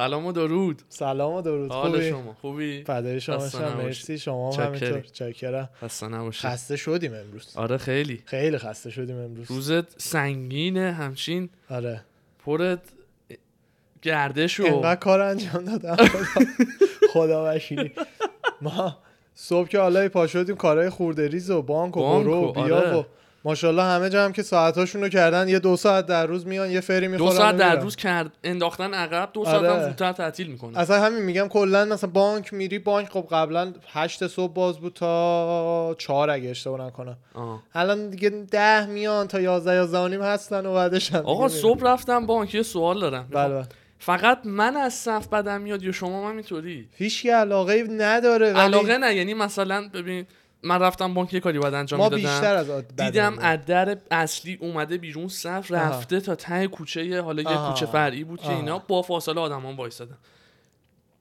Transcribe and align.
سلام 0.00 0.26
و 0.26 0.32
درود. 0.32 0.82
سلام 0.88 1.34
و 1.34 1.42
درود. 1.42 1.70
حال 1.70 1.90
خوبی؟ 1.90 2.10
شما. 2.10 2.36
خوبی؟ 2.40 2.84
فدای 2.84 3.20
شما 3.20 3.38
خسته 3.38 3.58
شم 3.58 3.64
نباشی. 3.64 3.86
مرسی 3.86 4.18
شما 4.18 4.52
هم. 4.52 4.66
همینطور 4.66 5.00
چاکرم 5.00 5.68
خسته 5.82 6.08
نباشی. 6.08 6.48
خسته 6.48 6.76
شدیم 6.76 7.14
امروز. 7.14 7.52
آره 7.56 7.76
خیلی. 7.76 8.22
خیلی 8.24 8.58
خسته 8.58 8.90
شدیم 8.90 9.16
امروز. 9.16 9.50
روزت 9.50 10.00
سنگینه 10.00 10.92
همچین. 10.92 11.48
آره. 11.70 12.00
پرت 12.44 12.78
گردش 14.02 14.60
و 14.60 14.64
انقدر 14.66 15.00
کار 15.00 15.20
انجام 15.20 15.64
دادم. 15.64 15.96
خدا, 17.12 17.54
وکیلی. 17.54 17.92
ما 18.60 18.98
صبح 19.34 19.68
که 19.68 19.78
حالا 19.78 20.08
پا 20.08 20.26
شدیم 20.26 20.56
کارهای 20.56 20.90
خورده 20.90 21.28
ریز 21.28 21.50
و 21.50 21.62
بانک 21.62 21.96
و 21.96 22.00
برو 22.00 22.52
بیا 22.52 22.76
آره. 22.76 22.96
و 22.96 23.02
ماشاءالله 23.44 23.82
همه 23.82 24.10
جا 24.10 24.24
هم 24.24 24.32
که 24.32 24.42
ساعتاشون 24.42 25.02
رو 25.02 25.08
کردن 25.08 25.48
یه 25.48 25.58
دو 25.58 25.76
ساعت 25.76 26.06
در 26.06 26.26
روز 26.26 26.46
میان 26.46 26.70
یه 26.70 26.80
فری 26.80 27.06
دو 27.06 27.12
می‌خورن 27.12 27.36
ساعت 27.36 27.54
و 27.54 27.58
در. 27.58 27.76
روز 27.76 27.96
کرد 27.96 28.32
انداختن 28.44 28.94
عقب 28.94 29.30
دو 29.32 29.44
ساعت 29.44 29.56
آره. 29.56 29.72
هم 29.72 29.82
زودتر 29.82 30.12
تعطیل 30.12 30.46
می‌کنه 30.46 30.78
اصلا 30.78 31.00
همین 31.00 31.22
میگم 31.22 31.48
کلا 31.48 31.84
مثلا 31.84 32.10
بانک 32.10 32.52
میری 32.52 32.78
بانک 32.78 33.08
خب 33.08 33.26
قبلا 33.30 33.72
هشت 33.92 34.26
صبح 34.26 34.52
باز 34.52 34.78
بود 34.78 34.92
تا 34.92 35.96
چهار 35.98 36.30
اگه 36.30 36.50
اشتباه 36.50 36.86
نکنم 36.86 37.16
الان 37.74 38.10
دیگه 38.10 38.30
ده 38.30 38.86
میان 38.86 39.28
تا 39.28 39.40
یازده 39.40 39.74
یازده 39.74 39.98
و 39.98 40.08
نیم 40.08 40.22
هستن 40.22 40.66
و 40.66 40.74
بعدش 40.74 41.12
هم 41.12 41.26
آقا. 41.26 41.48
صبح 41.48 41.82
رفتم 41.82 42.26
بانک 42.26 42.54
یه 42.54 42.62
سوال 42.62 43.00
دارم 43.00 43.26
بله 43.30 43.54
بله 43.54 43.66
فقط 43.98 44.38
من 44.44 44.76
از 44.76 44.94
صف 44.94 45.28
بدم 45.28 45.60
میاد 45.60 45.82
یا 45.82 45.92
شما 45.92 46.28
هم 46.28 46.36
اینطوری 46.36 46.88
هیچ 46.92 47.26
علاقه 47.26 47.86
نداره 47.90 48.52
ولی 48.52 48.60
علاقه 48.60 48.98
نه 48.98 49.14
یعنی 49.14 49.34
مثلا 49.34 49.88
ببین 49.88 50.26
من 50.62 50.78
رفتم 50.78 51.14
بانک 51.14 51.34
یه 51.34 51.40
کاری 51.40 51.58
باید 51.58 51.74
انجام 51.74 52.00
ما 52.00 52.08
می‌دادم 52.08 52.22
بیشتر 52.22 52.56
از 52.56 52.86
دیدم. 52.96 53.38
از 53.38 53.58
در 53.66 53.98
اصلی 54.10 54.58
اومده 54.60 54.98
بیرون 54.98 55.28
صف 55.28 55.72
آها. 55.72 55.82
رفته 55.82 56.20
تا 56.20 56.34
ته 56.34 56.66
کوچه 56.66 57.22
حالا 57.22 57.42
یه. 57.42 57.56
کوچه 57.56 57.86
فرعی 57.86 58.24
بود 58.24 58.40
که. 58.40 58.50
اینا 58.50 58.78
با 58.78 59.02
فاصله 59.02 59.40
آدمان 59.40 59.76
وایسادن 59.76 60.18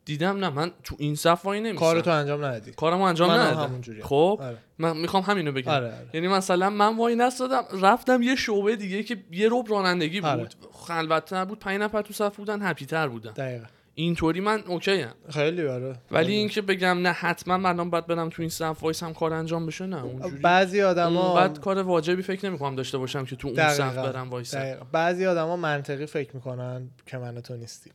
دیدم 0.06 0.38
نه 0.38 0.50
من 0.50 0.72
تو 0.84 0.96
این 1.00 1.16
صف 1.16 1.46
وای 1.46 1.60
نمیستم 1.60 1.80
کارتو 1.80 2.12
انجام 2.12 2.46
ندادی 2.46 2.72
کارمو 2.72 3.04
انجام 3.04 3.32
ندادم. 3.32 3.82
خب 4.04 4.40
آره. 4.42 4.58
من 4.78 4.98
می‌خوام 4.98 5.24
همینو 5.24 5.52
بگم 5.52 5.72
آره، 5.72 5.86
آره. 5.86 6.10
یعنی 6.14 6.28
مثلا 6.28 6.70
من 6.70 6.98
وای 6.98 7.16
نستادم 7.16 7.64
رفتم 7.82 8.22
یه 8.22 8.36
شعبه 8.36 8.76
دیگه 8.76 9.04
که 9.04 9.18
یه 9.32 9.50
ربع 9.52 9.72
رانندگی 9.72 10.22
بود 10.22 10.30
آره. 10.30 10.50
خلوتتر 10.74 11.46
بود 11.46 11.60
پنج 11.60 11.82
نفر 11.82 12.02
تو 12.02 12.14
صف 12.14 12.36
بودن 12.36 12.62
happy 12.62 12.86
تر 12.86 13.08
بودن 13.08 13.32
دقیقا 13.32 13.66
اینطوری 13.96 14.40
من 14.40 14.64
okay 14.68 14.92
ام 15.02 15.14
خیلی 15.30 15.68
آره 15.68 15.96
ولی 16.12 16.26
خیلی. 16.26 16.38
اینکه 16.38 16.62
بگم 16.62 16.98
نه 17.02 17.10
حتما 17.12 17.58
من 17.58 17.90
باید 17.90 18.08
برم 18.08 18.30
تو 18.30 18.42
این 18.42 18.50
صف 18.50 18.84
وایسم 18.84 19.14
کار 19.14 19.34
انجام 19.34 19.66
بشه 19.66 19.86
نه 19.86 20.04
اونجوری 20.04 20.36
بعضی 20.42 20.82
آدما 20.82 21.36
بعد 21.36 21.60
کار 21.60 21.80
واجبی 21.80 22.22
فکر 22.22 22.50
نمی‌کنم 22.50 22.76
داشته 22.76 22.98
باشم 22.98 23.26
که 23.26 23.36
تو 23.36 23.48
اون 23.48 23.70
صف. 23.70 23.96
برم 23.96 24.30
دقیقاً. 24.30 24.86
بعضی 24.92 25.26
آدما 25.26 25.56
منطقی 25.56 26.06
فکر 26.06 26.36
می‌کنن 26.36 26.90
که 27.06 27.18
من 27.18 27.42
تو 27.42 27.56
نیستیم 27.56 27.94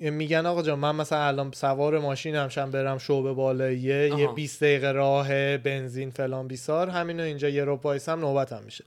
یه 0.00 0.10
میگن 0.10 0.46
آقا 0.46 0.62
جان 0.62 0.78
من 0.78 0.96
مثلا 0.96 1.22
الان 1.26 1.50
سوار 1.52 1.98
ماشینم 1.98 2.48
شم 2.48 2.70
برم 2.70 2.98
شعبه 2.98 3.32
بالاییه 3.32 4.08
یه 4.18 4.24
آها. 4.26 4.32
20 4.34 4.60
دقیقه 4.62 4.92
راه 4.92 5.56
بنزین 5.56 6.10
فلان 6.10 6.48
بیسار 6.48 6.88
همینو 6.88 7.22
اینجا 7.22 7.48
یه 7.48 7.64
رو 7.64 7.74
وایسم 7.82 8.20
نوبتم 8.20 8.62
میشه 8.64 8.84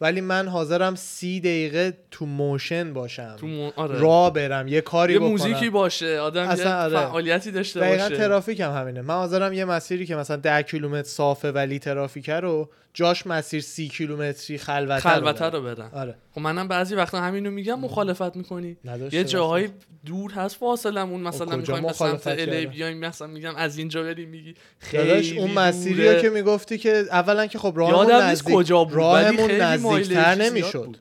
ولی 0.00 0.20
من 0.20 0.48
حاضرم 0.48 0.94
سی 0.94 1.40
دقیقه 1.40 1.98
تو 2.10 2.26
motion 2.26 2.92
باشم 2.92 3.36
تو 3.40 3.46
mo... 3.46 3.70
آره. 3.76 4.00
راه 4.00 4.32
برم 4.32 4.68
یه 4.68 4.80
کاری 4.80 5.12
یه 5.12 5.18
بکنم 5.18 5.30
موزیکی 5.30 5.70
باشه 5.70 6.18
آدم 6.18 6.48
اصلا 6.48 6.70
یه 6.70 6.74
آره. 6.74 6.96
فعالیتی 6.96 7.50
داشته 7.50 7.80
دقیقا 7.80 8.02
باشه 8.08 8.16
ترافیک 8.16 8.60
هم 8.60 8.72
همینه 8.72 9.00
من 9.00 9.14
حاضرم 9.14 9.52
یه 9.52 9.64
مسیری 9.64 10.06
که 10.06 10.16
مثلا 10.16 10.36
10 10.36 10.62
کیلومتر 10.62 11.08
صافه 11.08 11.50
ولی 11.50 11.78
ترافیکه 11.78 12.34
رو 12.34 12.70
جاش 12.94 13.26
مسیر 13.26 13.60
سی 13.60 13.88
کیلومتری 13.88 14.58
خلوته 14.58 15.00
خلوته 15.00 15.44
رو 15.44 15.68
رو. 15.68 15.74
برم 15.74 15.90
آره 15.94 16.14
خب 16.34 16.40
منم 16.40 16.68
بعضی 16.68 16.94
وقتا 16.94 17.20
همینو 17.20 17.50
میگم 17.50 17.80
مخالفت 17.80 18.36
می‌کنی 18.36 18.76
یه 18.84 18.96
باشم. 18.96 19.22
جاهای 19.22 19.68
دور 20.06 20.32
هست 20.32 20.56
فاصلمون 20.56 21.20
مثلا 21.20 21.46
کجا 21.46 21.80
می‌خوایم 21.80 22.12
به 22.12 22.18
سمت 22.18 22.38
الی؟ 22.38 22.66
بیایم 22.66 22.98
مثلا 22.98 23.26
میگم 23.26 23.54
از 23.56 23.78
اینجا 23.78 24.02
بریم 24.02 24.28
میگی 24.28 24.54
داداش 24.92 25.28
خیلی 25.28 25.38
اون 25.38 25.50
مسیری 25.50 26.04
دوره. 26.04 26.22
که 26.22 26.30
می‌گفتی 26.30 26.78
که 26.78 27.04
اولا 27.10 27.46
که 27.46 27.58
خب 27.58 27.72
راهمون 27.76 28.12
نزدیک 28.12 28.54
کجا 28.54 28.84
بود، 28.84 28.94
راهمون 28.94 29.50
نزدیکتر 29.50 30.34
نمی‌شد. 30.34 30.96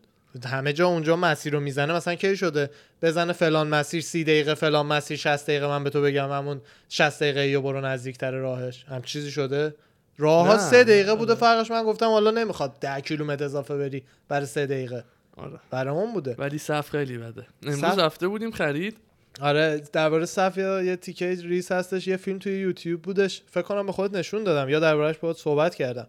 همه 0.46 0.74
جا 0.74 0.88
اونجا 0.88 1.16
مسیر 1.16 1.54
رو 1.54 1.60
می‌زنه 1.60 1.94
مثلا 1.94 2.16
کی 2.16 2.38
شده 2.38 2.70
بزنه 3.02 3.34
فلان 3.34 3.68
مسیر 3.68 4.02
سی 4.02 4.24
دقیقه 4.24 4.54
فلان 4.54 4.86
مسیر 4.86 5.18
60 5.18 5.46
دقیقه 5.46 5.68
من 5.68 5.84
به 5.84 5.90
تو 5.90 6.02
بگم 6.02 6.32
همون 6.32 6.62
60 6.90 7.20
دقیقه 7.20 7.48
یا 7.48 7.62
برو 7.62 7.82
نزدیکتر 7.82 8.32
راهش 8.32 8.86
هم 8.90 9.02
چیزی 9.02 9.32
شده 9.32 9.76
راه 10.20 10.48
ها 10.48 10.58
سه 10.58 10.84
دقیقه 10.84 11.16
بوده 11.16 11.32
آره. 11.32 11.40
فرقش 11.40 11.72
من 11.72 11.84
گفتم 11.84 12.06
حالا 12.06 12.32
نمی‌خواد 12.32 12.80
10 12.82 13.02
کیلومتر 13.02 13.46
اضافه 13.46 13.78
بری 13.78 14.04
برای 14.28 14.46
سه 14.46 14.66
دقیقه. 14.66 15.04
آره. 15.38 15.60
برامون 15.72 16.14
بوده. 16.14 16.36
ولی 16.38 16.58
صف 16.58 16.90
خیلی 16.90 17.18
بده. 17.18 17.48
امروز 17.64 17.80
صف- 17.80 18.00
رفته 18.00 18.28
بودیم 18.28 18.52
خرید. 18.52 18.98
آره 19.42 19.84
درباره 19.94 20.26
صف 20.26 20.58
یا 20.58 20.82
یه 20.84 20.96
تیکه 20.96 21.38
ریس 21.44 21.72
هستش 21.72 22.08
یه 22.08 22.18
فیلم 22.18 22.40
توی 22.40 22.60
یوتیوب 22.60 23.02
بودش. 23.02 23.42
فکر 23.52 23.62
کنم 23.62 23.86
به 23.86 23.92
خودت 23.92 24.14
نشون 24.16 24.44
دادم 24.44 24.70
یا 24.70 24.80
دربارهش 24.80 25.18
باهات 25.18 25.38
صحبت 25.38 25.76
کردم. 25.76 26.08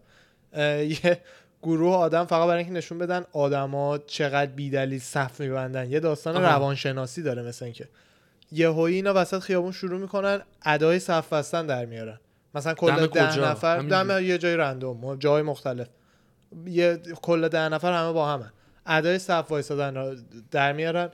یه 1.03 1.21
گروه 1.63 1.95
آدم 1.95 2.25
فقط 2.25 2.47
برای 2.47 2.57
اینکه 2.57 2.73
نشون 2.73 2.97
بدن 2.97 3.25
آدما 3.33 3.97
چقدر 3.97 4.51
بیدلیل 4.51 4.99
صف 4.99 5.39
میبندن. 5.39 5.91
یه 5.91 5.99
داستان 5.99 6.35
آها. 6.37 6.45
روانشناسی 6.55 7.21
داره 7.21 7.41
مثل 7.41 7.65
اینکه 7.65 7.87
یهویی 8.51 8.95
اینا 8.95 9.13
وسط 9.15 9.39
خیابون 9.39 9.71
شروع 9.71 9.99
می‌کنن 9.99 10.41
ادای 10.65 10.99
صف 10.99 11.33
بستن 11.33 11.65
در 11.65 11.85
میارن. 11.85 12.19
مثلا 12.55 12.73
کل 12.73 12.95
ده 12.95 13.07
کجا؟ 13.07 13.51
نفر؟ 13.51 13.79
دم 13.79 14.23
یه 14.23 14.37
جای 14.37 14.57
رندوم 14.57 15.15
جای 15.15 15.41
مختلف. 15.41 15.87
یه 16.65 16.97
کل 17.21 17.47
ده 17.47 17.69
نفر 17.69 17.93
همه 17.93 18.13
با 18.13 18.33
همن. 18.33 18.51
ادای 18.85 19.19
صف 19.19 19.45
وایسادن 19.51 19.95
رو 19.97 20.15
در 20.51 20.73
میارن. 20.73 21.09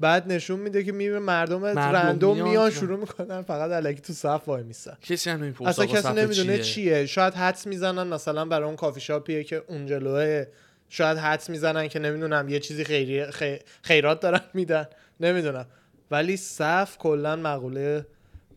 بعد 0.00 0.32
نشون 0.32 0.60
میده 0.60 0.84
که 0.84 0.92
می‌بینه 0.92 1.18
مردم, 1.18 1.60
مردم 1.60 1.80
رندوم 1.80 2.42
میان 2.42 2.70
شروع 2.70 3.00
می‌کنن 3.00 3.42
فقط 3.42 3.70
الکی 3.70 4.00
تو 4.00 4.12
صف 4.12 4.42
وای 4.46 4.62
میستن 4.62 4.96
کسی 5.02 5.30
هم 5.30 5.42
نمی‌پرسه 5.42 5.68
اصلا 5.68 5.86
کسی 5.86 6.12
نمی‌دونه 6.12 6.58
چیه. 6.58 7.06
شاید 7.06 7.34
حدس 7.34 7.66
می‌زنن 7.66 8.06
مثلا 8.06 8.44
برای 8.44 8.66
اون 8.66 8.76
کافی 8.76 9.00
شاپیه 9.00 9.44
که 9.44 9.62
اون 9.66 9.86
جلوه. 9.86 10.46
شاید 10.88 11.18
حدس 11.18 11.50
می‌زنن 11.50 11.88
که 11.88 11.98
نمی‌دونم 11.98 12.48
یه 12.48 12.60
چیزی 12.60 12.84
خیری 12.84 13.30
خی- 13.30 13.58
خیرات 13.82 14.20
دارن 14.20 14.40
میدن. 14.54 14.86
نمی‌دونم. 15.20 15.66
ولی 16.10 16.36
صف 16.36 16.98
کلا 16.98 17.36
مقوله 17.36 18.06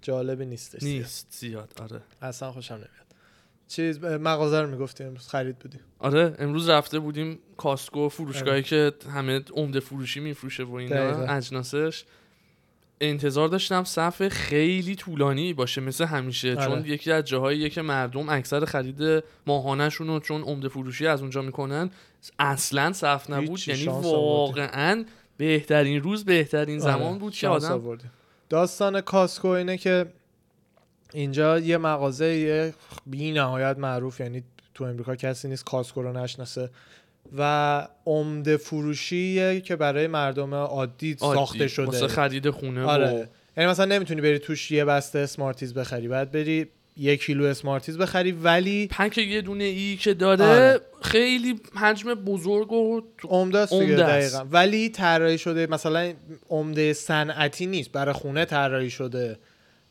جالبی 0.02 0.46
نیستش 0.46 0.84
نیست 0.84 1.28
زیاد 1.30 1.74
آره. 1.82 2.02
اصلا 2.22 2.52
خوشم 2.52 2.74
نمیاد. 2.74 2.90
چیز 3.68 4.04
مغازه 4.04 4.62
رو 4.62 4.68
می‌گفتی 4.70 5.04
امروز 5.04 5.28
خرید 5.28 5.60
بودی. 5.60 5.78
آره 6.00 6.36
امروز 6.40 6.70
رفته 6.70 7.00
بودیم 7.00 7.40
کاسکو 7.58 8.10
فروشگاهی 8.10 8.64
که 8.64 8.92
همه 9.14 9.42
عمده 9.54 9.80
فروشی 9.80 10.20
میفروشه 10.20 10.64
و 10.64 10.74
اینا 10.74 10.96
دقیقاً. 10.96 11.34
اجناسش. 11.34 12.04
انتظار 13.02 13.48
داشتم 13.48 13.84
صف 13.84 14.28
خیلی 14.28 14.96
طولانی 14.96 15.54
باشه 15.54 15.82
مثل 15.82 16.06
همیشه 16.06 16.56
آره. 16.56 16.66
چون 16.66 16.86
یکی 16.86 17.12
از 17.12 17.24
جاهاییه 17.24 17.70
که 17.70 17.82
مردم 17.82 18.30
اکثر 18.30 18.66
خرید 18.66 19.24
ماهانهشون 19.48 20.08
رو 20.08 20.20
چون 20.20 20.42
عمده 20.42 20.68
فروشی 20.68 21.08
از 21.08 21.22
اونجا 21.22 21.42
می‌کنن 21.42 21.90
اصلا 22.40 22.94
صف 22.94 23.30
نبود. 23.30 23.68
یعنی 23.68 23.86
واقعا 23.86 25.06
بهترین 25.38 26.02
روز 26.02 26.26
بهترین 26.26 26.80
زمان 26.80 27.02
آره، 27.02 27.20
بود 27.20 27.34
که 27.34 27.48
آدم. 27.48 27.98
داستان 28.52 29.02
کاسکو 29.02 29.48
اینه 29.48 29.78
که 29.78 30.06
اینجا 31.14 31.60
یه 31.60 31.78
مغازه 31.78 32.26
یه 32.26 32.74
بی 33.06 33.32
نهایت 33.32 33.78
معروف 33.78 34.20
یعنی 34.20 34.44
تو 34.74 34.84
امریکا 34.84 35.16
کسی 35.16 35.48
نیست 35.48 35.66
کاسکو 35.66 36.02
رو 36.02 36.14
نشناسه. 36.14 36.70
و 37.38 37.88
عمده 38.06 38.58
فروشیه 38.58 39.62
که 39.62 39.76
برای 39.76 40.08
مردم 40.08 40.54
عادی, 40.54 41.18
عادی، 41.22 41.40
ساخته 41.40 41.68
شده. 41.68 41.86
واسه 41.86 42.08
خرید 42.08 42.50
خونه 42.50 42.84
و 42.84 42.88
آره 42.88 43.30
یعنی 43.58 43.70
مثلا 43.70 43.86
نمی‌تونی 43.86 44.22
بری 44.22 44.40
توش 44.40 44.72
یه 44.72 44.86
بسته 44.86 45.20
اسمارتیز 45.20 45.74
بخری. 45.74 46.08
بعد 46.08 46.32
بری 46.32 46.68
یه 46.98 47.18
کیلو 47.18 47.44
اسمارتیز 47.44 47.98
بخری 47.98 48.32
ولی 48.32 48.88
پنک 48.88 49.18
یه 49.18 49.42
دونه 49.42 49.64
ای 49.64 49.98
که 49.98 50.14
داره 50.14 50.46
آره. 50.46 50.82
خیلی 51.02 51.60
حجم 51.76 52.14
بزرگ 52.14 52.72
و 52.72 53.02
عمده 53.24 53.60
است. 53.60 53.74
دقیقا 53.74 54.46
ولی 54.52 54.90
طراحی 54.90 55.38
شده 55.38 55.68
مثلا 55.68 56.14
عمده 56.50 56.94
صنعتی 56.94 57.66
نیست 57.66 57.92
برای 57.92 58.14
خونه 58.14 58.46
طراحی 58.46 58.90
شده 58.90 59.40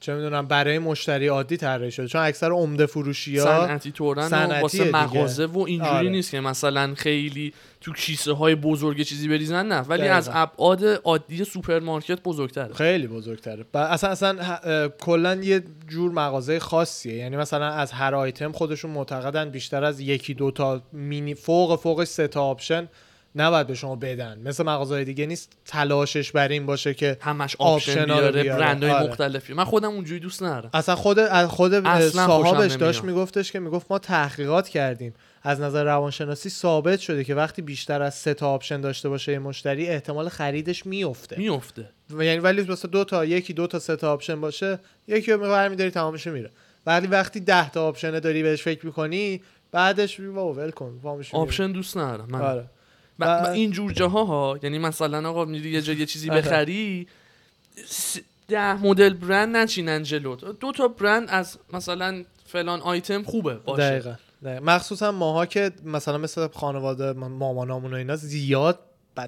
چه 0.00 0.14
می‌دونم 0.14 0.46
برای 0.46 0.78
مشتری 0.78 1.26
عادی 1.26 1.56
طراحی 1.56 1.90
شده 1.90 2.08
چون 2.08 2.20
اکثر 2.20 2.50
عمده 2.50 2.86
فروشی 2.86 3.38
ها 3.38 3.44
صنعتی 3.44 3.92
طورن 3.92 4.24
و 4.24 4.28
صنعتیه 4.28 4.60
واسه. 4.60 4.92
مغازه 4.92 5.46
و 5.46 5.58
اینجوری 5.58 5.90
آره. 5.90 6.08
نیست 6.08 6.30
که 6.30 6.40
مثلا 6.40 6.94
خیلی 6.94 7.52
تو 7.80 7.92
کیسه 7.92 8.32
های 8.32 8.54
بزرگ 8.54 9.02
چیزی 9.02 9.28
بریزن 9.28 9.66
نه 9.66 9.80
ولی 9.80 10.00
دقیقا. 10.00 10.14
از 10.14 10.30
ابعاد 10.32 10.84
عادی 10.84 11.44
سوپرمارکت 11.44 12.22
بزرگتره 12.22 12.74
خیلی 12.74 13.06
بزرگتره 13.06 13.64
اصلا 13.74 14.10
اصلا 14.10 14.88
کلا 14.88 15.34
یه 15.34 15.62
جور 15.88 16.12
مغازه 16.12 16.58
خاصیه 16.58 17.14
یعنی 17.14 17.36
مثلا 17.36 17.66
از 17.66 17.92
هر 17.92 18.14
آیتم 18.14 18.52
خودشون 18.52 18.90
معتقدن 18.90 19.50
بیشتر 19.50 19.84
از 19.84 20.00
یکی 20.00 20.34
دو 20.34 20.50
تا 20.50 20.82
مینی 20.92 21.34
فوق 21.34 21.80
فوقش 21.80 22.08
سه 22.08 22.28
تا 22.28 22.42
option 22.42 22.88
نباید 23.34 23.66
به 23.66 23.74
شما 23.74 23.96
بدن. 23.96 24.40
مثل 24.44 24.64
مغازهای 24.64 25.04
دیگه 25.04 25.26
نیست 25.26 25.52
تلاشش 25.64 26.32
بر 26.32 26.48
این 26.48 26.66
باشه 26.66 26.94
که 26.94 27.16
همش 27.20 27.56
option 27.58 28.04
بیاره 28.04 28.42
بیاره. 28.42 28.60
برندهای 28.60 28.92
آره. 28.92 29.08
مختلفی. 29.08 29.54
من 29.54 29.64
خودم 29.64 29.88
اونجوری 29.88 30.20
دوست 30.20 30.42
ندارم. 30.42 30.70
اصلا 30.74 30.96
خود 30.96 31.28
خود 31.46 31.74
اصلا 31.74 32.26
صاحبش 32.26 32.72
داشت. 32.72 33.04
میگفتش 33.04 33.52
که 33.52 33.60
می‌گفت 33.60 33.86
ما 33.90 33.98
تحقیقات 33.98 34.68
کردیم. 34.68 35.14
از 35.42 35.60
نظر 35.60 35.84
روانشناسی 35.84 36.50
ثابت 36.50 37.00
شده 37.00 37.24
که 37.24 37.34
وقتی 37.34 37.62
بیشتر 37.62 38.02
از 38.02 38.14
سه 38.14 38.34
تا 38.34 38.48
option 38.50 38.80
داشته 38.80 39.08
باشه 39.08 39.38
مشتری 39.38 39.86
احتمال 39.86 40.28
خریدش 40.28 40.86
میفته 40.86 41.38
میفته 41.38 41.90
یعنی 42.10 42.38
ولی 42.38 42.62
واسه 42.62 42.88
دو 42.88 43.04
تا 43.04 43.24
یکی 43.24 43.52
دو 43.52 43.66
تا 43.66 43.78
سه 43.78 43.96
تا 43.96 44.12
option 44.12 44.40
باشه 44.40 44.78
یکی 45.08 45.32
رو 45.32 45.38
برمیداری 45.38 45.90
تمامش 45.90 46.26
میره. 46.26 46.50
ولی 46.86 47.06
وقتی 47.06 47.40
ده 47.40 47.70
تا 47.70 47.88
option 47.88 48.18
داری 48.18 48.42
بهش 48.42 48.62
فکر 48.62 48.86
می‌کنی 48.86 49.40
بعدش 49.72 50.20
وا 50.20 50.52
ول 50.52 50.70
کن. 50.70 51.00
option 51.32 51.72
دوست 51.72 51.96
ندارم. 51.96 52.28
من 52.30 52.40
آره. 52.40 52.64
و, 53.20 53.46
این 53.46 53.70
جور 53.70 53.92
جاها 53.92 54.24
ها 54.24 54.58
یعنی 54.62 54.78
مثلا 54.78 55.30
آقا 55.30 55.44
میری 55.44 55.70
یه 55.70 55.82
جا 55.82 55.92
یه 55.92 56.06
چیزی 56.06 56.30
آره. 56.30 56.40
بخری 56.40 57.06
ده 58.48 58.74
مدل 58.74 59.14
برند 59.14 59.56
نچینن 59.56 60.02
جلوت 60.02 60.44
دو 60.44 60.72
تا 60.72 60.88
برند 60.88 61.28
از 61.30 61.58
مثلا 61.72 62.24
فلان 62.46 62.80
آیتم 62.80 63.22
خوبه 63.22 63.54
باشه. 63.54 63.82
دقیقا. 63.82 64.14
دقیقا. 64.44 64.64
مخصوصا 64.64 65.12
ماها 65.12 65.46
که 65.46 65.72
مثلا 65.84 66.18
مثل 66.18 66.48
خانواده 66.48 67.12
مامانامون 67.12 67.92
و 67.92 67.96
اینا 67.96 68.16
زیاد 68.16 68.78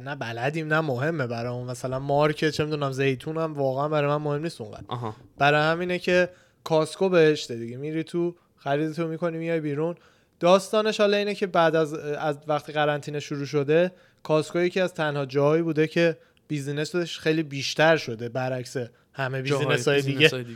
نه 0.04 0.14
بلدیم 0.14 0.66
نه 0.66 0.80
مهمه 0.80 1.26
برامون. 1.26 1.70
مثلا 1.70 1.98
مارک 1.98 2.50
چه 2.50 2.64
می‌دونم 2.64 2.92
زیتون 2.92 3.38
هم 3.38 3.54
واقعا 3.54 3.88
برای 3.88 4.10
من 4.10 4.16
مهم 4.16 4.42
نیست 4.42 4.60
اونقدر. 4.60 5.12
برای 5.38 5.72
همینه 5.72 5.98
که 5.98 6.28
Costco 6.64 7.08
بهشته 7.08 7.56
دیگه. 7.56 7.76
میری 7.76 8.04
تو 8.04 8.34
خریدتو 8.56 9.08
می‌کنی 9.08 9.38
میای 9.38 9.60
بیرون. 9.60 9.96
داستانش 10.42 11.00
حالا 11.00 11.16
اینه 11.16 11.34
که 11.34 11.46
بعد 11.46 11.76
از 11.76 11.94
از 11.94 12.38
وقتی 12.46 12.72
قرنطینه 12.72 13.20
شروع 13.20 13.44
شده 13.44 13.92
Costco 14.22 14.60
یکی 14.60 14.80
از 14.80 14.94
تنها 14.94 15.26
جاهایی 15.26 15.62
بوده 15.62 15.86
که 15.86 16.18
business 16.48 17.04
ش 17.04 17.18
خیلی 17.18 17.42
بیشتر 17.42 17.96
شده 17.96 18.28
برعکس 18.28 18.76
همه 19.12 19.42
business 19.42 19.88
های 19.88 20.02
دیگه. 20.02 20.46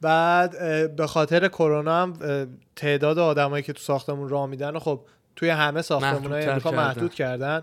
بعد 0.00 0.56
به 0.96 1.06
خاطر 1.06 1.48
کرونا 1.48 2.02
هم 2.02 2.18
تعداد 2.76 3.18
آدمایی 3.18 3.62
که 3.62 3.72
تو 3.72 3.80
ساختمون 3.80 4.28
راه 4.28 4.46
میدن 4.46 4.78
خب 4.78 5.04
توی 5.36 5.48
همه 5.48 5.82
ساختمون 5.82 6.32
های 6.32 6.44
امریکا 6.44 6.70
کردن. 6.70 6.82
محدود 6.82 7.14
کردن. 7.14 7.62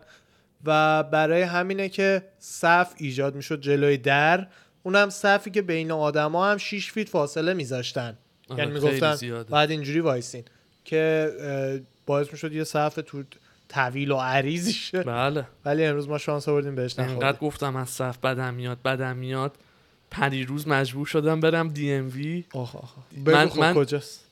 و 0.66 1.04
برای 1.04 1.42
همینه 1.42 1.90
که 1.90 2.24
صف 2.40 2.94
ایجاد 2.98 3.36
می‌شد 3.36 3.62
جلوی 3.62 3.98
در. 3.98 4.48
اونم 4.84 5.10
صفی 5.10 5.52
که 5.52 5.62
بین 5.62 5.92
آدما 5.92 6.52
هم 6.52 6.58
6 6.58 6.92
feet 6.92 7.10
فاصله 7.10 7.54
میذاشتن. 7.54 8.18
یعنی 8.58 8.72
می‌گفتن. 8.72 9.44
بعد 9.44 9.72
اینجوری 9.72 10.00
وایسین. 10.00 10.44
که 10.90 11.82
باعث 12.06 12.32
می‌شد 12.32 12.54
یه 12.54 12.64
صف 12.64 13.00
تو 13.06 13.24
طویل 13.70 14.12
و 14.12 14.18
عریضی 14.18 14.74
شه. 14.74 15.04
بله. 15.04 15.46
ولی 15.66 15.86
امروز 15.86 16.10
ما 16.10 16.18
شانس 16.18 16.50
آوردیم 16.50 16.76
بهش 16.76 17.00
انقدر 17.00 17.16
نخوردیم 17.16 17.48
گفتم 17.48 17.76
از 17.76 17.90
صف 17.90 18.18
بدم 18.18 18.54
میاد 18.54 18.82
بدم 18.82 19.16
میاد. 19.18 19.56
پریروز 20.12 20.68
مجبور 20.68 21.06
شدم 21.06 21.40
برم 21.40 21.68
DMV 21.68 22.44
آخ 22.54 22.76
آخ 22.76 22.90
من- 23.26 23.50
خب 23.50 23.60
من- 23.60 23.74
کجاست؟ 23.74 24.26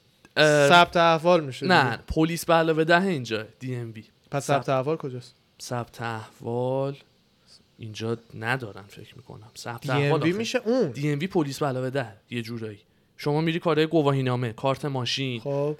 ثبت 0.70 0.98
احوال 0.98 1.44
میشه 1.44 1.66
نه. 1.68 1.98
پلیس 2.08 2.46
به 2.46 2.54
علاوه 2.54 2.84
ده 2.84 3.02
اینجا 3.04 3.46
DMV 3.60 4.04
پس 4.32 4.46
ثبت 4.46 4.70
احوال 4.70 4.98
کجاست؟ 4.98 5.36
ثبت 5.62 6.02
احوال 6.02 6.96
اینجا 7.78 8.18
ندارن 8.40 8.84
فکر 8.88 9.16
می‌کنم. 9.16 9.48
ثبت 9.58 9.82
دی 9.82 9.90
احوال 9.92 10.22
آخه. 10.22 10.32
میشه 10.34 10.62
اون. 10.66 10.92
دی 10.92 11.12
ام 11.12 11.20
وی 11.20 11.28
پلیس 11.28 11.60
به 11.60 11.66
علاوه 11.66 11.90
ده 11.90 12.08
یه 12.30 12.42
جورایی. 12.42 12.80
شما 13.18 13.42
میری 13.42 13.60
کارهای 13.60 13.88
گواهی 13.88 14.24
نامه 14.24 14.54
کارت 14.54 14.86
ماشین. 14.86 15.40
خب. 15.40 15.78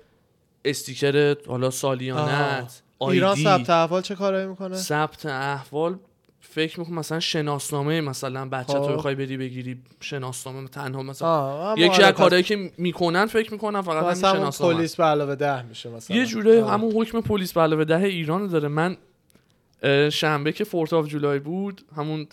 استیکر 0.66 1.36
حالا. 1.48 1.70
سالیانت 1.70 2.82
ایران 3.02 3.36
ثبت 3.36 3.70
احوال 3.70 4.02
چه 4.02 4.16
کارایی 4.16 4.48
می‌کنه 4.48 4.76
ثبت 4.76 5.26
احوال 5.26 6.00
فکر 6.42 6.80
می‌کنم 6.80 7.00
مثلا 7.00 7.20
شناسنامه 7.20 8.02
مثلا 8.02 8.50
بچه 8.50 8.74
تو 8.74 8.84
خب. 8.84 8.94
بخوای 8.94 9.16
بری 9.16 9.38
بگیری 9.38 9.82
شناسنامه 10.02 10.68
تنها 10.68 11.04
مثلا 11.04 11.76
یکی 11.78 12.04
از 12.04 12.14
کارهایی 12.14 12.44
که 12.44 12.72
می‌کنن 12.78 13.26
فکر 13.26 13.52
می‌کنم 13.52 13.82
فقط 13.82 14.04
همین 14.04 14.16
شناسنامه 14.16 14.74
پلیس 14.74 14.96
به 14.96 15.04
علاوه 15.04 15.36
ده 15.36 15.62
میشه 15.62 15.90
مثلا 15.90 16.18
یه 16.18 16.26
جوره. 16.26 16.70
همون 16.70 16.92
حکم 16.92 17.22
پلیس 17.22 17.54
به 17.54 17.62
علاوه 17.62 17.86
ده 17.86 18.04
ایران 18.04 18.48
داره 18.48 18.68
من 18.68 18.98
شنبه 20.10 20.52
که 20.52 20.64
Fourth 20.64 20.94
of 20.94 21.08
July 21.08 21.40
بود 21.40 21.82
همون 21.98 22.28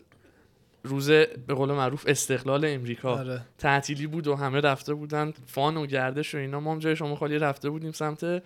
روز 0.84 1.10
به 1.10 1.54
قول 1.54 1.72
معروف 1.72 2.04
استقلال 2.08 2.64
امریکا 2.64 3.18
آره. 3.18 3.40
تعطیلی 3.58 4.06
بود 4.06 4.26
و 4.26 4.34
همه 4.34 4.60
رفته 4.60 4.94
بودن. 4.94 5.32
fun 5.46 5.76
و 5.76 5.86
گردش 5.86 6.34
و 6.34 6.38
اینا. 6.38 6.60
ما 6.60 6.72
هم 6.72 6.78
جای 6.78 6.96
شما 6.96 7.16
خالی 7.16 7.38
رفته 7.38 7.70
بودیم 7.70 7.92
سمت 7.92 8.42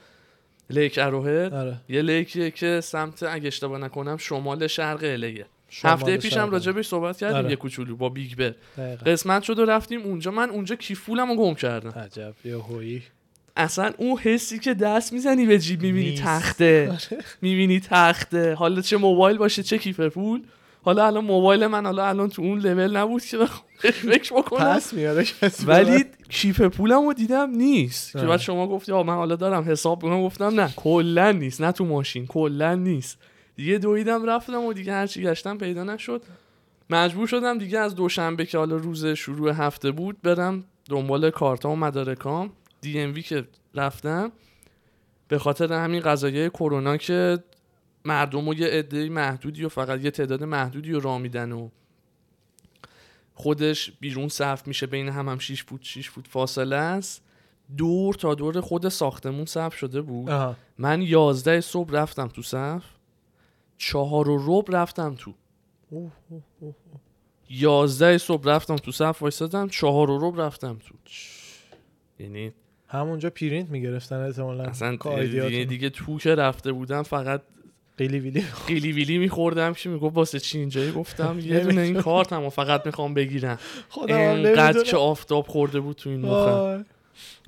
Lake 0.70 0.98
Arrowhead 1.02 1.54
آره. 1.54 1.76
یه 1.88 2.02
lake 2.02 2.34
یه 2.34 2.50
که 2.50 2.80
سمت 2.80 3.22
اگه 3.22 3.46
اشتباه 3.46 3.78
نکنم 3.78 4.16
شمال 4.16 4.66
شرق 4.66 5.00
الیه 5.02 5.46
هفته 5.82 6.16
پیشم. 6.16 6.50
راجبش 6.50 6.88
صحبت 6.88 7.18
کردیم 7.18 7.36
آره. 7.36 7.50
یه 7.50 7.56
کوچولو 7.56 7.96
با 7.96 8.08
Big 8.08 8.34
Bear. 8.36 8.54
قسمت 8.94 9.42
شد 9.42 9.58
و 9.58 9.64
رفتیم 9.64 10.02
اونجا. 10.02 10.30
من 10.30 10.50
اونجا 10.50 10.76
کیفولم 10.76 11.28
رو 11.28 11.36
گم 11.36 11.54
کردم. 11.54 11.90
عجب. 11.90 12.34
یه 12.44 12.56
هویی 12.56 13.02
اصلا 13.56 13.92
اون 13.98 14.18
حسی 14.18 14.58
که 14.58 14.74
دست 14.74 15.12
می‌زنی 15.12 15.46
به 15.46 15.58
جیب 15.58 15.82
می‌بینی. 15.82 16.14
تخته. 16.24 16.98
می‌بینی 17.42 17.80
تخته. 17.80 18.54
حالا 18.54 18.80
چه 18.80 18.96
موبایل 18.96 19.38
باشه 19.38 19.62
چه 19.62 19.78
کیف 19.78 20.00
پول. 20.00 20.42
حالا 20.88 21.06
الان 21.06 21.24
موبایل 21.24 21.66
من 21.66 21.84
حالا 21.84 22.08
الان 22.08 22.28
تو 22.28 22.42
اون 22.42 22.58
لول 22.58 22.96
نبود 22.96 23.24
که 23.24 23.46
فکر 23.90 24.34
بکنم. 24.34 24.74
پس 24.74 24.92
میاره 24.92 25.24
ولی 25.66 26.04
کیف 26.28 26.60
پولم 26.60 27.06
رو 27.06 27.12
دیدم 27.12 27.50
نیست. 27.50 28.12
که. 28.12 28.18
بعد 28.18 28.40
شما 28.40 28.68
گفتی 28.68 28.92
آه 28.92 29.06
من 29.06 29.14
حالا 29.14 29.36
دارم 29.36 29.64
حساب 29.70 30.04
می‌کنم. 30.04 30.22
گفتم 30.22 30.60
نه 30.60 30.72
کلا 30.76 31.32
نیست. 31.32 31.60
نه 31.60 31.72
تو 31.72 31.84
ماشین 31.84 32.26
کلا 32.26 32.74
نیست. 32.74 33.18
دیگه 33.56 33.78
دویدم 33.78 34.24
رفتم 34.24 34.64
و 34.64 34.72
دیگه 34.72 34.92
هرچی 34.92 35.22
گشتم 35.22 35.58
پیدا 35.58 35.84
نشد. 35.84 36.22
مجبور 36.90 37.26
شدم 37.26 37.58
دیگه 37.58 37.78
از 37.78 37.94
دوشنبه 37.94 38.46
که 38.46 38.58
حالا 38.58 38.76
روز 38.76 39.06
شروع 39.06 39.50
هفته 39.50 39.90
بود 39.90 40.22
برم 40.22 40.64
دنبال 40.90 41.30
کارتا 41.30 41.70
و 41.70 41.76
مدارکام. 41.76 42.52
دی 42.80 43.00
ام 43.00 43.14
وی 43.14 43.22
که 43.22 43.44
رفتم 43.74 44.32
به 45.28 45.38
خاطر 45.38 45.72
همین 45.72 46.00
قضایای 46.00 46.50
کرونا 46.50 46.96
که 46.96 47.38
مردم 48.08 48.48
و 48.48 48.54
یه 48.54 48.66
عده 48.66 49.08
محدودی 49.08 49.64
و 49.64 49.68
فقط 49.68 50.04
یه 50.04 50.10
تعداد 50.10 50.44
محدودی 50.44 50.92
رو 50.92 51.00
راه 51.00 51.18
میدن 51.18 51.52
و 51.52 51.68
خودش 53.34 53.90
بیرون 54.00 54.28
صف 54.28 54.66
میشه 54.66 54.86
بین 54.86 55.08
هم 55.08 55.28
هم 55.28 55.38
6 55.38 55.62
فوت 55.62 55.82
6 55.82 56.10
فوت 56.10 56.26
فاصله 56.26 56.76
است 56.76 57.22
دور 57.76 58.14
تا 58.14 58.34
دور 58.34 58.60
خود 58.60 58.88
ساختمون 58.88 59.44
صف 59.44 59.74
شده 59.74 60.02
بود 60.02 60.30
آها 60.30 60.56
من 60.78 61.02
11 61.02 61.60
صبح 61.60 61.92
رفتم 61.92 62.28
تو 62.28 62.42
صف 62.42 62.84
چهار 63.76 64.28
و 64.28 64.44
ربع 64.46 64.74
رفتم 64.74 65.14
تو 65.14 65.34
اوه، 65.90 66.12
اوه، 66.28 66.42
اوه. 66.60 66.74
11 67.50 68.18
صبح 68.18 68.42
رفتم 68.44 68.76
تو 68.76 68.92
صف 68.92 69.22
وایسادم 69.22 69.68
چهار 69.68 70.10
و 70.10 70.28
ربع 70.28 70.44
رفتم 70.44 70.78
تو 70.78 70.94
یعنی 72.18 72.52
همونجا 72.88 73.30
پرینت 73.30 73.70
می‌گرفتن 73.70 74.16
احتمالاً 74.16 74.64
اصلا. 74.64 74.96
دیگه, 75.24 75.64
دیگه 75.64 75.90
تو 75.90 76.18
که 76.18 76.34
رفته 76.34 76.72
بودم 76.72 77.02
فقط 77.02 77.42
قیلی 77.98 78.18
ویلی. 78.18 78.44
قیلی 78.66 78.92
ویلی 78.92 79.18
میخوردم. 79.18 79.74
که 79.74 79.88
می‌گفت؟ 79.88 80.16
واسه 80.16 80.40
چی 80.40 80.58
اینجایی 80.58 80.92
گفتم؟ 80.92 81.38
یه 81.42 81.60
دونه 81.60 81.80
این 81.80 82.00
کارتم 82.02 82.44
و 82.44 82.50
فقط 82.50 82.86
می‌خوام 82.86 83.14
بگیرم. 83.14 83.58
هم 83.90 84.02
انقدر 84.02 84.62
نمی‌دونم. 84.62 84.84
که 84.84 84.96
آفتاب 84.96 85.46
خورده 85.46 85.80
بود 85.80 85.96
تو 85.96 86.10
این 86.10 86.20
مخم. 86.20 86.86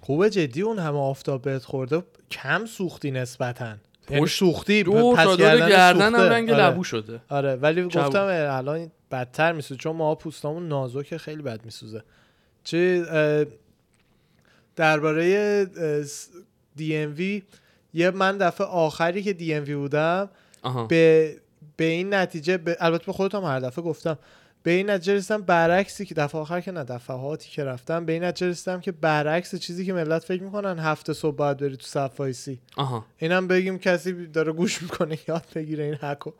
خوبه 0.00 0.30
جدی 0.30 0.62
اون 0.62 0.78
همه 0.78 0.98
آفتاب 0.98 1.42
بهت 1.42 1.64
خورده. 1.64 2.02
کم 2.30 2.66
سوختی 2.66 3.10
نسبتا. 3.10 3.74
یعنی 4.10 4.22
پشت 4.22 4.38
سوختی 4.38 4.82
دور 4.82 5.16
پس 5.16 5.24
تا 5.24 5.36
دور 5.36 5.68
گردن 5.68 6.14
هم. 6.14 6.20
رنگ 6.20 6.50
آره. 6.50 6.62
لبو 6.66 6.84
شده. 6.84 7.20
آره 7.28 7.56
ولی. 7.56 7.82
گفتم 7.82 8.26
الان 8.50 8.90
بدتر 9.10 9.52
میسوزه 9.52 9.80
چون 9.80 9.96
ما 9.96 10.14
پوستامون 10.14 10.68
نازکه 10.68 11.18
خیلی 11.18 11.42
بد 11.42 11.64
میسوزه. 11.64 12.02
چه 12.64 13.06
درباره 14.76 15.66
DMV 16.76 17.42
یه 17.94 18.10
من 18.10 18.38
دفعه 18.38 18.66
آخری 18.66 19.22
که 19.22 19.32
DMV 19.32 19.74
بودم 19.74 20.30
آها. 20.62 20.84
به 20.84 21.36
به 21.76 21.84
این 21.84 22.14
نتیجه 22.14 22.58
به 22.58 22.76
البته 22.80 23.06
به 23.06 23.12
خودتم 23.12 23.44
هر 23.44 23.60
دفعه 23.60 23.84
گفتم 23.84 24.18
به 24.62 24.70
این 24.70 24.90
نتیجه 24.90 25.14
رسیدم 25.14 25.42
برعکسی 25.42 26.06
که 26.06 26.14
دفعه 26.14 26.40
آخر 26.40 26.60
که 26.60 26.72
نه 26.72 26.84
دفعاتی 26.84 27.50
که 27.50 27.64
رفتم 27.64 28.04
به 28.04 28.12
این 28.12 28.24
نتیجه 28.24 28.50
رسیدم 28.50 28.80
که 28.80 28.92
برعکس 28.92 29.54
چیزی 29.54 29.86
که 29.86 29.92
ملت 29.92 30.24
فکر 30.24 30.42
می‌کنن 30.42 30.78
هفت 30.78 31.12
صبح 31.12 31.36
باید 31.36 31.56
بری 31.56 31.76
تو 31.76 31.86
صف 31.86 32.20
وایسی 32.20 32.60
اینم 33.18 33.48
بگیم 33.48 33.78
کسی 33.78 34.26
داره 34.26 34.52
گوش 34.52 34.82
می‌کنه 34.82 35.18
یاد 35.28 35.46
بگیره 35.54 35.84
این 35.84 35.94
حکو. 35.94 36.30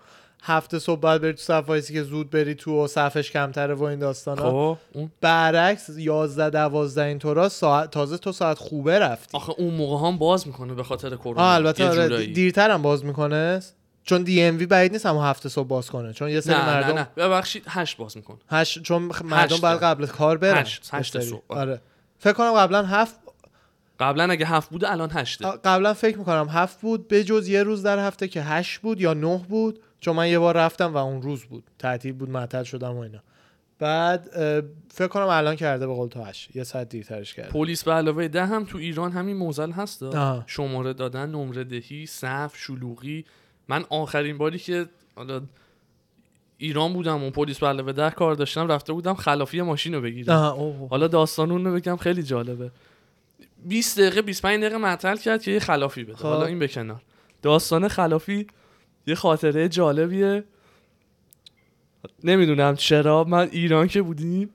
هفت 0.42 0.78
صبح 0.78 1.00
باید 1.00 1.22
بری 1.22 1.32
تو 1.32 1.42
صف 1.42 1.68
وایسی 1.68 1.92
که 1.92 2.02
زود 2.02 2.30
بری 2.30 2.54
تو 2.54 2.84
و 2.84 2.86
صفش 2.86 3.30
کمتره 3.30 3.74
و 3.74 3.82
این 3.82 3.98
داستانا. 3.98 4.42
خب. 4.42 4.78
اون؟ 4.92 5.10
برعکس 5.20 5.90
11 5.96 6.50
12 6.50 7.02
اینطورا 7.02 7.48
ساعت 7.48 7.90
تازه 7.90 8.18
تو 8.18 8.32
ساعت 8.32 8.58
خوبه 8.58 8.98
رفتی. 8.98 9.36
آخه 9.36 9.52
اون 9.58 9.74
موقع 9.74 10.08
هم 10.08 10.18
باز 10.18 10.46
می‌کنه 10.46 10.74
به 10.74 10.82
خاطر 10.82 11.16
کرونا. 11.16 11.40
آه 11.40 11.54
البته 11.54 11.88
آره. 11.88 12.26
دیرتر 12.26 12.70
هم 12.70 12.82
باز 12.82 13.04
می‌کنه. 13.04 13.60
چون 14.04 14.22
دی 14.22 14.42
ام 14.42 14.58
وی 14.58 14.66
بعید 14.66 14.92
نیست 14.92 15.06
همون 15.06 15.24
هفته 15.24 15.48
صبح 15.48 15.68
باز 15.68 15.90
کنه. 15.90 16.12
چون 16.12 16.28
یه 16.28 16.40
سری 16.40 16.54
نه 16.54 16.66
مردم 16.66 16.88
نه. 16.88 16.94
نه 16.94 17.08
ببخشید 17.16 17.64
هشت 17.68 17.96
باز 17.96 18.16
می‌کنه. 18.16 18.38
هشت 18.48 18.82
چون 18.82 19.10
مردم. 19.24 19.56
باید 19.56 19.80
قبل 19.80 20.06
کار 20.06 20.38
برن. 20.38 20.60
هشت. 20.60 20.88
هشت. 20.92 21.20
صبح. 21.20 21.40
آره. 21.48 21.80
فکر 22.18 22.32
کنم 22.32 22.52
قبلا 22.52 22.82
هفت 22.82 23.16
قبلا 24.00 24.30
اگه 24.30 24.46
هفت 24.46 24.70
بوده 24.70 24.92
الان 24.92 25.10
هشته. 25.12 25.50
قبلا 25.64 25.94
فکر 25.94 26.18
می‌کنم 26.18 26.48
هفت 26.50 26.80
بود 26.80 27.08
به 27.08 27.24
جز 27.24 27.48
یه 27.48 27.62
روز 27.62 27.82
در 27.82 28.06
هفته 28.06 28.28
که 28.28 28.42
هشت 28.42 28.80
بود 28.80 29.00
یا 29.00 29.14
نه 29.14 29.46
بود. 29.48 29.80
چون 30.00 30.16
من 30.16 30.28
یه 30.28 30.38
بار 30.38 30.56
رفتم 30.56 30.94
و 30.94 30.96
اون 30.96 31.22
روز 31.22 31.44
بود. 31.44 31.64
تعطیل 31.78 32.12
بود 32.12 32.30
معطل 32.30 32.62
شدم 32.62 32.96
و 32.96 32.98
اینا. 32.98 33.18
بعد 33.78 34.28
فکر 34.90 35.08
کنم 35.08 35.26
الان 35.26 35.56
کرده 35.56 35.86
به 35.86 35.94
قول 35.94 36.08
تو 36.08 36.22
هشت. 36.22 36.56
یه 36.56 36.64
ساعت 36.64 36.88
دیرترش 36.88 37.34
کرده. 37.34 37.48
پلیس 37.48 37.84
به 37.84 37.92
علاوه 37.92 38.28
ده 38.28 38.46
هم 38.46 38.64
تو 38.64 38.78
ایران 38.78 39.12
همین 39.12 39.36
موزل 39.36 39.70
هست. 39.70 40.02
شماره 40.46 40.92
دادن 40.92 41.30
نمره 41.30 41.64
دهی 41.64 42.06
صف 42.06 42.56
شلوغی. 42.56 43.24
من 43.68 43.84
آخرین 43.88 44.38
باری 44.38 44.58
که 44.58 44.86
حالا 45.16 45.42
ایران 46.58 46.92
بودم 46.92 47.24
و 47.24 47.30
پلیس 47.30 47.58
به 47.58 47.66
علاوه 47.66 47.92
ده 47.92 48.10
کار 48.10 48.34
داشتم 48.34 48.68
رفته 48.68 48.92
بودم 48.92 49.14
خلافی 49.14 49.62
ماشین 49.62 49.94
رو 49.94 50.00
بگیرم. 50.00 50.86
حالا 50.90 51.08
داستان 51.08 51.50
اون 51.50 51.64
رو 51.64 51.74
بگم 51.74 51.96
خیلی 51.96 52.22
جالبه. 52.22 52.70
20 53.64 54.00
دقیقه 54.00 54.22
25 54.22 54.60
دقیقه 54.60 54.76
معطل 54.76 55.16
کرد 55.16 55.42
که 55.42 55.50
یه 55.50 55.58
خلافی 55.58 56.04
بده. 56.04 56.16
خب. 56.16 56.22
حالا 56.22 56.46
این 56.46 56.58
به 56.58 56.68
کنار. 56.68 57.02
داستان 57.42 57.88
خلافی 57.88 58.46
یه 59.06 59.14
خاطره 59.14 59.68
جالبیه. 59.68 60.44
نمی‌دونم 62.24 62.76
چرا. 62.76 63.24
من 63.24 63.48
ایران 63.52 63.88
که 63.88 64.02
بودیم. 64.02 64.50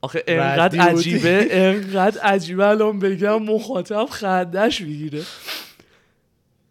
آخه 0.00 0.24
انقدر. 0.26 0.80
عجیبه. 0.80 1.48
انقدر 1.50 2.20
عجیبه. 2.20 2.66
الان 2.66 2.98
بگم 2.98 3.42
مخاطب 3.42 4.06
خندش 4.10 4.80
می‌گیره. 4.80 5.22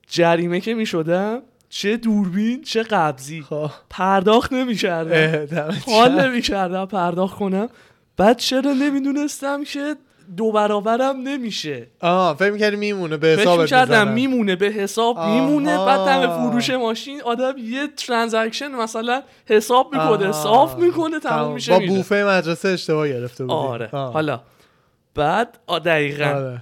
جریمه 0.07 0.59
که 0.59 0.73
می‌شدم 0.73 1.41
چه 1.69 1.97
دوربین 1.97 2.63
چه 2.63 2.83
قبضی. 2.83 3.41
خب. 3.41 3.71
پرداخت 3.89 4.53
نمی‌کردم. 4.53 5.77
حال. 5.85 6.27
نمی‌کردم 6.27 6.85
پرداخت 6.85 7.37
کنم. 7.37 7.69
بعد 8.17 8.37
چرا 8.37 8.73
نمی‌دونستم 8.73 9.63
که 9.63 9.95
دو 10.37 10.51
برابرم 10.51 11.15
نمیشه 11.23 11.87
آه 11.99 12.37
فکر 12.37 12.51
می‌کردی 12.51 12.75
میمونه 12.75 13.17
به 13.17 13.35
می‌کردم 13.35 13.81
می‌زنن. 13.81 14.13
میمونه 14.13 14.55
به 14.55 14.65
حساب 14.65 15.17
آها. 15.17 15.35
میمونه 15.35 15.77
بعد 15.77 16.05
دم 16.05 16.37
فروش 16.37 16.69
ماشین 16.69 17.21
آدم 17.21 17.53
یه 17.57 17.87
ترانزکشن 17.97 18.67
مثلا 18.67 19.23
حساب 19.45 19.93
می‌کنه. 19.93 20.31
صاف 20.31 20.77
می‌کنه 20.77 21.19
تموم 21.19 21.53
میشه 21.53 21.79
با. 21.79 21.85
بوفه 21.87 22.23
مدرسه 22.23 22.69
اشتباه 22.69 23.07
گرفته 23.07 23.43
بودی 23.43 23.55
آره 23.55 23.89
آه. 23.91 24.13
حالا 24.13 24.41
بعد 25.15 25.59
دقیقا 25.85 26.25
آره. 26.25 26.61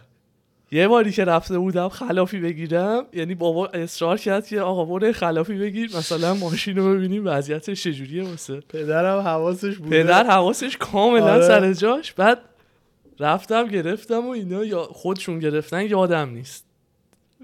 یه 0.71 0.87
باری 0.87 1.11
که 1.11 1.25
رفته 1.25 1.57
بودم 1.57 1.89
خلافی 1.89 2.39
بگیرم 2.39 3.05
یعنی 3.13 3.35
بابا 3.35 3.67
اصرار 3.67 4.17
کرد 4.17 4.47
که 4.47 4.61
آقا 4.61 4.85
برو 4.85 5.11
خلافی 5.11 5.57
بگیر 5.57 5.97
مثلا 5.97 6.33
ماشین 6.33 6.77
رو 6.77 6.93
ببینیم 6.93 7.21
وضعیتش 7.25 7.83
چجوریه 7.83 8.23
واسه 8.23 8.59
پدرم 8.69 9.19
حواسش 9.19 9.75
بوده 9.77 10.03
پدر 10.03 10.25
حواسش 10.25 10.77
کاملا 10.77 11.33
آره. 11.33 11.47
سر 11.47 11.73
جاش 11.73 12.13
بعد 12.13 12.39
رفتم 13.19 13.67
گرفتم 13.67 14.25
و 14.25 14.29
اینا 14.29 14.65
یا 14.65 14.83
خودشون 14.83 15.39
گرفتن 15.39 15.85
یادم 15.85 16.29
نیست 16.29 16.65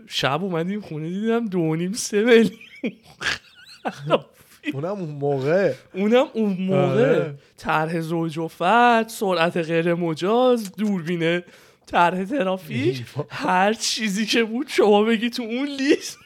شب 0.07 0.43
اومدیم 0.43 0.81
خونه 0.81 1.09
دیدم 1.09 1.45
دو 1.45 1.75
نیم 1.75 1.93
سه 1.93 2.23
میلیون 2.23 2.51
اونم 4.73 4.89
اون 4.89 5.09
موقع 5.09 5.73
اونم 5.93 6.25
اون 6.33 6.57
موقع 6.59 7.19
آره. 7.19 7.35
طرح 7.57 7.99
زوج 7.99 8.37
و 8.37 8.47
فرد 8.47 9.07
سرعت 9.07 9.57
غیر 9.57 9.93
مجاز 9.93 10.71
دوربینه 10.71 11.43
طرح 11.85 12.23
ترافیک. 12.23 13.05
هر 13.29 13.73
چیزی 13.73 14.25
که 14.25 14.43
بود 14.43 14.67
شما 14.67 15.03
بگی 15.03 15.29
تو 15.29 15.43
اون 15.43 15.67
لیست. 15.67 16.17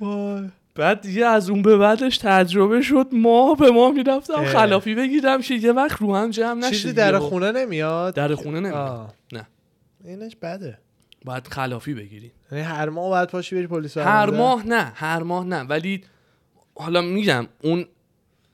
بعد 0.74 1.00
دیگه 1.00 1.26
از 1.26 1.50
اون 1.50 1.62
به 1.62 1.76
بعدش 1.76 2.18
تجربه 2.18 2.82
شد 2.82 3.06
ماه 3.12 3.56
به 3.56 3.70
ماه 3.70 3.92
می‌رفتم. 3.92 4.44
خلافی 4.44 4.94
بگیرم 4.94 5.42
که 5.42 5.54
یه 5.54 5.72
وقت 5.72 6.00
رو 6.00 6.16
هم 6.16 6.30
جمع 6.30 6.60
نشه 6.60 6.70
چیزی. 6.70 6.92
در 6.92 7.18
خونه 7.18 7.52
نمیاد 7.52 8.14
در 8.14 8.34
خونه 8.34 8.60
نمیاد 8.60 8.74
آه. 8.74 9.14
نه. 9.32 9.46
اینش 10.04 10.36
بده 10.36 10.78
باید 11.24 11.46
خلافی 11.46 11.94
بگیری 11.94 12.32
یعنی 12.52 12.64
هر 12.64 12.88
ماه 12.88 13.08
باید 13.08 13.28
پاشی 13.28 13.56
بری 13.56 13.66
پلیس 13.66 13.96
هر؟ 13.96 14.30
ماه 14.30 14.66
نه 14.66 14.92
هر 14.94 15.22
ماه 15.22 15.44
نه 15.46 15.60
ولی 15.60 16.04
حالا 16.74 17.02
میگم 17.02 17.46
اون 17.62 17.84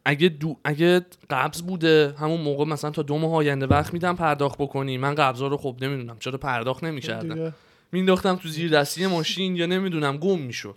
اگه 0.04 0.28
دو 0.28 0.56
اگه 0.64 1.00
قبض 1.30 1.62
بوده 1.62 2.14
همون 2.18 2.40
موقع 2.40 2.64
مثلا 2.64 2.90
تا 2.90 3.02
دو 3.02 3.18
ماه 3.18 3.34
آینده 3.34 3.66
وقت 3.66 3.92
میدم 3.92 4.16
پرداخت 4.16 4.58
بکنی 4.58 4.98
من 4.98 5.14
قبضا 5.14 5.46
رو 5.46 5.56
خب 5.56 5.76
نمی‌دونم 5.80 6.16
چرا 6.18 6.38
پرداخت 6.38 6.84
نمی‌کردم. 6.84 7.54
مینداختم 7.92 8.36
تو 8.36 8.48
زیر 8.48 8.70
دستی 8.70 9.06
ماشین 9.06 9.56
یا 9.56 9.66
نمی‌دونم 9.66 10.16
گم 10.16 10.38
می‌شد. 10.38 10.74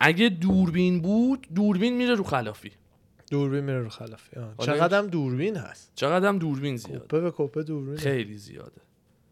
اگه 0.00 0.28
دوربین 0.28 1.00
بود 1.00 1.46
دوربین 1.54 1.96
میره 1.96 2.14
رو 2.14 2.24
خلافی. 2.24 2.70
دوربین 3.30 3.60
میره 3.60 3.80
رو 3.80 3.88
خلافی. 3.88 4.36
حالا 4.36 4.54
چقدر 4.58 4.98
هم 4.98 5.06
دوربین 5.06 5.56
هست؟ 5.56 5.92
چقدر 5.94 6.32
دوربین 6.32 6.76
زیاد 6.76 7.00
کوپه 7.00 7.20
به 7.20 7.30
کوپه 7.30 7.62
دوربین. 7.62 7.96
خیلی 7.96 8.38
زیاده. 8.38 8.80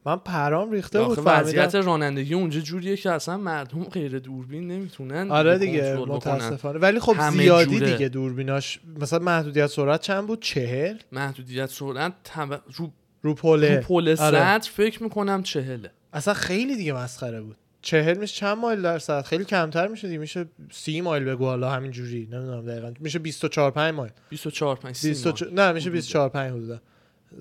من 0.07 0.17
پرام 0.17 0.71
ریخته 0.71 1.03
بود 1.03 1.19
وضعیت 1.25 1.75
رانندگی 1.75 2.35
اونجا 2.35 2.61
جوریه 2.61 2.97
که 2.97 3.11
اصلا 3.11 3.37
مردم 3.37 3.85
غیر 3.85 4.19
دوربین 4.19 4.69
نمی‌تونن 4.69 5.31
آره 5.31 5.59
دیگه. 5.59 5.97
متاسفانه. 5.97 6.79
ولی 6.79 7.01
خب 7.01 7.31
زیادی 7.31 7.79
جوره. 7.79 7.93
دیگه 7.93 8.09
دوربیناش 8.09 8.81
مثلا 9.01 9.19
محدودیت 9.19 9.67
سرعت 9.67 10.01
چند 10.01 10.27
بود؟ 10.27 10.43
چهل؟ 10.43 10.97
محدودیت 11.13 11.67
سرعت 11.67 12.13
تب... 12.25 12.53
رو 12.53 12.61
رو 12.77 12.91
رو 13.23 13.35
پله 13.35 13.81
پل 13.81 14.17
آره. 14.19 14.59
فکر 14.59 15.03
می‌کنم 15.03 15.43
چهله. 15.43 15.91
اصلا 16.13 16.35
خیلی 16.35 16.77
دیگه 16.77 16.93
مسخره 16.93 17.41
بود. 17.41 17.57
چهل 17.83 18.19
میشه 18.19 18.37
چند 18.37 18.59
مایل 18.59 18.83
در 18.83 18.99
ساعت؟ 18.99 19.27
خیلی 19.27 19.45
کمتر 19.45 19.89
میشه 19.89 20.09
دیگه. 20.09 20.19
میشه 20.19 20.47
سی 20.71 21.01
مایل 21.01 21.25
بگو 21.25 21.45
حالا 21.45 21.71
همین 21.71 21.91
جوری 21.91 22.29
نمی‌دونم 22.33 22.67
دقیقا. 22.67 22.93
میشه 23.01 23.19
24 23.19 23.71
5 23.71 23.95
مایل. 23.95 24.13
24 24.29 24.77
5 24.77 25.07
24 25.07 25.53
نه 25.53 25.73
میشه 25.73 25.91
24 25.91 26.29
5 26.29 26.53
حدودا. 26.53 26.81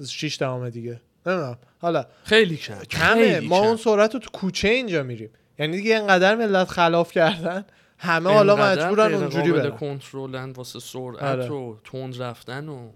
6 0.07 0.37
دهم 0.39 0.69
دیگه. 0.69 1.01
نمی‌دونم. 1.25 1.57
حالا 1.81 2.05
خیلی 2.23 2.57
کم 2.57 2.79
کمه. 2.79 3.39
ما. 3.39 3.59
اون 3.59 3.77
سرعت 3.77 4.13
رو 4.13 4.19
تو 4.19 4.29
کوچه 4.33 4.67
اینجا 4.67 5.03
میریم. 5.03 5.29
یعنی 5.59 5.77
دیگه 5.77 5.95
اینقدر 5.95 6.35
ملت 6.35 6.69
خلاف 6.69 7.11
کردن 7.11 7.65
همه 7.97 8.29
حالا 8.29 8.55
مجبورن 8.55 9.13
اونجوری 9.13 9.51
برن. 9.51 9.69
کنترلن 9.69 10.51
واسه 10.51 10.79
سرعت 10.79 11.23
آره. 11.23 11.49
و 11.49 11.75
تند 11.83 12.21
رفتن 12.21 12.69
و 12.69 12.89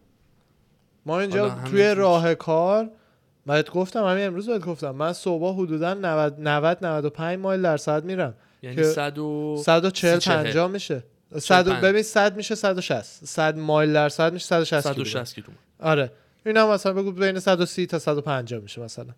ما 1.06 1.20
اینجا 1.20 1.50
توی 1.50 1.96
راه 1.96 2.36
کار 2.36 2.90
بهت 3.46 3.70
گفتم 3.70 4.04
همین 4.06 4.28
امروز 4.28 4.50
بهت 4.50 4.66
گفتم. 4.66 4.92
من 4.92 5.14
صبح 5.14 5.64
حدودا 5.64 5.94
90 5.94 6.36
90 6.40 6.86
95 6.86 7.40
مایل 7.40 7.62
در 7.62 7.78
ساعت 7.78 8.04
میرم. 8.04 8.34
یعنی 8.62 8.76
که 8.76 8.84
100 8.84 9.18
و 9.18 9.58
140 9.66 10.14
سی 10.14 10.20
چهل. 10.20 10.44
50 10.44 10.68
میشه. 10.68 11.04
100 11.38 11.68
پنج. 11.68 11.84
ببین 11.84 12.02
100 12.02 12.36
میشه 12.36 12.56
160 12.56 13.26
100 13.26 13.58
مایل 13.58 13.94
در 13.94 14.10
ساعت 14.10 14.34
میشه 14.34 14.46
160 14.46 14.82
کیلومتر. 14.84 15.04
160 15.04 15.36
کیلومتر. 15.36 15.60
آره. 15.80 16.12
اینا 16.46 16.72
مثلا 16.72 16.94
بگو 16.94 17.12
بین 17.12 17.40
130 17.40 17.88
تا 17.88 18.00
150 18.00 18.62
میشه 18.62 18.82
مثلا. 18.82 19.14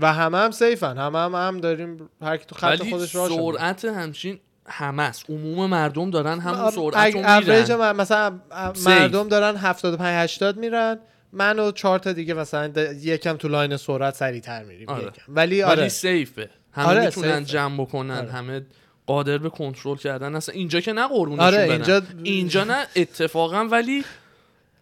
و 0.00 0.12
همه 0.12 0.38
هم 0.38 0.50
safe 0.50 0.82
ن. 0.82 0.98
همه 0.98 1.18
هم 1.18 1.34
هم 1.34 1.60
داریم. 1.60 2.10
هر 2.22 2.36
کی 2.36 2.44
تو 2.44 2.54
خط 2.54 2.90
خودش 2.90 3.14
میره. 3.14 3.28
سرعت 3.28 3.84
همچین 3.84 4.40
همه 4.66 5.02
است. 5.02 5.30
عموم 5.30 5.70
مردم 5.70 6.10
دارن 6.10 6.40
همون 6.40 6.58
آره، 6.58 6.70
سرعت 6.70 7.14
رو 7.14 7.78
میرن. 7.78 7.96
مثلا 7.96 8.40
safe. 8.74 8.86
مردم 8.86 9.28
دارن 9.28 9.56
75 9.56 10.00
80 10.00 10.56
میرن. 10.56 10.98
من 11.32 11.58
و 11.58 11.72
چهار 11.72 11.98
تا 11.98 12.12
دیگه 12.12 12.34
مثلا 12.34 12.72
یکم 13.02 13.36
تو 13.36 13.48
لاین 13.48 13.76
سرعت 13.76 14.14
سریعتر 14.14 14.62
میریم 14.62 14.88
آره. 14.88 15.02
یکم. 15.02 15.22
ولی 15.28 15.34
ولی 15.34 15.62
آره 15.62 15.88
safe 15.88 16.38
ه 16.38 16.50
همه 16.72 16.86
آره، 16.86 17.04
می‌تونن 17.04 17.38
safe 17.38 17.47
ه. 17.47 17.52
جمع 17.52 17.82
بکنن 17.82 18.18
آره. 18.18 18.32
همه 18.32 18.62
قادر 19.06 19.38
به 19.38 19.50
کنترل 19.50 19.96
کردن 19.96 20.34
اصلا 20.34 20.54
اینجا 20.54 20.80
که 20.80 20.92
نه 20.92 21.08
قربونشون 21.08 21.46
آره. 21.46 21.72
اینجا 21.72 22.02
اینجا 22.22 22.64
نه 22.64 22.86
اتفاقا 22.96 23.64
ولی 23.64 24.04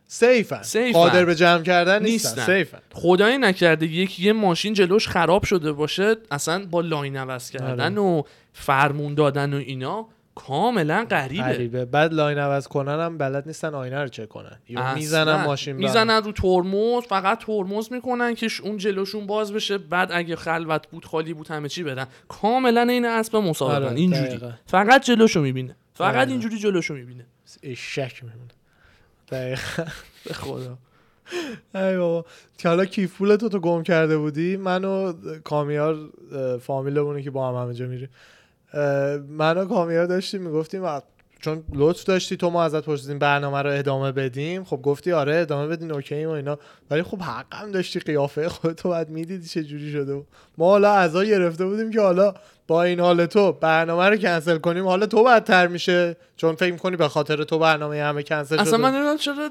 safe 0.06 0.51
ن 0.51 0.62
safe 0.62 0.82
ن. 0.82 0.92
قادر 0.92 1.24
به 1.24 1.34
جمع 1.34 1.62
کردن 1.62 2.02
نیستن, 2.02 2.28
نیستن. 2.28 2.46
safe 2.46 2.72
ن 2.72 2.78
خدای 2.92 3.38
نکرده 3.38 3.86
یکی 3.86 4.22
یه 4.22 4.32
ماشین 4.32 4.74
جلوش 4.74 5.08
خراب 5.08 5.44
شده 5.44 5.72
باشه 5.72 6.16
اصلا 6.30 6.66
با 6.70 6.80
لاین 6.80 7.16
عوض 7.16 7.50
کردن 7.50 7.98
آره. 7.98 8.08
و 8.08 8.22
فرمون 8.52 9.14
دادن 9.14 9.54
و 9.54 9.56
اینا 9.56 10.08
کاملا 10.34 11.06
غریبه. 11.10 11.42
غریبه. 11.42 11.84
بعد 11.84 12.12
لاین 12.12 12.38
عوض 12.38 12.68
کنن 12.68 13.00
هم 13.00 13.18
بلد 13.18 13.46
نیستن 13.46 13.74
آینه 13.74 14.02
رو 14.02 14.08
چک 14.08 14.28
کنن. 14.28 14.58
یا. 14.68 14.94
می‌زنن 14.94 15.44
ماشین 15.44 15.76
می‌زنن 15.76 16.22
رو 16.22 16.32
ترمز 16.32 17.02
فقط 17.08 17.44
ترمز 17.44 17.92
می‌کنن 17.92 18.34
که 18.34 18.48
اون 18.62 18.76
جلوشون 18.76 19.26
باز 19.26 19.52
بشه. 19.52 19.78
بعد 19.78 20.12
اگه 20.12 20.36
خلوت 20.36 20.86
بود 20.86 21.04
خالی 21.04 21.34
بود 21.34 21.48
همه 21.48 21.68
چی 21.68 21.82
بدن. 21.82 22.06
کاملا 22.28 22.82
این 22.82 23.04
اسب 23.04 23.36
مسابقه. 23.36 23.86
آره، 23.86 23.96
اینجوری. 23.96 24.28
دقیقا. 24.28 24.50
فقط 24.66 25.04
جلوشو 25.04 25.40
می‌بینه. 25.40 25.76
فقط 25.94 26.14
دقیقا. 26.14 26.30
اینجوری 26.30 26.58
جلوشو 26.58 26.94
می‌بینه. 26.94 27.26
اشک 27.62 28.24
میمونه. 28.24 28.50
دقیقا. 29.30 29.84
به 30.26 30.34
خدا. 30.34 30.78
ای 31.74 31.96
بابا. 31.96 32.24
که 32.58 32.68
حالا 32.68 32.84
کیف 32.84 33.16
پول 33.16 33.36
تو 33.36 33.48
تو 33.48 33.60
گم 33.60 33.82
کرده 33.82 34.18
بودی؟ 34.18 34.56
من 34.56 34.84
و 34.84 35.12
کامیار 35.44 35.98
فامیلمونه 36.60 37.22
که 37.22 37.30
با 37.30 37.48
هم 37.48 37.62
همه 37.62 37.74
جا 37.74 37.86
میریم. 37.86 38.08
من 39.28 39.58
و 39.58 39.64
کامیار 39.64 40.06
داشتیم 40.06 40.42
می‌گفتیم 40.42 40.82
چون 41.40 41.64
لطف 41.74 42.04
داشتی 42.04 42.36
تو 42.36 42.50
ما 42.50 42.64
ازت 42.64 42.84
پرسیدیم 42.84 43.18
برنامه 43.18 43.62
رو 43.62 43.70
ادامه 43.70 44.12
بدیم 44.12 44.64
خب 44.64 44.82
گفتی 44.82 45.12
آره 45.12 45.36
ادامه 45.36 45.66
بدین 45.66 45.92
اوکی 45.92 46.24
و 46.24 46.30
اینا 46.30 46.58
ولی 46.90 47.02
خب 47.02 47.20
حقم 47.20 47.70
داشتی 47.70 48.00
قیافه 48.00 48.48
خودتو 48.48 48.88
بعد 48.88 49.10
می‌دیدی 49.10 49.48
چه 49.48 49.64
جوری 49.64 49.92
شده. 49.92 50.22
ما 50.58 50.68
حالا 50.68 50.94
عزا 50.94 51.24
گرفته 51.24 51.66
بودیم 51.66 51.90
که 51.90 52.00
حالا 52.00 52.34
با 52.70 52.82
این 52.82 53.00
حال 53.00 53.26
تو 53.26 53.52
برنامه 53.52 54.08
رو 54.08 54.16
کنسل 54.16 54.58
کنیم 54.58 54.86
حال 54.86 55.06
تو 55.06 55.24
بدتر 55.24 55.66
میشه؟ 55.66 56.16
چون 56.36 56.54
فکر 56.54 56.76
کنی 56.76 56.96
به 56.96 57.08
خاطر 57.08 57.44
تو 57.44 57.58
برنامه 57.58 58.02
همه 58.02 58.22
کنسل 58.22 58.54
شده؟ 58.56 58.62
اصلا 58.62 58.78
من 58.78 58.90
نمی‌دونم 58.94 59.16
چرا 59.16 59.50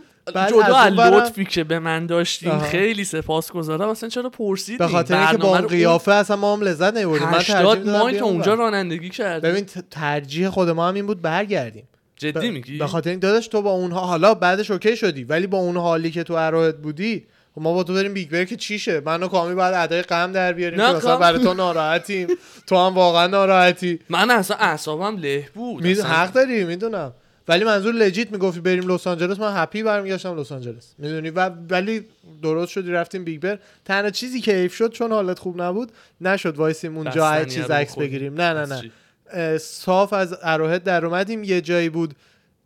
جدا 0.50 0.76
از 0.78 0.94
لطفی 0.94 1.46
که 1.46 1.64
به 1.64 1.80
من 1.80 2.06
داشتین 2.06 2.52
آها. 2.52 2.60
خیلی 2.68 3.04
سپاسگزارم. 3.04 3.90
اصلا 3.90 4.10
چرا 4.10 4.30
پرسیدین؟ 4.30 4.78
به 4.78 4.88
خاطر 4.88 5.18
اینکه 5.18 5.38
با 5.38 5.48
اون 5.58 5.68
قیافه 5.68 6.12
اصلا 6.12 6.36
ما 6.36 6.54
هم 6.54 6.62
لذت 6.62 6.94
نمیبردیم. 6.94 7.28
من 7.30 7.34
ترجیح 7.40 7.56
80 7.58 7.78
می‌دادم 7.78 7.98
ماه 8.00 8.12
بیام 8.12 8.20
تا 8.20 8.26
اونجا. 8.26 8.54
رانندگی 8.54 9.10
کردی. 9.10 9.48
ببین 9.48 9.66
ترجیح 9.92 10.50
خود 10.50 10.70
ما 10.70 10.88
هم 10.88 10.94
این 10.96 11.06
بود 11.06 11.22
برگردیم. 11.22 11.88
جدی 12.16 12.50
ب- 12.50 12.54
میگی؟ 12.54 12.78
به 12.78 12.88
خاطر 12.88 13.10
این 13.10 13.20
داداش 13.20 13.48
تو 13.48 13.62
با 13.62 13.72
اونها 13.72 14.00
حالا 14.00 14.34
بعدش 14.34 14.72
اوکی 14.72 14.96
شدی 14.96 15.24
ولی 15.24 15.48
با 15.48 15.58
اون 15.58 15.78
حالی 15.78 16.12
که 16.12 16.24
تو 16.24 16.34
Arrowhead 16.34 16.76
بودی 16.76 17.26
خب 17.60 17.64
ما 17.64 17.74
با 17.74 17.84
تو 17.84 17.94
بریم 17.94 18.14
Big 18.14 18.30
Bear 18.30 18.46
که 18.46 18.56
چیشه؟ 18.56 19.02
من 19.06 19.24
و 19.24 19.28
کامی 19.28 19.56
بعد 19.56 19.74
ادای 19.74 20.02
غم 20.02 20.32
در 20.32 20.54
بیاریم 20.54 20.82
نه، 20.82 20.92
که 20.92 20.98
مثلا. 20.98 21.18
برای 21.18 21.44
تو 21.44 21.54
ناراحتیم. 21.54 22.28
تو 22.68 22.78
هم 22.78 22.94
واقعا 22.94 23.28
ناراحتی. 23.28 24.00
من 24.10 24.32
اصلا 24.32 24.58
اعصابم 24.58 25.18
له 25.18 25.50
بود. 25.54 25.84
می... 25.84 25.94
حق 25.94 26.34
داری 26.34 26.64
می‌دونم. 26.64 27.14
ولی 27.48 27.64
منظور 27.64 27.94
legit 27.94 28.32
می‌گفتی 28.32 28.60
بریم 28.60 28.92
لس 28.92 29.08
آنجلس. 29.08 29.40
من 29.40 29.64
happy 29.64 29.84
برمیگشتم 29.84 30.40
لس 30.40 30.52
آنجلس. 30.52 30.94
می‌دونی؟ 30.98 31.30
و 31.30 31.50
ولی 31.70 32.06
درست 32.44 32.72
شدی 32.72 32.92
رفتیم 32.92 33.24
Big 33.24 33.42
Bear 33.42 33.60
تنها 33.86 34.10
چیزی 34.10 34.42
که 34.42 34.54
حیف 34.54 34.76
شد 34.76 34.92
چون 34.92 35.12
حالت 35.12 35.40
خوب 35.40 35.62
نبود 35.62 35.92
نشد 36.22 36.56
وایسیم 36.56 36.98
اونجا 36.98 37.46
چیز 37.46 37.72
عکس. 37.72 37.96
بگیریم. 37.96 38.42
نه 38.42 38.54
نه 38.54 38.66
نه. 38.66 39.58
صاف 39.58 40.14
از 40.14 40.38
Arrowhead 40.44 40.84
در 40.84 41.06
اومدیم. 41.06 41.44
یه 41.44 41.62
جایی 41.62 41.90
بود 41.90 42.16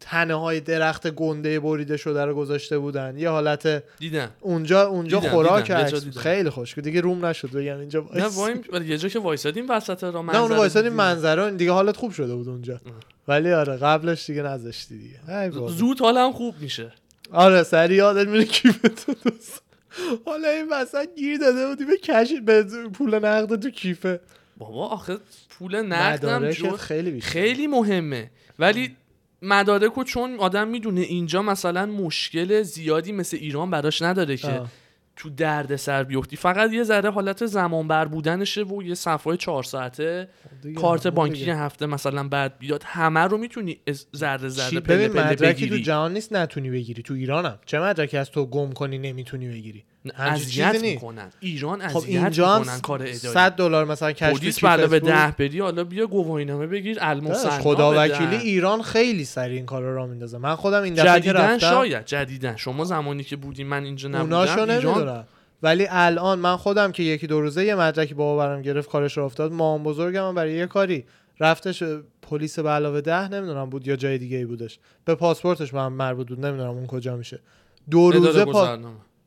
تنه 0.04 0.34
های 0.34 0.60
درخت 0.60 1.08
گنده 1.08 1.60
بریده 1.60 1.98
شده 1.98 2.26
رو 2.26 2.36
گذاشته 2.36 2.78
بودن. 2.78 3.18
یه 3.18 3.30
حالت 3.30 3.84
دیدم. 4.00 4.30
اونجا 4.40 4.88
اونجا 4.88 5.20
دیدم، 5.20 5.32
خوراک 5.32 5.72
دیدم. 5.72 6.12
خیلی 6.12 6.50
خوش 6.50 6.78
دیگه 6.78 7.02
روم 7.02 7.26
نشد. 7.26 7.52
بگم 7.52 7.80
اینجا 7.80 8.00
نه 8.00 8.22
وایس. 8.22 8.38
وایم 8.38 8.62
ولی 8.72 8.88
یه 8.88 8.98
جا 8.98 9.10
که 9.10 9.20
وایسادیم 9.20 9.66
وسط 9.70 10.04
را 10.04 10.22
نه 10.22 10.42
اونو 10.42 10.56
وایسادیم 10.56 10.94
منظره 10.94 11.52
دیگه 11.52 11.72
حالت 11.72 11.98
خوب 11.98 12.12
شده 12.12 12.36
بود 12.36 12.50
اونجا. 12.50 12.82
ولی 13.28 13.52
آره 13.52 13.78
قبلش 13.78 14.26
دیگه 14.26 14.42
نذاشتی 14.42 14.98
دیگه. 14.98 15.50
زود 15.68 16.00
حالم 16.00 16.32
خوب 16.32 16.56
میشه. 16.62 16.92
آره 17.32 17.64
سری 17.64 17.96
یادت 17.96 18.28
میره 18.28 18.46
دوست 19.24 19.62
حالا 20.26 20.50
این 20.50 20.68
وسط 20.72 21.08
گیر 21.16 21.38
داده 21.38 21.68
بودی 21.68 21.86
به 21.86 21.98
کش 21.98 22.34
به 22.46 22.64
پول 22.94 23.16
نقد 23.26 23.56
تو 23.56 23.70
کیفه. 23.70 24.20
بابا 24.58 24.88
آخه 24.88 25.18
پول 25.50 25.82
نقدم 25.82 26.52
خیلی 26.76 27.12
بیشتر 27.12 27.30
خیلی 27.30 27.68
مهمه. 27.68 28.32
ولی 28.60 28.96
مدارک 29.44 29.94
رو 29.94 30.04
چون 30.04 30.40
آدم 30.40 30.68
می‌دونه 30.68 31.02
اینجا 31.02 31.42
مثلا 31.42 31.86
مشکل 31.86 32.62
زیادی 32.62 33.12
مثل 33.12 33.38
ایران 33.38 33.72
براش 33.72 34.02
نداره 34.02 34.38
که 34.38 34.48
آه. 34.48 34.70
تو 35.16 35.30
درد 35.30 35.76
سر 35.76 36.04
بیفتی. 36.04 36.36
فقط 36.36 36.74
یه 36.74 36.84
ذره 36.84 37.12
حالت 37.12 37.46
زمان 37.46 37.88
بر 37.88 38.06
بودنشه 38.06 38.64
و 38.64 38.84
یه 38.84 38.94
صفحه 38.94 39.38
چهار 39.38 39.64
ساعته 39.64 40.30
کارت 40.76 41.08
بانکی 41.08 41.40
دیگه. 41.40 41.56
هفته 41.56 41.86
مثلا 41.86 42.28
بعد 42.28 42.60
بیاد. 42.60 42.84
همه 42.86 43.20
رو 43.20 43.38
می‌تونی 43.38 43.80
ذره 44.16 44.48
ذره 44.48 44.80
پله 44.80 45.08
پله 45.08 45.26
مدرکی 45.26 45.66
تو 45.66 45.70
بگیری. 45.70 45.84
جهان 45.84 46.14
نیست 46.14 46.34
نتونی 46.34 46.70
بگیری. 46.70 47.04
تو 47.04 47.14
ایرانم. 47.14 47.60
چه 47.66 47.80
مدرکی 47.80 48.18
از 48.18 48.32
تو 48.32 48.46
گم 48.46 48.72
کنی 48.72 48.98
نمی‌تونی 48.98 49.48
بگیری. 49.48 49.84
اذیت. 50.18 50.82
می‌کنن. 50.82 51.30
ایران 51.40 51.88
خب 51.88 51.98
اذیت 51.98 52.10
اینجا 52.10 52.60
می‌کنن 52.60 52.80
کار 52.80 53.02
اداری. 53.02 53.18
100 53.18 53.56
دلار 53.56 53.86
مثلا 53.86 54.12
کش 54.12 54.40
پلیس 54.40 54.60
کیفت 54.60 54.80
به. 54.80 55.00
ده 55.00 55.32
بری 55.38 55.60
حالا 55.60 55.84
بیا 55.84 56.08
گواهینامه 56.08 56.68
بگیر 56.68 56.98
المصنا 57.02 57.52
خدا. 57.52 57.94
وکیلی 57.98 58.36
ایران 58.36 58.82
خیلی 58.82 59.26
سریع 59.26 59.58
این 59.58 59.66
کارا 59.66 59.96
را 59.96 60.08
میندازه. 60.08 60.38
من 60.38 60.56
خودم 60.56 60.84
این 60.84 60.94
دفعه 60.94 61.14
که 61.14 61.20
جدیدن 61.20 61.54
رفتم 61.54 61.70
شاید 61.70 62.06
جدیداً 62.06 62.56
شما 62.56 62.86
زمانی 62.86 63.24
که 63.24 63.36
بودی 63.36 63.64
من 63.64 63.84
اینجا 63.84 64.10
نبودم 64.10 64.40
ایران 64.40 64.72
نمی‌دونم. 64.72 65.28
ولی 65.64 65.88
الان 65.90 66.40
من 66.40 66.58
خودم 66.58 66.92
که 66.92 67.04
یکی 67.04 67.28
دو 67.28 67.42
روزه 67.42 67.66
یه 67.66 67.76
مدرکی 67.76 68.14
بابا 68.14 68.38
برام 68.38 68.62
گرفت 68.62 68.90
کارش 68.90 69.18
رو 69.18 69.26
افتاد 69.26 69.52
مام 69.52 69.84
بزرگم 69.84 70.36
برای 70.36 70.54
یه 70.54 70.66
کاری. 70.66 71.06
رفتش 71.40 71.84
پلیس 72.22 72.60
به 72.60 72.70
علاوه 72.70 73.02
ده 73.02 73.28
نمی‌دونم 73.28 73.70
بود 73.70 73.88
یا 73.88 73.96
جای 73.96 74.18
دیگه 74.18 74.38
ای 74.38 74.46
بودش. 74.46 74.80
به 75.06 75.16
پاسپورتش 75.16 75.74
هم 75.74 75.94
مربوط 75.94 76.28
بود 76.28 76.46
نمی‌دونم 76.46 76.70
اون 76.70 76.88
کجا 76.88 77.16
میشه. 77.16 77.40
دو 77.90 78.12
روزه 78.12 78.46
پا... 78.46 78.78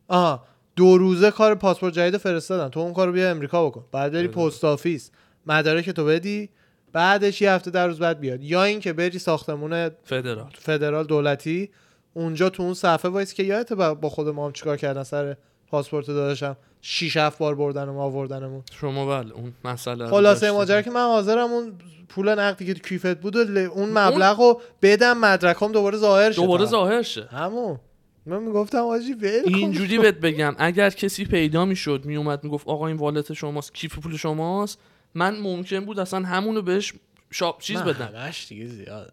آها. 0.09 0.45
دو 0.77 0.99
روزه 0.99 1.31
کار 1.31 1.55
پاسپورت 1.55 1.95
جدید 1.95 2.17
فرستادن. 2.17 2.69
تو 2.69 2.81
اون 2.81 2.93
کارو 2.93 3.13
بیا 3.13 3.31
امریکا 3.31 3.67
بکن. 3.67 3.85
بعد 3.93 4.13
بری. 4.13 4.29
post 4.29 4.65
office. 4.65 5.11
مدارک 5.47 5.91
تو 5.91 6.05
بدی. 6.05 6.49
بعدش 6.93 7.43
یه 7.43 7.53
هفته 7.53 7.71
در 7.71 7.87
روز 7.87 7.99
بعد 7.99 8.21
بیاد. 8.21 8.43
یا 8.43 8.65
اینکه 8.65 8.93
بری 8.93 9.19
ساختمون 9.19 9.91
فدرال. 10.05 10.51
فدرال 10.59 11.05
دولتی 11.05 11.71
اونجا 12.15 12.49
تو 12.49 12.63
اون 12.63 12.75
صفه 12.75 13.11
وایس 13.11 13.35
که 13.35 13.43
یادته 13.43 13.73
با 13.73 14.09
خود 14.09 14.29
ما 14.29 14.47
هم 14.47 14.53
چیکار 14.53 14.77
کردن 14.77 15.03
سر 15.03 15.37
پاسپورت 15.71 16.07
داداشم؟ 16.07 16.57
شیش 16.81 17.17
هفت 17.17 17.39
بار 17.39 17.55
بردن 17.55 17.89
و 17.89 17.99
آوردنمون. 17.99 18.63
شما 18.81 19.07
بله 19.07 19.33
اون 19.33 19.53
مسئله 19.65 20.07
خلاصه. 20.07 20.51
ماجرا 20.51 20.83
که 20.83 20.91
من 20.91 21.07
حاضرم 21.07 21.53
اون 21.53 21.73
پول 22.09 22.29
نقدی 22.29 22.67
که 22.67 22.75
کیفت 22.75 23.21
بود 23.21 23.37
و 23.37 23.59
اون 23.59 23.89
مبلغ 23.89 24.41
رو 24.41 24.61
بدم 24.83 25.19
مدرکام 25.19 25.73
دوباره 25.73 25.99
ظاهر 25.99 26.33
شه. 26.33 26.41
دوباره. 26.41 26.65
ظاهر 26.65 27.03
شه. 27.03 27.27
همون. 27.27 27.79
من 28.27 28.43
می‌گفتم 28.43 28.79
آجی 28.79 29.13
ول. 29.13 29.43
اینجوری 29.47 29.99
بهت 29.99 30.15
بگم 30.15 30.55
اگر 30.59 30.91
کسی 30.91 31.25
پیدا 31.25 31.65
می‌شد 31.65 32.03
میومد 32.05 32.45
می‌گفت 32.45 32.69
آقا 32.69 32.87
این 32.87 32.97
wallet 32.97 33.33
شماست 33.33 33.75
کیف 33.75 33.99
پول 33.99 34.17
شماست 34.17 34.79
من 35.15 35.39
ممکن 35.39 35.81
بود 35.81 35.99
اصلا 35.99 36.27
همونو 36.27 36.63
بهش 36.63 36.95
شاپ 37.31 37.61
چیز 37.61 37.79
بدم 37.79 38.13
همش 38.17 38.47
دیگه 38.49 38.67
زیاد 38.67 39.13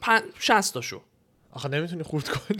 پن... 0.00 0.20
60 0.38 0.74
تاشو 0.74 1.00
آخه 1.52 1.68
نمی‌تونی 1.68 2.02
خورد 2.02 2.28
کنی 2.28 2.58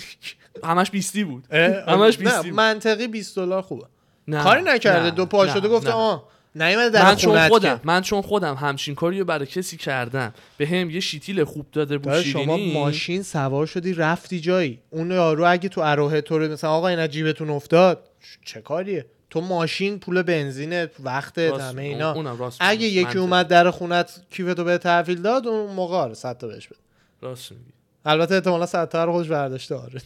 همش 0.65 0.91
بیستی 0.91 1.25
بود 1.25 1.45
اه؟ 1.51 1.95
همش 1.95 2.21
نه 2.21 2.25
بیستی. 2.25 2.51
منطقی 2.51 3.09
20 3.09 3.37
دلار 3.37 3.63
خوبه 3.63 3.87
نه 4.29 4.43
کاری 4.43 4.63
نکرده 4.63 5.05
نه، 5.05 5.11
دو 5.11 5.27
پا 5.27 5.49
شده 5.49 5.69
گفته 5.69 5.91
نه. 5.91 6.23
نیومده 6.55 6.91
در 6.91 7.05
من 7.05 7.17
چون 7.17 7.49
خودم 7.49 7.77
که. 7.77 7.81
من 7.85 8.03
چون 8.03 8.23
خودم 8.23 8.55
همچین 8.55 8.95
کاری 8.95 9.19
رو 9.19 9.25
برای 9.25 9.47
کسی 9.47 9.77
کردم 9.77 10.35
به 10.57 10.67
هم 10.67 10.91
یه 10.91 11.01
شیتیل 11.01 11.45
خوب 11.45 11.67
داده 11.73 11.99
بود 11.99 12.21
شما 12.21 12.57
ماشین 12.57 13.23
سوار 13.23 13.67
شدی 13.67 13.95
رفتی 13.95 14.41
جایی 14.41 14.79
اون 14.91 15.11
یارو 15.11 15.51
اگه 15.51 15.69
تو 15.69 15.81
اروه 15.81 16.21
تو 16.21 16.39
مثلا 16.39 16.71
آقا 16.71 16.89
اینا 16.89 17.07
جیبتون 17.07 17.51
افتاد 17.51 18.09
چه 18.45 18.61
کاریه 18.61 19.07
تو 19.31 19.41
ماشین 19.41 19.99
پول 19.99 20.23
بنزین 20.23 20.87
وقت 21.05 21.39
همه. 21.39 21.83
اینا 21.83 22.13
اونم 22.13 22.39
راست 22.39 22.59
اگه. 22.61 22.87
یکی. 22.87 23.19
اومد 23.19 23.49
در 23.49 23.71
خونت 23.71 24.21
کیفتو 24.31 24.65
به 24.65 24.79
تحویل 24.79 25.23
داد 25.23 25.47
اون 25.47 25.75
موقع 25.75 25.97
آره 25.97 26.15
100 26.15 26.39
تا 26.39 26.47
بهش 26.47 26.67
بده 26.67 26.79
راست 27.23 27.53
میگی 27.53 27.73
البته 28.05 28.35
احتمالاً 28.35 28.67
100 28.67 28.89
تا 28.89 29.05
رو 29.05 29.13
خودش 29.13 29.29
برداشته 29.29 29.75
آره 29.75 30.01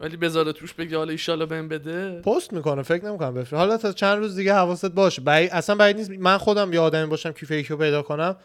ولی 0.00 0.16
بذاره 0.16 0.52
توش 0.52 0.74
بگه 0.74 0.96
حالا 0.96 1.10
ایشالا 1.10 1.46
بهم 1.46 1.68
بده. 1.68 2.20
پست 2.20 2.52
می‌کنه 2.52 2.82
فکر 2.82 3.04
نمی‌کنم 3.04 3.34
بفرست. 3.34 3.54
حالا 3.54 3.76
تا 3.76 3.92
چند 3.92 4.18
روز 4.18 4.36
دیگه 4.36 4.54
حواست 4.54 4.86
باشه. 4.86 5.22
بعید 5.22 5.50
اصلا 5.50 5.76
بعید 5.76 5.96
نیست. 5.96 6.10
من 6.10 6.38
خودم 6.38 6.72
یه 6.72 6.80
آدمی 6.80 7.06
باشم 7.06 7.34
یکی 7.50 7.64
رو 7.68 7.76
پیدا 7.76 8.02
کنم 8.02 8.36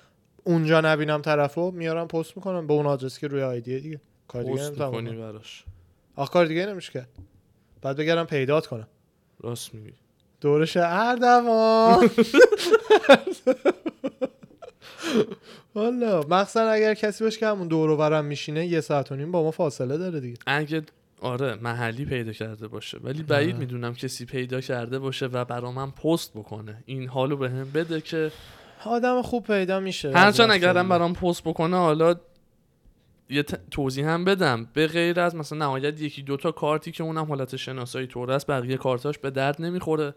اونجا 0.44 0.82
نبینم 0.82 1.22
طرفو 1.22 1.72
میارم 1.72 2.08
پست 2.08 2.38
می‌کنم 2.38 2.68
به 2.68 2.74
اون 2.74 2.86
آدرسی 2.86 3.22
که 3.22 3.28
روی 3.28 3.44
آیدیه 3.44 3.80
دیگه. 3.80 4.02
کار 4.28 4.44
دیگه 4.44 4.64
نمی‌تونم 4.64 4.92
بکنم. 4.92 5.18
براش. 5.18 5.64
آخ 6.16 6.30
کار 6.30 6.46
دیگه 6.46 6.66
نمیشه 6.66 6.92
کرد 6.92 7.10
بعد 7.82 7.98
بگرم 7.98 8.26
پیدات 8.26 8.68
کنم. 8.68 8.88
راست 9.40 9.74
میگی. 9.74 9.94
دورش 10.42 10.78
اردوان. 10.78 12.10
والا 15.76 16.22
مخصوصا 16.22 16.62
اگر 16.62 16.94
کسی 16.94 17.24
باشه 17.24 17.40
که 17.40 17.48
همون 17.48 17.68
دور 17.68 17.90
و 17.90 17.98
برم 17.98 18.26
میشینه 18.26 18.66
یه 18.66 18.82
ساعت 18.82 19.12
و 19.12 19.16
نیم 19.16 19.32
با 19.32 19.44
ما 19.44 19.52
فاصله 19.52 19.98
داره 19.98 20.20
دیگه. 20.20 20.38
اگه 20.46 20.84
آره 21.22 21.56
محلی 21.56 22.06
پیدا 22.06 22.32
کرده 22.32 22.68
باشه. 22.68 22.98
ولی 23.04 23.24
بعید 23.24 23.50
آره. 23.50 23.60
می‌دونم 23.60 23.94
کسی 23.94 24.26
پیدا 24.26 24.62
کرده 24.62 25.00
باشه 25.00 25.26
و 25.26 25.46
برا 25.46 25.72
من 25.72 25.92
پست 25.92 26.32
بکنه. 26.34 26.84
این 26.86 27.08
حالو 27.08 27.38
به 27.38 27.50
هم 27.50 27.72
بده 27.72 28.02
که 28.02 28.32
آدم 28.86 29.22
خوب 29.22 29.48
پیدا 29.48 29.80
میشه. 29.80 30.12
هرچند 30.12 30.52
اگرم 30.52 30.90
برام 30.90 31.14
پست 31.14 31.44
بکنه 31.44 31.78
حالا 31.78 32.16
یه 33.30 33.44
توضیح 33.72 34.08
هم 34.08 34.26
بدم. 34.26 34.68
به 34.74 34.88
غیر 34.88 35.20
از 35.20 35.36
مثلا 35.36 35.58
نهایت 35.58 36.02
یکی 36.02 36.22
دوتا 36.22 36.52
کارتی 36.52 36.92
که 36.92 37.04
اونم 37.04 37.26
حالت 37.26 37.56
شناسایی 37.56 38.08
طور 38.08 38.32
است 38.32 38.48
بقیه 38.48 38.78
کارتاش 38.78 39.18
به 39.18 39.30
درد 39.30 39.62
نمی‌خوره. 39.62 40.16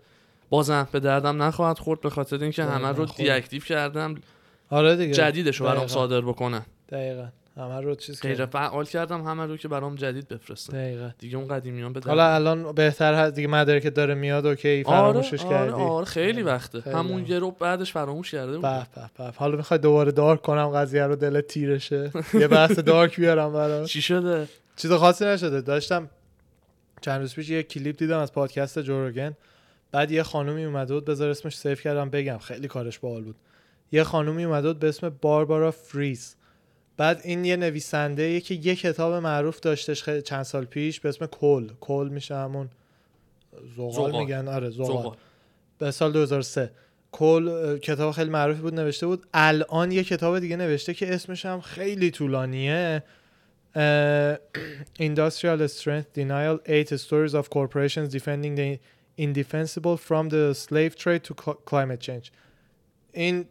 بازم 0.50 0.88
به 0.92 1.00
دردم 1.00 1.42
نخواهد 1.42 1.78
خورد 1.78 2.00
به 2.00 2.10
خاطر 2.10 2.42
اینکه 2.42 2.64
همه 2.64 2.88
رو 2.88 3.02
نخوره. 3.02 3.24
دی 3.24 3.30
اکتیو 3.30 3.62
کردم. 3.62 4.14
آره 4.70 4.96
دیگه. 4.96 5.12
جدیدش 5.12 5.56
رو 5.56 5.66
برام. 5.66 5.86
صادر 5.86 6.20
بکنن 6.20 6.66
دقیقا. 6.88 7.28
همه 7.56 7.80
رو 7.80 7.94
چیز 7.94 8.20
غیر 8.20 8.46
فعال 8.46 8.84
کردم 8.84 9.22
همه 9.22 9.46
رو 9.46 9.56
که 9.56 9.68
برام 9.68 9.94
جدید 9.94 10.28
بفرستن. 10.28 10.72
دقیقا. 10.72 11.10
دیگه 11.18 11.36
اون 11.36 11.48
قدیمیان 11.48 11.92
به 11.92 12.00
حالا 12.06 12.34
الان 12.34 12.72
بهتر 12.72 13.14
هست 13.14 13.34
دیگه 13.34 13.48
مدرک 13.48 13.94
داره 13.94 14.14
میاد 14.14 14.46
اوکی 14.46 14.84
فراموشش 14.84 15.44
آره 15.44 15.56
آره, 15.56 15.70
کردی. 15.70 15.82
آره 15.82 16.04
خیلی 16.04 16.42
وقته. 16.42 16.80
خیلی 16.80 16.96
همون 16.96 17.20
هم. 17.20 17.26
یه 17.26 17.38
رو 17.38 17.50
بعدش 17.50 17.92
فراموش 17.92 18.30
کرده 18.30 18.52
بود 18.52 18.62
به 18.62 18.86
به 19.18 19.32
حالا 19.36 19.56
می‌خوای 19.56 19.78
دوباره 19.80 20.12
دارک 20.12 20.42
کنم 20.42 20.68
قضیه 20.68 21.06
رو 21.06 21.16
دل 21.16 21.40
تیرشه. 21.40 22.12
یه 22.34 22.48
بحث 22.48 22.78
دارک 22.78 23.16
بیارم 23.16 23.52
برات. 23.52 23.86
چی 23.86 24.02
شده؟ 24.02 24.48
چیز 24.76 24.92
خاصی 24.92 25.24
نشده. 25.24 25.60
داشتم 25.60 26.10
چند 27.00 27.20
روز 27.20 27.34
پیش 27.34 27.50
یه 27.50 27.62
کلیپ 27.62 27.98
دیدم 27.98 28.18
از 28.18 28.32
پادکست 28.32 28.78
جوروگن 28.78 29.36
بعد 29.92 30.10
یه 30.10 30.22
خانومی 30.22 30.64
اومده 30.64 30.94
بود 30.94 31.04
بذار 31.04 31.30
اسمش 31.30 31.56
سیف 31.58 31.80
کردم 31.80 32.10
بگم. 32.10 32.38
خیلی 32.38 32.68
کارش 32.68 32.98
باحال 32.98 33.22
بود. 33.22 33.36
یه 33.92 34.04
خانومی 34.04 34.44
اومده 34.44 34.68
بود 34.68 34.78
به 34.78 34.88
اسم 34.88 35.08
باربارا 35.22 35.70
فریز 35.70 36.36
بعد 36.96 37.20
این 37.24 37.44
یه 37.44 37.56
نویسنده 37.56 38.40
که 38.40 38.54
یه 38.54 38.76
کتاب 38.76 39.12
معروف 39.14 39.60
داشتش 39.60 40.08
چند 40.08 40.42
سال 40.42 40.64
پیش 40.64 41.00
به 41.00 41.08
اسم 41.08 41.26
کل. 41.26 41.68
کل 41.80 42.08
میشه 42.12 42.34
همون 42.36 42.70
زغال. 43.76 44.18
میگن. 44.18 44.48
آره 44.48 44.70
زغال. 44.70 45.16
به 45.78 45.90
سال 45.90 46.12
2003 46.12 46.70
کل 47.12 47.78
کتاب 47.78 48.12
خیلی 48.12 48.30
معروفی 48.30 48.60
بود 48.60 48.74
نوشته 48.74 49.06
بود. 49.06 49.26
الان 49.34 49.92
یه 49.92 50.04
کتاب 50.04 50.38
دیگه 50.38 50.56
نوشته 50.56 50.94
که 50.94 51.14
اسمش 51.14 51.46
هم 51.46 51.60
خیلی 51.60 52.10
طولانیه. 52.10 53.02
Industrial 55.08 55.58
Strength 55.68 56.08
Denial 56.14 56.56
Eight 56.66 56.90
Stories 57.06 57.34
of 57.34 57.50
Corporations 57.50 58.08
Defending 58.18 58.54
the 58.54 58.78
Indefensible 59.18 59.96
from 59.96 60.28
the 60.28 60.54
Slave 60.54 60.92
Trade 61.02 61.22
to 61.28 61.34
Cl- 61.34 61.58
Climate 61.70 62.00
Change. 62.00 62.30
این 63.12 63.44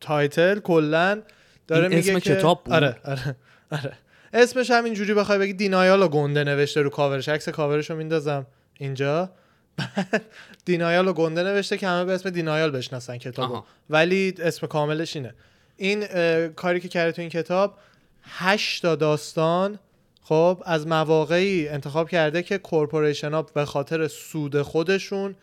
title 0.00 0.58
کلا 0.58 1.22
داره 1.68 1.88
این 1.88 1.96
میگه 1.96 2.10
اسم 2.10 2.18
که 2.18 2.34
کتاب 2.34 2.64
بود؟ 2.64 2.74
آره 2.74 2.96
آره 3.04 3.36
آره. 3.72 3.92
اسمش 4.32 4.70
هم 4.70 4.84
اینجوری 4.84 5.14
بخوای 5.14 5.38
بگی 5.38 5.52
Denial 5.52 6.02
و 6.02 6.08
گنده 6.08 6.44
نوشته 6.44 6.82
رو 6.82 6.90
کاورش. 6.90 7.28
عکس 7.28 7.48
کاورش 7.48 7.90
رو 7.90 7.96
میندازم 7.96 8.46
اینجا. 8.78 9.30
بعد 9.76 10.22
Denial 10.64 11.08
و 11.08 11.12
گنده 11.12 11.42
نوشته 11.42 11.78
که 11.78 11.88
همه 11.88 12.04
به 12.04 12.12
اسم 12.12 12.30
Denial 12.30 12.70
بشناسن 12.70 13.18
کتابو. 13.18 13.62
ولی 13.90 14.34
اسم 14.38 14.66
کاملش 14.66 15.16
اینه. 15.16 15.34
این 15.76 16.06
کاری 16.48 16.80
که 16.80 16.88
کرده 16.88 17.12
تو 17.12 17.22
این 17.22 17.30
کتاب 17.30 17.78
هشت 18.22 18.82
تا 18.82 18.96
داستان 18.96 19.78
خب 20.22 20.62
از 20.66 20.86
مواقعی 20.86 21.68
انتخاب 21.68 22.08
کرده 22.08 22.42
که 22.42 22.58
corporation 22.58 23.32
ها 23.32 23.42
به 23.42 23.64
خاطر 23.64 24.08
سود 24.08 24.62
خودشون 24.62 25.34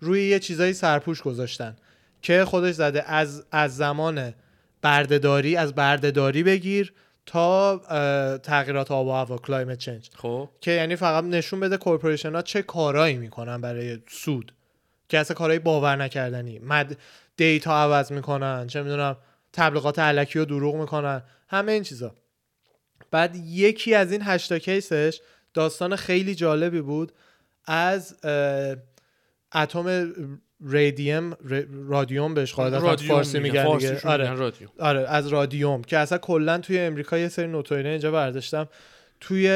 روی 0.00 0.28
یه 0.28 0.38
چیزایی 0.38 0.72
سرپوش 0.72 1.22
گذاشتن. 1.22 1.76
که 2.22 2.44
خودش 2.44 2.74
زده 2.74 3.10
از 3.10 3.44
از 3.52 3.76
زمان 3.76 4.34
بردهداری 4.84 5.56
از 5.56 5.74
بردهداری 5.74 6.42
بگیر 6.42 6.92
تا 7.26 7.78
تغییرات 8.38 8.90
آب 8.90 9.06
و 9.06 9.12
هوا 9.12 9.38
climate 9.38 9.78
change 9.78 10.10
خب. 10.16 10.48
که 10.60 10.70
یعنی 10.70 10.96
فقط 10.96 11.24
نشون 11.24 11.60
بده 11.60 11.76
corporation 11.76 12.34
ها 12.34 12.42
چه 12.42 12.62
کارایی 12.62 13.16
می‌کنن 13.16 13.60
برای 13.60 13.98
سود. 14.08 14.52
که 15.08 15.18
اصلا 15.18 15.34
کارهای 15.34 15.58
باور 15.58 15.96
نکردنی. 15.96 16.58
مد 16.58 16.96
data 17.36 17.72
عوض 17.72 18.12
می‌کنن 18.12 18.66
چه 18.66 18.82
می‌دونم 18.82 19.16
تبلیغات 19.52 19.98
علکی 19.98 20.38
و 20.38 20.44
دروغ 20.44 20.74
می‌کنن. 20.76 21.22
همه 21.48 21.72
این 21.72 21.82
چیزا. 21.82 22.14
بعد 23.10 23.36
یکی 23.36 23.94
از 23.94 24.12
این 24.12 24.22
هشتا 24.24 24.58
کیسش 24.58 25.20
داستان 25.54 25.96
خیلی 25.96 26.34
جالبی 26.34 26.80
بود. 26.80 27.12
از 27.66 28.16
اتم 29.54 30.12
ریدیم 30.66 31.32
ر- 31.32 31.62
رادیوم 31.88 32.34
بهش 32.34 32.54
قاعدتا 32.54 32.78
رادیوم 32.78 33.08
فارسی 33.14 33.38
میگن. 33.38 33.62
میگن 33.66 33.78
دیگه. 33.78 34.00
آره. 34.08 34.32
رادیوم. 34.34 34.70
آره 34.78 35.00
از 35.08 35.28
رادیوم 35.28 35.82
که 35.82 35.98
اصلا 35.98 36.18
کلا 36.18 36.58
توی 36.58 36.78
امریکا 36.78 37.18
یه 37.18 37.28
سری 37.28 37.46
نوتوینه 37.46 37.88
اینجا 37.88 38.10
برداشتم. 38.10 38.68
توی 39.20 39.48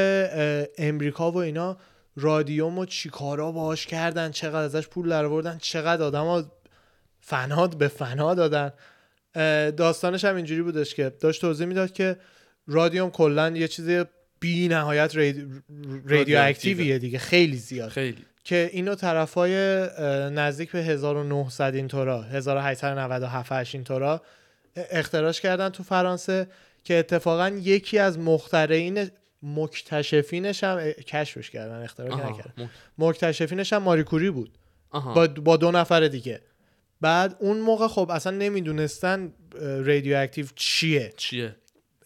امریکا 0.77 1.31
و 1.31 1.37
اینا 1.37 1.77
رادیوم 2.15 2.77
و 2.77 2.85
چیکارا 2.85 3.51
باهاش 3.51 3.85
کردن 3.85 4.31
چقدر 4.31 4.63
ازش 4.63 4.87
پول 4.87 5.09
درآوردن 5.09 5.57
چقدر 5.61 6.03
آدما 6.03 6.43
فناد 7.21 7.77
به 7.77 7.87
فنا 7.87 8.33
دادن. 8.33 8.73
داستانش 9.71 10.25
هم 10.25 10.35
اینجوری 10.35 10.61
بودش 10.61 10.95
که 10.95 11.11
داشت 11.19 11.41
توضیح 11.41 11.67
می‌داد 11.67 11.91
که 11.93 12.17
رادیوم 12.67 13.09
کلا 13.09 13.49
یه 13.49 13.67
چیز 13.67 13.89
بی 14.39 14.67
نهایت 14.67 15.15
رادیو 15.15 15.45
رادیواکتیویه 16.05 16.99
دیگه. 16.99 17.17
خیلی 17.19 17.57
زیاد. 17.57 17.89
خیلی. 17.89 18.25
که 18.43 18.69
اینو 18.73 18.95
طرفای 18.95 19.53
نزدیک 20.29 20.71
به 20.71 20.79
1900 20.79 21.75
اینطورا 21.75 22.21
1897 22.21 23.51
8 23.51 23.75
اینطورا 23.75 24.21
اختراش 24.75 25.41
کردن 25.41 25.69
تو 25.69 25.83
فرانسه 25.83 26.47
که 26.83 26.95
اتفاقا 26.95 27.49
یکی 27.49 27.99
از 27.99 28.19
مخترعین 28.19 29.09
مکتشفینش 29.43 30.63
هم 30.63 30.91
کشفش 30.91 31.49
کردن 31.49 31.83
اختراع. 31.83 32.31
نکردن 32.31 32.69
مکتشفینش 32.97 33.73
هم 33.73 33.83
ماری 33.83 34.03
کوری 34.03 34.29
بود. 34.29 34.51
آها. 34.91 35.13
با, 35.13 35.27
با 35.27 35.57
دو 35.57 35.71
نفر 35.71 36.07
دیگه. 36.07 36.41
بعد 37.01 37.35
اون 37.39 37.59
موقع 37.59 37.87
خب 37.87 38.09
اصلا 38.11 38.37
نمی‌دونستن 38.37 39.33
رادیواکتیو 39.61 40.45
چیه. 40.55 41.13
چیه؟ 41.17 41.55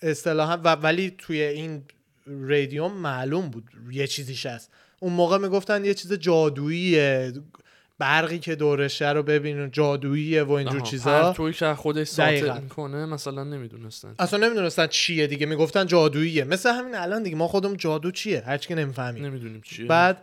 اصطلاحا 0.02 0.58
و 0.58 0.76
ولی 0.76 1.16
توی 1.18 1.42
این 1.42 1.84
رادیوم 2.26 2.94
معلوم 2.94 3.50
بود 3.50 3.64
یه 3.92 4.08
چیزیش 4.08 4.46
هست. 4.46 4.72
اون 5.04 5.14
موقع 5.14 5.38
می‌گفتن 5.38 5.86
یه 5.86 5.94
چیز 5.94 6.14
جادوییه 6.14 7.34
برقی 8.00 8.40
که 8.40 8.56
دورشه 8.56 9.10
رو 9.10 9.24
ببین 9.24 9.72
جادوییه 9.72 10.44
و 10.44 10.52
اینجور. 10.52 10.82
چیزا. 10.82 11.24
پرتویی 11.24 11.54
که 11.54 11.74
خودش 11.74 12.08
ساطع. 12.08 12.60
می‌کنه 12.60 13.06
مثلا 13.06 13.44
نمی‌دونستن. 13.44 14.16
اصلا 14.20 14.48
نمی‌دونستن 14.48 14.88
چیه 14.88 15.28
دیگه 15.28 15.46
می‌گفتن 15.46 15.86
جادوییه. 15.86 16.44
مثل 16.44 16.70
همین 16.74 16.96
الان 16.96 17.24
دیگه 17.24 17.36
ما 17.36 17.48
خودمون 17.48 17.78
جادو 17.78 18.12
چیه؟ 18.12 18.44
هرچی 18.46 18.68
که 18.68 18.76
نمی‌فهمیم. 18.76 19.26
نمی‌دونیم 19.26 19.62
چیه. 19.62 19.86
بعد 19.86 20.22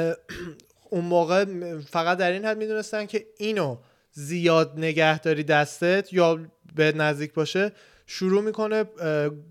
اون 0.90 1.04
موقع 1.04 1.44
فقط 1.80 2.18
در 2.18 2.32
این 2.32 2.44
حد 2.44 2.58
می‌دونستن 2.58 3.06
که 3.06 3.26
اینو 3.38 3.78
زیاد 4.12 4.72
نگهداری 4.76 5.44
دستت 5.44 6.12
یا 6.12 6.38
به 6.74 6.92
نزدیک 6.92 7.32
باشه 7.34 7.72
شروع 8.06 8.42
می‌کنه 8.42 8.84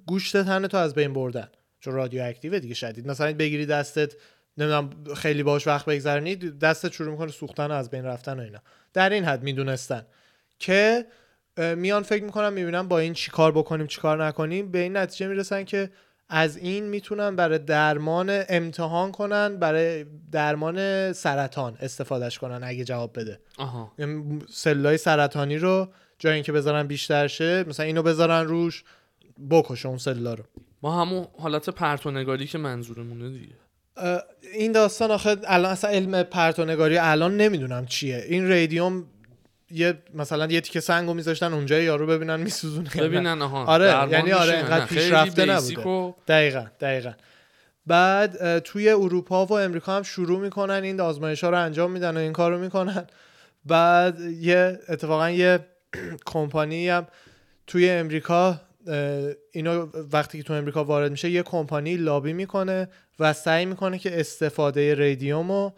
گوشت 0.05 0.43
تن 0.43 0.67
تو 0.67 0.77
از 0.77 0.93
بین 0.93 1.13
بردن. 1.13 1.47
چون 1.79 1.93
رادیو 1.93 2.23
اکتیو 2.23 2.60
دیگه 2.60 2.73
شدید. 2.73 3.08
مثلا 3.08 3.34
بگیری 3.34 3.65
دستت 3.65 4.13
نمی‌دونم 4.58 4.89
خیلی 5.15 5.44
باش 5.44 5.68
وقت 5.68 5.86
بگذرونی 5.86 6.36
دستت 6.36 6.91
شروع 6.94 7.12
می‌کنه 7.12 7.32
سوختن 7.32 7.68
و 7.68 7.72
از 7.72 7.89
بین 7.89 8.06
رفتن 8.06 8.39
و 8.39 8.44
اینا. 8.44 8.60
در 8.94 9.10
این 9.10 9.24
حد 9.24 9.44
می‌دونستن. 9.44 10.06
که 10.60 11.06
میان 11.58 12.04
فکر 12.04 12.24
می‌کنم 12.24 12.54
می‌بینم 12.54 12.88
با 12.88 13.00
این 13.00 13.13
چی 13.13 13.32
کار 13.32 13.52
بکنیم 13.52 13.88
چی 13.88 14.02
کار 14.02 14.26
نکنیم 14.26 14.72
به 14.72 14.80
این 14.80 14.98
نتیجه 14.98 15.28
می‌رسن 15.28 15.63
که 15.63 15.89
از 16.30 16.58
این 16.58 16.84
می‌تونن 16.84 17.36
برای 17.36 17.60
درمان 17.60 18.44
امتحان 18.50 19.12
کنن 19.12 19.58
برای 19.58 20.06
درمان 20.32 21.13
سرطان 21.13 21.78
استفادهش 21.80 22.39
کنن 22.39 22.60
اگه 22.63 22.84
جواب 22.84 23.20
بده. 23.20 23.39
آها. 23.58 23.94
سلولای 24.50 24.98
سرطانی 24.98 25.58
رو 25.58 25.88
جای 26.20 26.34
اینکه 26.34 26.52
بذارن 26.52 26.88
بیشتر 26.88 27.28
شه 27.28 27.63
مثلا 27.63 27.86
اینو 27.86 28.04
بذارن 28.04 28.48
روش 28.48 28.84
بکشه 29.50 29.88
اون 29.88 29.98
سلولا 29.98 30.34
رو. 30.34 30.44
ما 30.82 31.02
همون 31.02 31.28
حالت 31.39 31.70
پرتونگاری 31.70 32.48
که 32.48 32.58
منظورمونه 32.58 33.30
دیگه. 33.30 33.56
این 34.53 34.71
داستان 34.71 35.12
آخه 35.12 35.38
الان 35.47 35.71
اصلا 35.71 35.89
علم 35.89 36.23
پرتونگاری 36.23 36.97
الان 36.97 37.38
نمی‌دونم 37.38 37.86
چیه 37.86 38.25
این 38.29 38.47
ریدیوم 38.47 39.05
یه 39.71 39.93
مثلا 40.13 40.45
یه 40.45 40.62
تیکه 40.62 40.79
سنگو 40.79 41.13
میذاشتن 41.13 41.53
اونجا 41.53 41.79
یارو 41.79 42.08
ببینن 42.08 42.39
میسوزونه. 42.39 42.89
ببینن 42.89 43.41
آها 43.41 43.65
آره، 43.65 44.08
یعنی 44.12 44.31
آره،؟ 44.31 44.58
اینقدر 44.58 44.86
پیشرفته 44.86 45.45
نبوده. 45.45 45.81
و- 45.81 46.13
دقیقا 46.27 46.65
دقیقا 46.79 47.13
بعد 47.88 48.60
توی 48.60 48.89
اروپا 48.89 49.45
و 49.45 49.53
امریکا 49.53 49.95
هم 49.95 50.03
شروع 50.03 50.39
می‌کنن 50.39 50.84
این 50.84 51.01
آزمایش 51.01 51.43
ها 51.43 51.49
رو 51.49 51.62
انجام 51.62 51.91
میدن 51.91 52.17
و 52.17 52.19
این 52.19 52.34
کار 52.34 52.51
رو 52.51 52.60
می‌کنن 52.60 53.08
بعد 53.65 54.19
یه 54.19 54.79
اتفاقا 54.89 55.29
یه 55.29 55.60
کمپانی 56.25 56.89
هم 56.89 57.08
توی 57.67 57.89
امریکا 57.89 58.62
اینو 59.52 59.88
وقتی 60.12 60.38
که 60.38 60.43
تو 60.43 60.54
امریکا 60.54 60.84
وارد 60.84 61.12
میشه 61.12 61.30
یه 61.30 61.43
کمپانی 61.43 61.98
لابی 61.98 62.34
می‌کنه 62.34 62.89
و 63.19 63.34
سعی 63.34 63.65
می‌کنه 63.65 64.00
که 64.00 64.19
استفاده 64.19 64.95
ریدیوم 64.95 65.52
و 65.52 65.71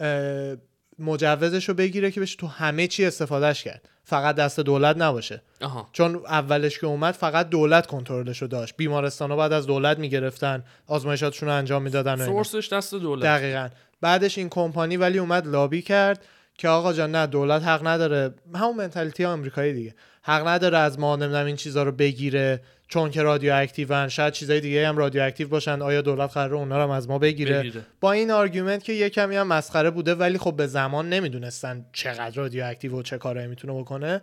اه، 0.00 0.56
مجوزش 0.98 1.68
رو 1.68 1.74
بگیره 1.74 2.10
که 2.10 2.20
بشه 2.20 2.36
تو 2.36 2.46
همه 2.46 2.86
چی 2.86 3.04
استفادهش 3.04 3.62
کرد. 3.62 3.88
فقط 4.04 4.36
دست 4.36 4.60
دولت 4.60 4.96
نباشه. 4.96 5.42
آها. 5.60 5.88
چون 5.92 6.14
اولش 6.14 6.78
که 6.78 6.86
اومد 6.86 7.14
فقط 7.14 7.48
دولت 7.48 7.86
کنترلش 7.86 8.42
رو 8.42 8.48
داشت. 8.48 8.76
بیمارستان 8.76 9.36
بعد 9.36 9.52
از 9.52 9.66
دولت 9.66 9.98
می‌گرفتن 9.98 10.64
آزمایشاتشون 10.86 11.48
رو 11.48 11.54
انجام 11.54 11.82
می‌دادن. 11.82 12.26
سورسش 12.26 12.72
دست 12.72 12.94
دولت. 12.94 13.24
دقیقا. 13.24 13.68
بعدش 14.00 14.38
این 14.38 14.48
کمپانی 14.48 14.96
ولی 14.96 15.18
اومد 15.18 15.46
لابی 15.46 15.82
کرد 15.82 16.24
که 16.58 16.68
آقا 16.68 16.92
جان 16.92 17.10
نه 17.10 17.26
دولت 17.26 17.62
حق 17.62 17.86
نداره. 17.86 18.34
همون 18.54 18.76
mentality 18.76 19.24
آمریکایی 19.24 19.72
دیگه. 19.72 19.94
حق 20.22 20.48
نداره 20.48 20.78
از 20.78 20.98
ما 20.98 21.16
نمی‌دونم 21.16 21.46
این 21.46 21.56
چیزا 21.56 21.82
رو 21.82 21.92
بگیره 21.92 22.60
چون 22.88 23.10
که 23.10 23.22
رادیو 23.22 23.54
اکتیون 23.54 24.08
شاید 24.08 24.32
چیزای 24.32 24.60
دیگه 24.60 24.88
هم 24.88 24.96
رادیو 24.96 25.22
اکتیو 25.22 25.48
باشن 25.48 25.82
آیا 25.82 26.02
دولت 26.02 26.32
قراره 26.32 26.54
اونا 26.54 26.76
رو 26.76 26.82
هم 26.82 26.90
از 26.90 27.08
ما 27.08 27.18
بگیره, 27.18 27.58
بگیره. 27.58 27.82
با 28.00 28.12
این 28.12 28.30
argument 28.30 28.84
که 28.84 28.92
یه 28.92 29.10
کمی 29.10 29.36
هم 29.36 29.46
مسخره 29.46 29.90
بوده 29.90 30.14
ولی 30.14 30.38
خب 30.38 30.56
به 30.56 30.66
زمان 30.66 31.08
نمی‌دونستن 31.08 31.86
چقدر 31.92 32.34
رادیو 32.34 32.64
اکتیو 32.64 32.98
و 32.98 33.02
چه 33.02 33.18
کارایی 33.18 33.46
می‌تونه 33.46 33.72
بکنه. 33.80 34.20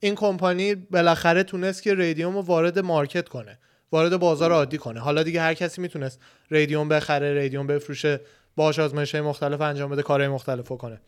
این 0.00 0.14
کمپانی 0.14 0.74
بالاخره 0.74 1.42
تونست 1.42 1.82
که 1.82 1.94
radium 1.94 2.34
رو 2.34 2.42
وارد 2.42 2.78
market 2.78 3.28
کنه 3.28 3.58
وارد 3.92 4.16
بازار 4.16 4.52
عادی 4.52 4.78
کنه. 4.78 5.00
حالا 5.00 5.22
دیگه 5.22 5.40
هر 5.40 5.54
کسی 5.54 5.80
می‌تونست 5.80 6.20
ریدیوم 6.50 6.88
بخره 6.88 7.34
ریدیوم 7.34 7.66
بفروشه 7.66 8.20
باهاش 8.56 8.78
آزمایش 8.78 9.14
مختلف 9.14 9.60
انجام 9.60 9.90
بده 9.90 10.02
کارهای 10.02 10.28
مختلف 10.28 10.68
کنه. 10.68 11.00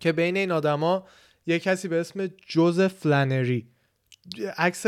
که 0.00 0.12
بین 0.12 0.36
این 0.36 0.52
آدما 0.52 1.06
یه 1.46 1.58
کسی 1.58 1.88
به 1.88 2.00
اسم 2.00 2.26
جوزف 2.46 2.94
فلانری 2.94 3.66
عکس 4.58 4.86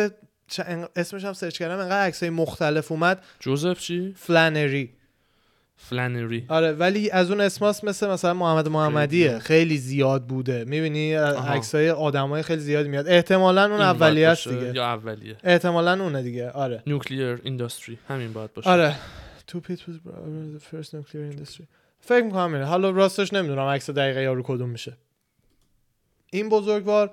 اسمش 0.97 1.25
هم 1.25 1.33
سرچ 1.33 1.59
کردم 1.59 1.79
انقدر 1.79 2.07
عکسای 2.07 2.31
مختلف 2.31 2.93
اومد. 2.93 3.23
جوزف 3.41 3.81
چی؟ 3.81 4.15
فلانری 4.17 4.91
فلانری 5.77 6.45
آره 6.49 6.73
ولی 6.73 7.11
از 7.11 7.31
اون 7.31 7.41
اسماس 7.41 7.85
مثل 7.85 8.09
مثلا 8.09 8.35
محمد 8.35 8.69
محمدیه. 8.69 9.39
خیلی. 9.39 9.79
زیاد 9.79 10.27
بوده. 10.27 10.65
می‌بینی. 10.65 11.15
عکسای 11.15 11.91
آدمای 11.91 12.43
خیلی 12.43 12.61
زیادی 12.61 12.89
میاد. 12.89 13.09
احتمالا 13.09 13.65
اون 13.65 13.81
اولیه 13.81 14.29
است 14.29 14.49
دیگه. 14.49 14.73
یا 14.75 14.85
اولیه. 14.85 15.37
احتمالا 15.45 16.03
اونه 16.05 16.23
دیگه. 16.23 16.51
آره. 16.51 16.83
نیوکلیر 16.87 17.41
اینداستری 17.43 17.99
همین 18.09 18.33
باید 18.33 18.55
باشه. 18.55 18.71
آره. 18.71 18.95
تو 19.47 19.61
پیت 19.61 19.79
first 20.71 20.89
nuclear 20.89 21.35
industry. 21.35 21.63
فکر 22.01 22.25
می‌کنم 22.25 22.63
حالا 22.63 22.91
راستش 22.91 23.33
نمی‌دونم 23.33 23.67
عکس 23.67 23.91
دقیقه 23.91 24.23
یارو 24.23 24.43
کدوم 24.43 24.69
میشه. 24.69 24.97
این 26.31 26.49
بزرگوار 26.49 27.11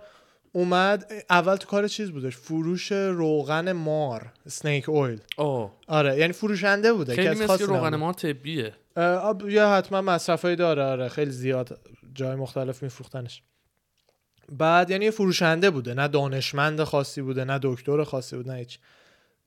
اومد 0.52 1.12
اول 1.30 1.56
تو 1.56 1.68
کار 1.68 1.88
چیز 1.88 2.12
بودش؟ 2.12 2.38
فروش 2.38 2.92
روغن 2.92 3.72
مار 3.72 4.32
سنیک 4.48 4.90
اویل 4.90 5.20
آه 5.38 5.72
آره 5.88 6.18
یعنی 6.18 6.34
فروشنده 6.34 6.94
بوده 6.94 7.16
که 7.16 7.22
خیلی 7.22 7.44
از 7.44 7.50
مثل 7.50 7.58
که 7.58 7.66
روغن. 7.66 7.96
مار 7.96 8.14
طبیه. 8.14 8.74
یا 9.48 9.74
حتما 9.74 10.02
مصرفایی 10.02 10.56
داره 10.56 10.84
آره 10.84 11.10
خیلی 11.10 11.32
زیاد 11.32 11.80
جای 12.14 12.36
مختلف 12.36 12.84
میفروختنش. 12.84 13.42
بعد 14.52 14.90
یعنی 14.90 15.12
فروشنده 15.12 15.70
بوده 15.70 15.94
نه 15.94 16.08
دانشمند 16.08 16.84
خاصی 16.84 17.22
بوده 17.22 17.44
نه 17.44 17.60
دکتر 17.64 18.04
خاصی 18.04 18.36
بوده 18.36 18.52
نه 18.52 18.58
هیچ. 18.58 18.80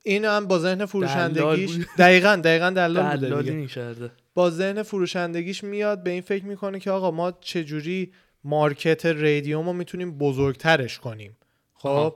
این 0.03 0.25
هم 0.25 0.47
با 0.47 0.59
ذهن 0.59 0.85
فروشندگیش 0.85 1.75
بود. 1.75 1.85
دقیقا 1.97 2.35
دقیقا 2.43 2.69
دلال 2.69 3.17
بوده 3.17 4.11
با 4.33 4.49
ذهن 4.49 4.83
فروشندگیش 4.83 5.63
میاد 5.63 6.03
به 6.03 6.09
این 6.09 6.21
فکر 6.21 6.45
می‌کنه 6.45 6.79
که 6.79 6.91
آقا 6.91 7.11
ما 7.11 7.31
چجوری 7.41 8.11
مارکت 8.43 9.05
رادیوم 9.05 9.65
رو 9.65 9.73
می‌تونیم 9.73 10.17
بزرگترش 10.17 10.99
کنیم. 10.99 11.37
خب. 11.73 12.15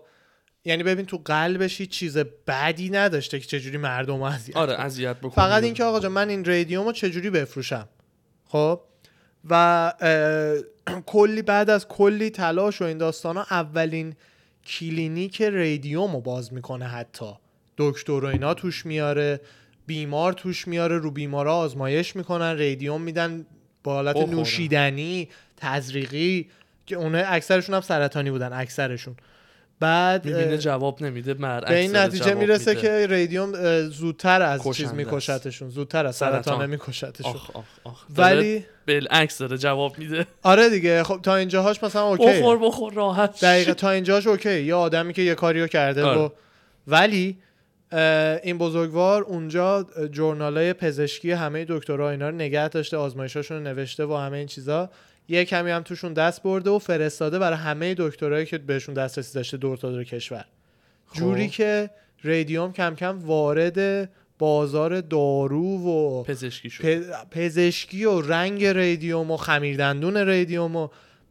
یعنی 0.65 0.83
ببین 0.83 1.05
تو 1.05 1.21
قلبش 1.25 1.81
هیچ 1.81 1.89
چیز 1.89 2.17
بدی 2.17 2.89
نداشته 2.89 3.39
که 3.39 3.45
چجوری 3.45 3.77
مردم 3.77 4.17
رو 4.17 4.23
اذیت 4.23 4.57
آره. 4.57 4.73
اذیت 4.73 5.17
بکنه. 5.17 5.31
فقط 5.31 5.63
اینکه 5.63 5.83
آقا 5.83 5.99
جان 5.99 6.11
من 6.11 6.29
این 6.29 6.45
رادیوم 6.45 6.85
رو 6.85 6.91
چجوری 6.91 7.29
بفروشم؟ 7.29 7.87
خب؟ 8.45 8.81
و 9.49 9.93
کلی 11.05 11.41
بعد 11.41 11.69
از 11.69 11.87
کلی 11.87 12.29
تلاش 12.29 12.81
و 12.81 12.85
این 12.85 12.97
داستان 12.97 13.37
ها 13.37 13.45
اولین 13.51 14.15
کلینیک 14.65 15.41
رادیوم 15.41 16.13
رو 16.15 16.21
باز 16.21 16.53
می‌کنه 16.53 16.85
حتی. 16.85 17.31
دکتر 17.77 18.11
و 18.11 18.25
اینا 18.25 18.53
توش 18.53 18.85
میاره 18.85 19.41
بیمار 19.85 20.33
توش 20.33 20.67
میاره 20.67 20.97
رو 20.97 21.11
بیمارا 21.11 21.55
آزمایش 21.55 22.15
می‌کنن 22.15 22.59
رادیوم 22.59 23.01
میدن 23.01 23.45
با 23.83 23.93
حالت. 23.93 24.17
نوشیدنی. 24.17 25.29
تزریقی 25.63 26.49
که 26.85 26.95
اونها 26.95 27.21
اکثرشون 27.21 27.75
هم 27.75 27.81
سرطانی 27.81 28.31
بودن 28.31 28.53
اکثرشون. 28.53 29.15
بعد 29.79 30.25
می‌بینه 30.25 30.57
جواب 30.57 31.03
نمیده 31.03 31.33
برعکس 31.33 31.69
به 31.69 31.77
این 31.77 31.95
نتیجه 31.95 32.33
می‌رسه 32.33 32.75
میده. 32.75 32.81
که 32.81 33.07
رادیوم 33.07 33.53
اه، 33.55 33.81
زودتر 33.81 34.41
از 34.41 34.69
چیز 34.73 34.93
میکشتشون 34.93 35.69
زودتر 35.69 36.05
از 36.05 36.15
سرطان. 36.15 36.69
میکشتشون. 36.69 37.31
آخ 37.31 37.55
آخ 37.55 37.65
آخ. 37.83 38.05
ولی 38.17 38.65
بالعکس 38.87 39.37
داره 39.37 39.57
جواب 39.57 39.99
میده. 39.99 40.25
آره 40.43 40.69
دیگه 40.69 41.03
خب 41.03 41.19
تا 41.23 41.35
اینجاهاش 41.35 41.83
مثلا 41.83 42.03
okay. 42.03 42.25
بخور 42.25 42.57
بخور 42.57 42.93
راحت 42.93 43.41
دقیقه 43.41 43.73
تا 43.73 43.89
اینجاش 43.89 44.27
okay. 44.27 44.61
یه 44.61 44.75
آدمی 44.75 45.13
که 45.13 45.21
یه 45.21 45.35
کاریو 45.35 45.67
کرده 45.67 46.03
آره. 46.03 46.19
و 46.19 46.29
ولی 46.87 47.37
این 48.43 48.57
بزرگوار 48.57 49.21
اونجا 49.21 49.87
journal 50.11 50.66
ای 50.66 50.73
پزشکی 50.73 51.31
همه 51.31 51.65
دکترها 51.69 52.09
اینا 52.09 52.29
رو 52.29 52.35
نگه 52.35 52.69
داشته 52.69 52.97
آزمایشاشون 52.97 53.57
رو 53.57 53.63
نوشته 53.63 54.05
و 54.05 54.15
همه 54.15 54.37
این 54.37 54.47
چیزا. 54.47 54.89
یه 55.27 55.45
کمی 55.45 55.71
هم 55.71 55.81
توشون 55.81 56.13
دست 56.13 56.43
برده 56.43 56.69
و 56.69 56.79
فرستاده 56.79 57.39
برای 57.39 57.57
همه 57.57 57.95
دکترایی 57.97 58.45
که 58.45 58.57
بهشون 58.57 58.95
دسترسی 58.95 59.33
داشته 59.33 59.57
دور 59.57 59.77
تا 59.77 59.91
دور 59.91 60.03
کشور. 60.03 60.45
خب. 61.07 61.19
جوری 61.19 61.49
که 61.49 61.89
رادیوم 62.23 62.73
کم 62.73 62.95
کم 62.95 63.19
وارد 63.19 64.09
بازار 64.39 65.01
دارو 65.01 65.87
و 65.87 66.23
پزشکی 66.23 66.69
شد. 66.69 67.05
پزشکی 67.31 68.05
و 68.05 68.21
رنگ 68.21 68.65
رادیوم 68.65 69.31
و 69.31 69.37
خمیردندون 69.37 70.25
رادیوم 70.25 70.75
و 70.75 70.87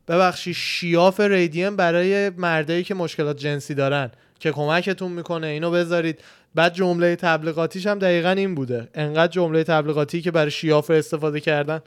ببخشید 0.08 0.54
شیاف 0.54 1.20
رادیوم 1.20 1.76
برای 1.76 2.30
مردایی 2.30 2.84
که 2.84 2.94
مشکلات 2.94 3.38
جنسی 3.38 3.74
دارن 3.74 4.10
که 4.40 4.52
کمکتون 4.52 5.12
می‌کنه. 5.12 5.46
اینو 5.46 5.70
بذارید. 5.70 6.20
بعد 6.54 6.74
جمله 6.74 7.16
تبلیغاتیش 7.16 7.86
هم 7.86 7.98
دقیقا 7.98 8.30
این 8.30 8.54
بوده. 8.54 8.88
انقدر 8.94 9.32
جمله 9.32 9.64
تبلیغاتی 9.64 10.22
که 10.22 10.30
برای 10.30 10.50
شیاف 10.50 10.90
استفاده 10.90 11.40
کردن. 11.40 11.80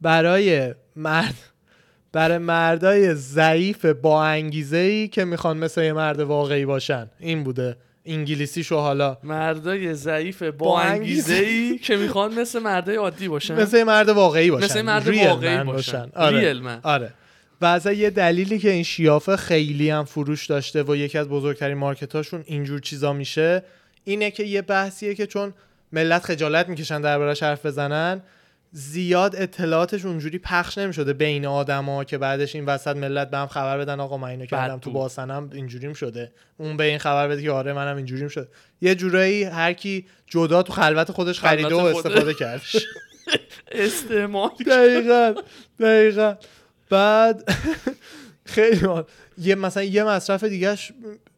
برای 0.00 0.74
مرد 0.96 1.34
برای 2.12 2.38
مردای 2.38 3.14
ضعیف 3.14 3.84
با 3.84 4.24
انگیزه 4.24 4.76
ای 4.76 5.08
که 5.08 5.24
می‌خوان 5.24 5.58
مثل 5.58 5.82
یه 5.82 5.92
مرد 5.92 6.20
واقعی 6.20 6.66
باشن. 6.66 7.10
این 7.20 7.44
بوده. 7.44 7.76
انگلیسیشو 8.04 8.76
حالا. 8.76 9.16
مردای 9.22 9.94
ضعیف 9.94 10.42
با, 10.42 10.50
با 10.50 10.80
انگیزه 10.80 11.34
ای 11.34 11.78
که 11.78 11.96
می‌خوان 11.96 12.34
مثل 12.34 12.58
مردای 12.58 12.96
عادی 12.96 13.28
باشن. 13.28 13.62
مثل 13.62 13.82
مرد 13.82 14.08
واقعی 14.08 14.50
باشن. 14.50 14.64
مثل 14.64 14.82
مرد 14.82 15.08
ریل 15.08 15.26
واقعی 15.26 15.56
من 15.56 15.64
باشن. 15.64 16.10
آره. 16.14 16.38
ریل 16.38 16.60
من. 16.60 16.80
آره. 16.82 17.12
و 17.60 17.66
اصلا 17.66 17.92
یه 17.92 18.10
دلیلی 18.10 18.58
که 18.58 18.70
این 18.70 18.82
شیافه 18.82 19.36
خیلی 19.36 19.90
هم 19.90 20.04
فروش 20.04 20.46
داشته 20.46 20.82
و 20.82 20.96
یکی 20.96 21.18
از 21.18 21.28
بزرگترین 21.28 21.78
مارکتاشون 21.78 22.42
اینجور 22.46 22.80
چیزا 22.80 23.12
میشه 23.12 23.62
اینه 24.04 24.30
که 24.30 24.42
یه 24.42 24.62
بحثیه 24.62 25.14
که 25.14 25.26
چون 25.26 25.54
ملت 25.92 26.24
خجالت 26.24 26.68
می‌کشن 26.68 27.00
دربارش 27.00 27.42
حرف 27.42 27.66
بزنن. 27.66 28.22
زیاد 28.78 29.36
اطلاعاتش 29.36 30.04
اونجوری 30.04 30.38
پخش 30.38 30.78
نمی‌شده 30.78 31.12
بین 31.12 31.46
آدما 31.46 32.04
که 32.04 32.18
بعدش 32.18 32.54
این 32.54 32.64
وسط 32.64 32.96
ملت 32.96 33.30
به 33.30 33.36
هم 33.38 33.46
خبر 33.46 33.78
بدن 33.78 34.00
آقا 34.00 34.16
من 34.16 34.28
اینو 34.28 34.46
کردم 34.46 34.78
تو. 34.78 34.90
باسنم 34.90 35.50
اینجوریم 35.52 35.92
شده 35.92 36.32
اون 36.56 36.76
به 36.76 36.84
این 36.84 36.98
خبر 36.98 37.28
بده 37.28 37.42
که 37.42 37.50
آره 37.50 37.72
منم 37.72 37.96
اینجوریم 37.96 38.28
شده 38.28 38.48
یه 38.80 38.94
جورایی 38.94 39.44
هر 39.44 39.72
کی 39.72 40.06
جدا 40.26 40.62
تو 40.62 40.72
خلوت 40.72 41.10
خودش 41.12 41.40
خریده 41.40 41.74
و. 41.74 41.78
استفاده 41.78 42.34
کردش 42.34 42.76
استعمال 43.72 44.50
دقیقا 44.70 45.34
دقیقا 45.80 46.36
بعد 46.90 47.50
خیلی. 48.44 48.88
یه 49.38 49.54
مثلا 49.54 49.82
یه 49.82 50.04
مصرف 50.04 50.44
دیگهش 50.44 50.92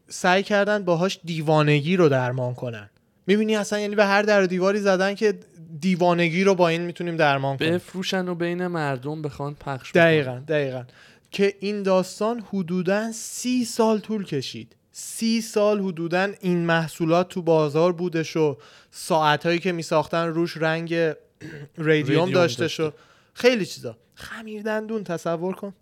سعی 0.07 0.43
کردن 0.43 0.83
باهاش 0.83 1.19
دیوانگی 1.23 1.95
رو 1.95 2.09
درمان 2.09 2.53
کنن 2.53 2.89
می‌بینی 3.27 3.55
اصلا 3.55 3.79
یعنی 3.79 3.95
به 3.95 4.05
هر 4.05 4.21
در 4.21 4.43
و 4.43 4.47
دیواری 4.47 4.79
زدن 4.79 5.15
که 5.15 5.33
دیوانگی 5.79 6.43
رو 6.43 6.55
با 6.55 6.67
این 6.67 6.81
می‌تونیم 6.81 7.15
درمان 7.15 7.57
کنیم. 7.57 7.73
بفروشن 7.73 8.27
و 8.27 8.35
بین 8.35 8.67
مردم 8.67 9.21
بخوان 9.21 9.55
پخش 9.55 9.91
بکنن. 9.91 10.03
دقیقا 10.03 10.41
دقیقا. 10.47 10.83
که 11.31 11.55
این 11.59 11.83
داستان 11.83 12.43
حدودا 12.53 13.11
سی 13.11 13.65
سال 13.65 13.99
طول 13.99 14.25
کشید. 14.25 14.75
سی 14.91 15.41
سال 15.41 15.79
حدودا 15.79 16.31
این 16.41 16.57
محصولات 16.65 17.29
تو 17.29 17.41
بازار 17.41 17.93
بودش 17.93 18.35
و 18.35 18.57
ساعتهایی 18.91 19.59
که 19.59 19.71
میساختن 19.71 20.27
روش 20.27 20.57
رنگ 20.57 20.95
رادیوم 21.77 22.31
داشته. 22.31 22.67
شو 22.67 22.91
خیلی 23.33 23.65
چیزا. 23.65 23.97
خمیر 24.15 24.61
دندون 24.61 25.03
تصور 25.03 25.55
کن. 25.55 25.73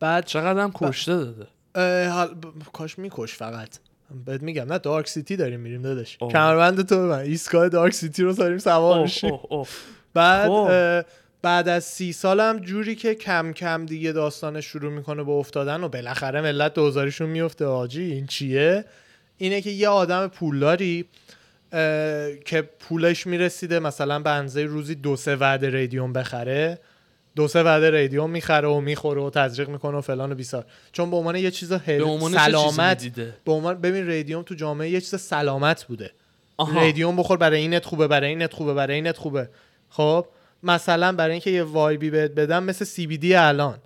بعد 0.00 0.24
چقدر 0.24 0.60
هم 0.60 0.72
کشته 0.74 1.16
داده. 1.16 1.46
حال 2.08 2.34
ب... 2.34 2.46
کاش 2.72 2.98
میکش 2.98 3.34
فقط. 3.34 3.78
بهت 4.24 4.42
میگم 4.42 4.72
نه 4.72 4.78
دارک 4.78 5.08
سیتی 5.08 5.36
داریم 5.36 5.60
میریم 5.60 5.82
دادش. 5.82 6.18
کمربند 6.18 6.88
تو 6.88 6.96
من 6.96 7.18
ایستگاه 7.18 7.68
دارک 7.68 7.92
سیتی 7.92 8.22
رو 8.22 8.32
داریم 8.32 8.58
سوار 8.58 9.02
میشیم 9.02 9.38
اوه. 9.48 9.68
بعد 10.14 10.48
خب. 10.48 11.04
بعد 11.42 11.68
از 11.68 11.84
سی 11.84 12.12
سالم 12.12 12.58
جوری 12.58 12.94
که 12.94 13.14
کم 13.14 13.52
کم 13.52 13.86
دیگه 13.86 14.12
داستانش 14.12 14.66
شروع 14.66 14.92
می‌کنه 14.92 15.24
به 15.24 15.32
افتادن 15.32 15.84
و 15.84 15.88
بالاخره 15.88 16.40
ملت 16.40 16.74
دوزاریشون 16.74 17.28
میفته 17.28 17.64
آجی 17.64 18.02
این 18.02 18.26
چیه 18.26 18.84
اینه 19.36 19.60
که 19.60 19.70
یه 19.70 19.88
آدم 19.88 20.28
پولداری 20.28 21.04
که 22.44 22.62
پولش 22.80 23.26
می‌رسیده 23.26 23.78
مثلا 23.78 24.48
به 24.48 24.64
روزی 24.64 24.94
دو 24.94 25.16
سه 25.16 25.36
وعده 25.36 25.70
رادیوم 25.70 26.12
بخره 26.12 26.78
دو 27.38 27.48
سه 27.48 27.62
وعده 27.62 27.90
رادیوم 27.90 28.30
می‌خره 28.30 28.68
و 28.68 28.80
می‌خوره 28.80 29.22
و 29.22 29.30
تزریق 29.30 29.68
می‌کنه 29.68 29.98
و 29.98 30.00
فلان 30.00 30.32
و 30.32 30.34
بیسار. 30.34 30.66
چون 30.92 31.10
به 31.10 31.16
عنوان 31.16 31.36
یه 31.36 31.50
چیز 31.50 31.72
hel... 31.72 31.98
به 31.98 32.28
سلامت 32.28 33.04
به 33.44 33.52
عنوان 33.52 33.80
ببین 33.80 34.06
رادیوم 34.06 34.42
تو 34.42 34.54
جامعه 34.54 34.90
یه 34.90 35.00
چیز 35.00 35.14
سلامت 35.20 35.84
بوده. 35.84 36.10
رادیوم 36.74 37.16
بخور 37.16 37.36
برای 37.36 37.60
اینت 37.60 37.84
خوبه 37.84 38.06
برای 38.06 38.28
اینت 38.28 38.54
خوبه 38.54 38.74
برای 38.74 38.94
اینت 38.94 39.16
خوبه. 39.16 39.48
خب؟ 39.88 40.26
مثلا 40.62 41.12
برای 41.12 41.32
اینکه 41.32 41.50
یه 41.50 41.62
vibe 41.62 42.00
ی 42.00 42.10
بهت 42.10 42.30
بدم 42.30 42.64
مثل 42.64 42.84
CBD 42.84 43.34
الان. 43.34 43.78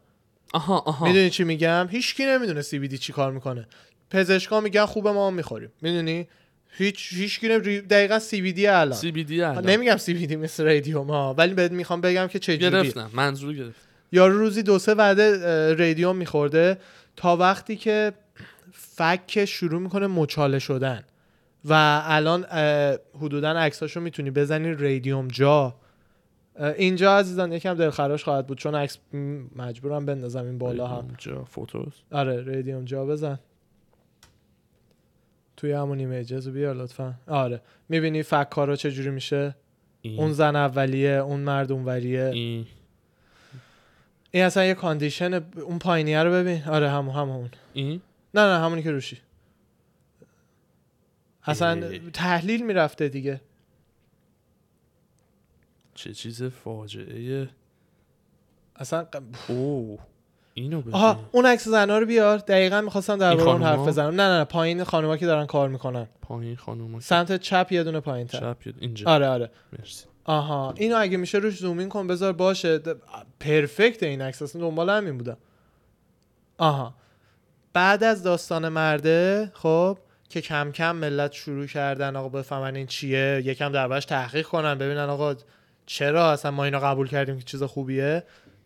آها 0.53 0.79
آها. 0.79 1.07
می‌دونی 1.07 1.31
چی 1.31 1.45
میگم؟ 1.45 1.89
هیچکی 1.91 2.25
نمی‌دونه 2.25 2.63
سی 2.63 2.79
بی 2.79 2.89
دی 2.89 2.99
چی 2.99 3.13
کار 3.13 3.33
می‌کنه. 3.33 3.69
پزشکا 4.11 4.61
میگن 4.61 4.87
خوبه 4.87 5.13
ما 5.13 5.27
هم 5.27 5.35
می‌خوریم. 5.35 5.73
می‌دونی؟ 5.83 6.29
هیچ 6.75 7.13
هیچکی 7.13 7.49
نمی... 7.49 7.81
دقیقا 7.81 8.19
سی 8.19 8.43
بی 8.43 8.53
دی 8.53 8.67
الان. 8.67 8.99
سی 8.99 9.13
بی 9.13 9.25
دی 9.25 9.41
نمیگم 9.45 9.97
سی 9.97 10.15
بی 10.15 10.27
دی 10.27 10.37
مثل 10.37 10.65
رادیوم 10.65 11.11
ها 11.11 11.35
ولی 11.39 11.55
بهت 11.55 11.73
می‌خوام 11.73 12.01
بگم 12.01 12.27
که 12.27 12.39
چه 12.39 12.59
جوریه 12.59 12.83
گرفتم 12.83 13.11
منظور 13.15 13.55
گرفت 13.55 13.81
یارو 14.13 14.39
روزی 14.39 14.63
دو 14.63 14.79
سه 14.79 14.95
وعده 14.95 15.75
رادیوم 15.75 16.17
میخورده 16.17 16.79
تا 17.17 17.37
وقتی 17.37 17.77
که 17.77 18.13
فک 18.73 19.45
شروع 19.45 19.81
می‌کنه 19.81 20.07
مچاله 20.07 20.59
شدن. 20.59 21.03
و 21.65 22.03
الان 22.05 22.45
حدودا 23.21 23.51
عکساشو 23.51 24.01
می‌تونی 24.01 24.31
بزنی 24.31 24.73
رادیوم 24.73 25.29
جا. 25.29 25.75
اینجا 26.79 27.19
عزیزان 27.19 27.53
یکم 27.53 27.75
دلخراش 27.75 28.25
خواهد 28.25 28.47
بود 28.47 28.59
چون 28.59 28.75
عکس 28.75 28.99
مجبورم 29.57 30.07
بندازم 30.07 30.45
این 30.45 30.59
بالا 30.59 30.87
هم 30.87 30.97
اونجا 30.97 31.45
photos. 31.45 31.93
آره 32.11 32.43
radium 32.43 32.85
jaw 32.85 33.05
بزن. 33.07 33.39
توی 35.63 35.73
همون 35.73 35.99
images 35.99 36.47
رو 36.47 36.53
بیار 36.53 36.75
لطفا. 36.75 37.15
آره. 37.27 37.61
می‌بینی 37.89 38.23
فک 38.23 38.49
کارا 38.51 38.77
چجوری 38.77 39.11
میشه؟ 39.11 39.55
این. 40.01 40.21
اون 40.21 40.33
زن 40.33 40.57
اولیه 40.57 41.11
اون 41.11 41.41
مرد 41.41 41.73
اونوریه. 41.73 42.25
این. 42.25 42.67
این 44.31 44.45
اصلا 44.45 44.65
یه 44.65 44.75
condition 44.75 45.35
اون 45.57 45.79
پایینیه 45.79 46.23
رو 46.23 46.33
ببین. 46.33 46.65
آره 46.65 46.91
همون 46.91 47.15
همون. 47.15 47.51
این؟ 47.73 48.01
نه 48.35 48.41
نه 48.41 48.65
همونی 48.65 48.83
که 48.83 48.91
روشی. 48.91 49.19
اصلا 51.45 51.87
اه. 51.87 51.99
تحلیل 51.99 52.67
می‌رفته 52.67 53.09
دیگه. 53.09 53.41
چه 55.95 56.15
چیز 56.15 56.43
فاجعه. 56.43 57.49
اصلا 58.77 59.07
اوه. 59.49 60.01
اینو 60.55 60.83
آها 60.93 61.21
اون 61.33 61.47
عکس 61.47 61.69
زنا 61.69 61.99
رو 61.99 62.07
بیار. 62.07 62.39
دقیقا 62.39 62.81
می‌خواستم 62.81 63.17
درباره 63.17 63.49
اون 63.49 63.59
خانوما؟ 63.63 63.83
حرف 63.83 63.89
بزنم. 63.89 64.09
نه 64.09 64.29
نه 64.29 64.39
نه 64.39 64.45
پایین 64.45 64.85
خانوما 64.85 65.17
که 65.17 65.27
دارن 65.27 65.47
کار 65.47 65.69
می‌کنن. 65.69 66.07
پایین 66.23 66.57
خانم 66.57 67.01
سمت 67.01 67.37
چپ 67.37 67.67
یه 67.71 67.85
دونه 67.85 68.01
پایین 68.01 68.27
تر 68.27 68.39
چپ. 68.39 68.75
اینجا. 68.81 69.11
آره 69.11 69.29
آره. 69.29 69.51
مرسی. 69.79 70.05
آها 70.25 70.75
اینو 70.77 70.97
اگه 70.99 71.17
میشه 71.17 71.39
روش 71.39 71.59
زومین 71.59 71.89
کن 71.89 72.07
بذار 72.07 72.33
باشه. 72.33 72.81
پرفکت 73.41 74.03
این 74.03 74.23
عکس 74.23 74.43
اصلا 74.43 74.61
دنبال 74.63 74.91
همین 74.91 75.19
بودم 75.19 75.37
آها. 76.59 76.95
بعد 77.73 78.05
از 78.05 78.23
داستان 78.23 78.69
مرده 78.69 79.51
خب 79.55 79.99
که 80.29 80.41
کم 80.41 80.73
کم 80.73 80.97
ملت 80.97 81.33
شروع 81.33 81.67
کردن 81.67 82.17
آقا 82.17 82.29
بفهمن 82.29 82.77
این 82.77 82.87
چیه. 82.87 83.43
یکم 83.45 83.73
دربارش 83.73 84.05
تحقیق 84.05 84.47
کنن 84.47 84.79
ببینن 84.79 85.09
آقا 85.09 85.35
چرا 85.87 86.33
اصلا 86.33 86.51
ما 86.51 86.65
اینو 86.65 86.79
قبول 86.79 87.09
کردیم 87.09 87.39
که 87.39 87.45
چیز 87.45 87.63
خوبیه. 87.63 88.23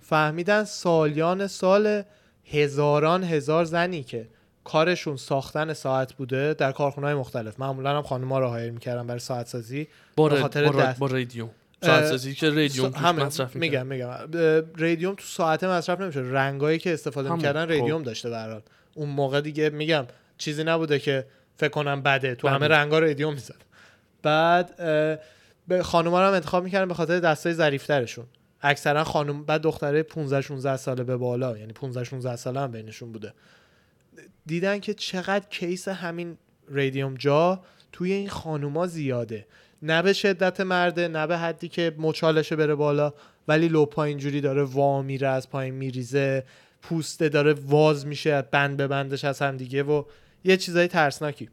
فهمیدن 0.08 0.64
سالیان 0.64 1.46
سال 1.46 2.02
هزاران 2.50 3.24
هزار 3.24 3.64
زنی 3.64 4.02
که 4.02 4.28
کارشون 4.64 5.16
ساختن 5.16 5.72
ساعت 5.72 6.12
بوده 6.12 6.54
در 6.54 6.72
کارخونه 6.72 7.14
مختلف 7.14 7.60
معمولا 7.60 7.96
هم 7.96 8.02
خانم‌ها 8.02 8.38
رو 8.38 8.46
هایر 8.48 8.70
می‌کردن 8.70 9.06
برای 9.06 9.20
ساعت 9.20 9.46
سازی 9.46 9.88
با. 10.16 10.28
خاطر 10.40 10.68
با. 10.68 10.98
با 10.98 11.06
رادیوم 11.06 11.50
ساعت 11.84 12.06
سازی 12.06 12.34
که 12.34 12.50
رادیوم 12.50 12.88
مصرف. 12.88 13.56
میگم 13.56 13.86
میگم 13.86 14.08
رادیوم 14.78 15.14
تو 15.14 15.24
ساعت 15.24 15.64
مصرف 15.64 16.00
نمیشه 16.00 16.20
رنگایی 16.20 16.78
که 16.78 16.92
استفاده 16.92 17.28
همون. 17.28 17.38
می‌کردن 17.38 17.64
خب. 17.64 17.70
رادیوم 17.70 18.02
داشته 18.02 18.30
به. 18.30 18.62
اون 18.94 19.08
موقع 19.08 19.40
دیگه 19.40 19.70
میگم 19.70 20.06
چیزی 20.38 20.64
نبوده 20.64 20.98
که 20.98 21.26
فکر 21.56 21.68
کنم 21.70 22.02
بده 22.02 22.34
تو. 22.34 22.48
همه 22.48 22.68
رنگا 22.68 22.98
رادیوم 22.98 23.32
می‌زد 23.32 23.64
بعد 24.22 24.76
به 25.68 25.82
خانوما 25.82 26.20
رو 26.20 26.26
هم 26.26 26.34
انتخاب 26.34 26.64
می‌کردن 26.64 26.88
به 26.88 26.94
خاطر 26.94 27.20
دستای 27.20 27.52
ظریفترشون 27.52 28.24
اکثرا 28.62 29.04
خانم 29.04 29.44
بعد 29.44 29.62
دختره 29.62 30.02
15 30.02 30.40
16 30.40 30.76
ساله 30.76 31.04
به 31.04 31.16
بالا. 31.16 31.58
یعنی 31.58 31.72
15 31.72 32.04
16 32.04 32.36
ساله 32.36 32.60
هم 32.60 32.70
بینشون 32.70 33.12
بوده. 33.12 33.32
دیدن 34.46 34.78
که 34.78 34.94
چقدر 34.94 35.46
کیس 35.50 35.88
همین 35.88 36.38
رادیوم 36.68 37.14
جا 37.14 37.60
توی 37.92 38.12
این 38.12 38.28
خانوما 38.28 38.86
زیاده. 38.86 39.46
نه 39.82 40.02
به 40.02 40.12
شدت 40.12 40.60
مرده 40.60 41.08
نه 41.08 41.26
به 41.26 41.38
حدی 41.38 41.68
که 41.68 41.94
مچالشه 41.98 42.56
بره 42.56 42.74
بالا 42.74 43.12
ولی 43.48 43.68
لپا 43.68 44.04
اینجوری 44.04 44.40
داره 44.40 44.62
وا 44.62 45.02
میره 45.02 45.28
از 45.28 45.50
پایین 45.50 45.74
میریزه 45.74 46.44
پوسته 46.82 47.28
داره 47.28 47.52
واز 47.52 48.06
میشه 48.06 48.42
بند 48.42 48.76
به 48.76 48.86
بندش 48.86 49.24
از 49.24 49.42
هم 49.42 49.56
دیگه 49.56 49.82
و 49.82 50.04
یه 50.44 50.56
چیزای 50.56 50.88
ترسناکی. 50.88 51.48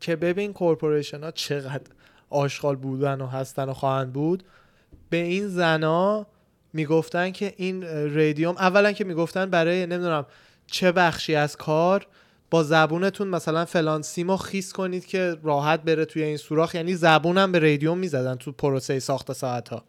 که 0.00 0.16
ببین 0.16 0.52
corporation 0.52 1.22
ها 1.22 1.30
چقدر 1.30 1.90
آشغال 2.30 2.76
بودن 2.76 3.20
و 3.20 3.26
هستن 3.26 3.68
و 3.68 3.72
خواهند 3.72 4.12
بود. 4.12 4.44
به 5.10 5.16
این 5.16 5.48
زنا 5.48 6.26
می‌گفتن 6.72 7.30
که 7.30 7.54
این 7.56 7.84
اه، 7.84 8.06
رادیوم 8.06 8.56
اولا 8.56 8.92
که 8.92 9.04
می‌گفتن 9.04 9.50
برای 9.50 9.86
نمی‌دونم 9.86 10.26
چه 10.66 10.92
بخشی 10.92 11.34
از 11.34 11.56
کار 11.56 12.06
با 12.50 12.62
زبونتون 12.62 13.28
مثلا 13.28 13.64
فلان 13.64 14.02
سیمو 14.02 14.36
خیس 14.36 14.72
کنید 14.72 15.06
که 15.06 15.36
راحت 15.42 15.82
بره 15.82 16.04
توی 16.04 16.22
این 16.22 16.36
سوراخ 16.36 16.74
یعنی 16.74 16.94
زبونم 16.94 17.52
به 17.52 17.58
رادیوم 17.58 17.98
می‌زدن 17.98 18.34
تو 18.34 18.52
پروسه 18.52 18.98
ساخت 18.98 19.32
ساعت 19.32 19.68
ها. 19.68 19.84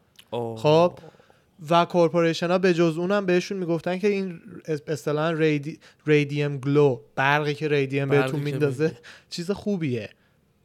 خب 0.57 0.93
و 1.69 1.85
corporation 1.85 2.51
ها 2.51 2.57
به 2.57 2.73
جز 2.73 2.97
اونم 2.97 3.25
بهشون 3.25 3.57
می‌گفتن 3.57 3.99
که 3.99 4.07
این 4.07 4.41
اصطلاحا 4.87 5.31
رادی... 5.31 5.79
رادیوم 6.05 6.57
گلو 6.57 6.99
برقی 7.15 7.53
که 7.53 7.67
رادیوم 7.67 8.09
برقی 8.09 8.21
بهتون 8.21 8.39
میندازه. 8.39 8.97
چیز 9.29 9.51
خوبیه 9.51 10.09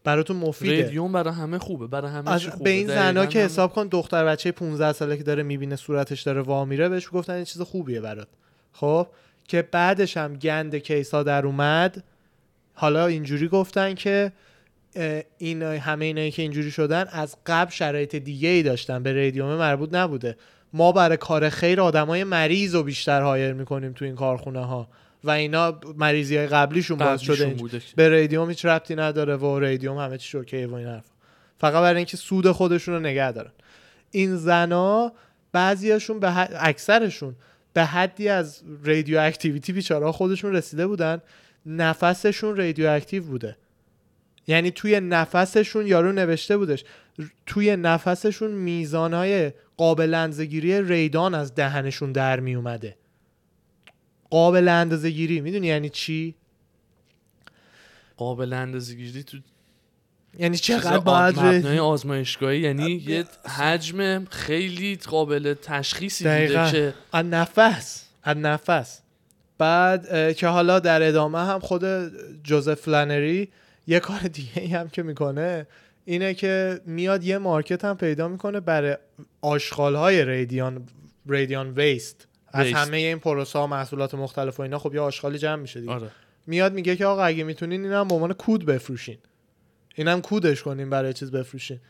براتون 0.06 0.36
مفیده. 0.36 0.82
رادیوم 0.82 1.12
برای 1.12 1.34
همه 1.34 1.58
خوبه 1.58 1.86
برای 1.86 2.10
همه 2.10 2.30
از 2.30 2.46
خوبه. 2.46 2.64
به 2.64 2.70
این 2.70 2.86
زنا 2.86 3.26
که 3.26 3.38
حساب 3.38 3.72
کن 3.72 3.86
دختر 3.86 4.24
بچه 4.24 4.52
15 4.52 4.92
ساله 4.92 5.16
که 5.16 5.22
داره 5.22 5.42
می‌بینه 5.42 5.76
صورتش 5.76 6.22
داره 6.22 6.40
وا 6.40 6.64
میره 6.64 6.88
بهش 6.88 7.08
گفتن 7.12 7.32
این 7.32 7.44
چیز 7.44 7.62
خوبیه 7.62 8.00
برات. 8.00 8.28
خب؟ 8.72 9.06
که 9.48 9.62
بعدش 9.62 10.16
هم 10.16 10.34
گند 10.34 10.76
کیسا 10.76 11.22
در 11.22 11.46
اومد. 11.46 12.04
حالا 12.74 13.06
اینجوری 13.06 13.48
گفتن 13.48 13.94
که 13.94 14.32
این 15.38 15.62
همه 15.62 16.04
اینایی 16.04 16.30
که 16.30 16.42
اینجوری 16.42 16.70
شدن 16.70 17.04
از 17.10 17.36
قبل 17.46 17.70
شرایط 17.70 18.16
دیگه 18.16 18.48
ای 18.48 18.62
داشتن 18.62 19.02
به 19.02 19.12
رادیوم 19.12 19.54
مربوط 19.54 19.94
نبوده. 19.94 20.36
ما 20.72 20.92
برای 20.92 21.16
کار 21.16 21.48
خیر 21.48 21.80
آدمای 21.80 22.24
مریض 22.24 22.74
رو 22.74 22.82
بیشتر 22.82 23.22
hire 23.22 23.52
می‌کنیم 23.52 23.92
تو 23.92 24.04
این 24.04 24.14
کارخونه 24.14 24.60
ها 24.60 24.88
و 25.24 25.30
اینا 25.30 25.80
مریضی 25.96 26.36
های 26.36 26.46
قبلیشون 26.46 26.98
باعث 26.98 27.20
شده 27.22 27.46
بوده. 27.54 27.82
به 27.96 28.08
رادیوم 28.08 28.48
هیچ 28.48 28.64
ربطی 28.64 28.94
نداره 28.96 29.36
و 29.36 29.58
رادیوم 29.58 29.98
همه 29.98 30.18
چی 30.18 30.38
okay 30.38 30.61
ه 30.61 30.66
و 30.66 30.74
این 30.74 30.86
حرف 30.88 31.04
فقط 31.58 31.82
برای 31.82 31.96
اینکه 31.96 32.16
سود 32.16 32.50
خودشون 32.50 32.94
رو 32.94 33.00
نگه 33.00 33.32
دارن. 33.32 33.52
این 34.10 34.36
زنا 34.36 35.12
بعضیاشون 35.52 36.20
به 36.20 36.30
حد- 36.30 36.56
اکثرشون 36.60 37.36
به 37.72 37.84
حدی 37.84 38.28
از 38.28 38.62
radioactivity 38.84 39.72
بیچاره 39.72 40.12
خودشون 40.12 40.52
رسیده 40.52 40.86
بودن 40.86 41.22
نفسشون 41.66 42.56
رادیو 42.56 42.90
اکتیو 42.90 43.22
بوده. 43.22 43.56
یعنی 44.46 44.70
توی 44.70 45.00
نفسشون 45.00 45.86
یارو 45.86 46.12
نوشته 46.12 46.56
بودش 46.56 46.84
توی 47.46 47.76
نفسشون 47.76 48.50
میزانهای 48.50 49.52
قابل 49.76 50.14
اندازه‌گیری 50.14 50.82
ریدان 50.82 51.34
از 51.34 51.54
دهنشون 51.54 52.12
در 52.12 52.40
می 52.40 52.54
اومده 52.54 52.96
قابل 54.30 54.68
اندازه‌گیری 54.68 55.40
می‌دونی 55.40 55.66
یعنی 55.66 55.88
چی؟ 55.88 56.34
قابل 58.16 58.52
اندازه‌گیری 58.52 59.22
تو 59.22 59.38
یعنی 60.38 60.56
چقدر 60.56 60.98
باید 60.98 61.38
مبنای 61.38 61.78
آزمایشگاهی. 61.78 62.60
یعنی 62.60 63.04
یه 63.06 63.24
حجم 63.58 64.24
خیلی 64.24 64.96
قابل 64.96 65.54
تشخیصی. 65.62 66.24
بوده 66.24 66.70
که 66.70 66.94
از 67.12 67.26
نفس 67.26 68.04
از 68.22 68.36
نفس. 68.36 69.00
بعد 69.58 70.32
که 70.36 70.46
حالا 70.46 70.80
در 70.80 71.02
ادامه 71.02 71.38
هم 71.38 71.60
خود 71.60 71.84
جوزف 72.42 72.80
فلانری 72.80 73.48
یه 73.86 74.00
کار 74.00 74.18
دیگه 74.20 74.68
هم 74.68 74.88
که 74.88 75.02
می‌کنه 75.02 75.66
اینه 76.04 76.34
که 76.34 76.80
میاد 76.86 77.24
یه 77.24 77.38
مارکت 77.38 77.84
هم 77.84 77.96
پیدا 77.96 78.28
می‌کنه 78.28 78.60
برای 78.60 78.96
آشغال 79.40 79.94
های 79.94 80.24
رادیان 80.24 80.88
رادیان 81.26 81.70
ویست. 81.70 82.26
از. 82.60 82.72
همه 82.72 82.96
این 82.96 83.18
پروسه 83.18 83.58
ها 83.58 83.66
محصولات 83.66 84.14
مختلف 84.14 84.60
و 84.60 84.62
اینا 84.62 84.78
خب 84.78 84.94
یه 84.94 85.00
آشغالی 85.00 85.38
جمع 85.38 85.62
میشه 85.62 85.80
دیگه. 85.80 85.92
آره. 85.92 86.10
میاد 86.46 86.72
میگه 86.72 86.96
که 86.96 87.06
آقا 87.06 87.22
اگه 87.22 87.44
می‌تونین 87.44 87.84
اینم 87.84 88.08
به 88.08 88.14
عنوان 88.14 88.32
کود 88.32 88.66
بفروشین. 88.66 89.18
اینم 89.94 90.20
کودش 90.20 90.62
کنین 90.62 90.90
برای 90.90 91.12
چیز 91.12 91.30
بفروشین. 91.30 91.80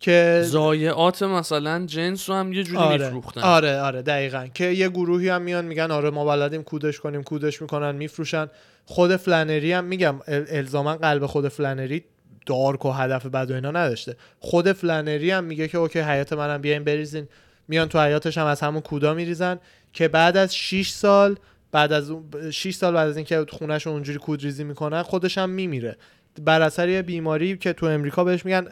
که 0.00 0.42
ضایعات 0.44 1.22
مثلا 1.22 1.86
جنس 1.86 2.30
رو 2.30 2.36
هم 2.36 2.52
یه 2.52 2.62
جوری 2.62 2.78
آره. 2.78 3.04
میفروختن. 3.04 3.40
آره 3.40 3.80
آره 3.80 4.02
دقیقا. 4.02 4.46
که 4.54 4.64
یه 4.64 4.88
گروهی 4.88 5.28
هم 5.28 5.42
میان 5.42 5.64
میگن 5.64 5.90
آره 5.90 6.10
ما 6.10 6.24
بلدیم 6.24 6.62
کودش 6.62 7.00
کنیم 7.00 7.22
کودش 7.22 7.62
می‌کنن 7.62 7.94
میفروشن. 7.94 8.46
خود 8.84 9.16
فلانری 9.16 9.72
هم 9.72 9.84
میگم 9.84 10.18
ال- 10.18 10.24
الزاما 10.28 10.96
قلب 10.96 11.26
خود 11.26 11.48
فلانری 11.48 12.04
dark 12.46 12.84
و 12.84 12.90
هدف 12.90 13.26
بد 13.26 13.50
و 13.50 13.54
اینا 13.54 13.70
نداشته. 13.70 14.16
خود 14.40 14.72
فلانری 14.72 15.30
هم 15.30 15.44
میگه 15.44 15.68
که 15.68 15.78
okay 15.78 16.00
حیاط 16.00 16.32
منم 16.32 16.60
بیاین 16.60 16.84
بریزین. 16.84 17.28
میان 17.68 17.88
تو 17.88 18.00
حیاطش 18.00 18.38
هم 18.38 18.46
از 18.46 18.60
همون 18.60 18.80
کودا 18.80 19.14
میریزن. 19.14 19.58
که 19.92 20.08
بعد 20.08 20.36
از 20.36 20.56
6 20.56 20.88
سال 20.88 21.36
بعد 21.72 21.92
از 21.92 22.12
6 22.50 22.74
سال 22.74 22.94
بعد 22.94 23.08
از 23.08 23.16
اینکه 23.16 23.46
خونش 23.50 23.86
اونجوری 23.86 24.18
کودریزی 24.18 24.64
می‌کنن 24.64 25.02
خودش 25.02 25.38
هم 25.38 25.50
میمیره. 25.50 25.96
بر 26.44 26.62
اثر 26.62 26.88
یه 26.88 27.02
بیماری 27.02 27.56
که 27.56 27.72
تو 27.72 27.86
امریکا 27.86 28.24
بهش 28.24 28.44
میگن 28.44 28.68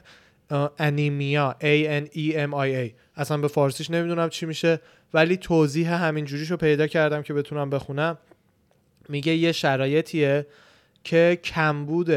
anemia 0.78 1.56
A 1.60 2.04
N 2.04 2.16
E 2.16 2.34
M 2.34 2.50
I 2.50 2.88
A. 2.88 2.92
اصلا 3.16 3.36
به 3.36 3.48
فارسیش 3.48 3.90
نمی‌دونم 3.90 4.28
چی 4.28 4.46
میشه 4.46 4.80
ولی 5.14 5.36
توضیح 5.36 5.94
همین 5.94 6.24
جوریشو 6.24 6.56
پیدا 6.56 6.86
کردم 6.86 7.22
که 7.22 7.34
بتونم 7.34 7.70
بخونم. 7.70 8.18
میگه 9.08 9.34
یه 9.34 9.52
شرایطیه 9.52 10.46
که 11.04 11.38
کمبود 11.44 12.10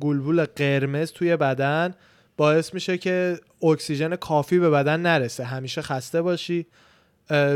گلبول 0.00 0.44
قرمز 0.44 1.12
توی 1.12 1.36
بدن 1.36 1.94
باعث 2.36 2.74
میشه 2.74 2.98
که 2.98 3.38
اکسیژن 3.62 4.16
کافی 4.16 4.58
به 4.58 4.70
بدن 4.70 5.00
نرسه. 5.00 5.44
همیشه 5.44 5.82
خسته 5.82 6.22
باشی. 6.22 6.66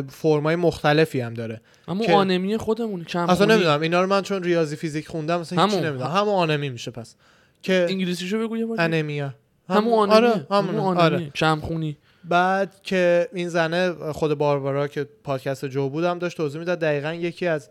فرمای 0.09 0.57
مختلفی 0.57 1.21
هم 1.21 1.35
داره. 1.35 1.61
اما 1.89 2.05
که- 2.07 2.13
آنمی 2.15 2.57
خودمون 2.57 3.05
کم 3.05 3.21
اصلا 3.23 3.35
خونی. 3.37 3.53
نمی‌دونم 3.53 3.81
اینا 3.81 4.01
رو 4.01 4.07
من 4.07 4.23
چون 4.23 4.43
ریاضی 4.43 4.77
فیزیک 4.77 5.09
خوندم 5.09 5.39
هیچی 5.39 5.57
همون. 5.57 5.85
نمی‌دونم. 5.85 6.11
همون 6.11 6.35
آنمی 6.35 6.69
میشه 6.71 6.91
پس. 6.91 7.15
که 7.63 7.87
انگلیسیشو 7.91 8.39
بگو 8.39 8.57
یه 8.57 8.67
بار 8.67 8.81
anemia 8.81 9.35
همون 9.69 9.93
آنمی. 9.99 10.15
آره 10.15 10.47
همون 10.51 10.75
آره 10.75 11.17
آنمی. 11.17 11.31
کم 11.31 11.61
خونی 11.61 11.97
بعد 12.25 12.83
که 12.83 13.29
این 13.33 13.49
زنه 13.49 13.93
خود 14.13 14.35
باربارا 14.35 14.89
که 14.89 15.05
پادکست 15.25 15.65
جو 15.65 15.89
بودم 15.89 16.19
داشت 16.19 16.37
توضیح 16.37 16.59
می‌داد. 16.59 16.79
دقیقا 16.79 17.13
یکی 17.15 17.47
از 17.47 17.71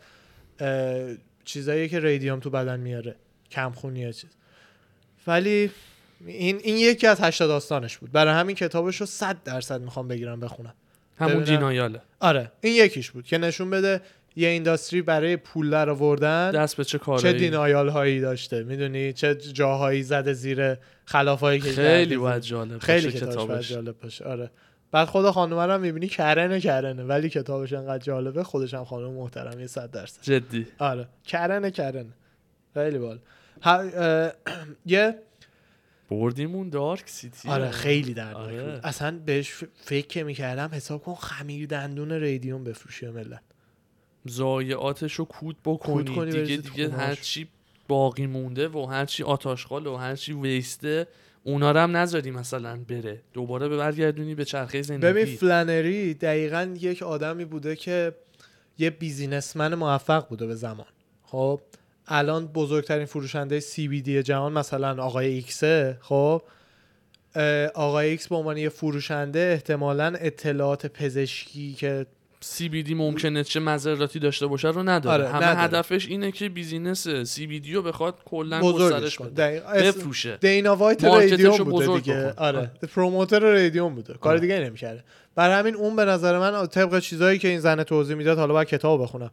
چیزایی 1.46 1.90
که 1.90 2.00
ریدیوم 2.00 2.40
تو 2.40 2.50
بدن 2.50 2.80
میاره. 2.80 3.16
کمخونی 3.52 4.13
چیز. 4.13 4.30
ولی 5.28 5.71
این 6.28 6.60
این 6.63 6.78
یکی 6.78 7.08
از 7.08 7.21
هشتا 7.21 7.48
داستانش 7.48 7.98
بود. 7.98 8.12
برای 8.12 8.34
همین 8.34 8.56
کتابش 8.56 8.98
رو 8.98 9.06
100 9.06 9.44
درصد 9.44 9.82
می‌خوام 9.82 10.08
بگیرم 10.08 10.40
بخونم. 10.40 10.73
همون. 11.20 11.44
جینایاله. 11.44 12.02
آره 12.20 12.52
این 12.62 12.86
یکیش 12.86 13.12
بود 13.12 13.26
که 13.26 13.38
نشون 13.38 13.70
بده 13.70 14.02
یه 14.36 14.48
اینداستری 14.48 15.02
برای 15.02 15.38
پول 15.38 15.70
در 15.70 15.90
آوردن 15.90 16.52
دست 16.52 16.78
به 16.78 16.84
چه 16.84 16.90
چه 16.92 17.04
کاری 17.04 17.34
دینایال 17.34 17.90
هایی 17.90 18.22
داشته 18.22 18.63
می‌دونی؟ 18.63 19.13
چه 19.13 19.36
جاهایی 19.36 20.04
زده 20.04 20.34
زیر 20.34 20.78
خلافایی 21.06 21.60
که 21.60 21.72
خیلی. 21.72 22.17
باید 22.17 22.42
جالب 22.42 22.78
خیلی 22.80 23.12
کتابش. 23.12 23.70
جالب 23.70 23.96
باشه 24.00 24.26
آره. 24.26 24.52
بعد 24.92 25.08
خود 25.08 25.30
خانم 25.30 25.60
هم 25.60 25.82
می‌بینی 25.82 26.08
کرنه 26.08 26.60
کرنه. 26.60 27.04
ولی 27.04 27.30
کتابش 27.30 27.74
انقدر 27.74 28.04
جالبه 28.04 28.44
خودش 28.44 28.74
هم 28.74 28.86
خانم 28.86 29.12
محترمی 29.12 29.67
صد 29.67 29.92
درصد. 29.92 30.22
جدی. 30.22 30.67
آره. 30.80 31.08
کرنه 31.26 31.72
کرنه. 31.72 32.13
خیلی 32.74 32.98
بال 32.98 33.20
یه 34.86 35.15
بردیمون 36.10 36.70
دارک 36.70 37.04
سیتی. 37.06 37.50
آره 37.50 37.72
خیلی 37.72 38.14
دردناک 38.14 38.46
آره. 38.46 38.64
بود 38.64 38.80
اصلا 38.84 39.20
بهش 39.26 39.64
فکر 39.76 40.08
که 40.08 40.24
می‌کردم 40.24 40.70
حساب 40.74 41.04
کن 41.04 41.16
خمیر 41.16 41.68
دندون 41.68 42.12
ریدیوم 42.12 42.64
بفروشی 42.64 43.08
ملت. 43.08 43.42
ضایعاتش 44.30 45.14
رو 45.14 45.26
کود 45.26 45.56
کود 45.64 45.78
بکنی 45.78 46.16
کنی 46.16 46.32
دیگه 46.32 46.58
دیگه. 46.58 46.90
هرچی 46.90 47.48
باقی 47.88 48.28
مونده 48.28 48.68
و 48.68 48.86
هرچی 48.86 49.24
آت 49.23 49.42
آشغال 49.42 49.88
و 49.88 49.96
هرچی 49.96 50.34
waste 50.34 50.95
ه 50.95 51.08
اونا 51.44 51.72
رو 51.72 51.80
هم 51.80 51.98
نذاری 51.98 52.32
مثلا 52.32 52.80
بره. 52.88 53.22
دوباره 53.34 53.68
به 53.68 53.78
برگردونی 53.78 54.36
به 54.36 54.46
چرخه 54.46 54.82
زندگی. 54.82 55.14
ببین 55.14 55.26
فلانری 55.26 56.14
دقیقا 56.14 56.76
یک 56.80 57.04
آدمی 57.04 57.46
بوده 57.46 57.76
که 57.76 58.16
یه 58.78 58.90
businessman 58.90 59.75
موفق 59.76 60.28
بوده 60.28 60.48
به 60.48 60.56
زمان. 60.56 60.88
خب؟ 61.24 61.62
الان 62.10 62.48
بزرگترین 62.48 63.06
فروشنده 63.06 63.60
CBD 63.60 64.10
جهان 64.10 64.54
مثلا 64.54 65.04
آقای 65.04 65.28
ایکسه 65.28 65.98
خب؟ 66.02 66.42
آقای 67.74 68.10
ایکس 68.10 68.28
به 68.28 68.36
عنوان 68.36 68.58
یه 68.58 68.70
فروشنده 68.70 69.40
احتمالا 69.54 70.14
اطلاعات 70.20 70.86
پزشکی 70.86 71.74
که 71.74 72.06
CBD 72.58 72.92
ممکنه 72.92 73.44
چه 73.44 73.60
مضراتی 73.60 74.19
داشته 74.20 74.48
باشه 74.48 74.68
رو 74.68 74.84
نداره. 74.84 75.24
آره، 75.24 75.34
همه 75.34 75.48
نداره. 75.48 75.60
هدفش 75.60 76.08
اینه 76.08 76.32
که 76.32 76.50
business 76.50 77.08
CBD 77.08 77.70
رو 77.74 77.82
بخواد 77.82 78.16
کلا 78.26 78.62
گسترش 78.62 79.18
بده. 79.18 79.62
بفروشه. 79.74 80.38
دینا 80.38 80.76
وایت 80.76 81.04
رادیوم 81.04 81.58
بوده 81.58 81.96
دیگه. 81.96 82.34
آره. 82.34 82.58
آره. 82.58 82.72
promoter 82.96 83.40
رادیوم 83.40 83.96
بوده. 83.96 84.14
کار 84.14 84.32
آره. 84.32 84.42
دیگه 84.42 84.60
نمی‌کرده. 84.60 85.04
بر 85.36 85.60
همین 85.60 85.76
اون 85.76 85.96
به 85.96 86.06
نظر 86.06 86.40
من 86.40 86.68
طبق 86.68 87.00
چیزایی 87.00 87.40
که 87.40 87.48
این 87.48 87.60
زن 87.60 87.84
توضیح 87.84 88.16
می‌داد 88.16 88.38
حالا 88.38 88.54
باید 88.54 88.68
کتاب 88.68 89.02
بخونم. 89.02 89.32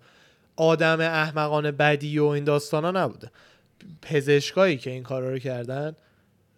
آدم 0.56 1.00
احمقانه 1.00 1.72
بدی 1.72 2.18
و 2.18 2.24
این 2.24 2.44
داستانا 2.44 2.90
نبوده. 2.90 3.30
پزشکایی 4.02 4.76
که 4.76 4.90
این 4.90 5.02
کارا 5.02 5.30
رو 5.30 5.38
کردن 5.38 5.96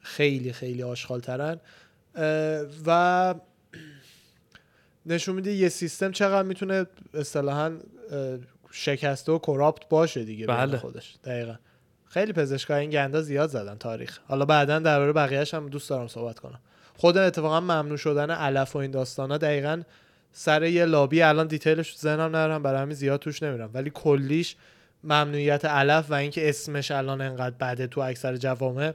خیلی 0.00 0.52
خیلی 0.52 0.82
آشغال 0.82 1.20
ترن 1.20 1.60
و 2.86 3.34
نشون 5.06 5.34
میده 5.34 5.52
یه 5.52 5.68
سیستم 5.68 6.12
چقدر 6.12 6.48
می‌تونه 6.48 6.86
اصطلاحا 7.14 7.76
شکسته 8.70 9.32
و 9.32 9.38
کراپت 9.38 9.88
باشه 9.88 10.24
دیگه 10.24 10.46
بله. 10.46 10.78
خودش. 10.78 11.16
دقیقا. 11.24 11.54
خیلی 12.06 12.32
پزشکای 12.32 12.80
این 12.80 12.90
گندا 12.90 13.20
زیاد 13.22 13.48
زدن 13.48 13.78
تاریخ. 13.78 14.18
حالا 14.28 14.44
بعدا 14.44 14.78
درباره 14.78 15.12
بقیه‌اش 15.12 15.54
هم 15.54 15.68
دوست 15.68 15.90
دارم 15.90 16.08
صحبت 16.08 16.38
کنم. 16.38 16.60
خود 16.96 17.18
اتفاقا 17.18 17.60
ممنوع 17.60 17.96
شدن 17.96 18.30
علف 18.30 18.76
و 18.76 18.78
این 18.78 18.90
داستانا 18.90 19.38
دقیقا 19.38 19.82
سر 20.32 20.62
یه 20.62 20.84
لابی 20.84 21.22
الان 21.22 21.46
دیتیلش 21.46 21.92
تو 21.92 21.98
ذهنم 21.98 22.28
ندارم 22.28 22.62
برای 22.62 22.82
همین 22.82 22.94
زیاد 22.94 23.20
توش 23.20 23.42
نمیرم. 23.42 23.70
ولی 23.74 23.90
کلیش 23.94 24.56
ممنوعیت 25.04 25.64
علف 25.64 26.10
و 26.10 26.14
اینکه 26.14 26.48
اسمش 26.48 26.90
الان 26.90 27.20
انقدر 27.20 27.54
بده 27.60 27.86
تو 27.86 28.00
اکثر 28.00 28.36
جوامع 28.36 28.92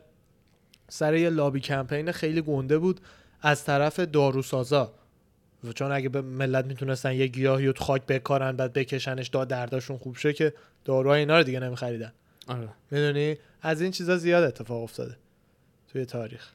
سر 0.89 1.15
یه 1.15 1.29
لابی 1.29 1.59
کمپین 1.59 2.11
خیلی 2.11 2.41
گنده 2.41 2.77
بود 2.77 3.01
از 3.41 3.65
طرف 3.65 3.99
داروسازا. 3.99 4.93
و 5.63 5.71
چون 5.71 5.91
اگه 5.91 6.09
به 6.09 6.21
ملت 6.21 6.65
می‌تونستن 6.65 7.13
یه 7.13 7.27
گیاهی 7.27 7.67
رو 7.67 7.73
تو 7.73 7.83
خاک 7.83 8.05
بکارن 8.05 8.55
بعد 8.55 8.73
بکشنش 8.73 9.29
تا 9.29 9.45
درداشون 9.45 9.97
خوب 9.97 10.17
شه 10.17 10.33
که 10.33 10.53
داروهای 10.85 11.19
اینا 11.19 11.37
رو 11.37 11.43
دیگه 11.43 11.59
نمیخریدن. 11.59 12.13
آره. 12.47 12.69
می‌دونی؟ 12.91 13.37
از 13.61 13.81
این 13.81 13.91
چیزا 13.91 14.17
زیاد 14.17 14.43
اتفاق 14.43 14.83
افتاده 14.83 15.17
توی 15.91 16.05
تاریخ. 16.05 16.49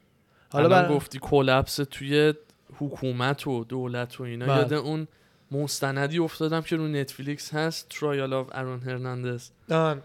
حالا 0.53 0.68
حالا 0.68 0.89
بر... 0.89 0.95
گفتی 0.95 1.18
collapse 1.22 1.76
توی 1.76 2.35
حکومت 2.77 3.47
و 3.47 3.64
دولت 3.64 4.21
و 4.21 4.23
اینا 4.23 4.47
بله. 4.47 4.57
یاد 4.57 4.73
اون 4.73 5.09
مستندی 5.51 6.19
افتادم 6.19 6.61
که 6.61 6.77
رو 6.77 6.89
Netflix 6.89 7.55
هست 7.55 7.89
Trial 7.89 8.32
of 8.32 8.49
Aaron 8.53 8.80
Hernandez 8.80 9.51
آن. 9.71 10.03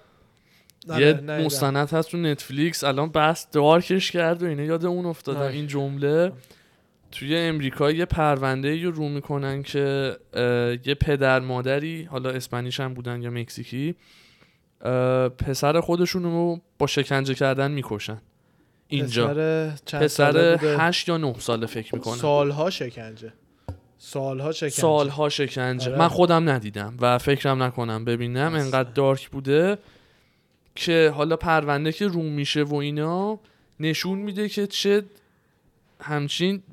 یه. 0.88 1.14
مستند 1.14 1.90
هست 1.90 2.14
رو 2.14 2.20
Netflix 2.20 2.84
الان 2.84 3.10
بحث 3.10 3.46
dark 3.52 3.92
ش 3.92 4.12
کرد 4.12 4.44
و 4.44 4.46
اینا 4.46 4.64
یاد 4.64 4.86
اون 4.86 5.06
افتادم 5.06 5.40
آه. 5.40 5.46
این 5.46 5.68
جمله 5.68 6.32
توی 7.12 7.38
امریکا 7.38 7.92
یه 7.92 8.06
پرونده 8.06 8.84
رو 8.84 8.92
رو 8.92 9.10
می‌کنن 9.10 9.64
که 9.64 10.18
یه 10.86 10.96
پدر 10.96 11.40
مادری 11.40 12.04
حالا 12.04 12.30
اسپانیش 12.30 12.80
هم 12.80 12.94
بودن 12.94 13.22
یا 13.22 13.30
مکزیکی 13.30 13.96
پسر 15.38 15.80
خودشون 15.80 16.24
رو 16.24 16.62
با 16.80 16.88
شکنجه 16.88 17.34
کردن 17.34 17.72
می‌کشن 17.72 18.22
اینجا 18.96 19.28
پسر 19.28 19.72
چند 19.86 20.04
پسر؟ 20.04 20.58
هشت 20.80 21.10
یا 21.10 21.18
نه 21.18 21.36
ساله 21.40 21.66
فکر 21.66 21.96
می‌کنم 21.96 22.16
سالها 22.16 22.70
شکنجه 22.70 23.34
سالها 23.98 24.52
شکنجه 24.52 24.76
سالها 24.76 25.30
شکنجه 25.30 25.90
آره. 25.90 26.00
من 26.00 26.08
خودم 26.08 26.50
ندیدم 26.50 26.98
و 27.02 27.18
فکرم 27.18 27.64
نکنم 27.64 28.06
ببینم. 28.06 28.54
انقدر 28.54 28.90
دارک 28.90 29.30
بوده 29.30 29.78
که 30.76 31.14
حالا 31.16 31.36
پرونده 31.36 31.92
که 31.92 32.08
روم 32.08 32.26
میشه 32.26 32.64
و 32.64 32.76
اینا 32.76 33.40
نشون 33.80 34.20
میده 34.20 34.50
که 34.50 34.68
چه 34.68 35.04
همچین 36.02 36.64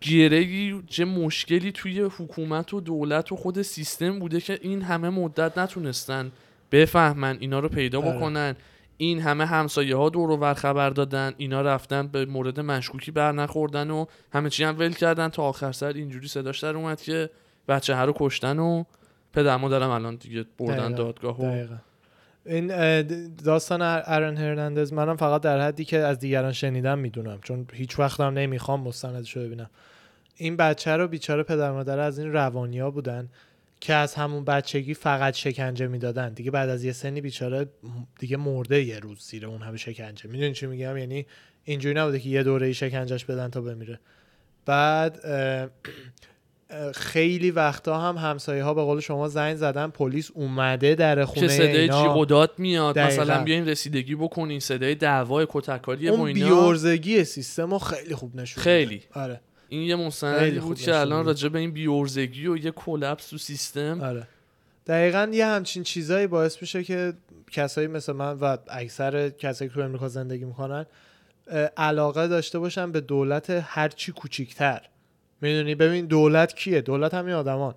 گیرگی 0.00 0.82
چه 0.86 1.04
مشکلی 1.04 1.72
توی 1.72 2.00
حکومت 2.00 2.74
و 2.74 2.80
دولت 2.80 3.32
و 3.32 3.36
خود 3.36 3.62
سیستم 3.62 4.18
بوده 4.18 4.40
که 4.40 4.58
این 4.62 4.82
همه 4.82 5.10
مدت 5.10 5.58
نتونستن 5.58 6.32
بفهمن 6.72 7.36
اینا 7.40 7.58
رو 7.58 7.68
پیدا 7.68 7.98
آره. 7.98 8.56
این 8.96 9.20
همه 9.20 9.46
همسایه 9.46 9.96
ها 9.96 10.08
دور 10.08 10.30
و 10.30 10.54
خبر 10.54 10.90
دادن 10.90 11.32
اینا 11.36 11.62
رفتن 11.62 12.08
به 12.08 12.24
مورد 12.26 12.60
مشکوکی 12.60 13.10
بر 13.10 13.32
نخوردن 13.32 13.90
و 13.90 14.06
همه 14.32 14.50
چی 14.50 14.64
هم 14.64 14.78
ول 14.78 14.92
کردن. 14.92 15.28
تا 15.28 15.42
آخر 15.42 15.72
سر 15.72 15.92
اینجوری 15.92 16.28
صداش 16.28 16.58
در 16.58 16.76
اومد 16.76 17.00
که 17.00 17.30
بچه 17.68 17.94
ها 17.94 18.04
رو 18.04 18.12
کشتن 18.16 18.58
و 18.58 18.84
پدر 19.32 19.56
مادرم 19.56 19.90
الان 19.90 20.16
دیگه 20.16 20.44
بردن 20.58 20.76
دقیقا. 20.76 21.02
دادگاه 21.02 21.40
و 21.40 21.42
دقیقا. 21.42 21.76
این 22.46 22.66
داستان 23.44 23.82
ارن 23.82 24.36
هرناندز 24.36 24.92
منم 24.92 25.16
فقط 25.16 25.40
در 25.40 25.60
حدی 25.60 25.84
که 25.84 25.98
از 25.98 26.18
دیگران 26.18 26.52
شنیدم 26.52 26.98
می‌دونم 26.98 27.38
چون 27.42 27.66
هیچ 27.72 27.98
وقتم 27.98 28.24
نمی‌خوام 28.24 28.80
مستندشو 28.80 29.40
ببینم. 29.40 29.70
این 30.36 30.56
بچه 30.56 30.96
رو 30.96 31.08
بیچاره 31.08 31.42
پدر 31.42 31.72
مادر 31.72 31.98
از 31.98 32.18
این 32.18 32.32
روانیا 32.32 32.90
بودن. 32.90 33.28
که 33.82 33.94
از 33.94 34.14
همون 34.14 34.44
بچگی 34.44 34.94
فقط 34.94 35.34
شکنجه 35.34 35.86
می‌دادن. 35.86 36.32
دیگه 36.32 36.50
بعد 36.50 36.68
از 36.68 36.84
یه 36.84 36.92
سنی 36.92 37.20
بیچاره 37.20 37.66
دیگه 38.18 38.36
مرده 38.36 38.82
یه 38.82 38.98
روز 38.98 39.20
زیر 39.20 39.46
اون 39.46 39.62
همه 39.62 39.76
شکنجه. 39.76 40.30
می‌دونی 40.30 40.52
چی 40.52 40.66
میگم؟ 40.66 40.96
یعنی 40.96 41.26
اینجوری 41.64 41.94
نبوده 41.94 42.20
که 42.20 42.28
یه 42.28 42.42
دوره 42.42 42.72
شکنجهش 42.72 43.24
بدن 43.24 43.48
تا 43.48 43.60
بمیره. 43.60 44.00
بعد 44.66 45.20
خیلی 46.94 47.50
وقتا 47.50 48.00
هم 48.00 48.16
همسایه 48.16 48.64
ها 48.64 48.74
به 48.74 48.82
قول 48.82 49.00
شما 49.00 49.28
زنگ 49.28 49.56
زدن 49.56 49.88
پلیس 49.88 50.30
اومده 50.34 50.94
در 50.94 51.24
خونه 51.24 51.40
که 51.40 51.52
صدای 51.52 51.76
اینا. 51.76 52.02
جیغ 52.02 52.16
و 52.16 52.24
داد 52.24 52.52
میاد. 52.58 52.94
دقیقاً. 52.94 53.22
مثلا 53.22 53.44
بیاین 53.44 53.68
رسیدگی 53.68 54.14
بکنین 54.14 54.60
صدای 54.60 54.94
دعوای 54.94 55.46
کتککاری 55.50 56.08
و 56.08 56.12
اون 56.12 56.28
اینا. 56.28 56.46
بیورزگی 56.46 57.24
سیستم 57.24 57.70
رو 57.70 57.78
خیلی 57.78 58.14
خوب 58.14 58.36
نشون 58.36 58.64
خیلی. 58.64 59.02
آره. 59.14 59.40
این 59.72 59.82
یه 59.82 59.96
مستندی 59.96 60.38
خیلی 60.38 60.60
بود 60.60 60.78
که 60.78 60.96
الان 60.96 61.26
راجع 61.26 61.48
به 61.48 61.58
این 61.58 61.72
بیورزگی 61.72 62.46
و 62.46 62.56
یه 62.56 62.70
کلپس 62.70 63.26
تو 63.26 63.38
سیستم. 63.38 64.00
آره. 64.00 64.28
دقیقا 64.86 65.30
یه 65.32 65.46
همچین 65.46 65.82
چیزایی 65.82 66.26
باعث 66.26 66.62
میشه 66.62 66.84
که 66.84 67.12
کسایی 67.50 67.86
مثل 67.86 68.12
من 68.12 68.32
و 68.32 68.56
اکثر 68.68 69.30
کسایی 69.30 69.68
که 69.68 69.74
تو 69.74 69.80
امریکا 69.80 70.08
زندگی 70.08 70.44
می‌کنن 70.44 70.86
علاقه 71.76 72.28
داشته 72.28 72.58
باشن 72.58 72.92
به 72.92 73.00
دولت 73.00 73.64
هرچی 73.66 74.12
کوچیکتر. 74.12 74.80
می‌دونی؟ 75.40 75.74
ببین 75.74 76.06
دولت 76.06 76.54
کیه؟ 76.54 76.80
دولت 76.80 77.14
همین 77.14 77.34
آدمان. 77.34 77.74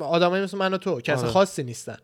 آدمایی 0.00 0.44
مثل 0.44 0.58
من 0.58 0.74
و 0.74 0.78
تو 0.78 1.00
کس 1.00 1.18
آره. 1.18 1.28
خاصی 1.28 1.62
نیستن. 1.62 1.98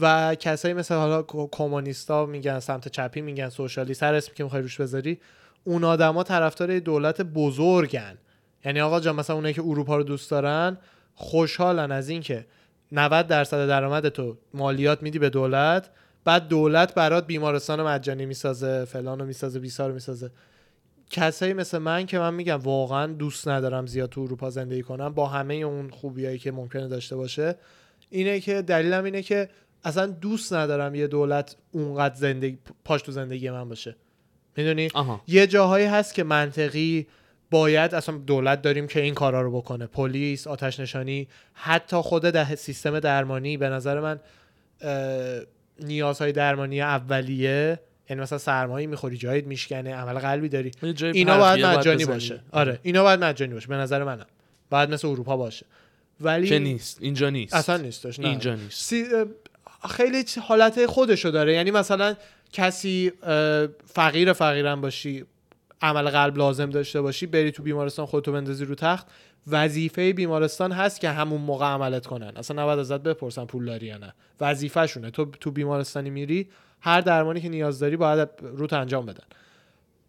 و 0.00 0.34
کسایی 0.34 0.74
مثل 0.74 0.94
حالا 0.94 1.22
کمونیستا 1.50 2.26
میگن 2.26 2.60
سمت 2.60 2.88
چپی 2.88 3.20
میگن 3.20 3.48
سوشالیست 3.48 4.02
هر 4.02 4.14
اسمی 4.14 4.34
که 4.34 4.44
می‌خوای 4.44 4.62
روش 4.62 4.80
بذاری 4.80 5.18
اون 5.64 5.84
آدما 5.84 6.22
طرفدار 6.22 6.78
دولت 6.78 7.20
بزرگن. 7.22 8.18
یعنی 8.64 8.80
آقا 8.80 9.00
جان 9.00 9.16
مثلا 9.16 9.36
اونایی 9.36 9.54
که 9.54 9.62
اروپا 9.62 9.96
رو 9.96 10.02
دوست 10.02 10.30
دارن 10.30 10.78
خوشحالن 11.14 11.92
از 11.92 12.08
اینکه 12.08 12.46
90 12.92 13.26
درصد 13.26 13.68
درآمد 13.68 14.08
تو 14.08 14.38
مالیات 14.54 15.02
میدی 15.02 15.18
به 15.18 15.30
دولت 15.30 15.90
بعد 16.24 16.48
دولت 16.48 16.94
برات 16.94 17.26
بیمارستان 17.26 17.82
مجانی 17.82 18.26
می‌سازه 18.26 18.84
فلان 18.84 19.18
رو 19.18 19.26
می‌سازه 19.26 19.58
بیسار 19.58 19.88
رو 19.88 19.94
می‌سازه. 19.94 20.30
کسایی 21.10 21.52
مثل 21.52 21.78
من 21.78 22.06
که 22.06 22.18
من 22.18 22.34
میگم 22.34 22.56
واقعا 22.56 23.06
دوست 23.06 23.48
ندارم 23.48 23.86
زیاد 23.86 24.08
تو 24.08 24.20
اروپا 24.20 24.50
زندگی 24.50 24.82
کنم 24.82 25.14
با 25.14 25.26
همه 25.26 25.54
اون 25.54 25.90
خوبیایی 25.90 26.38
که 26.38 26.52
ممکنه 26.52 26.88
داشته 26.88 27.16
باشه 27.16 27.54
اینه 28.10 28.40
که 28.40 28.62
دلیلم 28.62 29.04
اینه 29.04 29.22
که 29.22 29.48
اصلا 29.84 30.06
دوست 30.06 30.52
ندارم 30.52 30.94
یه 30.94 31.06
دولت 31.06 31.56
اونقدر 31.72 32.14
زندگی 32.14 32.58
پاش 32.84 33.02
تو 33.02 33.12
زندگی 33.12 33.50
من 33.50 33.68
باشه. 33.68 33.96
می‌دونی؟ 34.56 34.88
یه 35.26 35.46
جاهایی 35.46 35.86
هست 35.86 36.14
که 36.14 36.24
منطقی 36.24 37.06
باید 37.50 37.94
اصلا 37.94 38.18
دولت 38.18 38.62
داریم 38.62 38.86
که 38.86 39.00
این 39.00 39.14
کارا 39.14 39.42
رو 39.42 39.56
بکنه. 39.56 39.86
پلیس 39.86 40.46
آتش 40.46 40.80
نشانی 40.80 41.28
حتی 41.52 41.96
خود 41.96 42.22
ده 42.22 42.54
سیستم 42.54 43.00
درمانی 43.00 43.56
به 43.56 43.68
نظر 43.68 44.00
من 44.00 44.20
نیازهای 45.80 46.32
درمانی 46.32 46.80
اولیه. 46.80 47.80
یعنی 48.10 48.22
مثلا 48.22 48.38
سرمایه 48.38 48.86
می‌خوری 48.86 49.16
جایت 49.16 49.46
میشکنه 49.46 49.94
عمل 49.94 50.18
قلبی 50.18 50.48
داری. 50.48 50.70
اینا 51.00 51.38
باید 51.38 51.66
مجانی. 51.66 52.04
باشه. 52.04 52.40
آره 52.52 52.78
اینا 52.82 53.02
باید 53.02 53.24
مجانی 53.24 53.54
باشه 53.54 53.68
به 53.68 53.74
نظر 53.74 54.04
منم. 54.04 54.26
بعد 54.70 54.90
مثل 54.90 55.08
اروپا 55.08 55.36
باشه. 55.36 55.66
ولی 56.20 56.48
که 56.48 56.58
نیست. 56.58 56.98
اینجا 57.00 57.30
نیست. 57.30 57.54
اصلا 57.54 57.76
نیستش 57.76 58.20
نه. 58.20 58.28
اینجا 58.28 58.54
نیست. 58.54 58.84
سی... 58.84 59.06
خیلی 59.90 60.24
حالت 60.42 60.86
خودشو 60.86 61.28
داره. 61.28 61.54
یعنی 61.54 61.70
مثلا 61.70 62.16
کسی 62.52 63.12
فقیر 63.86 64.32
فقیرم 64.32 64.80
باشی 64.80 65.24
عمل 65.82 66.10
قلب 66.10 66.38
لازم 66.38 66.70
داشته 66.70 67.00
باشی 67.00 67.26
بری 67.26 67.52
تو 67.52 67.62
بیمارستان 67.62 68.06
خودتو 68.06 68.32
بندازی 68.32 68.64
رو 68.64 68.74
تخت. 68.74 69.06
وظیفه 69.46 70.12
بیمارستان 70.12 70.72
هست 70.72 71.00
که 71.00 71.10
همون 71.10 71.40
موقع 71.40 71.66
عملت 71.66 72.06
کنن. 72.06 72.32
اصلا 72.36 72.62
نباید 72.62 72.78
ازت 72.78 73.00
بپرسن 73.00 73.44
پول 73.44 73.66
داری 73.66 73.86
یا 73.86 73.98
نه. 73.98 74.14
وظیفهشونه. 74.40 75.10
تو 75.10 75.24
تو 75.24 75.50
بیمارستانی 75.50 76.10
میری 76.10 76.48
هر 76.80 77.00
درمانی 77.00 77.40
که 77.40 77.48
نیاز 77.48 77.78
داری 77.78 77.96
باید 77.96 78.28
روت 78.42 78.72
انجام 78.72 79.06
بدن. 79.06 79.24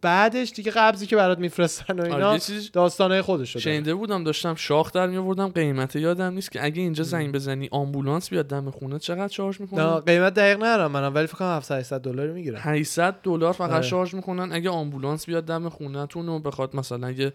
بعدش 0.02 0.50
دیگه 0.50 0.70
قبضی 0.70 1.06
که 1.06 1.16
برات 1.16 1.38
میفرستن 1.38 2.00
و 2.00 2.02
آره، 2.02 2.14
اینا 2.14 2.38
داستانهای 2.72 3.22
خودشو 3.22 3.58
داره 3.58 3.74
شنیده 3.74 3.94
بودم 3.94 4.24
داشتم 4.24 4.54
شاخ 4.54 4.92
در 4.92 5.06
میآوردم 5.06 5.48
قیمت 5.48 5.96
یادم 5.96 6.32
نیست 6.32 6.52
که 6.52 6.64
اگه 6.64 6.82
اینجا 6.82 7.04
زنگ 7.04 7.32
بزنی 7.32 7.68
آمبولانس 7.72 8.30
بیاد 8.30 8.46
دم 8.46 8.70
خونه 8.70 8.98
چقدر 8.98 9.28
شارژ 9.28 9.60
می‌کنن 9.60 10.00
قیمت 10.00 10.34
دقیق 10.34 10.56
ندارم 10.56 10.90
منم 10.90 11.14
ولی 11.14 11.26
فکر 11.26 11.36
کنم 11.36 11.56
700 11.56 11.78
800 11.78 12.00
دلار 12.00 12.26
می‌گیرن 12.26 12.58
800 12.62 13.14
دلار 13.22 13.52
فقط 13.52 13.70
آره. 13.70 13.82
شارژ 13.82 14.14
می‌کنن 14.14 14.52
اگه 14.52 14.70
آمبولانس 14.70 15.26
بیاد 15.26 15.44
دم 15.44 15.68
خونهتون 15.68 16.28
و 16.28 16.38
بخواد 16.38 16.76
مثلا 16.76 17.06
اگه 17.06 17.32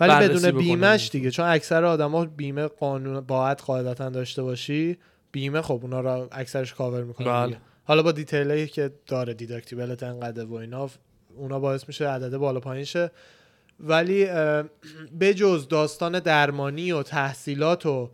ولی 0.00 0.28
بدون. 0.28 0.50
بیمهش 0.50 1.10
دیگه 1.12 1.30
چون 1.30 1.46
اکثر 1.46 1.84
آدما 1.84 2.24
بیمه 2.24 2.66
قانون 2.66 3.20
باید 3.20 3.58
قاعدتا 3.58 4.10
داشته 4.10 4.42
باشی 4.42 4.98
بیمه 5.32 5.62
خب 5.62 5.78
اونا 5.82 6.00
رو 6.00 6.28
اکثرش 6.32 6.74
کاور 6.74 7.04
می‌کنه 7.04 7.26
بله. 7.28 7.56
حالا 7.84 8.02
با 8.02 8.12
دیتیلی 8.12 8.66
که 8.66 8.90
داره 9.06 9.34
دیداکتیبلت 9.34 10.02
انقدر 10.02 10.44
و 10.44 10.54
اینا 10.54 10.90
اونا 11.36 11.58
باعث 11.58 11.84
میشه 11.88 12.08
عدد 12.08 12.36
بالا 12.36 12.60
پایین 12.60 12.84
شه 12.84 13.10
ولی 13.80 14.26
بجز 15.20 15.68
داستان 15.68 16.18
درمانی 16.18 16.92
و 16.92 17.02
تحصیلات 17.02 17.86
و 17.86 18.10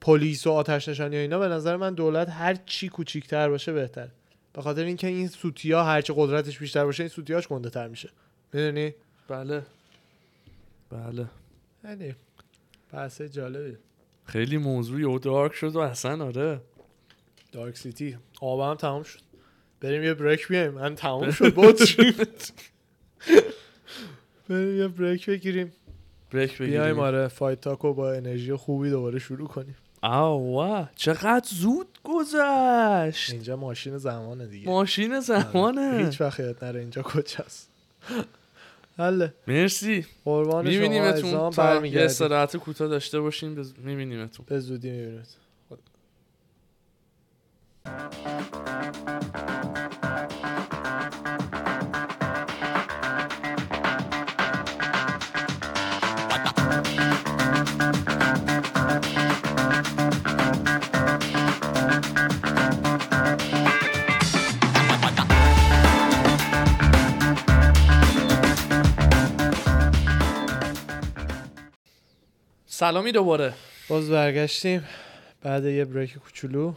پلیس 0.00 0.46
و 0.46 0.50
آتش 0.50 0.88
نشانی 0.88 1.16
و 1.16 1.18
اینا 1.18 1.38
به 1.38 1.48
نظر 1.48 1.76
من 1.76 1.94
دولت 1.94 2.30
هر 2.30 2.54
چی 2.54 2.88
کوچیک‌تر 2.88 3.48
باشه 3.48 3.72
بهتر 3.72 4.08
به 4.52 4.62
خاطر 4.62 4.84
اینکه 4.84 5.06
این 5.06 5.28
سوتیا 5.28 5.84
هر 5.84 6.00
چی 6.00 6.12
قدرتش 6.16 6.58
بیشتر 6.58 6.84
باشه 6.84 7.02
این 7.02 7.10
سوتیاش 7.10 7.48
گنده 7.48 7.70
تر 7.70 7.88
میشه. 7.88 8.10
می‌دونی؟ 8.52 8.94
بله. 9.28 9.62
بله. 10.90 11.26
یعنی 11.84 12.14
بحث 12.92 13.22
جالبی. 13.22 13.76
خیلی 14.24 14.56
موضوع 14.56 15.00
یهو 15.00 15.18
دارک 15.18 15.54
شد 15.54 15.76
و 15.76 15.78
اصلا 15.78 16.24
آره. 16.24 16.60
دارک 17.52 17.76
سیتی 17.76 18.16
آبم 18.40 18.74
تمام 18.74 19.02
شد. 19.02 19.20
بریم 19.80 20.02
یه 20.02 20.14
بریک 20.14 20.48
بیایم. 20.48 20.74
من 20.74 20.94
تمام 20.94 21.30
شد. 21.30 21.54
بود 21.54 21.78
بریم 24.48 24.76
یه 24.78 24.88
بریک 24.88 25.26
بگیریم. 25.26 25.72
بریک 26.32 26.58
بیایم 26.58 26.80
بگیریم 26.80 26.98
آره 26.98 27.28
فایت 27.28 27.60
تاکو 27.60 27.94
با 27.94 28.12
انرژی 28.12 28.54
خوبی 28.54 28.90
دوباره 28.90 29.18
شروع 29.18 29.48
کنیم. 29.48 29.76
آوا 30.02 30.88
چقدر 30.96 31.48
زود 31.48 31.98
گذشت. 32.04 33.32
اینجا 33.32 33.56
ماشین 33.56 33.98
زمانه 33.98 34.46
دیگه. 34.46 34.68
ماشین 34.68 35.20
زمانه. 35.20 36.04
هیچ 36.04 36.20
وقت 36.20 36.40
یاد 36.40 36.64
نره 36.64 36.80
اینجا 36.80 37.02
کجاست 37.02 37.68
حله. 38.98 39.34
مرسی. 39.46 40.06
قربان 40.24 40.64
شما 40.64 40.72
میبینیمتون 40.72 41.50
تا 41.50 41.86
یه 41.86 42.00
استراحت 42.00 42.56
کوتاه 42.56 42.88
داشته 42.88 43.20
باشیم 43.20 43.54
بز... 43.54 43.72
میبینیمتون. 43.78 44.46
به 44.48 44.60
زودی 44.60 44.90
می‌بینید 44.90 45.43
سلامی 72.84 73.12
دوباره. 73.12 73.54
باز 73.88 74.10
برگشتیم 74.10 74.84
بعد 75.42 75.64
یه 75.64 75.84
بریک 75.84 76.18
کوچولو. 76.18 76.74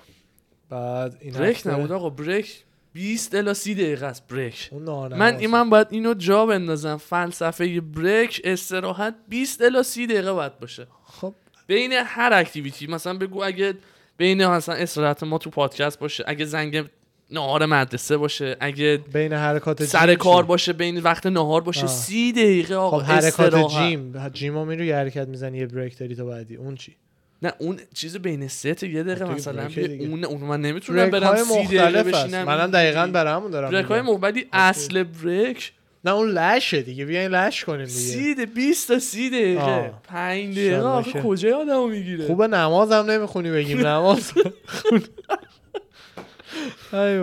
بعد 0.69 1.17
این 1.21 1.33
بریک 1.33 1.61
نبود 1.65 1.91
آقا 1.91 2.09
بریک 2.09 2.63
20 2.93 3.35
الا 3.35 3.53
30 3.53 3.75
دقیقه 3.75 4.05
است 4.05 4.27
بریک 4.27 4.73
من 5.17 5.35
این 5.35 5.49
من 5.49 5.69
باید 5.69 5.87
اینو 5.89 6.13
جا 6.13 6.45
بندازم. 6.45 6.97
فلسفه 6.97 7.81
بریک 7.81 8.41
استراحت 8.43 9.15
20 9.29 9.61
الا 9.61 9.83
30 9.83 10.07
دقیقه 10.07 10.33
باید 10.33 10.59
باشه. 10.59 10.87
خب. 11.05 11.33
بین 11.67 11.91
هر 11.93 12.33
اکتیویتی 12.33 12.87
مثلا 12.87 13.17
بگو 13.17 13.43
اگه 13.43 13.73
بین 14.17 14.47
مثلا 14.47 14.75
استراحت 14.75 15.23
ما 15.23 15.37
تو 15.37 15.49
پادکست 15.49 15.99
باشه 15.99 16.23
اگه 16.27 16.45
زنگ 16.45 16.85
نهار 17.31 17.65
مدرسه 17.65 18.17
باشه 18.17 18.57
اگه 18.59 18.97
بین 19.13 19.33
حرکات 19.33 19.85
سر 19.85 20.15
کار؟ 20.15 20.43
باشه 20.45 20.73
بین 20.73 20.99
وقت 20.99 21.25
نهار 21.25 21.61
باشه 21.61 21.81
آه. 21.81 21.87
سی 21.87 22.31
دقیقه 22.31 22.75
آقا 22.75 22.99
خب 22.99 23.05
حرکات 23.05 23.39
استراحت. 23.39 23.69
جیم. 23.69 24.29
جیم 24.29 24.53
رو 24.53 24.65
میرو 24.65 24.83
یه 24.83 24.95
حرکت 24.95 25.27
می‌زنی 25.27 25.57
یه 25.57 25.67
بریک 25.67 25.97
داری 25.97 26.15
تا 26.15 26.25
بعدی. 26.25 26.55
اون 26.55 26.75
چی؟ 26.75 26.95
نه 27.41 27.53
اون 27.59 27.79
چیز 27.93 28.17
بین 28.17 28.47
سه 28.47 28.73
تا 28.73 28.85
یه 28.85 29.03
دقیقه 29.03 29.33
مثلا. 29.33 29.69
اون 29.99 30.23
اون 30.25 30.41
من 30.41 30.61
نمی‌تونم 30.61 31.09
برم 31.09 31.35
سی 31.35 31.77
دقیقه 31.77 32.03
بشینم 32.03 32.43
منم 32.43 32.71
دقیقا 32.71 33.07
برامون 33.07 33.51
دارم 33.51 33.71
بریک 33.71 33.85
های. 33.85 34.01
مختلف 34.01 34.43
اصل 34.53 35.03
بریک 35.03 35.71
نه 36.05 36.11
اون 36.11 36.29
لشه 36.29 36.81
دیگه. 36.81 37.05
بیاین 37.05 37.31
لش 37.31 37.63
کنیم 37.65 37.85
دیگه. 37.85 37.99
سی 37.99 38.35
ده 38.35 38.45
20 38.45 38.87
تا 38.87 38.99
سی 38.99 39.29
دقیقه. 39.29 39.61
آه. 39.61 40.01
5 40.03 40.59
دقیقه. 40.59 41.21
کجا 41.23 41.57
آدمو 41.57 41.87
می‌گیره؟ 41.87 42.27
خوبه 42.27 42.47
نمازم 42.47 43.11
نمی‌خونی 43.11 43.51
بگیم. 43.51 43.87
نماز 43.87 44.31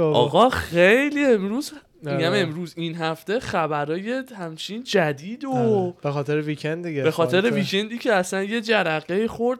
آقا 0.01 0.49
خیلی 0.51 1.25
امروز 1.25 1.73
آره. 2.07 2.17
میگم 2.17 2.33
امروز 2.33 2.73
این 2.77 2.95
هفته 2.95 3.41
خبرای 3.41 4.23
همچین 4.39 4.83
جدید 4.83 5.45
و 5.45 5.51
آره. 5.51 5.95
به 6.03 6.11
خاطر 6.11 6.41
weekend 6.41 6.87
دیگه 6.87 7.03
به 7.03 7.11
خاطر. 7.11 7.51
weekend 7.51 7.93
ی 7.93 7.99
که 7.99 8.12
اصلا 8.12 8.43
یه 8.43 8.61
جرقه 8.61 9.29
خورد. 9.29 9.59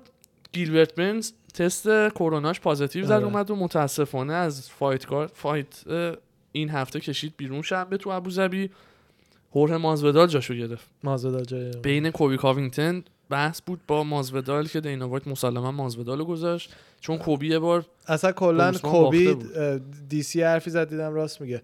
گیلبرت 0.55 0.95
برنز 0.95 1.33
تست 1.55 1.89
کروناش 2.11 2.61
positive 2.61 3.07
در 3.07 3.15
آره. 3.15 3.25
اومد 3.25 3.51
و 3.51 3.57
متاسفانه 3.57 4.33
از 4.33 4.71
fight 4.70 5.07
card 5.07 5.27
fight 5.35 5.85
این 6.53 6.71
هفته 6.71 7.01
کشید 7.01 7.35
بیرون 7.37 7.63
شنبه 7.63 7.97
تو 7.97 8.11
ابوظبی 8.11 8.71
هورهه 9.53 9.77
مازودال 9.77 10.27
جاشو 10.27 10.55
گرفت. 10.55 10.87
مازدا 11.03 11.43
جای 11.43 11.71
بین 11.71 12.11
کوبی 12.11 12.37
کاوینگتن 12.37 13.05
بحث 13.31 13.61
بود 13.61 13.81
با 13.89 14.05
مازودال 14.05 14.67
که 14.67 14.81
دینا 14.81 15.09
وایت 15.09 15.29
مسلما 15.29 15.73
مازودال 15.73 16.19
رو 16.19 16.25
گذاشت. 16.25 16.75
چون 17.01 17.19
کوبی 17.19 17.49
یه 17.49 17.59
بار 17.59 17.87
اصلا 18.07 18.33
کلا 18.33 18.73
کوبی 18.73 19.37
DC 20.09 20.43
حرفی 20.43 20.71
زد 20.71 20.89
دیدم 20.89 21.15
راست 21.15 21.41
میگه. 21.41 21.63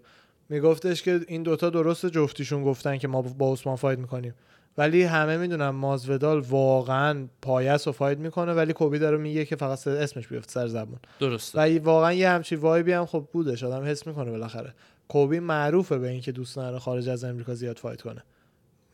میگفتش 0.49 1.01
که 1.01 1.21
این 1.27 1.43
دوتا 1.43 1.69
درست 1.69 2.05
جفتیشون 2.05 2.63
گفتن 2.63 2.97
که 2.97 3.07
ما 3.07 3.21
با 3.21 3.53
عثمان 3.53 3.75
fight 3.75 3.99
می‌کنیم. 3.99 4.33
ولی 4.77 5.03
همه 5.03 5.37
می‌دونن 5.37 5.69
مازودال 5.69 6.39
واقعا 6.39 7.27
پایه‌س 7.41 7.87
و 7.87 7.91
fight 7.91 8.19
می‌کنه 8.19 8.53
ولی 8.53 8.73
کوبی 8.73 8.99
داره 8.99 9.17
میگه 9.17 9.45
که 9.45 9.55
فقط 9.55 9.87
اسمش 9.87 10.27
بیفته 10.27 10.51
سر 10.51 10.67
زبون. 10.67 10.99
درسته. 11.19 11.59
و 11.59 11.83
واقعا 11.83 12.13
یه 12.13 12.29
همچی 12.29 12.55
vibe 12.55 12.84
ی 12.84 12.91
هم 12.91 13.05
خب 13.05 13.27
بودش 13.31 13.63
آدم 13.63 13.85
حس 13.85 14.07
می‌کنه 14.07 14.31
بالاخره. 14.31 14.73
کوبی 15.07 15.39
معروفه 15.39 15.97
به 15.97 16.09
اینکه 16.09 16.31
دوست 16.31 16.57
نداره 16.57 16.79
خارج 16.79 17.09
از 17.09 17.23
امریکا 17.23 17.55
زیاد 17.55 17.77
fight 17.77 18.01
کنه. 18.01 18.23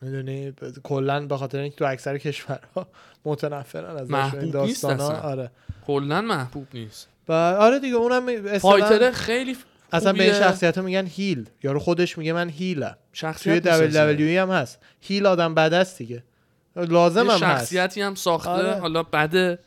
می‌دونی؟ 0.02 0.52
کلا 0.82 1.26
به 1.26 1.36
خاطر 1.36 1.58
اینکه 1.58 1.76
تو 1.76 1.84
اکثر 1.84 2.18
کشورها 2.18 2.86
متنفرن 3.24 3.96
از 3.96 4.34
این 4.34 4.50
داستانا. 4.50 5.10
آره. 5.10 5.50
کلا 5.86 6.20
محبوب 6.20 6.66
نیست. 6.74 7.08
و 7.28 7.32
آره 7.32 7.78
دیگه 7.78 7.96
اونم 7.96 8.58
fighter 8.58 9.10
خیلی 9.10 9.56
اصلا 9.92 10.12
به 10.12 10.22
این. 10.22 10.32
شخصیت 10.32 10.78
ها 10.78 10.84
میگن 10.84 11.06
هیل 11.06 11.48
یارو 11.62 11.78
خودش 11.78 12.18
میگه 12.18 12.32
من 12.32 12.48
هیلم 12.48 12.90
توی 12.90 12.96
شخصیت 13.12 13.62
دبل 13.62 13.96
هم 14.36 14.50
هست. 14.50 14.78
هیل 15.00 15.26
آدم 15.26 15.54
بد 15.54 15.74
است 15.74 15.98
دیگه. 15.98 16.24
لازم 16.76 17.20
هم 17.20 17.30
هست. 17.30 17.40
شخصیتی 17.40 18.00
هم 18.00 18.14
ساخته. 18.14 18.50
آره. 18.50 18.74
حالا 18.74 19.02
بده 19.02 19.58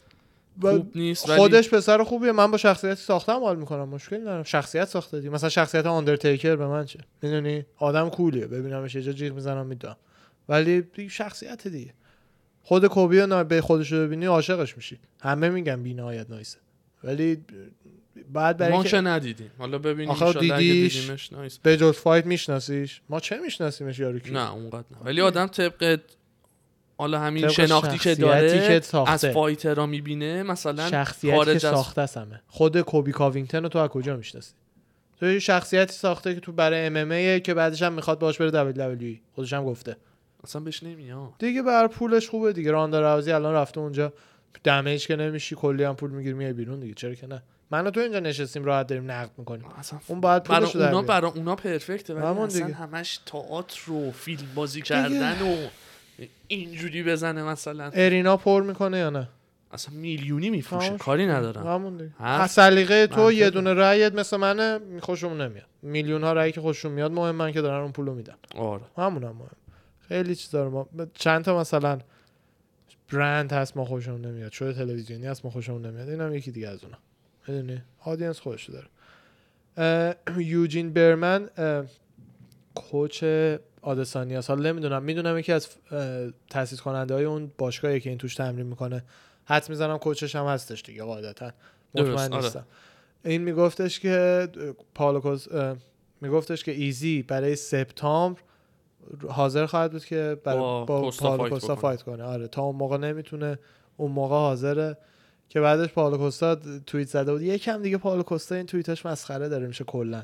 خوب 0.61 0.91
نیست 0.95 1.29
ولی 1.29 1.37
خودش 1.37 1.69
پسر 1.69 2.03
خوبیه. 2.03 2.31
من 2.31 2.51
با 2.51 2.57
شخصیت 2.57 2.95
ساختم 2.97 3.39
حال 3.39 3.55
می‌کنم. 3.55 3.89
مشکل 3.89 4.21
ندارم. 4.21 4.43
شخصیت 4.43 4.87
ساخته 4.87 5.17
دیگه. 5.17 5.29
مثلا 5.29 5.49
شخصیت 5.49 5.85
آندرتیکر 5.85 6.55
به 6.55 6.67
من 6.67 6.85
چه؟ 6.85 6.99
می‌دونی؟ 7.21 7.65
آدم 7.77 8.09
کولیه. 8.09 8.47
ببینمش 8.47 8.95
یه 8.95 9.01
جا 9.01 9.11
جیغ 9.11 9.33
می‌زنم 9.33 9.65
می‌دونم 9.65 9.95
ولی 10.49 10.83
شخصیت 11.09 11.67
دیگه. 11.67 11.93
خود 12.63 12.87
کوبی 12.87 13.25
به 13.43 13.61
خودش 13.61 13.91
رو 13.91 13.99
ببینی 13.99 14.25
عاشقش 14.25 14.77
میشی. 14.77 14.99
همه 15.21 15.49
میگن 15.49 15.83
بی‌نهایت 15.83 16.29
نایسه. 16.29 16.57
ولی 17.03 17.45
بعد 18.33 18.57
برای 18.57 18.73
ما 18.73 18.83
که 18.83 19.01
ندیدیم. 19.01 19.51
حالا 19.57 19.77
ببینیم 19.77 20.09
آخه 20.09 20.39
دیدیش؟ 20.39 20.97
دیدیمش 20.97 21.33
nice. 21.33 21.57
به 21.57 21.77
جز 21.77 21.97
fight 21.97 22.25
میشناسیش؟ 22.25 23.01
ما 23.09 23.19
چه 23.19 23.37
میشناسیمش 23.37 23.99
یارو 23.99 24.19
کی 24.19 24.31
نه 24.31 24.53
اونقدر 24.53 24.85
نه. 24.91 24.97
ولی 25.05 25.21
آدم 25.21 25.47
طبق 25.47 25.99
حالا 26.97 27.19
همین 27.19 27.47
شناختی 27.47 27.97
که 27.97 28.15
داره 28.15 28.79
که. 28.81 28.97
از 29.07 29.25
fighter 29.25 29.78
ها 29.78 29.85
می‌بینه 29.85 30.43
مثلا 30.43 30.89
شخصیتی 30.89 31.27
که 31.27 31.35
خارج 31.35 31.65
از 31.65 31.73
ساخته 31.73 32.01
است 32.01 32.17
همه 32.17 32.41
خود 32.47 32.81
کوبی 32.81 33.11
کاوینگتن 33.11 33.63
رو 33.63 33.69
تو 33.69 33.79
از 33.79 33.89
کجا 33.89 34.17
می‌شناسی؟ 34.17 34.53
تو 35.19 35.25
یه 35.25 35.39
شخصیتی 35.39 35.93
ساخته 35.93 36.33
که 36.33 36.39
تو 36.39 36.51
برای 36.51 36.85
MMA 36.85 37.39
که 37.39 37.53
بعدش 37.53 37.81
هم 37.81 37.93
می‌خواد 37.93 38.19
باش 38.19 38.37
بره 38.37 38.51
WWE 38.51 39.17
خودش 39.35 39.53
هم 39.53 39.65
گفته. 39.65 39.97
اصلا 40.43 40.61
بهش 40.61 40.83
نمیاد. 40.83 41.33
دیگه 41.39 41.61
بر 41.61 41.87
پولش 41.87 42.29
خوبه 42.29 42.53
دیگه. 42.53 42.71
راندا 42.71 43.01
راوزی 43.01 43.31
الان 43.31 43.53
رفته 43.53 43.79
اونجا. 43.79 44.13
دمیج 44.63 45.07
که 45.07 45.15
نمیشی 45.15 45.55
کلی 45.55 45.83
هم 45.83 45.95
پول 45.95 46.11
می‌گیری 46.11 46.33
میای 46.33 46.53
بیرون 46.53 46.79
دیگه. 46.79 46.93
چرا 46.93 47.15
که 47.15 47.27
نه؟ 47.27 47.43
من 47.71 47.87
و 47.87 47.91
تو 47.91 47.99
اینجا 47.99 48.19
نشستیم 48.19 48.63
راحت 48.63 48.87
داریم 48.87 49.11
نقد 49.11 49.31
می‌کنیم. 49.37 49.65
اصلا 49.65 49.99
اون 50.07 50.21
باید 50.21 50.43
برای 50.43 50.59
پولش 50.59 50.75
در 50.75 50.95
اونا. 50.95 51.01
برای 51.01 51.31
اونا 51.31 51.55
پرفکته 51.55 52.13
ولی 52.13 52.25
اصلا 52.25 52.47
دیگه. 52.47 52.77
همش 52.77 53.19
تئاتر 53.25 53.91
و 53.91 54.11
فیلم 54.11 54.47
بازی 54.55 54.81
کردن 54.81 55.41
و 55.41 55.55
اینجوری 56.47 57.03
بزنه 57.03 57.43
مثلا. 57.43 57.91
ارینا 57.93 58.37
پر 58.37 58.61
می‌کنه 58.61 58.97
یا 58.97 59.09
نه؟ 59.09 59.29
اصلا 59.71 59.95
میلیونی 59.95 60.49
میفروشه. 60.49 60.97
کاری 60.97 61.27
ندارم. 61.27 61.67
همون 61.67 61.97
دیگه. 61.97 62.47
سلیقه 62.47 63.07
تو. 63.07 63.31
یه 63.31 63.49
دونه 63.49 63.73
رأیت 63.73 64.13
مثل 64.13 64.37
منه 64.37 64.79
خوشمون 64.99 65.41
نمیاد. 65.41 65.65
میلیون 65.81 66.23
ها 66.23 66.33
رأی 66.33 66.51
که 66.51 66.61
خوششون 66.61 66.91
میاد 66.91 67.11
مهم 67.11 67.35
من 67.35 67.51
که 67.51 67.61
دارن 67.61 67.81
اون 67.81 67.91
پولو 67.91 68.13
میدن. 68.13 68.35
آره. 68.55 68.83
همون 68.97 69.23
هم 69.23 69.29
مهم. 69.29 69.49
خیلی 70.07 70.35
چیزا 70.35 70.63
رو 70.63 70.69
ما 70.69 71.05
چند 71.13 71.43
تا 71.43 71.59
مثلا 71.59 71.99
برند 73.13 73.53
هست 73.53 73.77
ما 73.77 73.85
خوشمون 73.85 74.25
نمیاد. 74.25 74.51
شو 74.51 74.73
تلویزیونی 74.73 75.25
هست 75.25 75.45
ما 75.45 75.51
خوشمون 75.51 75.85
نمیاد. 75.85 76.09
اینم 76.09 76.35
یکی 76.35 76.51
دیگه 76.51 76.67
از 76.67 76.83
اونا. 76.83 76.97
می‌دونی؟ 77.47 77.81
آدینس 78.05 78.39
خودش 78.39 78.69
داره. 78.69 78.87
یوجین 80.37 80.93
برمن 80.93 81.49
کوچ 82.75 83.23
آدسانیاس. 83.81 84.47
حالا 84.47 84.69
نمی‌دونم. 84.69 85.03
می‌دونم 85.03 85.37
یکی 85.37 85.51
از 85.51 85.67
تاسیس 86.49 86.81
کننده 86.81 87.13
های 87.13 87.23
اون 87.25 87.51
باشگاهی 87.57 87.99
که 87.99 88.09
این 88.09 88.17
توش 88.17 88.35
تمرین 88.35 88.65
می‌کنه. 88.65 89.03
حد 89.45 89.69
می‌زنم 89.69 89.97
کوچش 89.97 90.35
هم 90.35 90.45
هستش 90.45 90.81
دیگه 90.81 91.03
قاعدتا. 91.03 91.51
درست، 91.95 92.09
مطمئن 92.09 92.33
آره. 92.33 92.43
نیستم. 92.43 92.65
این 93.25 93.41
میگفتش 93.41 93.99
که 93.99 94.47
پالوکوس 94.95 95.51
اه، 95.51 95.75
میگفتش 96.21 96.63
که 96.63 96.71
ایزی 96.71 97.23
برای 97.23 97.55
سپتامبر 97.55 98.41
حاضر 99.29 99.65
خواهد 99.65 99.91
بود 99.91 100.05
که 100.05 100.37
برای 100.43 100.59
با 100.59 100.85
با, 100.85 101.11
fight. 101.11 101.57
fight 101.57 102.01
کنه. 102.01 102.23
آره 102.23 102.47
تا 102.47 102.61
اون 102.61 102.75
موقع 102.75 102.97
نمی‌تونه 102.97 103.59
اون 103.97 104.11
موقع 104.11 104.35
حاضره. 104.35 104.97
که 105.51 105.61
بعدش 105.61 105.89
پائولو 105.89 106.17
کوستا 106.17 106.57
توییت 106.85 107.07
زده 107.07 107.31
بود 107.31 107.41
یکم 107.41 107.81
دیگه 107.81 107.97
پائولو 107.97 108.23
کوستا 108.23 108.55
این 108.55 108.65
توییتاش 108.65 109.05
مسخره 109.05 109.49
داره 109.49 109.67
میشه 109.67 109.83
کلا 109.83 110.23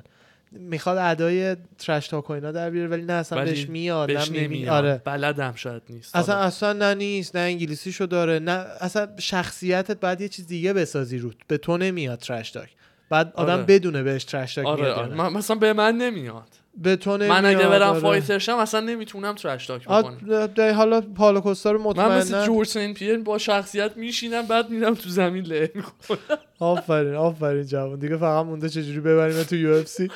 می‌خواد 0.52 0.98
ادای 0.98 1.56
trash 1.78 2.08
talk 2.08 2.30
و 2.30 2.34
اینا 2.34 2.52
در 2.52 2.70
بیاره 2.70 2.88
ولی 2.88 3.02
نه 3.02 3.14
اصلا 3.14 3.46
بهش 3.46 3.70
میاد 3.70 4.08
بهش. 4.08 4.32
نمیاد 4.32 4.70
آره 4.70 5.02
بلدم 5.06 5.54
شاید 5.56 5.82
نیست 5.90 6.16
اصلا 6.16 6.36
آره. 6.36 6.46
اصلا 6.46 6.74
نه 6.74 6.94
نیست 6.94 7.36
نه 7.36 7.42
انگلیسیشو 7.42 8.06
داره 8.06 8.40
نه 8.40 8.66
اصلا 8.80 9.08
شخصیتت 9.20 10.00
بعد 10.00 10.22
یه 10.22 10.30
چیز 10.30 10.48
دیگه 10.48 10.74
بسازی 10.74 11.18
روت 11.18 11.36
به 11.48 11.58
تو 11.58 11.78
نمیاد 11.78 12.20
trash 12.20 12.52
talk 12.52 12.70
بعد 13.10 13.34
آدم 13.36 13.54
آره. 13.54 13.64
بدونه 13.64 14.04
بهش 14.04 14.24
trash 14.24 14.56
talk 14.56 14.66
آره, 14.66 14.82
میاد 14.82 14.98
یا 14.98 15.24
آره. 15.24 15.30
مثلا 15.30 15.56
به 15.56 15.74
من 15.74 15.98
نمیاد 15.98 16.48
به 16.78 16.96
تو 16.96 17.18
من 17.18 17.46
اگه 17.46 17.68
برم 17.68 17.90
آره. 17.90 18.00
fighter 18.00 18.40
شم 18.40 18.58
اصلا 18.58 18.80
نمی‌تونم 18.80 19.36
trash 19.36 19.68
talk 19.68 19.88
بکنم. 19.88 20.74
حالا 20.76 21.02
پائولو 21.02 21.40
کوستا 21.40 21.72
رو 21.72 21.80
من 21.80 21.86
مطمئنا 21.86 22.18
مثل 22.18 22.46
جورج 22.46 22.68
سین 22.68 22.94
پیر 22.94 23.18
با 23.18 23.38
شخصیت 23.38 23.98
میشینم 23.98 24.42
بعد 24.42 24.70
میرم 24.70 24.94
تو 24.94 25.10
زمین 25.10 25.44
له 25.44 25.72
می‌کنم. 25.76 26.18
آفرین 26.60 27.16
آفرین 27.16 27.64
جوان. 27.64 28.00
دیگه 28.00 28.18
فقط 28.18 28.46
مونده 28.46 28.70
چجوری 28.70 29.00
ببریم 29.00 29.44
تو 29.44 29.56
UFC. 29.56 30.08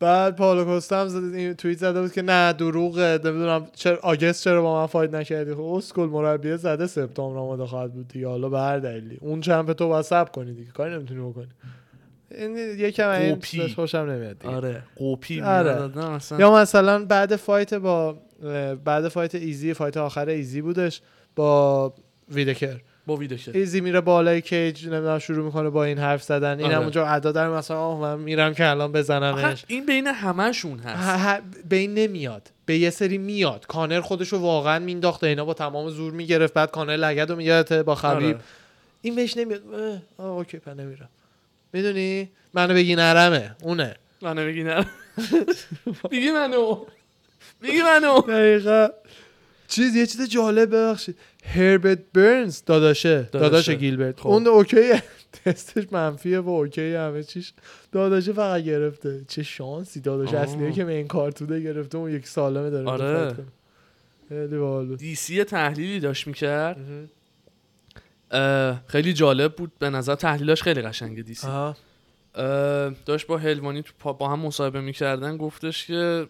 بعد 0.00 0.36
پائولو 0.36 0.64
کوستا 0.64 1.00
هم 1.00 1.34
این 1.34 1.54
توییت 1.54 1.78
زده 1.78 2.00
بود 2.00 2.12
که 2.12 2.22
نه 2.22 2.52
دروغه 2.52 3.20
نمی‌دونم 3.24 3.66
چرا 3.74 3.98
August 4.02 4.44
چرا 4.44 4.62
با 4.62 4.80
من 4.80 4.86
fight 4.86 5.14
نکردی؟ 5.14 5.54
خب 5.54 5.60
اسکل 5.60 6.02
مربی 6.02 6.56
زده 6.56 6.86
سپتامبر 6.86 7.38
آماده 7.38 7.66
خواهد 7.66 7.92
بود 7.92 8.08
دیگه. 8.08 8.28
حالا 8.28 8.48
به 8.48 8.58
هر 8.58 8.78
دلیلی. 8.78 9.18
اون 9.20 9.40
champ 9.40 9.72
تو 9.72 10.02
صبر 10.02 10.30
کنی 10.30 10.52
دیگه. 10.52 10.70
کاری 10.70 10.94
نمی‌تونی 10.94 11.30
بکنی. 11.30 11.48
یکم 12.78 13.08
این 13.08 13.34
قوپی. 13.34 13.48
چیزاش 13.48 13.74
خوشم 13.74 13.98
نمیاد 13.98 14.38
دیگه. 14.38 14.54
آره. 14.54 14.82
قوپی 14.96 15.40
آره. 15.40 15.90
یا 16.38 16.54
مثلا 16.54 17.04
بعد 17.04 17.36
فایت 17.36 17.74
با 17.74 18.16
بعد 18.84 19.08
فایت 19.08 19.34
ایزی 19.34 19.74
فایت 19.74 19.96
آخر 19.96 20.28
ایزی 20.28 20.62
بودش 20.62 21.00
با 21.36 21.92
ویدکر. 22.28 22.80
با 23.06 23.16
ویدیو 23.16 23.38
که 23.38 23.58
ایزی 23.58 23.80
میره 23.80 24.00
بالای 24.00 24.40
کیج 24.40 24.86
نمی‌دونم 24.86 25.18
شروع 25.18 25.44
می‌کنه 25.44 25.70
با 25.70 25.84
این 25.84 25.98
حرف 25.98 26.22
زدن. 26.22 26.58
این 26.58 26.66
آره. 26.66 26.78
اونجا 26.78 27.06
ادا 27.06 27.32
در 27.32 27.48
مثلا 27.48 27.80
آه 27.80 28.00
من 28.00 28.18
میرم 28.18 28.54
که 28.54 28.68
الان 28.68 28.92
بزنمش. 28.92 29.64
این 29.68 29.86
بین 29.86 30.06
همشون 30.06 30.78
هست. 30.78 31.42
این 31.70 31.94
نمیاد. 31.94 32.50
به 32.66 32.78
یه 32.78 32.90
سری 32.90 33.18
میاد. 33.18 33.66
کانر 33.66 34.00
خودشو 34.00 34.38
واقعا 34.38 34.78
مینداخته. 34.78 35.26
اینا 35.26 35.44
با 35.44 35.54
تمام 35.54 35.88
زور 35.88 36.12
می‌گرفت. 36.12 36.54
بعد 36.54 36.70
کانر 36.70 36.96
لگد 36.96 37.30
و 37.30 37.82
با 37.82 37.94
خبیب. 37.94 38.26
آره. 38.26 38.38
این 39.02 39.14
بهش 39.14 39.36
نمیاد. 39.36 39.62
اه، 40.18 40.26
اوکی 40.26 40.58
پس 40.58 40.76
نمیرم. 40.76 41.08
می‌دونی؟ 41.72 42.30
منو 42.54 42.74
بگی 42.74 42.96
نرمه 42.96 43.56
اونه. 43.62 43.96
منو 44.22 44.46
بگی 44.46 44.62
نه 44.62 44.86
بگی 46.10 46.30
منو. 46.30 46.84
بگی 47.62 47.82
منو. 47.82 48.20
دقیقا. 48.20 48.88
چیز 49.68 49.96
یه 49.96 50.06
چیز 50.06 50.28
جالب 50.28 50.74
ببخشید. 50.74 51.16
هربرت 51.44 51.98
برنز 52.14 52.62
داداشه. 52.66 53.22
داداشه. 53.22 53.38
داداش 53.38 53.70
گیلبرت. 53.70 54.20
خب. 54.20 54.28
اون 54.28 54.46
اوکیه. 54.46 55.02
تستش 55.44 55.84
منفیه 55.92 56.40
و 56.40 56.48
اوکی 56.48 56.94
همه 56.94 57.22
چیش. 57.22 57.52
داداشه 57.92 58.32
فقط 58.32 58.62
گرفته. 58.62 59.24
چه 59.28 59.42
شانسی 59.42 60.00
داداش. 60.00 60.34
اصلیه 60.34 60.72
که 60.72 60.86
این 60.86 61.06
کارتونه 61.06 61.60
گرفته 61.60 61.98
اون 61.98 62.10
یک 62.10 62.28
سالمه 62.28 62.70
داره 62.70 62.88
آره. 62.88 63.34
بود. 64.30 64.98
DC 64.98 65.44
تحلیلی 65.44 66.00
داشت 66.00 66.26
می‌کرد. 66.26 66.76
خیلی 68.86 69.12
جالب 69.12 69.54
بود. 69.54 69.72
به 69.78 69.90
نظر 69.90 70.14
تحلیلاش 70.14 70.62
خیلی 70.62 70.82
قشنگه 70.82 71.22
DC. 71.22 71.46
داشت 73.06 73.26
با 73.26 73.38
هلوانی 73.38 73.82
تو 73.82 74.12
با 74.12 74.28
هم 74.28 74.40
مصاحبه 74.40 74.80
می‌کردن. 74.80 75.36
گفتش 75.36 75.86
که 75.86 76.28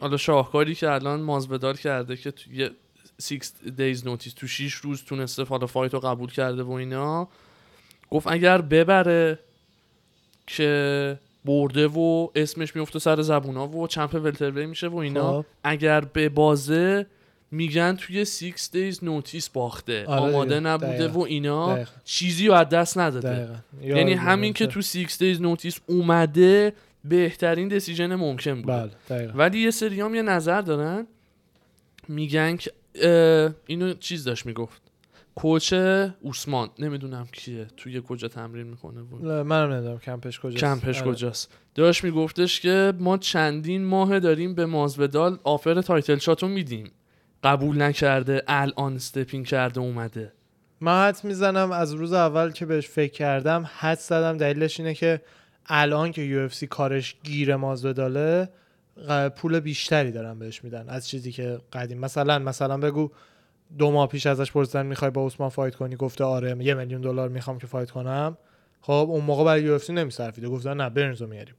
حالا 0.00 0.16
شاهکاری 0.16 0.74
که 0.74 0.90
الان 0.90 1.20
مازودال 1.20 1.76
کرده 1.76 2.16
که 2.16 2.30
تو 2.30 2.52
یه 2.52 2.70
6 3.22 3.38
days 3.76 4.06
notice 4.06 4.32
تو 4.32 4.46
6 4.46 4.74
روز 4.74 5.04
تونسته 5.04 5.44
حالا 5.44 5.66
fight 5.66 5.94
رو 5.94 6.00
قبول 6.00 6.30
کرده 6.30 6.62
و 6.62 6.70
اینا. 6.70 7.28
گفت 8.10 8.26
اگر 8.26 8.60
ببره 8.60 9.38
که 10.46 11.18
برده 11.44 11.86
و 11.86 12.28
اسمش 12.34 12.76
میفته 12.76 12.98
سر 12.98 13.22
زبونا 13.22 13.68
و 13.68 13.86
champ 13.86 14.14
welterweight 14.14 14.66
میشه 14.66 14.88
و 14.88 14.96
اینا. 14.96 15.42
خب. 15.42 15.46
اگر 15.64 16.00
ببازه 16.00 17.06
میگن 17.50 17.96
توی 17.96 18.26
6 18.26 18.68
days 18.72 19.04
notice 19.04 19.48
باخته 19.48 20.06
آره 20.06 20.20
آماده 20.20 20.58
دیگه. 20.58 20.60
نبوده 20.60 20.98
دقیقا. 20.98 21.18
و 21.18 21.24
اینا 21.24 21.74
دقیقا. 21.74 21.90
چیزی 22.04 22.46
رو 22.46 22.54
از 22.54 22.68
دست 22.68 22.98
نداده 22.98 23.30
دقیقا. 23.30 23.96
یعنی 23.96 24.12
همین 24.12 24.52
که. 24.52 24.66
تو 24.66 24.82
6 24.82 25.16
days 25.18 25.40
notice 25.40 25.80
اومده 25.86 26.72
بهترین 27.04 27.68
decision 27.68 28.14
ممکن 28.14 28.62
بوده 28.62 28.90
بله. 29.08 29.32
ولی 29.32 29.58
یه 29.58 29.70
سری 29.70 30.00
هم 30.00 30.14
یه 30.14 30.22
نظر 30.22 30.60
دارن 30.60 31.06
میگن 32.08 32.56
که 32.56 32.72
اینو 33.66 33.94
چیز 33.94 34.24
داشت 34.24 34.46
می‌گفت 34.46 34.82
کوچ 35.34 35.72
اوسمان 36.20 36.70
نمی‌دونم 36.78 37.26
کیه 37.32 37.66
توی 37.76 38.02
کجا 38.08 38.28
تمرین 38.28 38.66
می‌کنه 38.66 39.00
نه، 39.22 39.42
منم 39.42 39.72
نمی‌دونم 39.72 39.98
کمپش 39.98 40.40
کجاست 40.40 40.56
کمپش 40.56 41.02
آره. 41.02 41.12
کجاست 41.12 41.52
داشت 41.74 42.04
میگفتش 42.04 42.60
که 42.60 42.92
ما 42.98 43.18
چندین 43.18 43.84
ماه 43.84 44.20
داریم 44.20 44.54
به 44.54 44.66
مازودال 44.66 45.38
offer 45.44 45.80
title 45.80 46.18
shot 46.18 46.42
و 46.42 46.48
میدیم 46.48 46.90
قبول 47.44 47.82
نکرده 47.82 48.42
الان 48.48 48.94
step 48.94 49.27
in 49.27 49.44
کرده 49.44 49.80
اومده. 49.80 50.32
من 50.80 51.08
حدس 51.08 51.24
می‌زنم 51.24 51.72
از 51.72 51.92
روز 51.92 52.12
اول 52.12 52.50
که 52.50 52.66
بهش 52.66 52.88
فکر 52.88 53.12
کردم 53.12 53.70
حدس 53.78 53.98
زدم 53.98 54.36
دلیلش 54.36 54.80
اینه 54.80 54.94
که 54.94 55.20
الان 55.66 56.12
که 56.12 56.22
UFC 56.22 56.48
کارش 56.70 57.16
گیر 57.22 57.56
مازوداله 57.56 58.48
پول 59.36 59.60
بیشتری 59.60 60.12
دارن 60.12 60.38
بهش 60.38 60.64
میدن 60.64 60.88
از 60.88 61.08
چیزی 61.08 61.32
که 61.32 61.58
قدیم. 61.72 61.98
مثلا 61.98 62.38
مثلا 62.38 62.78
بگو 62.78 63.10
دو 63.78 63.90
ماه 63.90 64.08
پیش 64.08 64.26
ازش 64.26 64.52
پرسیدن 64.52 64.86
می‌خوای 64.86 65.10
با 65.10 65.26
عثمان 65.26 65.48
fight 65.48 65.74
کنی؟ 65.74 65.96
گفته 65.96 66.24
آره 66.24 66.64
یه 66.64 66.74
میلیون 66.74 67.00
دلار 67.00 67.28
می‌خوام 67.28 67.58
که 67.58 67.66
fight 67.66 67.90
کنم. 67.90 68.36
خب 68.80 69.06
اون 69.10 69.24
موقع 69.24 69.44
برای 69.44 69.62
UFC 69.62 69.92
نمیصرفیده. 69.92 70.48
گفتن 70.48 70.76
نه 70.76 70.90
برنزو 70.90 71.26
میاریم. 71.26 71.54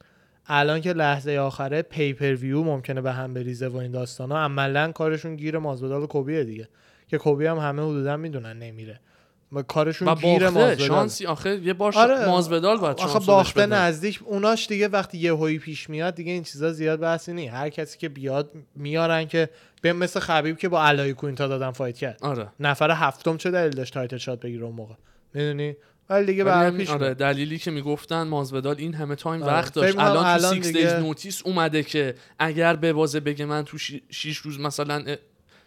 الان 0.48 0.82
که 0.82 0.94
لحظه 0.94 1.38
آخره 1.38 1.82
pay-per-view 1.82 2.64
ممکنه 2.64 3.02
به 3.02 3.12
هم 3.12 3.34
بریزه 3.34 3.68
و 3.68 3.78
این 3.78 3.92
داستانا 3.92 4.44
عملا 4.44 4.92
کارشون 4.92 5.36
گیر 5.36 5.58
مازودال 5.58 6.04
و 6.04 6.08
کوبیه 6.08 6.44
دیگه. 6.44 6.68
که 7.08 7.18
کوبی 7.18 7.46
هم 7.46 7.58
همه 7.58 7.82
حدودا 7.82 8.18
می‌دونن 8.18 8.60
نمیره. 8.60 9.00
و 9.54 9.62
کارشون 9.62 10.08
و 10.08 10.16
گیر 10.16 10.50
مازودال 10.50 10.76
شانسی 10.76 11.26
آخه 11.26 11.60
یه 11.64 11.74
بار 11.74 11.94
آره. 11.96 12.26
مازودال 12.26 12.78
باید 12.78 13.00
آخه 13.00 13.26
باخته 13.26 13.66
نزدیک 13.66 14.20
اوناش 14.26 14.68
دیگه 14.68 14.88
وقتی 14.88 15.18
یه 15.18 15.34
هوی 15.34 15.60
پیش 15.60 15.90
میاد 15.90 16.16
دیگه 16.16 16.32
این 16.32 16.44
چیزا 16.44 16.72
زیاد 16.72 17.00
بحثی 17.00 17.34
نیست. 17.34 17.54
هر 17.54 17.70
کسی 17.70 17.98
که 17.98 18.10
بیاد 18.10 18.52
میارن 18.76 19.26
که 19.26 19.50
به 19.82 19.94
مثل 19.94 20.20
خبیب 20.20 20.58
که 20.58 20.70
با 20.70 20.84
علای 20.84 21.14
کوینتا 21.14 21.48
دادن 21.48 21.72
فایت 21.72 21.98
کرد. 21.98 22.20
آره. 22.22 22.48
نفر 22.60 22.92
هفتم 22.92 23.38
چه 23.38 23.52
دلیل 23.52 23.72
داشت 23.72 23.94
تایتل 23.94 24.18
شات 24.18 24.40
بگیره 24.40 24.64
اون 24.64 24.76
موقع؟ 24.76 24.96
می‌دونی؟ 25.34 25.76
ولی 26.12 26.26
دیگه 26.26 26.52
همین- 26.54 26.78
پیش 26.78 26.90
آره. 26.90 27.14
دلیلی 27.14 27.58
که 27.58 27.72
می‌گفتن 27.72 28.24
مازودال 28.24 28.76
این 28.78 28.94
همه 28.94 29.16
تایم 29.16 29.44
آره. 29.44 29.54
وقت 29.54 29.74
داشت. 29.74 29.88
می‌کنم 29.96 30.06
الان 30.12 30.24
تو 30.24 30.30
الان 30.30 30.62
6 30.62 30.66
دیگه- 30.68 31.00
نوتیس 31.00 31.42
اومده 31.46 31.84
که 31.84 32.16
اگر 32.40 32.76
به 32.76 32.94
بازه 32.94 33.20
بگه 33.20 33.46
من 33.46 33.64
تو 33.64 33.78
6 33.78 34.38
روز 34.38 34.60
مثلا 34.60 35.04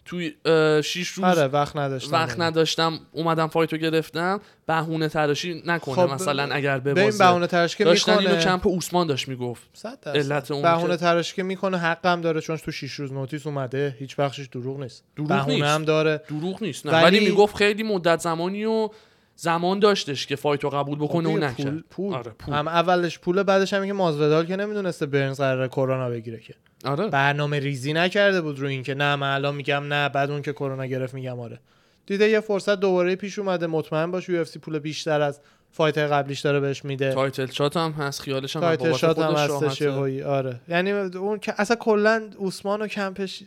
توی 0.04 0.32
اه، 0.44 0.82
شیش 0.82 1.08
روز 1.08 1.24
آره 1.24 1.42
وقت 1.46 1.76
نداشتم. 1.76 2.12
وقت 2.12 2.40
نداشتم 2.40 2.98
اومدم 3.12 3.46
fight 3.46 3.71
و 3.71 3.76
گرفتم 3.76 4.40
بهونه 4.66 5.08
تراشی 5.08 5.62
نکنه 5.66 5.94
خب، 5.94 6.12
مثلا 6.12 6.54
اگر 6.54 6.78
به 6.78 7.00
این 7.02 7.18
بهونه‌تراشی 7.18 7.76
که 7.76 7.84
داشتن 7.84 8.12
اینو 8.12 8.22
می‌کنه. 8.22 8.44
کمپ 8.44 8.68
عثمان 8.76 9.06
داشت 9.06 9.28
می‌گفت. 9.28 9.62
علت 10.06 10.50
اون 10.50 10.62
بهونه‌تراشی 10.62 11.34
که 11.34 11.42
می‌کنه 11.42 11.78
حقم 11.78 12.20
داره 12.20 12.40
چون 12.40 12.56
تو 12.56 12.70
6 12.70 12.92
روز 12.92 13.12
notice 13.12 13.46
اومده 13.46 13.96
هیچ 13.98 14.16
بخشش 14.16 14.46
دروغ 14.46 14.80
نیست. 14.80 15.04
دروغ 15.16 15.28
بهونه 15.28 15.54
نیست. 15.54 15.66
هم 15.66 15.84
داره. 15.84 16.20
دروغ 16.28 16.62
نیست 16.62 16.86
نه. 16.86 16.92
ولی- 16.92 17.04
ولی, 17.04 17.28
می‌گفت 17.28 17.56
خیلی 17.56 17.82
مدت 17.82 18.20
زمانی 18.20 18.64
و 18.64 18.88
زمان 19.36 19.78
داشتش 19.78 20.26
که 20.26 20.36
fight 20.36 20.65
و 20.65 20.70
قبول 20.70 20.98
بکنه 20.98 21.28
خب 21.28 21.34
و 21.34 21.38
دیگه 21.38 21.50
نکرد. 21.50 21.66
پول 21.66 21.82
پول. 21.90 22.14
آره 22.14 22.30
پول. 22.38 22.54
هم 22.54 22.68
اولش 22.68 23.18
پول 23.18 23.42
بعدش 23.42 23.72
هم 23.72 23.86
که 23.86 23.92
مازودال 23.92 24.46
که 24.46 24.56
نمی‌دونسته 24.56 25.06
برنز 25.06 25.40
قراره 25.40 25.68
کرونا 25.68 26.10
بگیره 26.10 26.38
که. 26.38 26.54
آره. 26.84 27.08
برنامه 27.08 27.58
ریزی 27.58 27.92
نکرده 27.92 28.40
بود 28.40 28.58
رو 28.58 28.68
اینکه 28.68 28.94
نه 28.94 29.16
من 29.16 29.34
الان 29.34 29.54
میگم 29.54 29.84
نه 29.84 30.08
بعد 30.08 30.30
اون 30.30 30.42
که 30.42 30.52
کرونا 30.52 30.86
گرفت 30.86 31.14
میگم 31.14 31.40
آره. 31.40 31.60
دیده 32.06 32.28
یه 32.28 32.40
فرصت 32.40 32.80
دوباره 32.80 33.16
پیش 33.16 33.38
اومده 33.38 33.66
مطمئن 33.66 34.10
باش 34.10 34.28
یه 34.28 34.44
پول 34.44 34.78
بیشتر 34.78 35.20
از 35.20 35.40
fight 35.70 35.98
قبلیش 35.98 36.40
داره 36.40 36.60
بهش 36.60 36.84
میده. 36.84 37.14
title 37.14 37.46
shot 37.46 37.76
هم 37.76 37.90
هست 37.92 38.20
خیالش 38.20 38.56
هم 38.56 38.62
title 38.62 38.84
بابت 38.84 38.98
shot 38.98 39.18
هم 39.18 39.34
هستش. 39.34 39.82
آره. 39.82 40.60
یعنی 40.68 40.90
اون 40.92 41.38
که 41.38 41.54
اصلا 41.58 41.76
کلا 41.76 42.30
عثمان 42.40 42.82
و 42.82 42.86
کمپش 42.86 43.42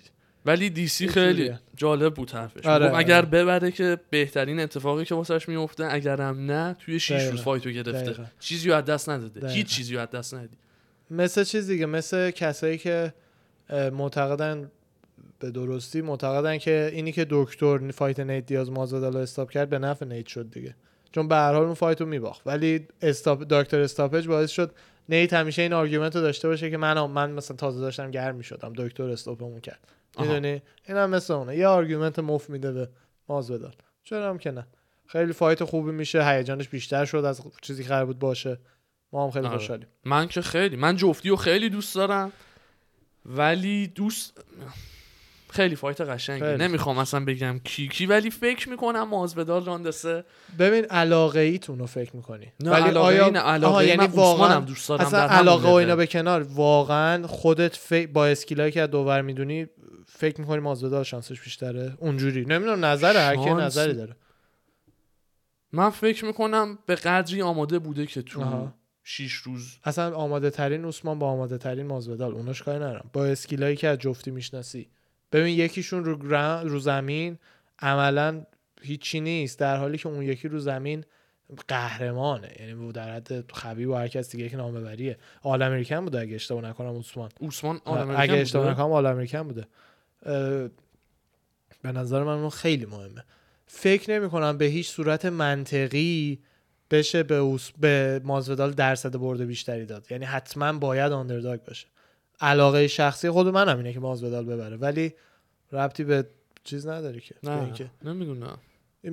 ولی 0.47 0.69
DC 0.69 1.07
خیلی. 1.07 1.51
جالب 1.75 2.13
بود 2.13 2.31
حرفش 2.31 2.65
آره، 2.65 2.85
می‌گفت 2.85 2.99
اگر 2.99 3.17
آره. 3.17 3.25
ببره 3.25 3.71
که 3.71 3.99
بهترین 4.09 4.59
اتفاقی 4.59 5.05
که 5.05 5.15
واسش 5.15 5.49
میفته 5.49 5.87
اگرم 5.91 6.51
نه 6.51 6.75
توی 6.79 6.99
6 6.99 7.11
دقیقاً. 7.11 7.31
روز 7.31 7.41
fight 7.41 7.65
و 7.65 7.69
گرفته 7.69 7.91
دقیقاً. 7.91 8.23
چیزی 8.39 8.69
رو 8.69 8.75
از 8.75 8.85
دست 8.85 9.09
نداده 9.09 9.39
دقیقاً. 9.39 9.53
هیچ 9.53 9.67
چیزی 9.67 9.95
رو 9.95 10.01
از 10.01 10.09
دست 10.09 10.33
ندادی 10.33 10.57
مثل 11.11 11.43
چیز 11.43 11.67
دیگه 11.67 11.85
مثل 11.85 12.31
کسایی 12.31 12.77
که 12.77 13.13
معتقدن 13.91 14.71
به 15.39 15.51
درستی 15.51 16.01
معتقدن 16.01 16.57
که 16.57 16.89
اینی 16.93 17.11
که 17.11 17.27
دکتر 17.29 17.91
fight 17.91 18.19
نیت 18.19 18.45
دیاز 18.45 18.71
مازویدال 18.71 19.13
رو 19.13 19.19
stop 19.19 19.51
کرد 19.51 19.69
به 19.69 19.79
نفع 19.79 20.05
نیت 20.05 20.27
شد 20.27 20.51
دیگه 20.51 20.75
چون 21.11 21.27
به 21.27 21.35
هر 21.35 21.53
حال 21.53 21.63
اون 21.63 21.73
fight 21.73 22.01
رو 22.01 22.07
میباخت 22.07 22.41
ولی 22.45 22.87
stop 23.01 23.43
دکتر 23.49 23.79
stoppage 23.79 24.27
باعث 24.27 24.49
شد 24.49 24.71
نیت 25.09 25.33
همیشه 25.33 25.61
این 25.61 25.73
argument 25.73 26.15
رو 26.15 26.21
داشته 26.21 26.47
باشه 26.47 26.69
که 26.69 26.77
من 26.77 27.05
من 27.05 27.31
مثلا 27.31 27.57
تازه 27.57 27.79
داشتم 27.79 28.11
گرم 28.11 28.35
می‌شدم 28.35 28.73
دکتر 28.77 29.03
stop 29.09 29.38
مون 29.38 29.59
کرد. 29.61 29.79
می‌دونی 30.19 30.61
این 30.87 30.97
هم 30.97 31.09
مثل 31.09 31.33
اونه. 31.33 31.57
یه 31.57 31.67
argument 31.67 32.19
مفت 32.19 32.49
میده 32.49 32.71
به 32.71 32.89
مازویدال 33.29 33.75
چرا 34.03 34.29
هم 34.29 34.37
که 34.37 34.51
نه. 34.51 34.67
خیلی 35.07 35.33
fight 35.33 35.63
خوبی 35.63 35.91
میشه. 35.91 36.25
هیجانش 36.29 36.69
بیشتر 36.69 37.05
شد 37.05 37.17
از 37.17 37.41
چیزی 37.61 37.83
که 37.83 38.03
بود 38.05 38.19
باشه. 38.19 38.57
ما 39.13 39.23
هم 39.23 39.31
خیلی 39.31 39.47
آره. 39.47 39.57
خوشحالیم. 39.57 39.87
من 40.05 40.27
که 40.27 40.41
خیلی 40.41 40.75
من 40.75 40.95
جفتی 40.95 41.29
رو 41.29 41.35
خیلی 41.35 41.69
دوست 41.69 41.95
دارم. 41.95 42.31
ولی 43.25 43.87
دوست 43.87 44.41
خیلی 45.49 45.75
فایت 45.75 46.01
قشنگی. 46.01 46.41
خیلی. 46.41 46.63
نمی‌خوام 46.63 46.97
اصلا 46.97 47.25
بگم 47.25 47.59
کی 47.63 47.87
کی 47.87 48.05
ولی 48.05 48.31
فکر 48.31 48.69
می‌کنم 48.69 49.03
مازودال 49.03 49.65
راندسه 49.65 50.23
ببین 50.59 50.85
علاقه 50.85 51.39
ایتون 51.39 51.79
رو 51.79 51.85
فکر 51.85 52.15
می‌کنی. 52.15 52.53
نه 52.59 52.71
علاقه 52.71 53.23
ای 53.25 53.31
نه 53.31 53.39
علاقه 53.39 53.71
آها، 53.73 53.79
ای 53.79 53.87
یعنی 53.87 54.07
واقعا 54.07 54.59
دوست 54.59 54.89
دارم 54.89 55.05
اصلا 55.05 55.19
علاقه 55.19 55.69
و 55.69 55.73
اینا. 55.73 55.95
به 55.95 56.07
کنار. 56.07 56.41
واقعا 56.41 57.27
خودت 57.27 57.75
فکر 57.75 58.07
با 58.07 58.27
اسکیلایی 58.27 58.71
که 58.71 58.87
دوور 58.87 59.21
می‌دونی 59.21 59.67
فکر 60.17 60.41
می‌کنی 60.41 60.59
مازودال 60.59 61.03
شانسش 61.03 61.41
بیشتره؟ 61.41 61.93
اونجوری. 61.99 62.45
نمی‌دونم 62.45 62.85
نظر 62.85 63.17
هر 63.17 63.35
کی 63.35 63.53
نظری 63.53 63.93
داره. 63.93 64.15
من 65.71 65.89
فکر 65.89 66.25
می‌کنم 66.25 66.79
به 66.85 66.95
قدری 66.95 67.41
آماده 67.41 67.79
بوده 67.79 68.05
که 68.05 68.21
تو 68.21 68.41
آها. 68.41 68.73
شیش 69.03 69.33
روز 69.33 69.77
اصلا 69.83 70.15
آماده 70.15 70.49
ترین 70.49 70.85
عثمان 70.85 71.19
با 71.19 71.27
آماده 71.27 71.57
ترین 71.57 71.87
مازودال 71.87 72.33
اوناش 72.33 72.61
کاری 72.61 72.77
ندارم. 72.77 73.09
با 73.13 73.25
اسکیلایی 73.25 73.75
که 73.75 73.87
از 73.87 73.97
جفتی 73.97 74.31
می‌شناسی. 74.31 74.89
ببین 75.31 75.59
یکیشون 75.59 76.05
رو, 76.05 76.15
رو 76.69 76.79
زمین. 76.79 77.37
عملا 77.79 78.45
هیچی 78.81 79.19
نیست. 79.19 79.59
در 79.59 79.77
حالی 79.77 79.97
که 79.97 80.09
اون 80.09 80.21
یکی 80.21 80.47
رو 80.47 80.59
زمین 80.59 81.03
قهرمانه. 81.67 82.51
یعنی 82.59 82.91
در 82.91 83.15
حد 83.15 83.51
خبیب 83.51 83.89
و 83.89 83.95
هر 83.95 84.07
کس 84.07 84.31
دیگه 84.31 84.49
که 84.49 84.57
نام 84.57 84.73
ببریه 84.73 85.17
آل 85.41 85.61
امریکن 85.61 85.99
بوده 85.99 86.19
اگه 86.19 86.35
اشتباه 86.35 86.63
نکنم 86.63 86.97
عثمان. 86.97 87.29
عثمان 87.41 87.81
آل 87.85 87.97
اگه 87.97 88.11
امریکن 88.11 88.33
اشتباه 88.33 88.63
بوده؟ 88.63 88.73
نکنم 88.73 88.91
آل 88.91 89.05
امریکن 89.05 89.43
بوده. 89.43 89.67
به 91.81 91.91
نظر 91.91 92.23
من 92.23 92.33
اون 92.33 92.49
خیلی 92.49 92.85
مهمه. 92.85 93.23
فکر 93.67 94.11
نمی 94.11 94.29
کنم 94.29 94.57
به 94.57 94.65
هیچ 94.65 94.89
صورت 94.89 95.25
منطقی 95.25 96.39
بشه 96.91 97.23
به, 97.23 97.35
اوس... 97.35 97.71
به 97.79 98.21
مازودال 98.23 98.71
درصد 98.71 99.19
برده 99.19 99.45
بیشتری 99.45 99.85
داد. 99.85 100.11
یعنی 100.11 100.25
حتما 100.25 100.73
باید 100.73 101.11
آندرداگ 101.11 101.59
باشه. 101.63 101.87
علاقه 102.41 102.87
شخصی 102.87 103.29
خود 103.29 103.47
منم 103.47 103.77
اینه 103.77 103.93
که 103.93 103.99
مازودال 103.99 104.45
ببره. 104.45 104.77
ولی 104.77 105.13
ربطی 105.71 106.03
به 106.03 106.25
چیز 106.63 106.87
نداره 106.87 107.19
که. 107.19 107.35
نه 107.43 107.61
اینکه- 107.61 107.91
نمی‌دونم 108.03 108.57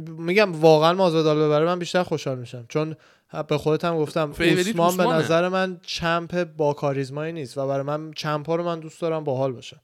میگم 0.07 0.53
واقعا 0.53 0.93
مازودال 0.93 1.37
ببره 1.37 1.65
من 1.65 1.79
بیشتر 1.79 2.03
خوشحال 2.03 2.39
میشم. 2.39 2.67
چون 2.69 2.97
به 3.49 3.59
خودت 3.59 3.85
هم 3.85 3.97
گفتم 3.97 4.33
عثمان 4.33 4.97
به. 4.97 5.05
نظر 5.05 5.49
من 5.49 5.81
چمپ 5.83 6.45
با 6.45 6.73
کاریزمایی 6.73 7.33
نیست 7.33 7.59
و 7.59 7.67
برای 7.67 7.83
من 7.83 8.13
چمپ 8.13 8.47
ها 8.47 8.57
رو 8.57 8.65
من 8.65 8.81
دوست 8.81 9.01
دارم 9.01 9.25
باحال 9.25 9.53
باشن 9.53 9.81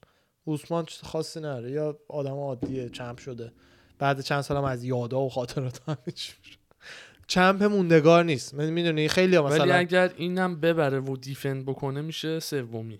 چیز 0.87 1.01
خاصی 1.03 1.39
نداره. 1.39 1.71
یا 1.71 1.99
آدم 2.07 2.33
عادیه 2.33 2.89
چمپ 2.89 3.17
شده. 3.19 3.51
بعد 3.99 4.21
چند 4.21 4.41
سالم 4.41 4.63
از 4.63 4.83
یادا 4.83 5.19
و 5.21 5.29
خاطرات 5.29 5.79
شد. 6.15 6.33
چمپ 7.27 7.63
موندگار 7.63 8.23
نیست. 8.23 8.53
می‌دونی 8.53 9.07
خیلی 9.07 9.35
ها 9.35 9.43
ولی 9.43 9.55
مثلا 9.55 9.75
اگر 9.75 10.11
اینم 10.17 10.59
ببره 10.59 10.99
و 10.99 11.17
دیفند 11.17 11.65
بکنه 11.65 12.01
میشه 12.01 12.39
سومی. 12.39 12.99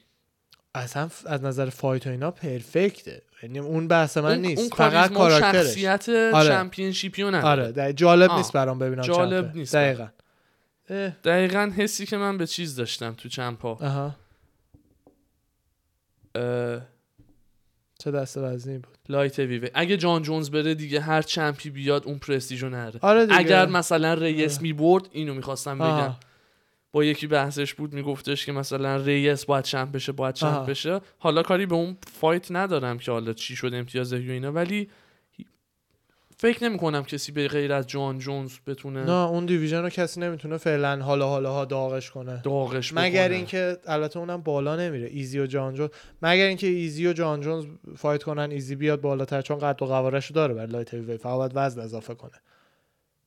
اصلا 0.75 1.07
ف- 1.09 1.25
از 1.25 1.43
نظر 1.43 1.69
فایت 1.69 2.07
و 2.07 2.09
اینا 2.09 2.31
پرفکته. 2.31 3.21
یعنی 3.43 3.59
اون 3.59 3.87
بحث 3.87 4.17
من 4.17 4.25
اون- 4.31 4.37
نیست. 4.41 4.59
اون 4.61 4.69
فقط 4.69 5.13
کاراکترش. 5.13 5.65
شخصیت 5.67 6.09
آره. 6.09 6.49
چمپیونشیپی 6.49 7.23
آره. 7.23 7.71
ده- 7.71 7.93
جالب 7.93 8.29
آه. 8.31 8.37
نیست 8.37 8.53
برام 8.53 8.79
ببینم 8.79 9.01
جالب 9.01 9.45
چمپه. 9.45 9.57
نیست. 9.57 9.75
دقیقا. 9.75 10.07
اه، 10.89 11.09
دقیقا 11.09 11.71
حسی 11.77 12.05
که 12.05 12.17
من 12.17 12.37
به 12.37 12.47
چیز 12.47 12.75
داشتم 12.75 13.13
تو 13.13 13.29
چمپا 13.29 13.75
اه، 16.35 16.81
چه 18.01 18.11
دست 18.11 18.37
وزنی 18.37 18.77
بود؟ 18.77 18.97
light 19.09 19.39
heavy 19.39 19.69
اگه 19.73 19.97
جان 19.97 20.21
جونز 20.21 20.49
بره 20.49 20.75
دیگه 20.75 21.01
هر 21.01 21.21
champ 21.21 21.61
ی 21.61 21.69
بیاد 21.69 22.05
اون 22.05 22.17
پرستیژو 22.17 22.69
نره. 22.69 22.99
آره 23.01 23.25
دیگه. 23.25 23.39
اگر 23.39 23.65
مثلا 23.65 24.13
ریس 24.13 24.53
آره. 24.53 24.63
می‌برد 24.63 25.07
اینو 25.11 25.33
می‌خواستم 25.33 25.75
بگم. 25.75 25.85
آها. 25.85 26.17
با 26.91 27.03
یکی 27.03 27.27
بحثش 27.27 27.73
بود 27.73 27.93
میگفتش 27.93 28.45
که 28.45 28.51
مثلا 28.51 28.95
ریس 28.97 29.45
باید 29.45 29.65
champ 29.65 29.91
بشه 29.91 30.11
باید 30.11 30.35
champ. 30.36 30.69
بشه. 30.69 31.01
حالا 31.19 31.43
کاری 31.43 31.65
به 31.65 31.75
اون 31.75 31.97
fight 32.13 32.51
ندارم 32.51 32.97
که 32.97 33.11
حالا 33.11 33.33
چی 33.33 33.55
شد 33.55 33.73
امتیاز 33.73 34.13
و 34.13 34.15
اینا. 34.15 34.51
ولی 34.51 34.89
فکر 36.41 36.63
نمی 36.63 36.77
کنم 36.77 37.03
کسی 37.03 37.31
به 37.31 37.47
غیر 37.47 37.73
از 37.73 37.87
جان 37.87 38.19
جونز 38.19 38.51
بتونه 38.67 39.03
نه 39.03 39.11
اون 39.11 39.45
division 39.45 39.82
رو 39.81 39.89
کسی 39.89 40.19
نمی‌تونه 40.19 40.57
فعلا 40.57 41.01
حالا 41.01 41.27
حالا 41.27 41.53
ها 41.53 41.65
داغش 41.65 42.11
کنه. 42.11 42.41
داغش 42.43 42.91
بکنه. 42.91 43.03
مگر 43.03 43.29
اینکه 43.29 43.77
البته 43.87 44.19
اونم 44.19 44.41
بالا 44.41 44.75
نمیره 44.75 45.07
ایزی 45.07 45.39
و 45.39 45.45
جان 45.45 45.73
جونز. 45.73 45.89
مگر 46.21 46.45
اینکه 46.45 46.67
ایزی 46.67 47.07
و 47.07 47.13
جان 47.13 47.41
جونز 47.41 47.65
fight 47.97 48.23
کنن 48.23 48.51
ایزی 48.51 48.75
بیاد 48.75 49.01
بالاتر 49.01 49.41
چون 49.41 49.59
قد 49.59 49.81
و 49.81 49.85
قوارش 49.85 50.25
رو 50.25 50.35
داره 50.35 50.53
برای 50.53 50.67
light 50.71 50.93
heavy 50.93 51.17
فقط 51.17 51.37
باید 51.37 51.51
وزن 51.55 51.81
اضافه 51.81 52.15
کنه. 52.15 52.41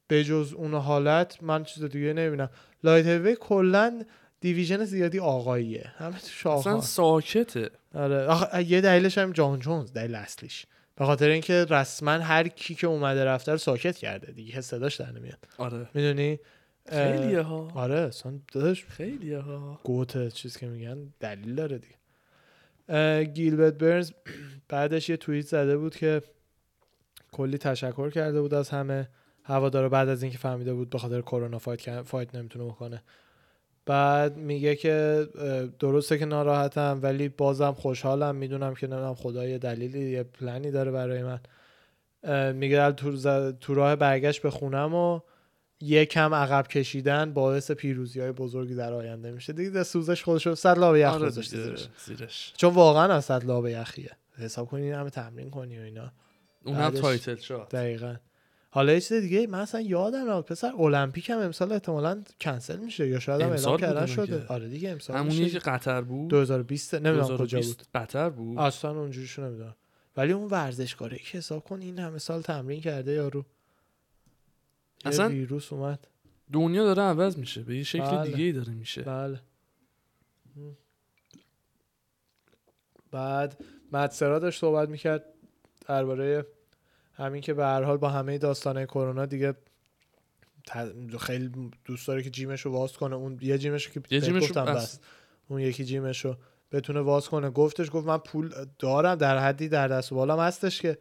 به 0.08 0.24
جز 0.24 0.52
اون 0.56 0.74
حالت 0.74 1.42
من 1.42 1.64
چیز 1.64 1.84
دیگه 1.84 2.12
نمی‌بینم. 2.12 2.50
light 2.84 3.06
heavy 3.06 3.36
کلا 3.40 4.04
division 4.40 4.84
زیادی 4.84 5.18
آقاییه. 5.18 5.92
همه 5.96 6.18
تو 6.18 6.28
شاه 6.28 6.58
اصلا 6.58 6.80
ساکته. 6.80 7.70
آره. 7.94 8.26
آخه 8.26 8.70
یه 8.70 8.80
دلیلش 8.80 9.18
هم 9.18 9.32
جان 9.32 9.58
جونز 9.58 9.92
دلیل 9.92 10.14
اصلیش. 10.14 10.66
به 10.96 11.04
خاطر 11.04 11.28
اینکه 11.28 11.64
رسما 11.70 12.10
هر 12.12 12.48
کی 12.48 12.74
که 12.74 12.86
اومده 12.86 13.24
رفته 13.24 13.52
رو 13.52 13.58
ساکت 13.58 13.96
کرده 13.96 14.32
دیگه 14.32 14.60
صداش 14.60 15.00
در 15.00 15.12
نمیاد. 15.12 15.38
آره. 15.58 15.88
می‌دونی؟ 15.94 16.38
خیلیه 16.88 17.40
ها. 17.40 17.68
آره 17.74 17.94
اصلا 17.94 18.38
داداش. 18.52 18.84
خیلیه 18.84 19.38
ها. 19.38 19.80
GOAT 19.84 20.21
ه 20.21 20.30
چیز 20.30 20.56
که 20.56 20.66
میگن 20.66 20.98
دلیل 21.20 21.54
داره 21.54 21.78
دیگه. 21.78 23.24
گیلبرت 23.24 23.74
برنز 23.74 24.12
بعدش 24.68 25.08
یه 25.08 25.16
توییت 25.16 25.46
زده 25.46 25.76
بود 25.76 25.96
که 25.96 26.22
کلی 27.32 27.58
تشکر 27.58 28.10
کرده 28.10 28.40
بود 28.40 28.54
از 28.54 28.70
همه. 28.70 29.08
هوادارا 29.46 29.88
بعد 29.88 30.08
از 30.08 30.22
اینکه 30.22 30.38
فهمیده 30.38 30.74
بود 30.74 30.90
به 30.90 30.98
خاطر 30.98 31.20
کرونا 31.20 31.58
فایت 31.58 32.02
فایت 32.02 32.34
نمی‌تونه 32.34 32.64
بکنه. 32.64 33.02
بعد 33.86 34.36
میگه 34.36 34.76
که 34.76 35.26
درسته 35.78 36.18
که 36.18 36.24
ناراحتم 36.24 37.00
ولی 37.02 37.28
بازم 37.28 37.72
خوشحالم 37.72 38.36
می‌دونم 38.36 38.74
که 38.74 38.86
نمی‌دونم 38.86 39.14
خدا 39.14 39.46
یه 39.46 39.58
دلیلی 39.58 40.10
یه 40.10 40.22
پلنی 40.22 40.70
داره 40.70 40.90
برای 40.90 41.22
من. 41.22 41.40
میگه 42.52 42.92
تو, 42.92 43.16
ز- 43.16 43.52
تو 43.60 43.74
راه 43.74 43.96
برگشت 43.96 44.42
به 44.42 44.50
خونم 44.50 44.94
و 44.94 45.20
یکم 45.80 46.34
عقب 46.34 46.68
کشیدن 46.68 47.32
باعث 47.32 47.70
پیروزی 47.70 48.20
های 48.20 48.32
بزرگی 48.32 48.74
در 48.74 48.92
آینده 48.92 49.30
میشه. 49.30 49.52
دیگه 49.52 49.82
سوزش 49.82 50.22
خودش 50.22 50.46
رو 50.46 50.54
صد 50.54 50.78
لابه 50.78 51.00
یخ 51.00 51.12
آره 51.12 51.30
زیرش. 51.30 51.88
زیرش. 52.06 52.52
چون 52.56 52.74
واقعا 52.74 53.14
از 53.14 53.24
صد 53.24 53.44
لابه 53.44 53.72
یخیه. 53.72 54.10
حساب 54.38 54.68
کنی 54.68 54.82
این 54.82 54.94
همه 54.94 55.10
تمرین 55.10 55.50
کنی 55.50 55.78
و 55.78 55.82
اینا. 55.82 56.12
اونم 56.64 56.90
title 56.90 57.36
shot 57.36 57.68
دقیقا. 57.70 58.14
حالا 58.74 58.92
یه 58.92 59.00
چیز 59.00 59.12
دیگه 59.12 59.46
من 59.46 59.58
اصلا 59.60 59.80
یادم 59.80 60.30
نبود. 60.30 60.44
پسر 60.44 60.72
المپیک 60.78 61.30
هم 61.30 61.38
امسال 61.38 61.72
احتمالا 61.72 62.22
کنسل 62.40 62.76
میشه 62.78 63.08
یا 63.08 63.18
شاید 63.18 63.40
هم 63.40 63.50
اعلام 63.50 63.76
کردن 63.76 64.06
شده؟ 64.06 64.46
آره 64.46 64.68
دیگه 64.68 64.90
امسال 64.90 65.26
میشه. 65.26 65.50
که 65.50 65.58
قطر 65.58 66.00
بود؟ 66.00 66.30
2020 66.30 66.94
نمی‌دونم 66.94 67.22
کجا 67.24 67.36
2020 67.36 67.78
بود 67.78 67.86
قطر 67.94 68.30
بود؟ 68.30 68.58
اصلا 68.58 68.90
اونجوریشو 69.00 69.42
نمی‌دونم. 69.44 69.74
ولی 70.16 70.32
اون 70.32 70.50
ورزشکاره 70.50 71.18
که 71.18 71.38
حساب 71.38 71.64
کن 71.64 71.80
این 71.80 71.98
همه 71.98 72.18
سال 72.18 72.42
تمرین 72.42 72.80
کرده 72.80 73.12
یارو. 73.12 73.44
اصلا- 75.04 75.28
ویروس 75.28 75.72
اومد. 75.72 76.06
دنیا 76.52 76.84
داره 76.84 77.02
عوض 77.02 77.38
میشه. 77.38 77.62
به 77.62 77.76
یه 77.76 77.82
شکل 77.82 78.02
بله. 78.10 78.30
دیگه 78.30 78.44
ای 78.44 78.52
داره 78.52 78.72
میشه. 78.72 79.02
بله. 79.02 79.40
بعد 83.10 83.64
مدسرا 83.92 84.38
داشت 84.38 84.60
صحبت 84.60 84.88
می‌کرد 84.88 85.24
درباره 85.88 86.46
همین 87.14 87.40
که 87.40 87.54
به 87.54 87.64
هر 87.64 87.82
حال 87.82 87.96
با 87.96 88.08
همه 88.08 88.38
داستانه 88.38 88.86
کرونا 88.86 89.26
دیگه 89.26 89.54
خیلی 91.20 91.70
دوست 91.84 92.08
داره 92.08 92.22
که 92.22 92.30
جیمش 92.30 92.60
رو 92.60 92.72
واز 92.72 92.92
کنه. 92.92 93.16
اون 93.16 93.38
یه 93.42 93.58
جیمش 93.58 93.88
که 93.88 94.02
یه 94.10 94.20
جیمش 94.20 94.42
گفتم 94.42 94.64
بس. 94.64 94.76
بس. 94.76 95.00
اون 95.48 95.60
یکی 95.60 95.84
جیمش 95.84 96.24
رو 96.24 96.36
بتونه 96.72 97.00
واز 97.00 97.28
کنه. 97.28 97.50
گفتش 97.50 97.90
گفت 97.92 98.06
من 98.06 98.18
پول 98.18 98.54
دارم 98.78 99.14
در 99.14 99.38
حدی 99.38 99.68
در 99.68 99.88
دست 99.88 100.12
و 100.12 100.14
بالام 100.14 100.40
هستش 100.40 100.80
که 100.80 100.98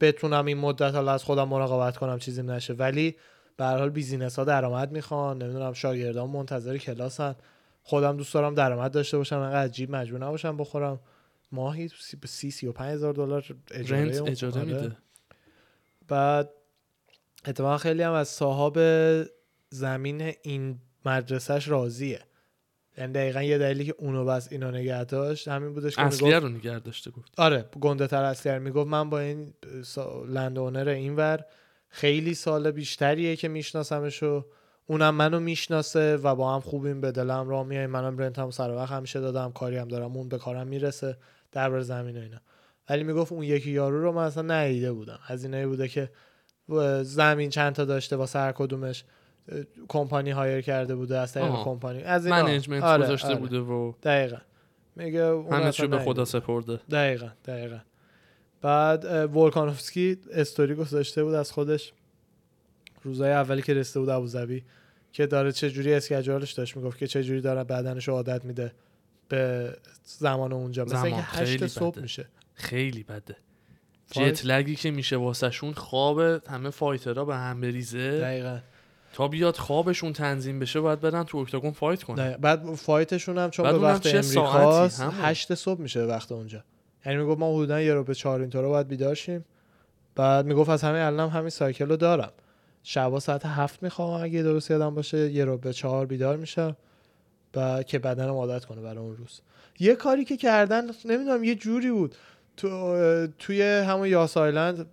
بتونم 0.00 0.46
این 0.46 0.58
مدت 0.58 0.94
حالا 0.94 1.12
از 1.12 1.24
خودم 1.24 1.48
مراقبت 1.48 1.96
کنم 1.96 2.18
چیزی 2.18 2.42
نشه. 2.42 2.72
ولی 2.72 3.16
به 3.56 3.64
هر 3.64 3.78
حال 3.78 3.90
بیزینس 3.90 4.38
ها 4.38 4.44
درآمد 4.44 4.92
می‌خوان. 4.92 5.42
نمی‌دونم 5.42 5.72
شاگردان 5.72 6.30
منتظر 6.30 6.78
کلاسن. 6.78 7.34
خودم 7.82 8.16
دوست 8.16 8.34
دارم 8.34 8.54
درآمد 8.54 8.92
داشته 8.92 9.16
باشم. 9.16 9.38
انقدر 9.38 9.64
عجیب 9.64 9.90
مجبور 9.90 10.20
نباشم 10.20 10.56
بخورم. 10.56 11.00
ماهی 11.52 11.88
سی 11.88 12.18
سی, 12.26 12.50
سی 12.50 12.66
و 12.66 12.72
پنج 12.72 12.94
هزار 12.94 13.14
دلار 13.14 13.44
اجاره 13.70 14.04
رنت 14.04 14.28
اجاره 14.28 14.54
آره. 14.54 14.64
میده. 14.64 14.96
بعد 16.08 16.50
اتفاقا 17.46 17.78
خیلی 17.78 18.02
هم 18.02 18.12
از 18.12 18.28
صاحب 18.28 18.78
زمین 19.70 20.32
این 20.42 20.78
مدرسهش 21.06 21.68
راضیه. 21.68 22.20
یعنی 22.98 23.12
دقیقا 23.12 23.42
یه 23.42 23.58
دلیلی 23.58 23.84
که 23.84 23.94
اونو 23.98 24.24
بس 24.24 24.48
اینو 24.52 24.70
نگه 24.70 25.04
داشت 25.04 25.48
همین 25.48 25.74
بودش 25.74 25.96
که 25.96 26.02
اصلیه 26.02 26.38
رو 26.38 26.48
نگه 26.48 26.78
داشته 26.78 27.10
گفت. 27.10 27.32
آره 27.36 27.64
گنده 27.80 28.06
تر 28.06 28.22
اصلی 28.24 28.58
می‌گفت. 28.58 28.88
من 28.88 29.10
با 29.10 29.20
این 29.20 29.54
سا... 29.82 30.24
لند 30.24 30.58
اونر 30.58 30.88
اینور 30.88 31.44
خیلی 31.88 32.34
سال 32.34 32.70
بیشتریه 32.70 33.36
که 33.36 33.48
میشناسمش 33.48 34.22
و 34.22 34.44
اونم 34.86 35.14
منو 35.14 35.40
می‌شناسه 35.40 36.16
و 36.16 36.34
با 36.34 36.54
هم 36.54 36.60
خوبیم 36.60 37.00
به 37.00 37.12
دلم 37.12 37.48
را 37.48 37.64
میای 37.64 37.86
منم 37.86 38.18
rent 38.18 38.44
م 38.44 38.50
سر 38.50 38.70
وقت 38.70 38.92
همیشه 38.92 39.20
دادم. 39.20 39.52
کاری 39.52 39.76
هم 39.76 39.88
دارم. 39.88 40.16
اون 40.16 40.28
به 40.28 40.38
کارم 40.38 40.66
می‌رسه. 40.66 41.16
درباره 41.52 41.82
زمین 41.82 42.16
و 42.16 42.20
اینا. 42.20 42.40
ولی 42.88 43.04
می‌گفت 43.04 43.32
اون 43.32 43.42
یکی 43.42 43.70
یارو 43.70 44.02
رو 44.02 44.12
من 44.12 44.22
اصلا 44.24 44.42
ندیده 44.42 44.92
بودم. 44.92 45.18
هزینه 45.22 45.66
بوده 45.66 45.88
که 45.88 46.10
زمین 47.02 47.50
چند 47.50 47.72
تا 47.72 47.84
داشته 47.84 48.16
واسه 48.16 48.38
هر 48.38 48.52
کدومش 48.52 49.04
کمپانی 49.88 50.30
hire 50.30 50.60
کرده 50.60 50.94
بوده 50.94 51.18
از 51.18 51.32
طریق. 51.32 51.50
کمپانی. 51.50 52.02
از 52.02 52.26
اینا. 52.26 52.42
management 52.42 52.82
آره، 52.82 53.04
گذاشته 53.04 53.28
آره. 53.28 53.36
بوده 53.36 53.58
و 53.58 53.92
دقیقا. 54.02 54.36
میگه 54.96 55.20
اون 55.20 55.70
چی 55.70 55.86
به 55.86 55.98
خدا. 55.98 56.24
سپرده. 56.24 56.80
دقیقا 56.90 57.28
دقیقا. 57.44 57.78
بعد 58.62 59.04
ولکانوفسکی 59.36 60.18
استوری 60.32 60.74
گذاشته 60.74 61.24
بود 61.24 61.34
از 61.34 61.52
خودش. 61.52 61.92
روزای 63.02 63.32
اولی 63.32 63.62
که 63.62 63.74
رسیده 63.74 64.00
بود 64.00 64.08
ابوظبی 64.08 64.64
که 65.12 65.26
داره 65.26 65.52
چه 65.52 65.70
جوری 65.70 65.94
schedule 65.94 66.40
ش 66.40 66.52
داشت. 66.52 66.76
می‌گفت 66.76 66.98
که 66.98 67.06
چه 67.06 67.24
جوری 67.24 67.40
داره 67.40 67.64
بدنش 67.64 68.08
رو 68.08 68.14
عادت 68.14 68.44
میده 68.44 68.72
به 69.28 69.72
زمان 70.04 70.52
اونجا. 70.52 70.84
مثلا 70.84 71.02
اینکه 71.02 71.22
خیلی 71.22 71.54
هشت 71.54 71.66
صبح 71.66 71.92
بده. 71.92 72.02
میشه. 72.02 72.28
خیلی 72.54 73.02
بده. 73.02 73.36
fight- 74.06 74.34
jet 74.34 74.46
lag 74.46 74.69
ی 74.69 74.76
که 74.76 74.90
میشه 74.90 75.16
واسهشون 75.16 75.72
خواب 75.72 76.20
همه 76.20 76.70
fighter 76.70 77.17
ها 77.17 77.24
به 77.24 77.36
هم 77.36 77.60
بریزه. 77.60 78.20
دقیقا. 78.20 78.58
تا 79.12 79.28
بیاد 79.28 79.56
خوابشون 79.56 80.12
تنظیم 80.12 80.58
بشه 80.58 80.80
باید 80.80 81.00
برن 81.00 81.24
تو 81.24 81.38
octagon 81.38 81.70
fight 81.70 82.02
کنن. 82.02 82.16
دقیقا. 82.16 82.38
بعد 82.38 82.74
fight 82.74 83.10
شون 83.10 83.38
هم 83.38 83.50
چون 83.50 83.72
به 83.72 83.78
وقت 83.78 84.06
امریکاست. 84.06 85.00
هشت 85.00 85.54
صبح 85.54 85.80
میشه 85.80 86.00
به 86.00 86.06
وقت 86.06 86.32
اونجا. 86.32 86.64
یعنی 87.06 87.18
می‌گفت 87.18 87.40
ما 87.40 87.54
حدودا 87.54 87.80
یه 87.80 87.94
رو 87.94 88.04
به 88.04 88.14
چهار 88.14 88.40
اینطورا 88.40 88.68
باید 88.68 88.88
بیدار 88.88 89.14
شیم. 89.14 89.44
بعد 90.14 90.46
می‌گفت 90.46 90.70
از 90.70 90.82
همین 90.82 91.00
الانم 91.00 91.30
همین 91.30 91.50
cycle 91.50 91.88
رو 91.88 91.96
دارم. 91.96 92.32
شبا 92.82 93.20
ساعت 93.20 93.46
هفت 93.46 93.82
می‌خوام 93.82 94.22
اگه 94.22 94.42
درست 94.42 94.70
یادم 94.70 94.94
باشه 94.94 95.30
یه 95.30 95.44
رو 95.44 95.58
به 95.58 95.72
چهار 95.72 96.06
بیدار 96.06 96.36
میشم 96.36 96.76
و 97.56 97.82
که 97.82 97.98
بدنم 97.98 98.34
عادت 98.34 98.64
کنه 98.64 98.80
برای 98.80 98.98
اون 98.98 99.16
روز. 99.16 99.40
یه 99.78 99.94
کاری 99.94 100.24
که 100.24 100.36
کردن 100.36 100.84
نمی‌دونم 101.04 101.44
یه 101.44 101.54
جوری 101.54 101.90
بود. 101.90 102.14
تو 102.56 102.96
توی 103.38 103.62
همون 103.62 104.08
Yas 104.08 104.36
Island 104.36 104.86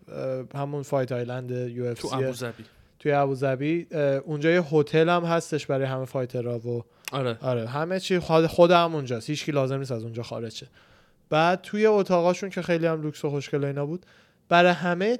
همون 0.56 0.84
Fight 0.84 1.12
Island 1.12 1.52
UFC 1.52 2.16
ابوظبی 2.16 2.66
توی 3.00 3.12
ابوظبی 3.12 3.88
اونجا 4.26 4.50
یه 4.50 4.62
هتل 4.62 5.10
هم 5.10 5.24
هستش 5.24 5.66
برای 5.66 5.86
همه 5.86 6.06
fighter 6.06 6.53
ها 6.53 6.60
و 6.60 6.84
آره. 7.12 7.38
آره 7.42 7.68
همه 7.68 8.00
چی 8.00 8.20
خود 8.20 8.48
خودم 8.48 8.96
اونجاست 8.96 9.30
هیچ 9.30 9.46
کی 9.46 9.52
لازم 9.52 9.78
نیست 9.78 9.92
از 9.92 10.04
اونجا 10.04 10.24
خارج 10.24 10.54
شه. 10.54 10.68
بعد 11.30 11.62
توی 11.62 11.86
اتاقاشون 11.86 12.50
که 12.50 12.62
خیلی 12.62 12.86
هم 12.86 13.02
لوکس 13.02 13.26
و 13.26 13.30
خوشگل 13.30 13.64
و 13.64 13.68
اینا 13.68 13.86
بود 13.86 14.06
برای 14.50 14.72
همه 14.72 15.20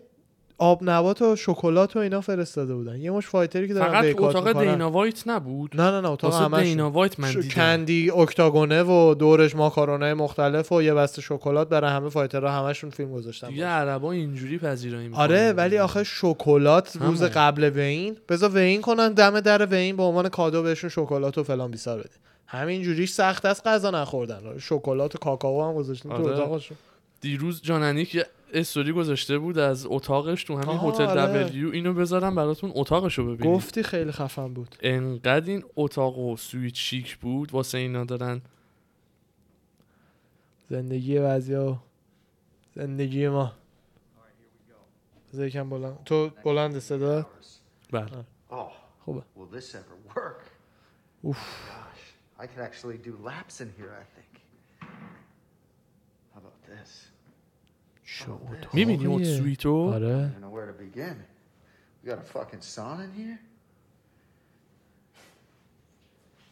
آب 0.62 0.80
نبات 0.84 1.22
و 1.22 1.36
شکلات 1.36 1.96
و 1.96 2.00
اینا 2.00 2.22
فرستاده 2.22 2.76
بودن 2.76 3.02
یه 3.02 3.12
مشت 3.12 3.28
fighter 3.28 3.63
ی 3.63 3.68
که 3.68 3.74
دارن 3.74 3.92
فقط 3.92 4.24
اتاق. 4.24 4.62
دینا 4.62 4.92
وایت 4.92 5.28
نبود 5.28 5.82
نه 5.82 5.92
نه 5.92 6.02
نه 6.02 6.10
اتاق 6.10 6.34
همش 6.34 6.64
دینا 6.64 6.92
وایت 6.92 7.20
من 7.20 7.32
دیدم 7.32 7.48
candy 7.48 8.12
octagon 8.12 8.75
ه 8.75 8.84
و 8.84 9.16
دورش 9.20 9.56
ماکارونه 9.56 10.14
مختلف 10.14 10.72
و 10.72 10.82
یه 10.82 10.94
بسته 10.94 11.22
شکلات 11.22 11.70
برای 11.70 11.92
همه 11.92 12.10
fighter 12.10 12.47
ها 12.47 12.52
همشون 12.52 12.90
فیلم 12.90 13.12
گذاشتن 13.12 13.48
دیگه. 13.50 13.66
عربا 13.66 14.12
اینجوری 14.12 14.58
پذیرایی 14.58 15.08
می‌کنن 15.08 15.24
آره 15.24 15.54
ولی 15.54 15.78
آخه 15.78 16.04
شکلات 16.04 16.98
روز. 17.02 17.24
قبل 17.24 17.64
weigh-in 17.64 18.18
بذار 18.30 18.50
weigh-in 18.50 18.82
کنن 18.82 19.14
دم 19.14 19.40
در 19.40 19.66
weigh-in 19.66 19.98
به 19.98 20.04
عنوان 20.04 20.30
کادو 20.30 20.64
بهشون 20.64 20.90
شکلات 20.90 21.38
و 21.38 21.44
فلان 21.44 21.72
بیسار 21.72 22.00
بده 22.00 22.10
همین 22.48 22.82
جوریش 22.82 23.12
سخت 23.12 23.46
است 23.46 23.68
غذا 23.68 23.92
نخوردن 23.92 24.58
شکلات 24.60 25.16
و 25.16 25.18
کاکائو 25.18 25.64
هم 25.64 25.74
گذاشتن 25.74 26.10
تو 26.10 26.16
آره. 26.16 26.26
اتاقشون 26.26 26.78
دیروز 27.22 27.62
جاننیک 27.62 28.26
استوری 28.54 28.92
گذاشته 28.92 29.38
بود 29.38 29.58
از 29.58 29.86
اتاقش 29.90 30.44
تو 30.44 30.58
همین 30.58 30.78
هتل 30.78 31.04
آره. 31.04 31.22
دبلیو. 31.22 31.72
اینو 31.72 31.94
بذارم 31.94 32.36
براتون 32.36 32.72
اتاقشو 32.76 33.24
ببینید 33.24 33.56
گفتی 33.56 33.84
خیلی 33.84 34.12
خفن 34.12 34.54
بود. 34.54 34.76
انقدر 34.80 35.50
این 35.50 35.64
اتاق 35.76 36.18
و 36.18 36.38
سویت 36.38 36.76
شیک 36.76 37.18
بود 37.18 37.52
واسه 37.52 37.78
اینا 37.78 38.04
دارن. 38.04 38.42
زندگی 40.70 41.20
بعضیا 41.20 41.84
زندگی 42.76 43.28
ما. 43.28 43.54
بذار 45.34 45.48
یکم 45.48 45.70
بلند 45.70 46.04
تو 46.06 46.30
بلند 46.44 46.80
صدا؟ 46.80 47.28
بله. 47.92 48.26
Oh, 48.50 48.56
خوبه. 49.06 49.24
Gosh, 51.24 51.34
I 52.40 52.48
could 52.48 52.64
actually 52.70 52.98
do 52.98 53.16
laps 53.24 53.62
in 53.62 53.70
here, 53.78 53.94
I 54.02 54.06
think. 54.16 54.32
How 56.34 56.40
about 56.40 56.60
this? 56.66 57.11
چه 58.20 58.26
می‌بینی 58.74 59.06
اون. 59.06 59.24
suite 59.24 59.81
و 59.81 59.92
I 59.92 59.96
آره? 59.96 60.32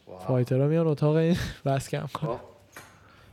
Wow. 0.06 0.22
fighter 0.26 0.61
ها 0.61 0.66
میان 0.66 0.86
اتاق 0.86 1.14
این 1.16 1.36
بس 1.64 1.88
کم 1.88 2.06
کن 2.14 2.26
Well, 2.26 2.40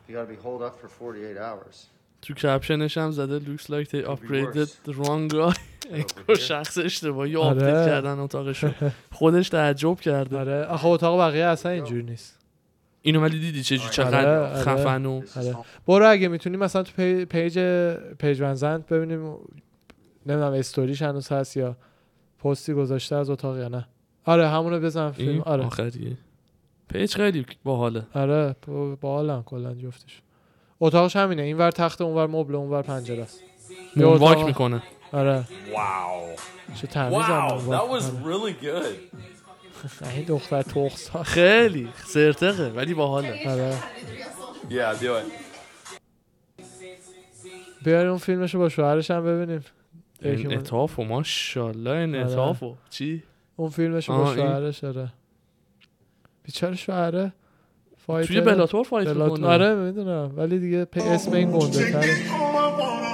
you 0.09 0.13
gotta 0.13 0.31
be 0.31 0.35
holed 0.45 0.61
up 0.61 0.75
for 0.81 0.87
48 0.87 1.37
hours. 1.39 1.75
تو 2.21 2.33
caption 2.33 2.83
ش 2.83 2.97
هم 2.97 3.11
زده 3.11 3.39
looks 3.39 3.61
like 3.63 3.87
they 3.89 4.03
upgraded 4.07 4.69
the 4.89 4.93
wrong 4.93 5.27
guy. 5.33 5.59
انگار 5.91 6.35
شخص 6.39 6.77
اشتباهی 6.77 7.35
آره. 7.35 7.47
update 7.49 7.85
کردن 7.85 8.19
اتاقشو. 8.19 8.71
خودش 9.11 9.49
تعجب 9.49 9.99
کرده. 9.99 10.39
آره. 10.39 10.63
آخه 10.65 10.85
اتاق 10.87 11.19
بقیه 11.19 11.45
اصلا 11.45 11.71
اینجوری 11.71 12.03
نیست. 12.03 12.36
اینو 13.07 13.21
ولی 13.21 13.39
دیدی 13.39 13.63
چه 13.63 13.79
آره، 13.79 13.89
چقدر 13.89 14.39
آره. 14.39 14.61
خفن 14.61 15.05
و 15.05 15.21
آره. 15.35 15.55
برو 15.87 16.09
اگه 16.09 16.27
می‌تونی 16.27 16.57
مثلا 16.57 16.83
تو 16.83 16.91
پی- 16.97 17.25
page 17.25 17.59
page 18.19 18.41
ونزنت 18.41 18.85
ببینیم 18.87 19.35
نمی‌دونم 20.25 20.53
استوریش 20.53 21.01
هنوز 21.01 21.31
هست 21.31 21.57
یا 21.57 21.75
پستی 22.39 22.73
گذاشته 22.73 23.15
از 23.15 23.29
اتاق 23.29 23.57
یا 23.57 23.67
نه. 23.67 23.87
آره 24.25 24.47
همونو 24.47 24.79
بزن 24.79 25.11
فیلم. 25.11 25.41
آره. 25.41 25.65
آخریه 25.65 26.17
page 26.93 27.13
خیلی 27.15 27.45
باحاله. 27.63 28.03
آره 28.13 28.55
با 28.67 28.95
باحالن 28.95 29.43
کلا 29.43 29.73
جفتش. 29.73 30.21
اتاقش 30.79 31.15
همینه. 31.15 31.41
اینور 31.41 31.71
تخت 31.71 32.01
اونور 32.01 32.27
مبل 32.27 32.55
اونور 32.55 32.81
پنجره. 32.81 33.21
است 33.23 33.41
walk 33.97 34.45
می‌کنه. 34.45 34.83
آره. 35.11 35.43
Wow. 35.73 36.39
چه 36.75 36.87
تمیز 36.87 37.17
Wow, 37.17 37.51
that 37.71 37.87
was 37.93 38.03
really 38.03 38.63
good. 38.65 39.17
این 40.15 40.25
دختر 40.25 40.61
تخص 40.61 41.15
خیلی 41.15 41.89
سرتقه 42.05 42.69
ولی 42.69 42.93
باحاله. 42.93 43.49
آره. 43.49 43.73
It. 44.69 45.03
بیاریم 47.83 48.09
اون 48.09 48.17
فیلمشو 48.17 48.57
با 48.59 48.69
شوهرش 48.69 49.11
هم 49.11 49.23
ببینیم. 49.23 49.63
من- 50.21 50.57
اتافو 50.57 51.03
ماشاءالله 51.03 51.91
این 51.91 52.15
آره. 52.15 52.31
اتافو 52.31 52.75
چی؟ 52.89 53.23
اون 53.55 53.69
فیلمشو 53.69 54.17
با 54.17 54.35
شوهرش 54.35 54.83
آره. 54.83 55.13
بیچاره 56.43 56.75
شوهره. 56.75 57.33
فایتر 57.97 58.27
توی 58.27 58.41
بلاتور 58.41 58.83
فایت 58.83 59.07
بلات... 59.07 59.31
می‌کنه 59.31 59.47
آره 59.47 59.75
می‌دونم. 59.75 60.33
ولی 60.37 60.59
دیگه 60.59 60.87
اسم 60.95 61.33
این 61.33 61.51
گنده 61.51 61.91
تره. 61.91 62.07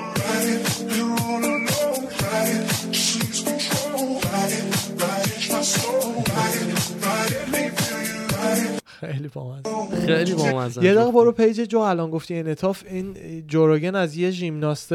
خیلی 9.11 9.27
بامزه. 9.27 10.05
خیلی 10.05 10.33
بامزه. 10.33 10.83
یه 10.83 10.93
دقیقه 10.93 11.11
برو 11.11 11.31
پیج 11.31 11.61
جو 11.61 11.79
الان 11.79 12.11
گفتی 12.11 12.35
انعطاف. 12.35 12.83
این 12.87 13.15
جوروگن 13.47 13.95
از 13.95 14.17
یه 14.17 14.31
ژیمناست 14.31 14.93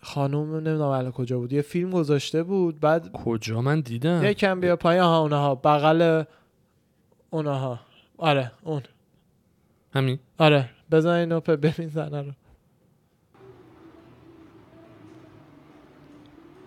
خانوم 0.00 0.54
نمی‌دونم 0.54 0.80
الان 0.82 1.12
کجا 1.12 1.38
بود. 1.38 1.52
یه 1.52 1.62
فیلم 1.62 1.90
گذاشته 1.90 2.42
بود 2.42 2.80
بعد 2.80 3.12
کجا؟ 3.12 3.60
من 3.60 3.80
دیدم. 3.80 4.24
یکم 4.24 4.60
بیا 4.60 4.76
پایین. 4.76 5.02
ها 5.02 5.20
اونها. 5.20 5.54
بغل 5.54 6.24
اونها. 7.30 7.80
آره 8.18 8.52
اون. 8.62 8.82
همین. 9.94 10.18
آره. 10.38 10.70
بزن 10.90 11.10
اینو 11.10 11.40
ببین 11.40 11.88
زنه 11.88 12.22
رو. 12.22 12.32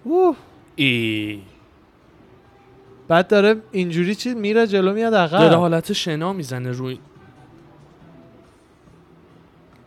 اوه. 0.03 0.35
ای. 0.75 1.41
بعد 3.07 3.27
داره 3.27 3.55
اینجوری 3.71 4.15
چی 4.15 4.33
میره 4.33 4.67
جلو 4.67 4.93
میاد 4.93 5.11
داره 5.11 5.35
عقب 5.35 5.53
حالت 5.53 5.93
شنا 5.93 6.33
می‌زنه 6.33 6.71
روی. 6.71 6.99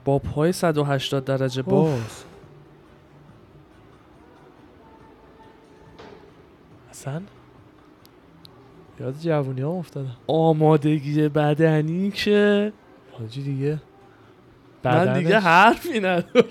با 0.05 0.19
پای 0.19 0.53
180 0.53 1.25
درجه 1.25 1.63
باز. 1.63 2.25
اصلا 6.91 7.23
یاد 9.01 9.15
جوونی 9.19 9.61
ها 9.61 9.71
افتادم 9.71 10.17
آمادگی 10.27 11.29
بدنی 11.29 12.11
که؟ 12.11 12.73
حاجی 13.19 13.43
دیگه. 13.43 13.79
من 14.85 15.19
دیگه 15.19 15.39
حرفی 15.39 16.01
ندارم. 16.01 16.45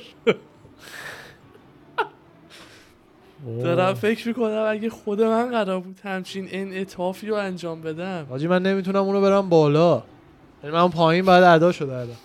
دارم 3.46 3.94
فکر 3.94 4.28
می‌کنم 4.28 4.66
اگه 4.70 4.90
خود 4.90 5.22
من 5.22 5.52
قرار 5.52 5.80
بود 5.80 6.00
همچین 6.04 6.48
انعطافی 6.52 7.28
رو 7.28 7.36
انجام 7.36 7.82
بدم. 7.82 8.26
حاجی 8.30 8.48
من 8.48 8.64
نمی‌تونم 8.64 9.04
اونو 9.04 9.22
برم 9.22 9.50
بالا. 9.50 10.04
یعنی 10.64 10.76
من 10.76 10.90
پایین 10.90 11.26
بعد 11.26 11.44
ادا 11.44 11.72
شده 11.72 11.94
الان. 11.94 12.16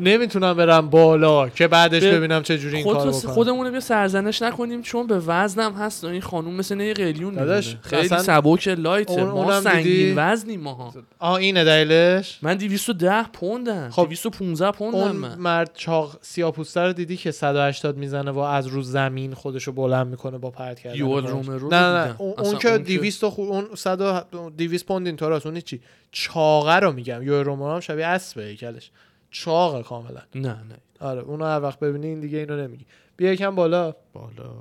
نمی‌تونم 0.00 0.54
برم 0.54 0.90
بالا 0.90 1.48
که 1.48 1.68
بعدش 1.68 2.02
ببینم 2.04 2.42
چه 2.42 2.58
جوری 2.58 2.74
این 2.76 2.84
خود 2.84 2.96
کارو 2.96 3.10
بکنم. 3.10 3.32
خودمون 3.32 3.70
بیا 3.70 3.80
سرزنش 3.80 4.42
نکنیم 4.42 4.82
چون 4.82 5.06
به 5.06 5.18
وزنم 5.18 5.72
هست 5.72 6.04
و 6.04 6.06
این 6.06 6.20
خانوم 6.20 6.54
مثل 6.54 6.80
یه 6.80 6.94
قلیون 6.94 7.34
داداش، 7.34 7.76
خیلی 7.82 8.08
سبک 8.08 8.68
لایته. 8.68 9.12
اون- 9.12 9.22
ما 9.44 9.60
سنگین؟ 9.60 10.14
وزنیم 10.16 10.60
ماها. 10.60 10.94
آه 11.18 11.32
اینه 11.34 11.64
دلیلش؟ 11.64 12.38
من 12.42 12.54
210 12.56 13.22
پوندم. 13.32 13.90
خب، 13.90 14.02
215 14.08 14.70
پوندم 14.70 14.98
اون 14.98 15.10
من 15.16 15.38
مرد 15.38 15.70
چاق 15.74 16.18
سیاپوسته 16.20 16.80
رو 16.80 16.92
دیدی 16.92 17.16
که 17.16 17.30
180 17.30 17.96
می‌زنه 17.96 18.30
و 18.30 18.38
از 18.38 18.66
رو 18.66 18.82
زمین 18.82 19.34
خودشو 19.34 19.72
بلند 19.72 20.06
می‌کنه 20.06 20.38
با 20.38 20.50
پرت 20.50 20.80
کردن. 20.80 20.98
رومرو 20.98 21.58
رو 21.58 21.68
نه 21.68 21.76
نه 21.80 22.04
نه. 22.06 22.14
اون, 22.18 22.34
اون 22.38 22.58
که 22.58 22.68
اون 22.70 22.78
که- 22.78 22.84
200 22.84 23.28
خو... 23.28 23.42
اون 23.42 23.66
100 23.74 24.00
و 24.00 24.50
200 24.50 24.86
پوند 24.86 25.06
اینطوراست. 25.06 25.46
اون 25.46 25.60
چی 25.60 25.80
چاقه 26.12 26.76
رو 26.76 26.92
میگم. 26.92 27.22
یوئل 27.22 27.44
رومرو 27.44 27.72
هم 27.74 27.80
شبیه 27.80 28.06
اسبه 28.06 28.42
هیکلش 28.42 28.90
چاقه 29.32 29.82
کاملا. 29.82 30.20
نه 30.34 30.48
نه. 30.48 30.76
آره 31.00 31.20
اونو 31.20 31.44
هر 31.44 31.60
وقت 31.60 31.78
ببینی 31.78 32.06
این 32.06 32.20
دیگه 32.20 32.38
اینو 32.38 32.56
نمیگی. 32.56 32.86
بیا 33.16 33.32
یکم 33.32 33.54
بالا. 33.54 33.94
بالا. 34.12 34.52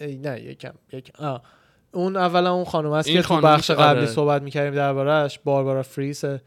ای 0.00 0.16
نه 0.16 0.40
یکم 0.40 0.74
یکم. 0.92 1.24
آه. 1.24 1.42
اون 1.92 2.16
اولا 2.16 2.54
اون 2.54 2.64
خانم 2.64 2.90
است 2.90 3.08
که 3.08 3.22
تو 3.22 3.40
بخش 3.40 3.70
قبلی 3.70 3.98
آره. 3.98 4.06
صحبت 4.06 4.42
می‌کردیم 4.42 4.74
دربارهش 4.74 5.40
باربارا 5.44 5.82
فریسه 5.82 6.42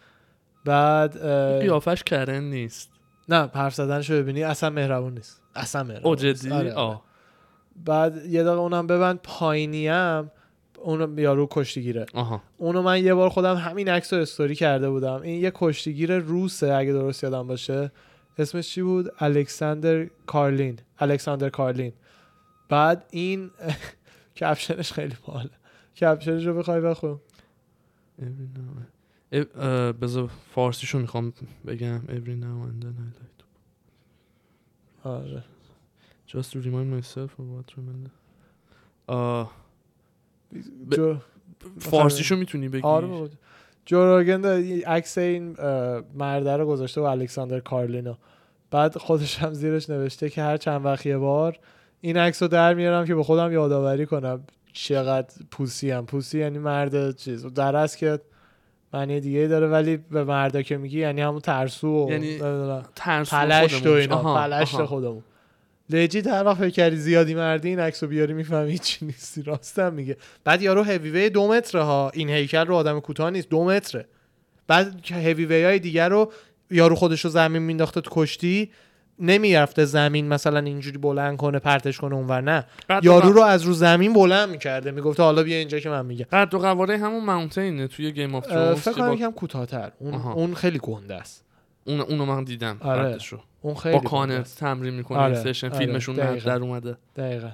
بعد 0.65 1.21
قیافش 1.59 2.03
کرن 2.03 2.43
نیست. 2.43 2.91
نه 3.29 3.49
حرف 3.53 3.75
زدنشو 3.75 4.13
ببینی 4.13 4.43
اصلا 4.43 4.69
مهربون 4.69 5.13
نیست. 5.13 5.41
اصلا 5.55 5.83
مهربون 5.83 6.09
او. 6.09 6.15
جدی؟ 6.15 6.51
آره، 6.51 6.59
آره. 6.59 6.73
آه. 6.73 7.01
بعد 7.85 8.25
یه 8.25 8.43
دقیقه 8.43 8.59
اونم 8.59 8.87
ببند 8.87 9.19
پایینیم 9.23 10.31
اونو 10.83 11.19
یارو 11.19 11.47
کشتیگیره. 11.51 12.05
آها. 12.13 12.41
اونو 12.57 12.81
من 12.81 13.03
یه 13.03 13.13
بار 13.13 13.29
خودم 13.29 13.55
همین 13.55 13.89
عکس 13.89 14.13
رو 14.13 14.19
استوری 14.19 14.55
کرده 14.55 14.89
بودم. 14.89 15.21
این 15.21 15.41
یه 15.41 15.51
کشتیگیر 15.55 16.17
روسه 16.17 16.73
اگه 16.73 16.91
درست 16.93 17.23
یادم 17.23 17.47
باشه. 17.47 17.91
اسمش 18.37 18.69
چی 18.69 18.81
بود؟ 18.81 19.09
الکساندر 19.19 20.05
کارلین. 20.25 20.79
الکساندر 20.99 21.49
کارلین. 21.49 21.93
بعد 22.69 23.05
این 23.09 23.51
کپشنش 24.39 24.93
خیلی 24.93 25.15
باحاله. 25.27 25.49
کپشنش 26.01 26.45
رو 26.45 26.53
بخوای 26.53 26.81
بخون 26.81 27.19
Every 28.19 28.23
now 28.57 28.59
and- 28.79 28.85
اه، 29.31 29.65
اه، 29.69 29.91
بذار 29.91 30.29
فارسیشو 30.55 30.99
می‌خوام 30.99 31.33
بگم. 31.67 31.99
Every 32.07 32.35
now 32.43 32.67
and 32.67 32.83
then 32.83 32.95
I 33.01 33.19
like 33.19 33.41
to 33.41 33.45
آره. 35.07 35.43
Just 36.27 36.51
to 36.51 36.55
remind 36.55 36.89
myself 37.01 37.29
of 37.39 37.45
what 37.55 37.73
remember. 37.77 38.09
آه 39.07 39.51
جو 40.89 41.15
فارسیشو 41.79 42.35
می‌تونی 42.35 42.69
بگی. 42.69 42.83
آره 42.83 43.07
بابا. 43.07 43.29
جو 43.85 43.97
روگن 43.97 44.41
داره 44.41 44.63
این 44.63 44.85
عکس 44.85 45.17
این 45.17 45.55
اه، 45.59 46.01
مرده 46.15 46.57
رو 46.57 46.65
گذاشته 46.65 47.01
و 47.01 47.03
الکساندر 47.03 47.59
کارلینو. 47.59 48.15
بعد 48.71 48.97
خودش 48.97 49.39
هم 49.39 49.53
زیرش 49.53 49.89
نوشته 49.89 50.29
که 50.29 50.41
هر 50.41 50.57
چند 50.57 50.85
وقت 50.85 51.05
یه 51.05 51.17
بار 51.17 51.59
این 52.01 52.17
عکس 52.17 52.41
رو 52.41 52.47
در 52.47 52.73
میارم 52.73 53.05
که 53.05 53.15
به 53.15 53.23
خودم 53.23 53.51
یادآوری 53.51 54.05
کنم 54.05 54.43
چقدر 54.73 55.27
پوسی 55.51 55.91
هم 55.91 56.05
پوسی 56.05 56.39
یعنی 56.39 56.57
مرد 56.57 57.15
چیز. 57.15 57.45
در 57.45 57.75
است 57.75 57.97
که 57.97 58.19
معنی 58.93 59.19
دیگه 59.19 59.47
داره 59.47 59.67
ولی 59.67 59.97
به 59.97 60.23
مردا 60.23 60.61
که 60.61 60.77
میگی 60.77 60.99
یعنی 60.99 61.21
همون 61.21 61.39
ترسو 61.39 61.87
و 61.87 62.11
یعنی 62.11 62.29
نمی‌دونم، 62.29 62.83
ترس 62.95 63.33
پلشت 63.33 63.87
و 63.87 63.89
اینا. 63.89 64.15
آها، 64.15 64.35
پلشت 64.35 64.75
آها. 64.75 64.85
خودمون. 64.85 65.23
لجیت 65.91 66.27
هر 66.27 66.43
وقت 66.43 66.57
فکر 66.57 66.69
کردی 66.69 66.95
زیادی 66.95 67.33
مردی 67.35 67.69
این 67.69 67.79
عکسو 67.79 68.07
بیاری 68.07 68.33
می‌فهمی 68.33 68.77
چی 68.77 69.05
نیستی. 69.05 69.41
راستم 69.41 69.93
میگه. 69.93 70.17
بعد 70.43 70.61
یارو 70.61 70.83
هیوی 70.83 71.29
دو 71.29 71.47
متره 71.47 71.83
ها. 71.83 72.11
این 72.13 72.29
هیکل 72.29 72.65
رو 72.65 72.75
آدم 72.75 72.99
کوتاه 72.99 73.29
نیست. 73.29 73.49
دو 73.49 73.63
متره. 73.63 74.05
بعد 74.67 75.05
هیوی 75.05 75.63
های 75.63 75.79
دیگر 75.79 76.09
رو 76.09 76.31
یارو 76.71 76.95
خودش 76.95 77.21
رو 77.25 77.29
زمین 77.29 77.61
مینداخته 77.61 78.01
تو 78.01 78.09
کشتی 78.13 78.71
نمی‌رفته 79.19 79.85
زمین 79.85 80.27
مثلا 80.27 80.59
اینجوری 80.59 80.97
بلند 80.97 81.37
کنه 81.37 81.59
پرتش 81.59 81.97
کنه 81.97 82.15
اونور. 82.15 82.41
نه. 82.41 82.65
یارو 83.03 83.31
رو 83.31 83.41
از 83.41 83.63
رو 83.63 83.73
زمین 83.73 84.13
بلند 84.13 84.49
می‌کرده. 84.49 84.91
می‌گفته 84.91 85.23
حالا 85.23 85.43
بیا 85.43 85.57
اینجا 85.57 85.79
که 85.79 85.89
من 85.89 86.05
میگم. 86.05 86.25
قد 86.31 86.53
و 86.53 86.59
قواره 86.59 86.97
همون 86.97 87.25
ماونتینه 87.25 87.87
توی 87.87 88.11
گیم 88.11 88.35
آف 88.35 88.47
ترونز 88.47 88.77
فکر 88.77 88.91
کنم 88.91 89.07
با... 89.07 89.13
یکم 89.13 89.31
کوتاهتر. 89.31 89.91
اون 89.99 90.13
آها. 90.13 90.33
اون 90.33 90.53
خیلی 90.53 90.79
گنده 90.81 91.15
است. 91.15 91.45
اون 91.85 91.99
اونو 92.01 92.25
من 92.25 92.43
دیدم. 92.43 92.77
آره. 92.81 93.17
اون 93.61 93.75
خیلی 93.75 93.99
با 93.99 94.09
کانت 94.09 94.39
است. 94.39 94.57
تمرین 94.59 94.93
می‌کنه 94.93 95.17
آره، 95.17 95.43
سشن 95.43 95.67
آره، 95.67 95.77
فیلمشون 95.77 96.15
دقیقاً. 96.15 96.49
در 96.49 96.61
اومده. 96.61 96.97
دقیقا. 97.15 97.51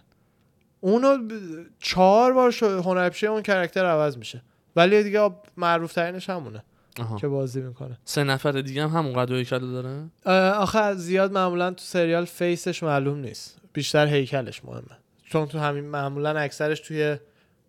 اونو 0.79 1.17
ب- 1.17 1.31
چهار 1.79 2.33
بار 2.33 2.51
شو- 2.51 2.81
هنرپیشه 2.81 3.27
اون 3.27 3.41
کرکتر 3.41 3.85
عوض 3.85 4.17
میشه. 4.17 4.41
ولی 4.75 5.03
دیگه 5.03 5.29
معروف 5.57 5.93
ترینش 5.93 6.29
همونه 6.29 6.63
آها. 6.99 7.15
که 7.17 7.27
بازی 7.27 7.61
می‌کنه. 7.61 7.97
سه 8.05 8.23
نفر 8.23 8.51
دیگه 8.51 8.83
هم 8.83 8.89
همون 8.89 9.13
قد 9.13 9.31
و 9.31 9.35
هیکل 9.35 9.71
داره 9.71 10.09
آخه 10.53 10.93
زیاد 10.93 11.31
معمولا 11.31 11.71
تو 11.71 11.83
سریال 11.83 12.25
فیسش 12.25 12.83
معلوم 12.83 13.19
نیست. 13.19 13.57
بیشتر 13.73 14.07
هیکلش 14.07 14.65
مهمه. 14.65 14.97
چون 15.25 15.45
تو 15.45 15.59
همین 15.59 15.83
معمولا 15.85 16.37
اکثرش 16.39 16.79
توی 16.79 17.17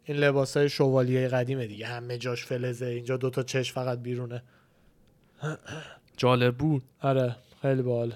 این 0.04 0.16
لباس 0.16 0.56
های 0.56 0.68
شوالیه 0.68 1.28
قدیمه 1.28 1.66
دیگه. 1.66 1.86
همه 1.86 2.18
جاش 2.18 2.44
فلزه 2.44 2.86
اینجا 2.86 3.16
دوتا 3.16 3.42
چش 3.42 3.72
فقط 3.72 3.98
بیرونه. 3.98 4.42
جالب 6.18 6.56
بود. 6.56 6.82
آره 7.02 7.36
خیلی 7.62 7.82
باحال 7.82 8.14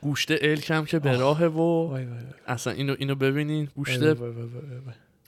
گوشت 0.00 0.30
الک 0.30 0.70
هم 0.70 0.84
که 0.84 0.98
به 0.98 1.16
راهه 1.16 1.46
و 1.46 1.58
وای 1.58 2.04
وای 2.04 2.04
وای. 2.04 2.24
اصلا 2.46 2.72
اینو 2.72 2.94
اینو 2.98 3.14
ببینین. 3.14 3.68
گوشت. 3.76 4.02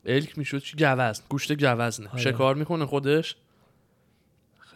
الک 0.06 0.38
می‌شد 0.38 0.58
چی؟ 0.58 0.76
گوزن 0.76 1.12
گوشت 1.28 1.52
گوزنه. 1.52 2.08
آره. 2.08 2.20
شکار 2.20 2.54
می‌کنه 2.54 2.86
خودش. 2.86 3.36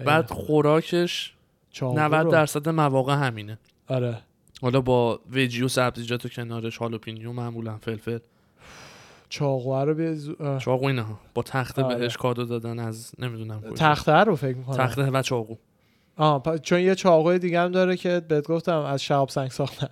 بعد 0.04 0.30
خوراکش 0.30 1.32
چاقو 1.70 1.98
90 2.00 2.24
رو- 2.26 2.30
درصد 2.32 2.68
مواقع 2.68 3.14
همینه. 3.14 3.58
آره. 3.88 4.18
حالا 4.62 4.80
با 4.80 5.20
وجی 5.32 5.62
و 5.62 5.68
سبزیجات 5.68 6.26
و 6.26 6.28
کنارش 6.28 6.76
هالوپینیو 6.76 7.32
معمولا 7.32 7.78
فلفل. 7.78 8.18
چاقو 9.28 9.76
رو 9.76 10.14
زو... 10.14 10.34
آه. 10.40 10.58
چاقو 10.58 10.86
اینا 10.86 11.18
با 11.34 11.42
تخته 11.42 11.82
آره. 11.82 11.96
بهش 11.96 12.16
کادو 12.16 12.44
دادن 12.44 12.78
از 12.78 13.12
نمی‌دونم 13.18 13.60
کجا. 13.60 13.70
تخته 13.76 14.12
رو 14.12 14.36
فکر 14.36 14.56
می‌کنم. 14.56 14.76
تخته 14.76 15.02
و 15.10 15.22
چاقو. 15.22 15.56
آه 16.20 16.42
پ- 16.46 16.60
چون 16.60 16.80
یه 16.80 16.94
چاقوی 16.94 17.38
دیگه 17.38 17.60
هم 17.60 17.72
داره 17.72 17.96
که 17.96 18.20
بهت 18.28 18.46
گفتم 18.46 18.78
از 18.78 19.02
شهاب 19.02 19.28
سنگ 19.28 19.50
ساختن. 19.50 19.88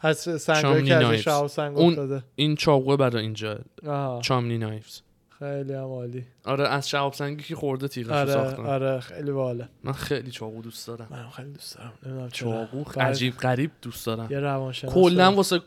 از 0.00 0.28
شامنی 0.60 0.88
که 0.88 0.94
از. 0.94 1.14
شهاب 1.14 1.46
سنگ 1.46 1.78
اون- 1.78 1.88
افتاده. 1.90 2.22
این 2.34 2.56
چاقو 2.56 2.96
برای 2.96 3.22
اینجا. 3.22 3.58
آه 3.86 4.22
چامنی 4.22 4.58
نایفز 4.58 5.00
خیلی 5.38 5.72
هم 5.72 5.84
عالی. 5.84 6.24
آره 6.44 6.68
از 6.68 6.88
شهاب 6.88 7.12
سنگی 7.12 7.42
که 7.42 7.56
خورده 7.56 7.88
تیغشو 7.88 8.14
آره 8.14 8.32
ساختن. 8.32 8.66
آره 8.66 9.00
خیلی 9.00 9.32
باحاله. 9.32 9.68
من 9.84 9.92
خیلی 9.92 10.30
چاقو 10.30 10.62
دوست 10.62 10.86
دارم. 10.86 11.06
من 11.10 11.28
خیلی 11.30 11.52
دوست 11.52 11.76
دارم. 11.76 11.92
نمی‌دونم 12.06 12.28
چاقو 12.28 12.84
عجیب 13.00 13.36
غریب 13.36 13.70
دوست 13.82 14.06
دارم. 14.06 14.26
یه 14.30 14.40
روانشناس 14.40 14.94
کلا. 14.94 15.32
واسه 15.32 15.60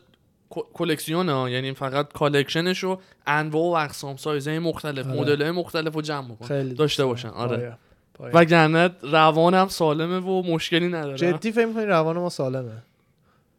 کلکسیون 0.50 1.28
ها 1.28 1.50
یعنی 1.50 1.72
فقط 1.72 2.12
کالکشنش 2.12 2.78
رو 2.78 3.00
انواع 3.26 3.62
و 3.64 3.84
اقسام 3.84 4.16
سایزهای 4.16 4.58
مختلف 4.58 5.06
آره. 5.06 5.20
مدل 5.20 5.42
های 5.42 5.50
مختلف 5.50 5.94
رو 5.94 6.00
جمع 6.02 6.28
بکن. 6.28 6.68
داشته. 6.68 7.04
باشن. 7.04 7.28
آره. 7.28 7.56
پایه. 7.56 7.76
وگرنه 8.20 8.90
روانم 9.02 9.68
سالمه 9.68 10.18
و 10.18 10.42
مشکلی 10.42 10.88
نداره. 10.88 11.16
جدی 11.16 11.52
فکر 11.52 11.66
می‌کنی 11.66 11.84
روان 11.84 12.16
ما 12.16 12.28
سالمه؟ 12.28 12.82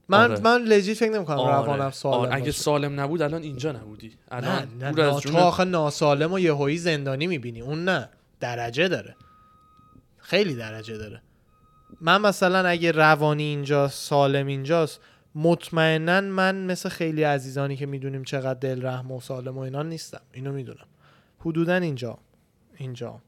من 0.09 0.31
آره. 0.31 0.41
من 0.41 0.61
لجیت 0.61 0.97
فکر 0.97 1.09
نمی‌کنم 1.09 1.37
آره. 1.37 1.55
روانم 1.55 1.91
سالم 1.91 2.19
آره. 2.19 2.33
اگه 2.33 2.45
باشه. 2.45 2.51
سالم 2.51 2.99
نبود 2.99 3.21
الان 3.21 3.41
اینجا 3.41 3.71
نبودی. 3.71 4.11
الان 4.31 4.67
نه 4.79 5.01
از 5.03 5.21
تو 5.21 5.37
آخه 5.37 5.63
ناسالم 5.63 6.33
و 6.33 6.39
یهویی 6.39 6.77
زندانی 6.77 7.27
می‌بینی. 7.27 7.61
اون 7.61 7.83
نه 7.83 8.09
درجه 8.39 8.87
داره. 8.87 9.15
خیلی 10.17 10.55
درجه 10.55 10.97
داره. 10.97 11.21
من 12.01 12.21
مثلا 12.21 12.67
اگه 12.67 12.91
روانی 12.91 13.43
اینجا 13.43 13.87
سالم 13.87 14.47
اینجاست 14.47 14.99
مطمئنا 15.35 16.21
من 16.21 16.55
مثل 16.65 16.89
خیلی 16.89 17.23
عزیزانی 17.23 17.75
که 17.75 17.85
می‌دونیم 17.85 18.23
چقدر 18.23 18.59
دل 18.59 18.85
رحم 18.85 19.11
و 19.11 19.21
سالم 19.21 19.57
و 19.57 19.59
اینا 19.59 19.83
نیستم. 19.83 20.21
اینو 20.33 20.51
می‌دونم. 20.51 20.85
حدودا 21.39 21.75
اینجا 21.75 22.17
اینجا. 22.77 23.21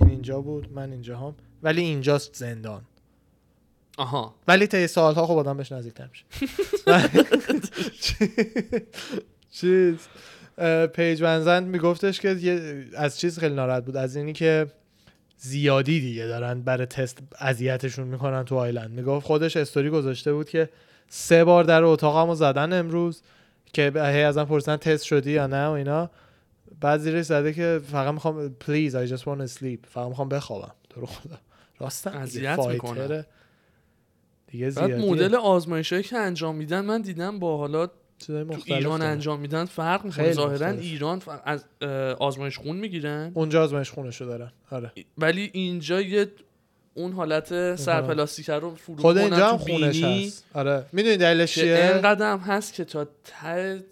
این 0.00 0.10
اینجا 0.10 0.40
بود 0.40 0.72
من 0.72 0.92
اینجا 0.92 1.18
هم 1.18 1.34
ولی 1.62 1.82
اینجاست 1.82 2.34
زندان. 2.34 2.82
آها. 3.98 4.34
ولی 4.48 4.66
طی 4.66 4.86
سالها 4.86 5.26
خب 5.26 5.38
آدم 5.38 5.56
بهش 5.56 5.72
نزدیکتر 5.72 6.08
میشه. 6.10 6.24
چیز. 9.60 9.96
پیج 10.94 11.22
ونزند 11.22 11.66
میگفتش 11.66 12.20
که 12.20 12.36
از 12.96 13.18
چیز 13.18 13.38
خیلی 13.38 13.54
ناراحت 13.54 13.84
بود. 13.84 13.96
از 13.96 14.16
اینی 14.16 14.32
که 14.32 14.66
زیادی 15.38 16.00
دیگه 16.00 16.26
دارن 16.26 16.62
برای 16.62 16.86
تست 16.86 17.18
اذیتشون 17.38 18.08
می‌کنن 18.08 18.44
تو 18.44 18.56
آیلند. 18.56 18.90
می‌گفت 18.90 19.26
خودش 19.26 19.56
استوری 19.56 19.90
گذاشته 19.90 20.32
بود 20.32 20.48
که 20.48 20.68
سه 21.08 21.44
بار 21.44 21.64
در 21.64 21.82
اتاقمو 21.82 22.34
زدن 22.34 22.72
امروز 22.72 23.22
که 23.72 23.92
هی 23.94 24.22
ازم 24.22 24.44
پرسن 24.44 24.76
تست 24.76 25.04
شدی 25.04 25.30
یا 25.30 25.46
نه 25.46 25.66
و 25.66 25.70
اینا. 25.70 26.10
بعد 26.80 27.00
زیرش 27.00 27.24
زده 27.24 27.52
که 27.52 27.80
فقط 27.90 28.14
می‌خوام 28.14 28.56
please 28.64 28.92
I 28.92 29.10
just 29.10 29.22
want 29.22 29.48
to 29.48 29.58
sleep. 29.58 29.86
فقط 29.88 30.08
می‌خوام 30.08 30.28
بخوابم. 30.28 30.72
تو 30.90 31.00
رو 31.00 31.06
خدا. 31.06 31.38
راستن 31.78 32.10
اذیت. 32.10 32.58
می‌کنن. 32.58 33.24
دیگه 34.46 34.70
بعد. 34.70 34.90
مدل 34.90 35.34
آزمایشایی 35.34 36.02
که 36.02 36.16
انجام 36.16 36.56
میدن 36.56 36.80
من 36.80 37.02
دیدم 37.02 37.38
با 37.38 37.56
حالا 37.56 37.86
تو 38.18 38.46
ایران 38.64 38.98
داره. 38.98 39.10
انجام 39.10 39.40
میدن 39.40 39.64
فرق 39.64 40.04
می‌کنه. 40.04 40.32
ظاهرا. 40.32 40.70
ایران 40.70 41.22
از 41.44 41.64
آزمایش 42.18 42.58
خون 42.58 42.76
می‌گیرن. 42.76 43.30
اونجا 43.34 43.62
آزمایش 43.62 43.90
خونشو 43.90 44.24
دارن. 44.24 44.52
آره. 44.70 44.92
ولی 45.18 45.50
اینجا 45.52 46.00
یه 46.00 46.32
اون 46.94 47.12
حالت 47.12 47.76
سرپلاستیک 47.76 48.50
رو 48.50 48.74
فرو 48.74 48.96
خود 48.96 49.18
اینجا 49.18 49.48
هم 49.48 49.58
خونش 49.58 50.02
هست. 50.02 50.44
آره. 50.54 50.86
می‌دونی 50.92 51.16
دلیلش 51.16 51.54
که 51.54 51.60
چیه؟ 51.60 52.00
هم 52.04 52.38
هست 52.38 52.74
که 52.74 52.84
تا 52.84 53.06
ته 53.24 53.84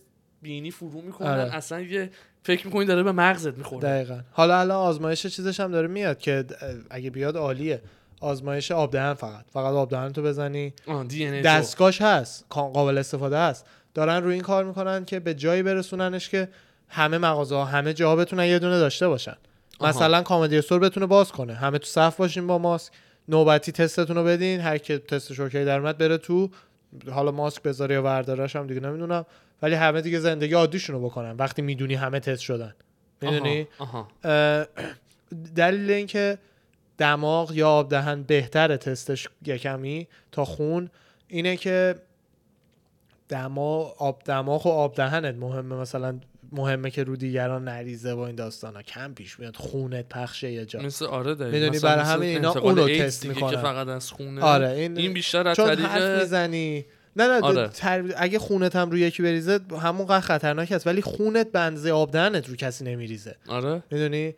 بینی 0.43 0.71
فرو 0.71 1.01
می‌کنن. 1.01 1.29
آره. 1.29 1.57
اصلا 1.57 1.81
یه 1.81 2.11
فکر 2.47 2.67
می‌کنی 2.67 2.85
داره 2.85 3.03
به 3.03 3.13
مغزت 3.13 3.59
می‌خوره. 3.59 3.89
دقیقا. 3.89 4.21
حالا 4.33 4.61
الان 4.61 4.77
آزمایش 4.77 5.27
چیزش 5.27 5.61
هم 5.61 5.73
داره 5.73 5.89
میاد 5.89 6.19
که 6.19 6.45
اگه 6.91 7.11
بیاد 7.11 7.37
عالیه. 7.37 7.83
آزمایش 8.21 8.71
آب 8.71 8.93
دهن 8.93 9.15
فقط. 9.15 9.45
فقط 9.53 9.75
آب 9.75 9.91
دهن 9.91 10.13
تو 10.13 10.23
بزنی. 10.23 10.73
دستگاهش 11.45 12.03
هست. 12.03 12.47
قابل 12.51 12.99
استفاده 12.99 13.37
است 13.37 13.67
دارن 13.95 14.23
روی 14.23 14.35
این 14.35 14.43
کار 14.43 14.65
می‌کنن 14.65 15.05
که 15.05 15.21
به 15.21 15.35
جایی 15.35 15.63
برسوننش 15.63 16.29
که 16.29 16.49
همه 16.89 17.19
مغازه 17.19 17.55
ها 17.55 17.65
همه 17.65 17.93
جاها 17.93 18.17
بتونن 18.17 18.45
یه 18.45 18.59
دونه 18.59 18.79
داشته 18.79 19.09
باشن. 19.09 19.37
آها. 19.79 19.89
مثلا 19.89 20.23
کامدی 20.23 20.59
استور 20.59 20.79
بتونه 20.79 21.07
باز 21.07 21.33
کنه. 21.33 21.55
همه 21.55 21.79
تو 21.79 21.87
صف 21.87 22.17
باشین 22.17 22.47
با 22.47 22.59
ماسک. 22.59 22.93
نوبتی 23.29 23.73
تستتون 23.73 24.17
رو 24.17 24.25
بدین. 24.25 24.61
هر 24.61 24.79
کی 24.79 24.99
تست 24.99 25.41
اوکی 25.41 25.65
در 25.65 25.93
بره 25.93 26.19
تو. 26.19 26.51
حالا 27.11 27.31
ماسک 27.31 27.63
بذاره 27.63 27.95
یا 27.95 28.03
ورداراش 28.03 28.57
هم 28.57 28.67
دیگه 28.67 28.81
نمی‌دونم. 28.81 29.27
ولی 29.63 29.75
همه 29.75 30.01
دیگه 30.01 30.19
زندگی 30.19 30.55
عادیشون 30.55 30.97
رو 30.97 31.05
بکنن. 31.05 31.37
وقتی 31.37 31.63
می‌دونی 31.63 31.95
همه 31.95 32.21
تست 32.21 32.43
شدن. 32.43 32.75
می‌دونی؟ 33.21 33.69
دلیل 35.57 35.91
اینکه 35.91 36.39
دماغ 36.99 37.53
یا 37.53 37.71
آب 37.71 37.91
دهن 37.91 38.23
بهتره 38.23 38.77
تستش 38.77 39.29
یه 39.47 39.59
کمی 39.59 40.09
تا 40.33 40.45
خون 40.45 40.91
اینه 41.29 41.57
که 41.57 41.95
دماغ 43.29 44.03
آب 44.03 44.23
دماغ 44.25 44.67
و 44.67 44.71
آب 44.71 44.95
دهنت 44.95 45.35
مهمه. 45.35 45.75
مثلا 45.75 46.21
مهمه 46.53 46.91
که 46.91 47.05
رو 47.05 47.17
دیگران 47.17 47.65
نریزه 47.65 48.13
و 48.13 48.19
این 48.19 48.37
داستانا. 48.37 48.83
کم 48.83 49.15
پیش 49.15 49.41
میاد. 49.41 49.57
خونت 49.57 50.09
پخشه 50.09 50.53
یه 50.53 50.65
جا. 50.65 50.81
مثل 50.81 51.05
آره 51.07 51.35
دقیقاً. 51.35 51.59
می‌دونی 51.59 51.79
برای 51.79 52.05
همین 52.05 52.29
اینا 52.29 52.53
ایدز 52.53 53.03
تست 53.03 53.27
می‌کنن. 53.27 53.51
که 53.51 53.57
فقط 53.57 53.89
از 53.89 54.11
خونه. 54.11 54.43
آره 54.43 54.69
این, 54.69 54.99
این 54.99 55.13
بیشتر 55.13 55.49
از 55.49 55.57
چون 55.57 55.67
طریق 55.67 55.87
حرف 55.87 56.21
می‌زنی. 56.21 56.87
نه 57.17 57.27
نه 57.27 57.41
آره. 57.41 57.69
تر... 57.69 58.05
اگه 58.17 58.39
خونت 58.39 58.77
هم 58.77 58.91
روی 58.91 59.01
یکی 59.01 59.23
بریزه 59.23 59.61
همونقدر 59.83 60.21
خطرناک 60.21 60.73
است 60.73 60.87
ولی 60.87 61.03
خونت 61.03 61.53
به 61.53 61.59
اندازه 61.61 61.93
آب 61.93 62.11
دهنت 62.11 62.49
رو 62.49 62.57
کسی 62.57 62.85
نمیریزه. 62.85 63.37
آره. 63.49 63.83
می‌دونی؟ 63.91 64.35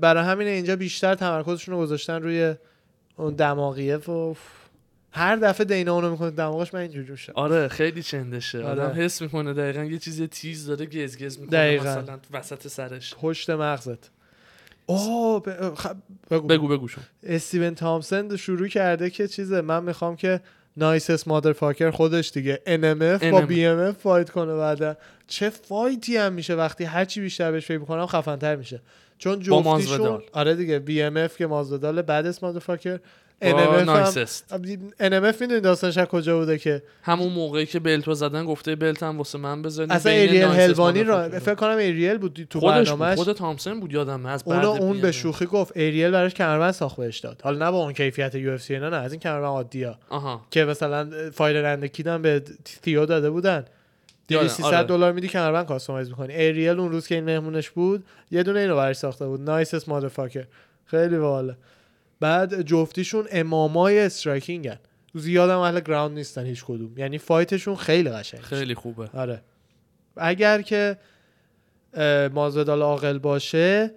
برای 0.00 0.24
همین 0.24 0.48
اینجا 0.48 0.76
بیشتر 0.76 1.14
تمرکزشون 1.14 1.74
رو 1.74 1.80
گذاشتن 1.80 2.22
روی 2.22 2.54
اون 3.16 3.34
دماغیه 3.34 3.96
و 3.96 4.34
هر 5.10 5.36
دفعه 5.36 5.64
دینا 5.64 5.94
اونو 5.94 6.10
می‌کنه 6.10 6.30
دماغش 6.30 6.74
من 6.74 6.80
اینجوری 6.80 7.10
میشه. 7.10 7.32
آره 7.32 7.68
خیلی 7.68 8.02
چنده 8.02 8.40
آره. 8.54 8.64
آدم 8.64 9.00
حس 9.00 9.22
می‌کنه 9.22 9.54
دقیقا 9.54 9.84
یه 9.84 9.98
چیز 9.98 10.22
تیز 10.22 10.66
داره 10.66 10.86
گزگز 10.86 11.38
می‌کنه 11.38 11.58
دقیقاً. 11.58 11.84
مثلا 11.84 12.18
وسط 12.32 12.68
سرش. 12.68 13.14
پشت 13.14 13.50
مغزت. 13.50 14.10
اوه 14.86 15.42
ب... 15.42 15.74
خ... 15.74 15.86
بگو. 16.30 16.46
بگو 16.46 16.68
بگو 16.68 16.88
شون 16.88 17.04
استیون 17.22 17.74
تامسن 17.74 18.36
شروع 18.36 18.68
کرده 18.68 19.10
که 19.10 19.28
چیزه 19.28 19.60
من 19.60 19.82
می‌خوام 19.82 20.16
که 20.16 20.40
نایسس 20.76 21.28
مادر 21.28 21.52
فاکر 21.52 21.90
خودش 21.90 22.30
دیگه. 22.30 22.60
NMF 22.66 23.24
با. 23.24 23.46
BMF 23.46 23.96
فایت 24.02 24.30
کنه 24.30 24.54
بعدا. 24.56 24.96
چه 25.26 25.50
فایتی 25.50 26.16
هم 26.16 26.32
میشه 26.32 26.54
وقتی 26.54 26.84
هرچی 26.84 27.20
بیشتر 27.20 27.52
بهش 27.52 27.66
فکر 27.66 27.78
می‌کنم 27.78 28.06
خفنتر 28.06 28.56
میشه. 28.56 28.80
چون 29.18 29.40
جفتیشون. 29.40 30.22
آره 30.32 30.54
دیگه. 30.54 30.82
BMF 30.86 31.36
که 31.36 31.46
مازودال 31.46 32.02
بعد 32.02 32.26
از 32.26 32.44
مادر 32.44 32.58
فاکر 32.58 33.00
NMF 33.42 33.86
نایسست 33.86 34.54
NMF 35.00 35.40
می‌دونی 35.40 35.60
داستانش 35.60 35.98
از 35.98 36.06
کجا 36.06 36.38
بوده 36.38 36.58
که؟ 36.58 36.82
همون 37.02 37.32
موقعی 37.32 37.66
که 37.66 37.80
بلتو 37.80 38.14
زدن 38.14 38.44
گفته 38.44 38.76
بلت 38.76 39.02
هم 39.02 39.18
واسه 39.18 39.38
من 39.38 39.62
بزنی 39.62 39.86
اصلا 39.90 40.12
ایریل 40.12 40.42
نایسست 40.44 40.60
هلوانی 40.60 41.04
را. 41.04 41.28
فکر 41.28 41.54
کنم 41.54 41.76
ایریل 41.76 42.18
بود 42.18 42.46
تو 42.50 42.60
خودش 42.60 42.90
برنامهش 42.90 43.18
خود 43.18 43.32
تامسن 43.32 43.80
بود 43.80 43.92
یادم 43.92 44.26
از 44.26 44.44
بعد 44.44 44.64
اون 44.64 45.00
به. 45.00 45.12
شوخی 45.12 45.46
گفت. 45.46 45.76
ایریل 45.76 46.10
براش 46.10 46.34
کمربند 46.34 46.70
ساخت 46.70 46.96
بهش 46.96 47.18
داد. 47.18 47.40
حالا 47.44 47.66
نه 47.66 47.70
با 47.70 47.84
اون 47.84 47.92
کیفیت 47.92 48.34
یو 48.34 48.52
اف 48.52 48.62
سی 48.62 48.78
نه 48.78 48.88
نه 48.88 48.96
از 48.96 49.12
این 49.12 49.20
کمربند 49.20 49.44
عادیه. 49.44 49.94
آها. 50.08 50.46
که 50.50 50.64
مثلا 50.64 51.30
فایل 51.30 51.56
رنده 51.56 51.88
کیدن 51.88 52.22
به 52.22 52.42
تیو 52.82 53.06
داده 53.06 53.30
بودن. 53.30 53.64
یادم، 54.30 54.46
200 54.46 54.64
آره. 54.64 54.82
دلار 54.82 55.12
میدی 55.12 55.28
کمربند 55.28 55.66
customize 55.66 56.08
می‌کنی. 56.08 56.34
ایریل 56.34 56.80
اون 56.80 56.90
روز 56.90 57.06
که 57.06 57.14
این 57.14 57.24
مهمونش 57.24 57.70
بود 57.70 58.04
یه 58.30 58.42
دونه 58.42 58.60
اینو 58.60 58.76
براش 58.76 58.96
ساخته 58.96 59.26
بود. 59.26 59.40
nicest 59.40 59.88
motherfucker 59.88 60.44
خیلی 60.86 61.18
باحاله. 61.18 61.56
بعد 62.22 62.62
جفتیشون 62.62 63.26
MMA 63.30 64.00
ی 64.00 64.07
striking 64.07 64.64
ن. 64.64 64.78
زیادم 65.14 65.58
اهل 65.58 65.80
ground 65.80 66.14
نیستن 66.14 66.46
هیچ 66.46 66.64
کدوم. 66.64 66.98
یعنی 66.98 67.18
fight 67.18 67.50
شون 67.50 67.76
خیلی 67.76 68.10
قشنگ. 68.10 68.40
خیلی 68.40 68.74
خوبه. 68.74 69.10
آره. 69.14 69.42
اگر 70.16 70.62
که 70.62 70.98
اه، 71.94 72.28
ماسویدال 72.28 72.82
عاقل 72.82 73.18
باشه 73.18 73.90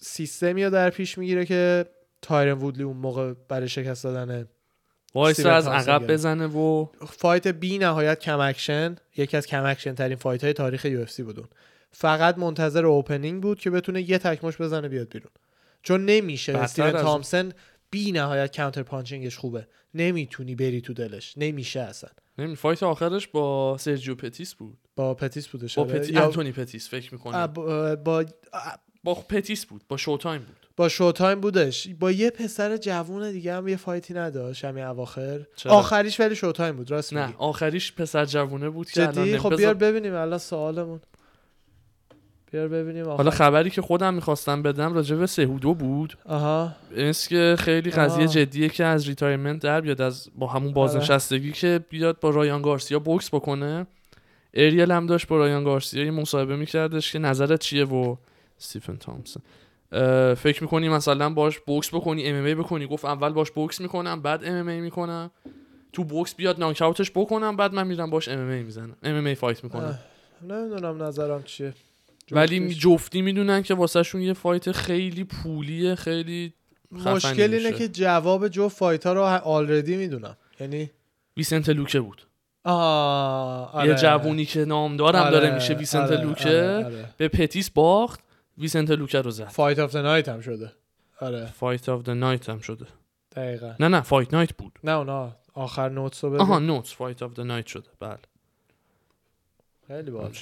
سیستمی 0.00 0.64
رو 0.64 0.70
در 0.70 0.90
پیش 0.90 1.18
می‌گیره 1.18 1.44
که 1.44 1.86
تایرن 2.22 2.58
وودلی 2.58 2.82
اون 2.82 2.96
موقع 2.96 3.34
برای 3.48 3.68
شکست 3.68 4.04
دادن 4.04 4.48
وایس 5.14 5.46
از 5.46 5.68
عقب. 5.68 6.06
بزنه 6.06 6.46
و 6.46 6.86
fight 7.18 7.48
بی 7.48 7.78
نهایت 7.78 8.18
کم 8.18 8.40
اکشن. 8.40 8.96
یکی 9.16 9.36
از 9.36 9.46
کم 9.46 9.64
اکشن 9.64 9.94
ترین 9.94 10.16
fight 10.16 10.44
های 10.44 10.52
تاریخ 10.52 10.84
UFC 10.84 11.22
بودون 11.22 11.48
فقط 11.92 12.38
منتظر 12.38 12.86
opening 12.86 13.42
بود 13.42 13.60
که 13.60 13.70
بتونه 13.70 14.10
یه 14.10 14.18
تکمش 14.18 14.60
بزنه 14.60 14.88
بیاد 14.88 15.08
بیرون. 15.08 15.30
چون 15.82 16.04
نمیشه. 16.04 16.58
استیون 16.58 16.88
از- 16.96 17.02
تامسن 17.02 17.52
بی 17.90 18.12
نهایت 18.12 18.56
counter 18.56 18.82
punching 18.82 19.25
ش 19.25 19.36
خوبه. 19.38 19.66
نمی‌تونی 19.94 20.54
بری 20.54 20.80
تو 20.80 20.94
دلش. 20.94 21.34
نمیشه 21.36 21.80
اصلا. 21.80 22.10
نمی 22.38 22.56
fight 22.56 22.82
آخرش 22.82 23.28
با 23.28 23.76
سرجیو 23.80 24.14
پتیس 24.14 24.54
بود. 24.54 24.78
با 24.96 25.14
پتیس 25.14 25.48
بودش. 25.48 25.74
با 25.78 25.82
آره. 25.84 25.98
پتی... 25.98 26.12
یا 26.12 26.24
انتونی 26.24 26.52
پتیس 26.52 26.88
فکر 26.88 27.14
می‌کنم 27.14 27.46
با, 27.46 27.96
با 27.96 28.24
با 29.04 29.14
پتیس 29.14 29.66
بود. 29.66 29.82
با 29.88 29.96
شوتایم 29.96 30.42
بود. 30.42 30.56
با 30.76 30.88
Showtime 30.88 31.40
بودش. 31.40 31.88
با 32.00 32.10
یه 32.10 32.30
پسر 32.30 32.76
جوون 32.76 33.32
دیگه 33.32 33.54
هم 33.54 33.68
یه 33.68 33.76
fight 33.76 34.08
ی 34.08 34.14
نداشت. 34.14 34.64
همین 34.64 34.84
اواخر. 34.84 35.40
چرا؟ 35.56 35.72
آخریش 35.72 36.20
ولی 36.20 36.36
Showtime 36.36 36.76
بود. 36.76 36.90
راست 36.90 37.12
نه 37.12 37.26
میگی. 37.26 37.38
آخریش 37.38 37.92
پسر 37.92 38.24
جوونه 38.24 38.70
بود 38.70 38.90
که 38.90 39.06
جدی؟ 39.06 39.38
خب 39.38 39.46
بذار- 39.46 39.56
بیار 39.56 39.74
ببینیم. 39.74 40.14
الان 40.14 40.38
سوالمون. 40.38 41.00
بیار 42.50 42.68
ببینیم 42.68 43.04
حالا 43.04 43.28
آخر. 43.28 43.30
خبری 43.30 43.70
که 43.70 43.82
خودم 43.82 44.14
می‌خواستم 44.14 44.62
بدم 44.62 44.94
راجع 44.94 45.16
به 45.16 45.26
سهودو 45.26 45.74
بود. 45.74 46.18
آها. 46.24 46.72
مثل 46.96 47.28
که 47.28 47.56
خیلی 47.58 47.90
قضیه. 47.90 48.28
جدیه 48.28 48.68
که 48.68 48.84
از 48.84 49.08
retirement 49.08 49.62
در 49.62 49.80
بیاد 49.80 50.00
از 50.00 50.28
با 50.38 50.46
همون 50.46 50.72
بازنشستگی 50.72 51.52
که 51.52 51.80
بیاد 51.88 52.20
با 52.20 52.30
رایان 52.30 52.62
گارسیا 52.62 52.98
بوکس 52.98 53.34
بکنه. 53.34 53.86
اریل 54.54 54.90
هم 54.90 55.06
داشت 55.06 55.28
با 55.28 55.38
رایان 55.38 55.64
گارسیا 55.64 56.04
یه 56.04 56.10
مصاحبه 56.10 56.56
میکردش 56.56 57.12
که 57.12 57.18
نظرت 57.18 57.60
چیه 57.60 57.84
و 57.84 58.16
استیفن 58.58 58.96
تامسون. 58.96 59.42
فکر 60.34 60.62
می‌کنی 60.62 60.88
مثلا 60.88 61.30
باش 61.30 61.58
بوکس 61.58 61.94
بکنی 61.94 62.26
MMA 62.26 62.54
بکنی؟ 62.54 62.86
گفت 62.86 63.04
اول 63.04 63.32
باش 63.32 63.50
بوکس 63.50 63.80
می‌کنم 63.80 64.22
بعد 64.22 64.44
MMA 64.44 64.80
می‌کنم. 64.82 65.30
تو 65.92 66.04
بوکس 66.04 66.34
بیاد 66.34 66.60
ناکاوتش 66.60 67.10
بکنم 67.10 67.56
بعد 67.56 67.74
من 67.74 67.86
میرم 67.86 68.10
باش 68.10 68.28
MMA 68.28 68.46
می‌زنم. 68.46 68.96
MMA 69.02 69.34
fight 69.34 69.64
می‌کنم 69.64 69.98
نمی‌دونم 70.48 71.02
نظرم 71.02 71.42
چیه. 71.42 71.74
ولی. 72.32 72.74
جفتی 72.74 73.22
می‌دونن 73.22 73.62
که 73.62 73.74
واسهشون 73.74 74.20
یه 74.20 74.32
fight 74.32 74.72
خیلی 74.72 75.24
پولیه 75.24 75.94
خیلی 75.94 76.54
مشکل 76.92 77.54
اینه. 77.54 77.72
که 77.72 77.88
جواب 77.88 78.48
جو 78.48 78.68
fight 78.68 79.06
ها 79.06 79.12
رو 79.12 79.22
already 79.22 79.96
می‌دونم. 79.96 80.36
یعنی 80.60 80.90
ویسنت 81.36 81.68
لوکه 81.68 82.00
بود. 82.00 82.22
آه 82.64 83.74
آره. 83.74 83.88
یه 83.88 83.94
جوونی 83.94 84.44
که 84.44 84.64
نامدارم 84.64 85.22
آره، 85.22 85.30
داره 85.30 85.54
میشه 85.54 85.74
ویسنت 85.74 86.12
آره، 86.12 86.20
لوکه. 86.24 86.86
به 87.16 87.28
پتیس 87.28 87.70
باخت 87.70 88.20
ویسنت 88.58 88.90
لوکه 88.90 89.20
رو 89.20 89.30
زد. 89.30 89.44
fight 89.44 89.78
of 89.78 89.96
night 89.96 90.28
هم 90.28 90.40
شده. 90.40 90.72
آره. 91.20 91.46
fight 91.46 91.88
of 91.88 92.02
the 92.02 92.10
night 92.10 92.48
هم 92.48 92.58
شده. 92.58 92.86
دقیقا. 93.36 93.74
نه 93.80 93.88
نه 93.88 94.00
fight 94.00 94.34
night 94.34 94.52
بود. 94.56 94.78
نه 94.84 94.92
اونا 94.92 95.36
آخر 95.54 95.88
notes 95.88 96.24
رو 96.24 96.30
بده 96.30 96.42
آها 96.42 96.58
notes 96.58 96.94
fight 96.94 97.22
of 97.22 97.32
the 97.34 97.40
night 97.40 97.66
شده. 97.66 97.88
بله. 98.00 98.18
خیلی 99.86 100.10
باحال. 100.10 100.32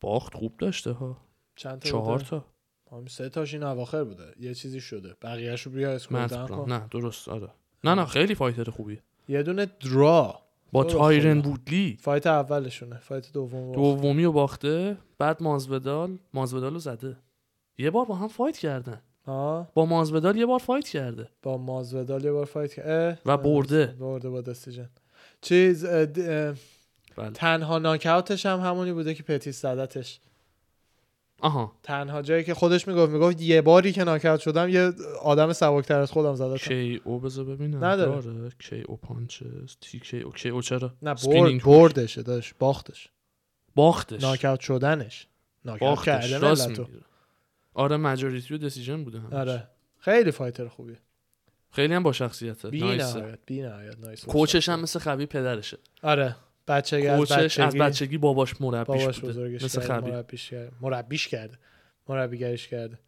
باخت 0.00 0.34
خوب 0.34 0.56
داشته 0.58 0.92
ها. 0.92 1.25
چند 1.56 1.78
تا 1.78 1.88
چهار؟ 1.90 2.18
تا. 2.18 2.44
همین 2.92 3.06
سه 3.06 3.28
تاش 3.28 3.54
این 3.54 3.62
اواخر 3.62 4.04
بوده. 4.04 4.24
یه 4.40 4.54
چیزی 4.54 4.80
شده. 4.80 5.14
بقیه‌شو 5.22 5.70
رو 5.70 5.76
بیا. 5.76 5.98
کن. 6.28 6.72
نه 6.72 6.86
درست 6.90 7.28
آره. 7.28 7.48
نه 7.84 7.94
نه 7.94 8.04
خیلی 8.04 8.34
fighter 8.34 8.70
خوبیه. 8.70 9.02
یه 9.28 9.42
دونه 9.42 9.66
draw. 9.66 10.40
با 10.72 10.84
تایرن 10.84 11.40
خدا. 11.40 11.50
وودلی. 11.50 11.98
fight 12.00 12.26
اولشونه. 12.26 12.98
fight 12.98 13.32
دوم 13.32 13.72
دومی 13.72 14.24
رو 14.24 14.32
باخته 14.32 14.96
بعد 15.18 15.42
مازودال 15.42 16.18
مازودال 16.34 16.72
رو 16.72 16.78
زده. 16.78 17.16
یه 17.78 17.90
بار 17.90 18.04
با 18.04 18.14
هم 18.14 18.28
فایت 18.28 18.58
کردن. 18.58 19.02
ها 19.26 19.68
با 19.74 19.86
مازودال 19.86 20.36
یه 20.36 20.46
بار 20.46 20.58
فایت 20.58 20.88
کرده. 20.88 21.28
با 21.42 21.58
مازودال 21.58 22.24
یه 22.24 22.32
بار 22.32 22.44
فایت 22.44 22.74
کرد 22.74 23.20
و 23.26 23.36
برده. 23.36 23.86
برده 23.86 24.30
با 24.30 24.40
دستیجن 24.40 24.88
چیز 25.40 25.84
اه، 25.84 25.92
اه، 26.16 26.54
بله. 27.16 27.30
تنها 27.34 27.78
ناکاوتش 27.78 28.46
هم 28.46 28.60
همونی 28.60 28.92
بوده 28.92 29.14
که 29.14 29.22
پتیس 29.22 29.62
زدتش. 29.62 30.20
آها. 31.40 31.72
تنها 31.82 32.22
جایی 32.22 32.44
که 32.44 32.54
خودش 32.54 32.88
می‌گفت 32.88 33.12
می‌گفت 33.12 33.40
یه 33.40 33.62
باری 33.62 33.92
که 33.92 34.04
ناکاوت 34.04 34.40
شدم 34.40 34.68
یه 34.68 34.92
آدم 35.22 35.52
سبکتر 35.52 35.98
از 36.00 36.12
خودم 36.12 36.34
زدتم 36.34 36.56
کی 36.56 37.00
او 37.04 37.20
بذار 37.20 37.44
ببینم. 37.44 37.84
نداره. 37.84 38.22
داره. 38.22 38.50
کی 38.58 38.80
او 38.82 38.96
پانچز 38.96 39.76
تی 39.80 39.98
کی 40.00 40.20
او 40.20 40.32
کی 40.32 40.48
او 40.48 40.62
چرا؟ 40.62 40.88
نه 41.02 41.10
برد 41.10 41.16
سپینینگ 41.16 41.62
بردشه 41.62 42.22
داشت 42.22 42.54
باختش. 42.58 43.08
باختش. 43.74 44.22
ناکاوت 44.22 44.60
شدنش. 44.60 45.26
باختش. 45.80 46.30
کردن 46.30 46.86
آره 47.74 47.96
مجوریتی 47.96 48.54
و 48.54 48.58
دسیژن 48.58 49.04
بوده 49.04 49.20
همش. 49.20 49.32
آره. 49.32 49.68
خیلی 49.98 50.30
فایتر 50.30 50.68
خوبیه 50.68 50.96
خیلی 51.70 51.94
هم 51.94 52.02
با 52.02 52.12
شخصیته. 52.12 52.70
بی. 52.70 52.80
نهایت 52.80 53.38
بی 53.46 53.62
نهایت 53.62 53.98
نایس 53.98 54.24
کوچش 54.24 54.68
هم 54.68 54.80
مثل 54.80 54.98
خبی 54.98 55.26
پدرشه. 55.26 55.78
آره. 56.02 56.36
بچگی 56.68 57.08
از 57.08 57.18
کوچش 57.18 57.60
از 57.60 57.74
بچگی 57.74 57.78
بچگی 57.78 58.18
باباش 58.18 58.60
مربیش 58.60 58.86
باباش 58.86 59.20
بوده 59.20 59.64
مثل 59.64 59.80
کرده 59.80 59.94
خبی 59.94 60.10
مربیش 60.10 60.50
کرده. 60.50 60.72
مربیش 60.80 61.28
کرده. 61.28 61.58
مربیگریش 62.08 62.68
کرده. 62.68 62.98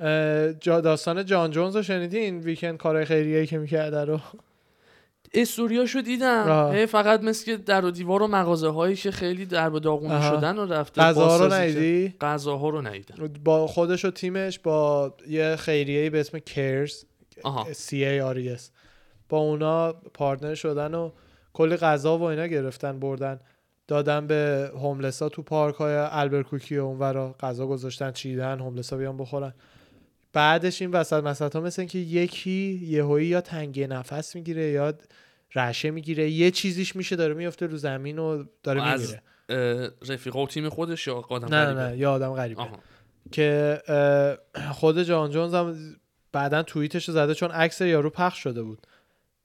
اه، 0.00 0.52
جا 0.52 0.80
داستان 0.80 1.24
جان 1.24 1.50
جونز 1.50 1.76
رو 1.76 1.82
شنیدین؟ 1.82 2.40
ویکند 2.40 2.76
کارهای 2.76 3.04
خیریه 3.04 3.46
که 3.46 3.58
می‌کرده 3.58 4.04
رو؟ 4.04 4.20
استوریاشو 5.34 6.00
دیدم. 6.00 6.72
هی 6.72 6.86
فقط 6.86 7.20
مثل 7.20 7.46
که 7.46 7.56
در 7.56 7.84
و 7.84 7.90
دیوار 7.90 8.22
و 8.22 8.26
مغازه 8.26 8.68
هایی 8.68 8.96
که 8.96 9.10
خیلی 9.10 9.46
در 9.46 9.68
داغونی. 9.68 10.22
شدن 10.22 10.58
و 10.58 10.66
رفته. 10.66 11.00
غذاها 11.02 11.36
رو 11.36 11.52
ندیدی؟ 11.52 12.14
غذاها 12.20 12.68
رو 12.68 12.82
ندیدم. 12.82 13.28
با 13.44 13.66
خودش 13.66 14.04
و 14.04 14.10
تیمش 14.10 14.58
با 14.58 15.14
یه 15.28 15.56
خیریه 15.56 16.10
به 16.10 16.20
اسم 16.20 16.38
کرز 16.38 17.04
R 17.44 18.36
E 18.36 18.58
S. 18.58 18.62
با 19.28 19.38
اونا 19.38 19.92
پارتنر 19.92 20.54
شدن 20.54 20.94
و 20.94 21.10
کلی 21.52 21.76
غذا 21.76 22.18
و 22.18 22.22
اینا 22.22 22.46
گرفتن 22.46 23.00
بردن 23.00 23.40
دادن 23.88 24.26
به 24.26 24.70
هوملسا 24.74 25.28
تو 25.28 25.42
پارک 25.42 25.74
های 25.74 25.94
البرکوکی 25.94 26.78
و 26.78 26.84
اونورا 26.84 27.34
غذا 27.40 27.66
گذاشتن 27.66 28.12
چیدن 28.12 28.58
هوملسا 28.58 28.96
بیان 28.96 29.16
بخورن 29.16 29.54
بعدش 30.32 30.82
این 30.82 30.90
وسط 30.90 31.24
مسط 31.24 31.56
ها 31.56 31.62
مثل 31.62 31.84
که 31.84 31.98
یکی 31.98 32.80
یهویی 32.82 33.26
یا 33.26 33.40
تنگی 33.40 33.86
نفس 33.86 34.34
می‌گیره 34.34 34.70
یا 34.70 34.94
رشه 35.54 35.90
می‌گیره 35.90 36.30
یه 36.30 36.50
چیزیش 36.50 36.96
میشه 36.96 37.16
داره 37.16 37.34
میفته 37.34 37.66
رو 37.66 37.76
زمین 37.76 38.18
و 38.18 38.44
داره 38.62 38.82
از 38.82 39.00
میمیره 39.00 39.22
اه، 39.48 40.14
رفیقا 40.14 40.42
و 40.42 40.46
تیم 40.46 40.68
خودش 40.68 41.06
یا 41.06 41.24
آدم 41.28 41.54
نه 41.54 41.64
غریبه؟ 41.64 41.80
نه 41.80 41.96
یا 41.96 42.12
آدم 42.12 42.34
غریبه 42.34 42.62
آها. 42.62 42.78
که 43.32 43.82
خود 44.72 45.02
جان 45.02 45.30
جونز 45.30 45.54
هم 45.54 45.96
بعدا 46.32 46.62
توییتش 46.62 47.08
رو 47.08 47.14
زده 47.14 47.34
چون 47.34 47.50
عکس 47.50 47.80
یارو 47.80 48.10
پخش 48.10 48.38
شده 48.38 48.62
بود 48.62 48.86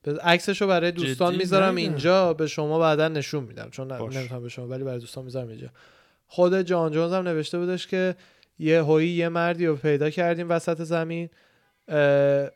عکسش 0.07 0.61
رو 0.61 0.68
برای 0.68 0.91
دوستان؟ 0.91 1.36
می‌ذارم. 1.36 1.76
اینجا 1.76 2.34
به 2.34 2.48
شما 2.48 2.80
بعدا 2.80 3.07
نشون 3.07 3.44
میدم 3.44 3.69
چون. 3.69 3.91
نمی‌تونم 3.91 4.41
به 4.41 4.49
شما 4.49 4.68
ولی 4.68 4.84
برای 4.84 4.99
دوستان 4.99 5.23
می‌ذارم 5.26 5.48
اینجا 5.48 5.69
خود 6.27 6.61
جان 6.61 6.91
جونز 6.91 7.14
هم 7.14 7.27
نوشته 7.27 7.60
بودش 7.60 7.88
که 7.88 8.15
یه 8.60 8.84
هویی 8.84 9.10
یه 9.10 9.30
مردی 9.30 9.65
رو 9.65 9.76
پیدا 9.76 10.10
کردیم 10.10 10.49
وسط 10.49 10.82
زمین 10.82 11.30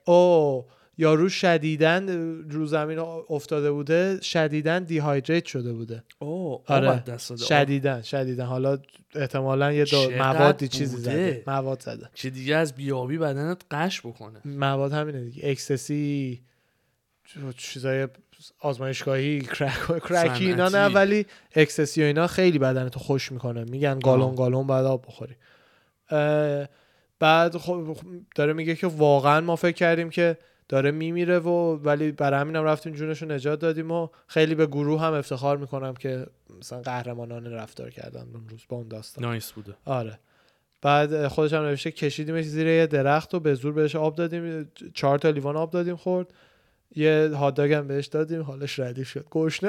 او 0.05 0.65
یارو 0.97 1.29
شدیدن 1.29 2.09
رو 2.49 2.65
زمین 2.65 2.99
افتاده 3.29 3.71
بوده 3.71 4.21
شدیدن 4.21 4.83
dehydrate 4.83 5.45
شده 5.45 5.73
بوده 5.73 6.03
اوه 6.19 6.61
آره. 6.67 7.03
شدیدن 7.49 8.01
شدیدن 8.01 8.45
حالا 8.45 8.77
احتمالا 9.15 9.73
یه 9.73 9.85
موادی 10.17 10.67
چیزی؟ 10.67 10.97
زده 10.97 11.43
مواد 11.47 11.81
زده 11.81 12.09
که 12.15 12.29
دیگه 12.29 12.55
از 12.55 12.73
بیابی 12.73 13.17
بدنت 13.17 13.61
غش 13.71 14.01
بکنه 14.01 14.41
مواد 14.45 14.93
همینه 14.93 15.21
دیگه 15.21 15.49
ecstasy 15.49 16.41
چیزای 17.57 18.07
آزمایشگاهی 18.59 19.41
crack 19.41 20.03
crack 20.09 20.39
ی 20.39 20.45
اینا 20.45 20.69
نه. 20.69 20.85
ولی 20.85 21.25
ecstasy 21.55 22.01
و 22.01 22.05
اینا 22.05 22.27
خیلی 22.27 22.59
بدنتو 22.59 22.99
خشک 22.99 23.31
می‌کنه. 23.31 23.63
میگن 23.63 23.99
گالون 23.99 24.35
گالون 24.35 24.67
باید 24.67 24.85
آب 24.85 25.05
بخوری. 25.07 25.35
بعد 27.19 27.57
خب 27.57 27.97
داره 28.35 28.53
میگه 28.53 28.75
که 28.75 28.87
واقعا 28.87 29.41
ما 29.41 29.55
فکر 29.55 29.75
کردیم 29.75 30.09
که 30.09 30.37
داره 30.69 30.91
میمیره 30.91 31.39
و 31.39 31.49
ولی 31.83 32.11
برای 32.11 32.39
همینم 32.39 32.63
رفتیم 32.63 32.93
جونش 32.93 33.21
رو 33.21 33.31
نجات 33.31 33.59
دادیم 33.59 33.91
و 33.91 34.07
خیلی 34.27 34.55
به 34.55 34.65
گروه 34.65 35.01
هم 35.01 35.13
افتخار 35.13 35.57
می‌کنم 35.57 35.93
که 35.93 36.27
مثلا 36.59 36.81
قهرمانانه 36.81 37.49
رفتار 37.49 37.89
کردن 37.89 38.21
اون 38.21 38.49
روز 38.49 38.61
با 38.69 38.77
اون 38.77 38.87
داستان. 38.87 39.25
نایس 39.25 39.51
بوده. 39.51 39.73
آره. 39.85 40.19
بعد 40.81 41.27
خودش 41.27 41.53
هم 41.53 41.61
نوشته 41.61 41.91
کشیدیمش 41.91 42.45
زیر 42.45 42.67
یه 42.67 42.87
درخت 42.87 43.33
و 43.33 43.39
به 43.39 43.53
زور 43.53 43.73
بهش 43.73 43.95
آب 43.95 44.15
دادیم. 44.15 44.71
چهار 44.93 45.17
تا 45.17 45.29
لیوان 45.29 45.55
آب 45.57 45.71
دادیم 45.71 45.95
خورد. 45.95 46.33
یه 46.95 47.31
هاتداگ 47.35 47.73
هم 47.73 47.87
بهش 47.87 48.05
دادیم 48.05 48.41
حالش 48.41 48.79
ردیف 48.79 49.09
شد. 49.09 49.25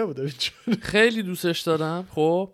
بوده 0.07 0.23
بیچاره. 0.23 0.81
خیلی 0.83 1.23
دوستش 1.23 1.61
دارم 1.61 2.09
خب. 2.15 2.51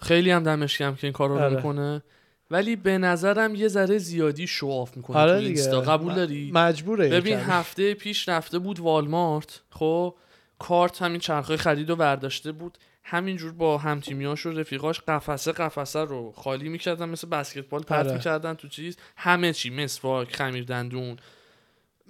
خیلی 0.00 0.30
هم 0.30 0.42
دمش 0.42 0.78
گرم 0.78 0.96
که 0.96 1.06
این 1.06 1.12
کار 1.12 1.28
رو 1.28 1.38
آره. 1.38 1.56
می‌کنه. 1.56 2.02
ولی 2.50 2.76
به 2.76 2.98
نظرم 2.98 3.54
یه 3.54 3.68
ذره 3.68 3.98
زیادی 3.98 4.46
شو 4.46 4.68
آف 4.68 4.96
می‌کنه 4.96 5.16
آره 5.16 5.32
تو 5.32 5.46
اینستا. 5.46 5.80
قبول 5.80 6.14
داری؟ 6.14 6.50
مجبوره 6.54 7.08
ببین. 7.08 7.38
هفته 7.38 7.94
پیش 7.94 8.28
رفته 8.28 8.58
بود 8.58 8.80
والمارت 8.80 9.60
خب. 9.70 10.14
کارت 10.58 11.02
همین 11.02 11.20
چرخهای 11.20 11.56
خرید 11.56 11.90
رو 11.90 11.96
برداشته 11.96 12.52
بود. 12.52 12.78
همینجور 13.04 13.52
با 13.52 13.78
همتیمیاش 13.78 14.46
و 14.46 14.50
رفیقاش 14.50 15.00
قفسه 15.00 15.52
قفسه 15.52 15.98
رو 15.98 16.32
خالی 16.36 16.68
می‌کردن 16.68 17.08
مثل 17.08 17.28
بسکتبال 17.28 17.82
پرت 17.82 18.06
آره. 18.06 18.16
می‌کردن 18.16 18.54
تو 18.54 18.68
چیز. 18.68 18.96
همه 19.16 19.52
چی 19.52 19.70
مسواک 19.70 20.36
خمیر 20.36 20.64
دندون. 20.64 21.16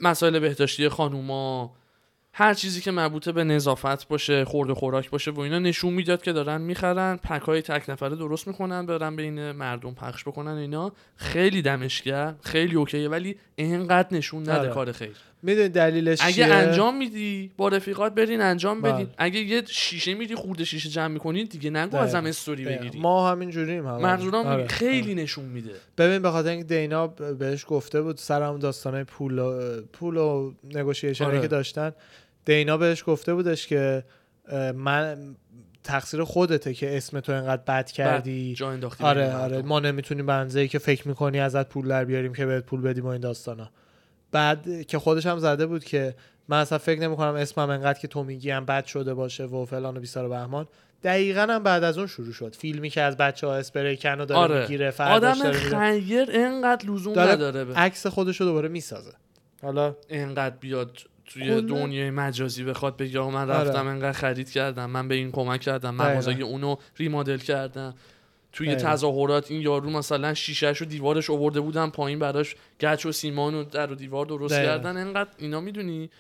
مسائل 0.03 0.39
بهداشتی 0.39 0.89
خانوما 0.89 1.75
هر 2.35 2.55
چیزی 2.55 2.81
که 2.81 2.91
مربوطه 2.91 3.33
به 3.33 3.45
نظافت 3.45 4.09
باشه 4.09 4.45
خورد 4.45 4.71
و 4.71 4.75
خوراک 4.75 5.11
باشه 5.11 5.31
و 5.31 5.41
اینا 5.41 5.59
نشون 5.59 5.93
می‌داد 5.93 6.23
که 6.23 6.33
دارن 6.33 6.61
می‌خرن 6.61 7.17
پک 7.17 7.43
های 7.43 7.63
تک 7.63 7.91
نفره 7.91 8.17
درست 8.17 8.47
می‌کنن 8.47 8.87
برن 8.87 9.17
بین 9.17 9.53
مردم 9.53 9.95
پخش 9.95 10.25
بکنن 10.25 10.51
اینا 10.51 10.93
خیلی 11.17 11.63
دمشگر 11.63 12.35
خیلی 12.43 12.77
اوکیه 12.77 13.09
ولی 13.09 13.37
اینقدر 13.57 14.17
نشون 14.17 14.43
نده 14.43 14.59
آره. 14.59 14.71
کار 14.71 14.93
خیر 14.93 15.17
می‌دونی 15.43 15.69
دلیلش 15.69 16.19
اگه؟ 16.23 16.47
انجام 16.47 16.97
میدی 16.97 17.51
با 17.57 17.69
رفیقات 17.69 18.15
برین 18.15 18.41
انجام 18.41 18.81
بله. 18.81 18.93
بدین 18.93 19.09
اگه 19.19 19.41
یه 19.41 19.63
شیشه 19.67 20.15
میری 20.15 20.35
خورده 20.35 20.65
شیشه 20.65 20.89
جمع 20.89 21.07
می‌کنین 21.09 21.47
دیگه 21.47 21.71
نگو 21.71 21.89
دقیقا. 21.89 22.05
ازم 22.05 22.27
استوری. 22.27 22.65
بگیری 22.65 22.99
ما 22.99 23.31
همین 23.31 23.51
جوریم 23.51 23.87
هم 23.87 24.01
منظورم 24.01 24.47
آره. 24.47 24.67
خیلی 24.67 25.15
نشون 25.15 25.45
میده 25.45 25.71
ببین 25.99 26.23
به 26.23 26.31
خاطر 26.31 26.49
اینکه 26.49 26.65
دینا 26.65 27.07
بهش 27.07 27.65
گفته 27.69 28.03
بود 28.03 28.17
سر 28.17 28.43
همون 28.43 28.59
داستانه 28.59 29.05
پول 29.05 29.39
و 29.39 29.81
پول 29.93 30.17
و 30.17 30.53
نگوشیشنی 30.75 31.27
آره. 31.27 31.41
که 31.41 31.49
داشتن 31.49 31.93
دینا 32.45 32.77
بهش 32.77 33.05
گفته 33.07 33.35
بودش 33.35 33.67
که 33.67 34.05
من 34.75 35.37
تقصیر 35.85 36.25
خودته 36.25 36.75
که 36.75 36.97
اسم 36.97 37.21
تو 37.21 37.33
اینقدر 37.33 37.63
بد 37.63 37.91
کردی 37.91 38.57
بعد 38.61 38.81
جا 38.81 38.91
آره 39.01 39.35
آره. 39.35 39.63
ما 39.63 39.81
نمی‌تونیم 39.81 40.27
به 40.27 40.33
اندازه‌ای 40.33 40.69
که 40.69 40.79
فکر 40.79 41.09
می‌کنی 41.09 41.41
ازت 41.41 41.69
پول 41.69 41.89
در 41.89 42.05
بیاریم 42.05 42.35
که 42.35 42.47
بهت 42.47 42.65
پول 42.65 42.81
بدیم 42.81 43.05
و 43.05 43.07
این 43.07 43.21
داستانا 43.21 43.71
بعد 44.33 44.87
که 44.87 44.99
خودش 44.99 45.27
هم 45.27 45.39
زده 45.39 45.67
بود 45.67 45.85
که 45.85 46.15
من 46.49 46.61
اصلا 46.61 46.79
فکر 46.79 47.01
نمی‌کنم 47.01 47.35
اسمم 47.35 47.71
انقدر 47.71 47.99
که 47.99 48.09
تو 48.09 48.25
میگی 48.25 48.51
هم 48.51 48.65
بد 48.65 48.85
شده 48.85 49.15
باشه 49.15 49.45
و 49.45 49.65
فلان 49.65 49.97
و 49.97 50.01
بیسار 50.01 50.25
و 50.25 50.29
بهمان 50.29 50.69
دقیقا 51.05 51.47
هم 51.51 51.63
بعد 51.63 51.85
از 51.85 51.99
اون 51.99 52.07
شروع 52.07 52.33
شد 52.33 52.55
فیلمی 52.55 52.91
که 52.91 53.01
از 53.01 53.17
بچه 53.17 53.47
ها 53.47 53.57
اسپری 53.57 53.97
کن 53.97 54.21
و 54.21 54.25
داره 54.25 54.41
آره 54.41 54.61
می‌گیره 54.61 54.95
آدم. 54.99 55.53
خیر 55.53 56.31
اینقدر 56.31 56.91
لزوم 56.91 57.15
داره 57.15 57.33
نداره 57.33 57.65
به 57.65 57.75
عکس 57.75 58.07
خودش 58.07 58.41
رو 58.41 58.47
دوباره 58.47 58.69
می‌سازه 58.69 59.13
حالا 59.63 59.97
اینقدر 60.09 60.57
بیاد 60.57 60.99
توی 61.27 61.63
دنیای 61.63 62.11
مجازی 62.11 62.65
بخواد 62.65 62.97
بگه 62.97 63.21
من 63.21 63.51
آره. 63.51 63.69
رفتم 63.69 63.87
اینقدر 63.87 64.13
خرید 64.13 64.51
کردم 64.51 64.91
من 64.91 65.09
به 65.09 65.15
این 65.15 65.33
کمک 65.33 65.61
کردم. 65.61 65.95
مغازه 65.95 66.33
اونو 66.33 66.77
ریمادل 66.97 67.39
کردم 67.39 67.95
توی 68.53 68.75
دقیقا. 68.75 68.91
تظاهرات 68.91 69.51
این 69.51 69.61
یارو 69.61 69.91
مثلا 69.91 70.35
شیشهش 70.35 70.83
و 70.83 70.85
دیوارش 70.85 71.31
آورده 71.31 71.61
بودن 71.61 71.91
پایین 71.91 72.19
براش 72.19 72.57
گچ 72.81 73.07
و 73.07 73.13
سیمان 73.13 73.55
و 73.55 73.65
در 73.65 73.93
و 73.93 73.95
دیوار 73.95 74.27
درست. 74.27 74.55
کردن 74.55 74.97
اینقدر 74.97 75.31
اینا 75.39 75.61
می‌دونی 75.61 76.11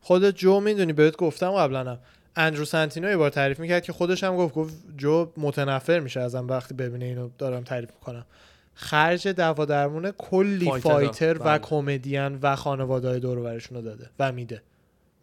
خود 0.00 0.30
جو 0.30 0.60
می‌دونی 0.60 0.92
بهت 0.92 1.16
گفتم 1.16 1.50
قبلا 1.50 1.98
اندرو 2.36 2.64
سنتینو 2.64 3.10
یه 3.10 3.16
بار 3.16 3.30
تعریف 3.30 3.60
می‌کرد 3.60 3.82
که 3.82 3.92
خودش 3.92 4.24
هم 4.24 4.36
گفت 4.36 4.54
گفت 4.54 4.74
جو 4.96 5.32
متنفر 5.36 6.00
میشه 6.00 6.20
ازم 6.20 6.48
وقتی 6.48 6.74
ببینه 6.74 7.04
اینو 7.04 7.28
دارم 7.38 7.62
تعریف 7.62 7.90
می‌کنم 7.94 8.26
خرج 8.74 9.28
دوا 9.28 9.64
درمون 9.64 10.10
کلی 10.10 10.64
فایترها. 10.64 10.94
فایتر 10.94 11.36
و 11.36 11.44
بله. 11.44 11.58
کمدین 11.58 12.38
و 12.42 12.56
خانواده 12.56 13.08
های 13.08 13.20
دور 13.20 13.36
رو 13.70 13.82
داده 13.82 14.10
و 14.18 14.32
میده 14.32 14.62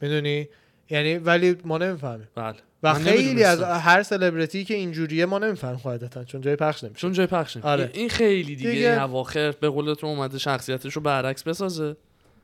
می‌دونی 0.01 0.47
یعنی 0.89 1.17
ولی 1.17 1.57
ما 1.65 1.77
نمی‌فهمیم 1.77 2.27
بله 2.35 2.55
و 2.83 2.93
خیلی 2.93 3.43
از. 3.43 3.61
هر 3.61 4.03
سلبریتی 4.03 4.65
که 4.65 4.73
اینجوریه 4.73 5.25
ما 5.25 5.39
نمی‌فهمیم 5.39 5.77
قاعدتا 5.77 6.23
چون 6.23 6.41
جای 6.41 6.55
پخش 6.55 6.83
نمیشه. 6.83 6.99
چون 6.99 7.11
جای 7.11 7.27
پخش 7.27 7.55
نمیشه. 7.55 7.69
آره. 7.69 7.89
این 7.93 8.09
خیلی 8.09 8.55
دیگه, 8.55 8.71
دیگه- 8.71 8.91
این 8.91 8.99
اواخر 8.99 9.51
به 9.51 9.69
قول 9.69 9.93
تو 9.93 10.07
اومده 10.07 10.37
شخصیتش 10.37 10.93
رو 10.93 11.01
برعکس 11.01 11.43
بسازه. 11.43 11.95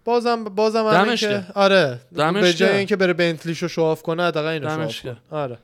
بازم 0.06 0.44
بازم 0.44 0.86
همین 0.86 1.16
که. 1.16 1.44
آره. 1.56 2.00
به 2.12 2.54
جای. 2.54 2.78
اینکه 2.78 2.96
بره 2.96 3.14
Bentley 3.14 3.52
شو 3.52 3.68
show 3.68 3.87
off 3.87 4.02
کنه 4.02 4.24
حداقل 4.24 4.48
اینو 4.48 4.70
show 4.70 4.88
off 4.88 5.02
کنه. 5.02 5.18
آره. 5.32 5.58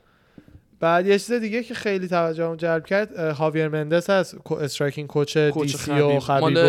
بعد 0.79 1.07
یه 1.07 1.19
چیز 1.19 1.31
دیگه 1.31 1.63
که 1.63 1.73
خیلی 1.73 2.07
توجهم 2.07 2.55
جلب 2.55 2.85
کرد 2.85 3.17
خاویر 3.17 3.67
مندس 3.67 4.09
هست 4.09 4.35
striking 4.51 5.07
coach 5.07 5.37
DC 5.37 5.91
و 5.91 6.19
خبیب. 6.19 6.57
و 6.57 6.61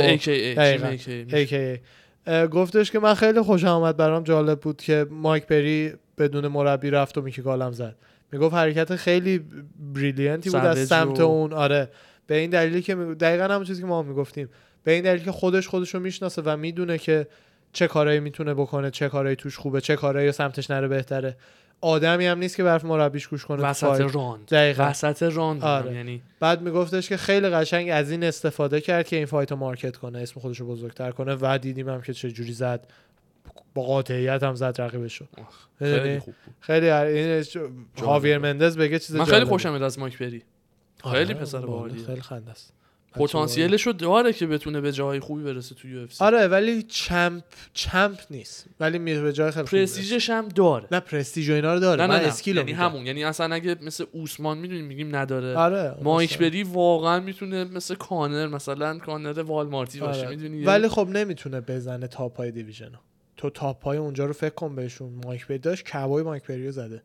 گفتش 2.47 2.91
که 2.91 2.99
من 2.99 3.15
خیلی 3.15 3.41
خوشم 3.41 3.67
آمد 3.67 3.97
برام 3.97 4.23
جالب 4.23 4.61
بود 4.61 4.83
که 4.83 5.07
مایک 5.11 5.47
پری 5.47 5.93
بدون 6.19 6.47
مربی 6.49 6.91
رفت 6.91 7.19
و 7.19 7.23
میکی 7.23 7.43
گالم 7.43 7.73
زد 7.73 7.97
می‌گفت 8.33 8.55
حرکت 8.55 8.97
خیلی 8.97 9.45
brilliant 9.95 10.45
ی 10.45 10.51
بود 10.51 10.61
از 10.61 10.87
سمت 10.87 11.21
و- 11.21 11.23
اون 11.23 11.53
آره 11.53 11.89
به 12.27 12.37
این 12.37 12.51
دلیلی 12.51 12.83
که 12.83 12.95
دقیقا 12.95 13.45
همون 13.45 13.65
چیزی 13.65 13.81
که 13.83 13.87
ما 13.87 13.99
هم 14.03 14.07
می‌گفتیم 14.07 14.49
به 14.85 14.93
این 14.93 15.05
دلیل 15.05 15.23
که 15.25 15.33
خودش 15.33 15.69
خودش 15.69 15.95
رو 15.95 16.01
می‌شناسه 16.01 16.43
و 16.45 16.57
می‌دونه 16.57 16.99
که 16.99 17.27
چه 17.73 17.87
کارایی 17.87 18.21
می‌تونه 18.21 18.55
بکنه 18.55 18.91
چه 18.91 19.09
کارایی 19.09 19.37
توش 19.37 19.57
خوبه 19.59 19.81
چه 19.81 19.97
کارایی 19.97 20.33
سمتش 20.33 20.71
نره 20.71 20.89
بهتره 20.89 21.37
آدمی 21.81 22.27
هم 22.27 22.39
نیست 22.39 22.57
که 22.57 22.65
برف 22.65 22.85
مربیش 22.85 23.27
گوش 23.29 23.45
کنه 23.45 23.63
وسط. 23.63 24.01
راند 24.15 24.47
دقیقاً. 24.49 24.85
وسط 24.85 25.23
راند 25.23 25.65
آره. 25.65 25.87
آره. 25.87 25.97
یعنی 25.97 26.23
بعد 26.41 26.63
میگفتش 26.63 27.09
که 27.09 27.17
خیلی 27.17 27.49
قشنگ 27.49 27.89
از 27.93 28.11
این 28.11 28.25
استفاده 28.25 28.81
کرد 28.81 29.07
که 29.07 29.17
این 29.17 29.27
fight 29.27 29.51
رو 29.51 29.57
market 29.57 29.97
کنه 29.97 30.19
اسم 30.19 30.41
خودش 30.41 30.61
رو 30.61 30.67
بزرگتر 30.67 31.11
کنه 31.11 31.37
و 31.41 31.59
دیدیم 31.63 31.89
هم 31.89 32.03
که 32.03 32.13
چه 32.13 32.31
جوری 32.31 32.53
زد 32.53 32.87
با 33.75 33.83
قاطعیت 33.83 34.43
هم 34.43 34.55
زد 34.55 34.75
رقیبش 34.79 35.17
رو 35.17 35.27
خیلی 35.79 35.93
می‌دونی؟ 35.93 36.19
خوب 36.19 36.35
بود 36.45 36.55
خیلی 36.61 36.91
این 36.91 37.45
هاویر 38.03 38.39
مندز 38.39 38.79
بگه 38.79 38.99
چیز 38.99 39.17
من 39.17 39.25
خیلی. 39.25 39.45
خوشم 39.45 39.71
میاد 39.71 39.83
از 39.83 39.99
مایک 39.99 40.19
پری 40.19 40.43
آره، 41.03 41.19
خیلی 41.19 41.35
پسر 41.35 41.61
باحالیه. 41.61 42.07
خیلی 42.07 42.21
خنده 42.21 42.51
است 42.51 42.73
پتانسیلش 43.13 43.83
رو 43.87 43.93
داره 43.93 44.33
که 44.33 44.47
بتونه 44.47 44.81
به 44.81 44.93
جای 44.93 45.21
خوبی 45.21 45.43
برسه 45.43 45.75
تو 45.75 45.89
UF 45.89 46.23
آره 46.23 46.47
ولی 46.47 46.83
champ 46.83 47.45
champ 47.75 48.19
نیست 48.31 48.67
ولی 48.81 48.99
میره 48.99 49.21
به 49.23 49.33
جای 49.33 49.51
خیلی. 49.51 49.67
پرستیژش 49.67 50.31
هم 50.31 50.49
داره 50.49 50.89
نه 50.93 51.01
پرستیژ 51.01 51.51
و 51.51 51.53
اینا 51.53 51.75
رو 51.75 51.81
داره 51.81 52.07
نه 52.07 52.15
نه, 52.15 52.21
نه. 52.21 52.27
skill 52.29 52.54
و 52.54 52.59
یعنی. 52.59 52.73
همون 52.73 53.07
یعنی 53.07 53.25
اصلا 53.25 53.55
اگه 53.55 53.77
مثل 53.83 54.05
اوسمان 54.13 54.59
می‌دونیم 54.59 54.85
میگیم 54.85 55.17
نداره 55.17 55.57
آره 55.57 55.95
مایک. 56.03 56.39
بری 56.39 56.63
واقعا 56.63 57.21
می‌تونه 57.21 57.65
مثل 57.65 57.95
کانر 57.95 58.47
مثلا 58.47 58.99
کانر 58.99 59.43
والمارتی 59.43 60.01
باشه 60.01 60.21
آره. 60.21 60.29
می‌دونی 60.29 60.65
ولی 60.65 60.89
خب 60.89 61.09
نمی‌تونه 61.09 61.61
بزنه 61.61 62.07
top 62.07 62.37
های 62.37 62.51
division. 62.51 62.91
تو 63.37 63.51
top 63.51 63.85
های 63.85 63.99
اونجا 63.99 64.25
رو 64.25 64.33
فکر 64.33 64.55
کن 64.55 64.75
بهشون. 64.75 65.21
مایک 65.25 65.47
پری 65.47 65.59
داشت 65.59 65.85
کبای 65.85 66.23
مایک 66.23 66.43
پری 66.43 66.67
رو 66.67 66.73
زده. 66.73 67.03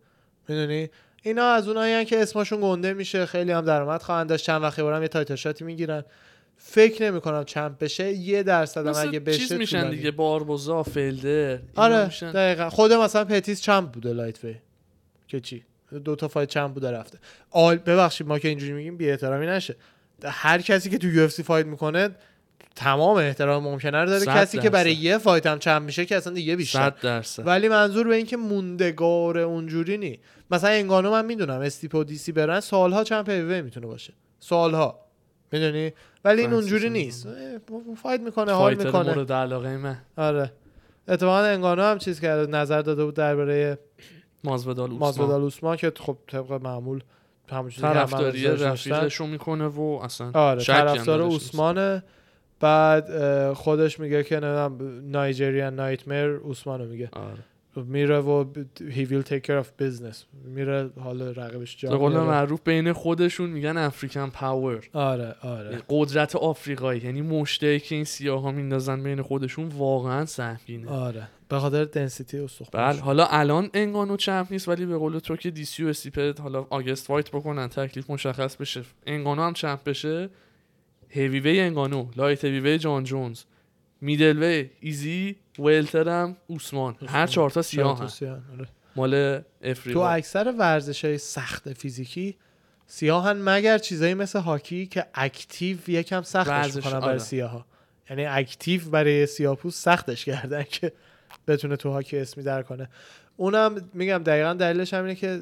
می‌دونی؟ 0.47 0.89
اینا 1.23 1.51
از 1.51 1.67
اونایی 1.67 2.05
که 2.05 2.21
اسمشون 2.21 2.59
گنده 2.61 2.93
میشه 2.93 3.25
خیلی 3.25 3.51
هم 3.51 3.65
درآمد 3.65 4.01
خواهند 4.01 4.29
داشت. 4.29 4.45
چند 4.45 4.61
وقت 4.61 4.79
برام 4.79 5.01
یه 5.01 5.07
title 5.07 5.35
shot 5.35 5.58
ی 5.58 5.63
می‌گیرن. 5.63 6.03
فکر 6.57 7.03
نمی 7.03 7.21
کنم 7.21 7.43
champ 7.43 7.77
بشه. 7.79 8.11
یه 8.11 8.43
درصد 8.43 8.87
هم 8.87 9.07
اگه 9.07 9.19
بشه 9.19 9.39
چیز 9.39 9.53
میشن 9.53 9.79
طولانی. 9.79 9.97
دیگه؟ 9.97 10.11
باربوزا 10.11 10.85
اینا 10.95 11.59
آره 11.75 12.05
میشن. 12.05 12.31
دقیقا. 12.31 12.69
خود 12.69 12.93
مثلا 12.93 13.25
پتیس 13.25 13.61
champ 13.61 13.91
بوده 13.91 14.13
lightweight. 14.13 14.55
که 15.27 15.39
چی؟ 15.39 15.63
دو 16.05 16.15
تا 16.15 16.27
fight 16.27 16.49
champ 16.49 16.73
بوده 16.73 16.91
رفته. 16.91 17.19
آل 17.51 17.77
ببخشید 17.77 18.27
ما 18.27 18.39
که 18.39 18.47
اینجوری 18.47 18.73
میگیم 18.73 18.97
بی 18.97 19.09
احترامی 19.09 19.47
نشه. 19.47 19.75
هر 20.23 20.61
کسی 20.61 20.89
که 20.89 20.97
تو 20.97 21.07
UFC 21.07 21.43
fight 21.43 21.65
می‌کنه 21.65 22.09
تمام 22.75 23.17
احترام 23.17 23.63
ممکنه 23.63 23.97
رو 23.97 24.09
داره. 24.09 24.25
کسی 24.25 24.59
که 24.59 24.69
برای. 24.69 24.93
یه 24.93 25.17
fight 25.17 25.45
هم 25.45 25.59
champ 25.59 25.83
میشه 25.83 26.05
که 26.05 26.17
اصلا 26.17 26.33
دیگه 26.33 26.55
بیشتر. 26.55 26.89
درصد. 26.89 27.47
ولی 27.47 27.69
منظور 27.69 28.07
به 28.07 28.15
این 28.15 28.25
که 28.25 28.37
موندگار 28.37 29.37
اونجوری 29.37 29.97
نی. 29.97 30.19
مثلا 30.51 30.69
انگانو 30.69 31.11
من 31.11 31.25
می‌دونم 31.25 31.59
استیپ 31.61 31.95
و 31.95 32.03
DC 32.03 32.31
برن 32.31 32.59
سالها 32.59 33.03
champ 33.03 33.29
heavy 33.29 33.61
می‌تونه 33.61 33.87
باشه. 33.87 34.13
سالها. 34.39 34.99
می‌دونی؟ 35.51 35.91
ولی 36.25 36.41
این 36.41 36.53
اونجوری. 36.53 36.89
نیست. 36.89 37.27
fight 38.03 38.21
می‌کنه 38.21 38.51
حال 38.51 38.75
می‌کنه. 38.75 39.13
مورد 39.15 39.31
علاقه 39.31 39.77
من. 39.77 39.97
آره. 40.17 40.51
اتفاقا 41.07 41.37
انگانو 41.37 41.81
هم 41.81 41.97
چیز 41.97 42.19
کرده 42.19 42.51
نظر 42.51 42.81
داده 42.81 43.05
بود 43.05 43.13
درباره 43.13 43.79
مازودال 44.43 44.89
مازودال 44.89 45.41
اوسمان 45.41 45.77
که 45.77 45.91
خب 45.99 46.17
طبق 46.27 46.51
معمول 46.51 47.03
همون 47.51 47.69
چیزی 47.69 47.81
که 47.81 47.87
همه 47.87 47.99
طرفداری 47.99 48.47
هم 48.47 48.55
داشتن. 48.55 48.91
رفیقش 48.91 49.15
رو 49.15 49.27
می‌کنه 49.27 49.65
و 49.65 49.99
اصلا 50.03 50.31
آره 50.33 50.63
طرفدار. 50.63 51.21
اوسمانه. 51.21 52.03
بعد 52.61 53.53
خودش 53.53 53.99
میگه 53.99 54.23
که 54.23 54.35
نمی‌دونم 54.35 55.01
نایجریان 55.11 55.75
نایتمر 55.75 56.29
اوسمانو 56.43 56.85
میگه 56.85 57.09
آره. 57.13 57.43
میره 57.75 58.19
و 58.19 58.45
he 58.77 59.05
will 59.07 59.23
take 59.29 59.43
care 59.47 59.63
of 59.63 59.67
business 59.83 60.17
میره 60.45 60.89
حال 60.99 61.21
رقیبش 61.21 61.77
جا 61.77 61.97
قول. 61.97 62.13
معروف 62.13 62.59
بین 62.63 62.93
خودشون 62.93 63.49
میگن 63.49 63.77
افریکن 63.77 64.29
پاور 64.29 64.89
آره 64.93 65.35
آره 65.41 65.81
قدرت 65.89 66.35
آفریقایی 66.35 67.01
یعنی 67.01 67.21
مشته 67.21 67.79
که 67.79 67.95
این 67.95 68.03
سیاه 68.03 68.41
ها 68.41 68.51
میندازن 68.51 69.03
بین 69.03 69.21
خودشون 69.21 69.67
واقعا 69.67 70.25
سهمگینه 70.25 70.89
آره 70.89 71.27
به 71.49 71.59
خاطر 71.59 71.85
دنسیتی 71.85 72.39
استخوان 72.39 72.91
بله 72.91 73.01
حالا 73.01 73.25
الان 73.25 73.69
انگانو 73.73 74.17
champ 74.17 74.47
نیست 74.51 74.67
ولی 74.67 74.85
به 74.85 74.97
قول 74.97 75.19
تو 75.19 75.35
که 75.35 75.51
DC 75.51 75.83
و 75.83 75.87
استیپت 75.87 76.39
حالا 76.39 76.67
August 76.69 77.09
fight 77.09 77.29
بکنن 77.31 77.67
تکلیف 77.67 78.09
مشخص 78.09 78.55
بشه 78.55 78.81
انگانو 79.07 79.41
هم 79.41 79.53
champ 79.53 79.83
بشه 79.83 80.29
heavyweight 81.11 81.59
انگانو 81.59 82.07
light 82.15 82.45
heavyweight 82.45 82.77
جان 82.77 83.03
جونز 83.03 83.43
middleweight 84.01 84.69
ایزی 84.79 85.35
welter 85.59 86.09
هم 86.09 86.37
اوسمان. 86.47 86.95
هر 87.07 87.27
چهار 87.27 87.49
تا 87.49 87.61
سیاه 87.61 87.99
هم 87.99 88.43
آره. 88.53 88.67
مال 88.95 89.39
تو 89.39 89.43
افریقا 89.61 90.09
اکثر 90.09 90.53
ورزش 90.57 91.05
های 91.05 91.17
سخت 91.17 91.73
فیزیکی 91.73 92.37
سیاهن 92.87 93.37
مگر 93.41 93.77
چیزایی 93.77 94.13
مثل 94.13 94.39
هاکی 94.39 94.85
که 94.85 95.05
active 95.13 95.77
یکم 95.87 96.21
سختش 96.21 96.75
می‌کنن 96.75 96.99
برای 96.99 97.09
آره. 97.09 97.17
سیاه 97.17 97.65
یعنی 98.09 98.25
اکتیو 98.25 98.89
برای 98.89 99.25
سیاپوس 99.25 99.83
سختش 99.83 100.25
کردن 100.25 100.63
که 100.63 100.91
بتونه 101.47 101.75
تو 101.75 101.91
هاکی 101.91 102.17
اسمی 102.17 102.43
در 102.43 102.63
کنه. 102.63 102.89
اونم 103.37 103.89
میگم 103.93 104.17
دقیقا 104.17 104.53
دلیلش 104.53 104.93
همینه 104.93 105.15
که 105.15 105.41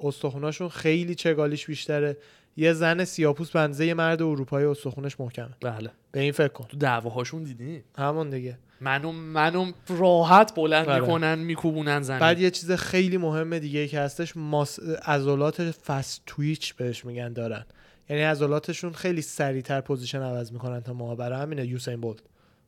استخوناشون 0.00 0.68
خیلی 0.68 1.14
چگالیش 1.14 1.66
بیشتره. 1.66 2.16
یه 2.56 2.72
زن 2.72 3.04
سیاپوس 3.04 3.50
بنزه 3.50 3.86
یه 3.86 3.94
مرد 3.94 4.22
اروپایی 4.22 4.66
استخونش 4.66 5.20
محکمه. 5.20 5.54
بله. 5.60 5.90
به 6.12 6.20
این 6.20 6.32
فکر 6.32 6.48
کن. 6.48 6.64
تو 6.68 6.76
دعواهاشون 6.76 7.42
دیدی؟ 7.42 7.82
همون 7.98 8.30
دیگه. 8.30 8.58
منو 8.80 9.12
منو 9.12 9.72
راحت 9.88 10.54
بلند 10.54 10.88
آره. 10.88 11.00
می‌کنن 11.00 11.38
میکوبونن 11.38 12.02
زمین. 12.02 12.20
بعد 12.20 12.40
یه 12.40 12.50
چیز 12.50 12.72
خیلی 12.72 13.16
مهم 13.16 13.58
دیگه 13.58 13.88
که 13.88 14.00
هستش 14.00 14.36
ماس... 14.36 14.78
عضلات 15.06 15.62
فست 15.70 16.22
تویچ 16.26 16.74
بهش 16.74 17.04
میگن 17.04 17.32
دارن. 17.32 17.64
یعنی 18.08 18.22
عضلاتشون 18.22 18.92
خیلی 18.92 19.22
سریعتر 19.22 19.80
position 19.80 20.22
عوض 20.22 20.52
می‌کنن 20.52 20.80
تا 20.80 20.92
ما 20.92 21.14
برای 21.14 21.42
همینه 21.42 21.66
یوسین 21.66 22.00
بولت. 22.00 22.20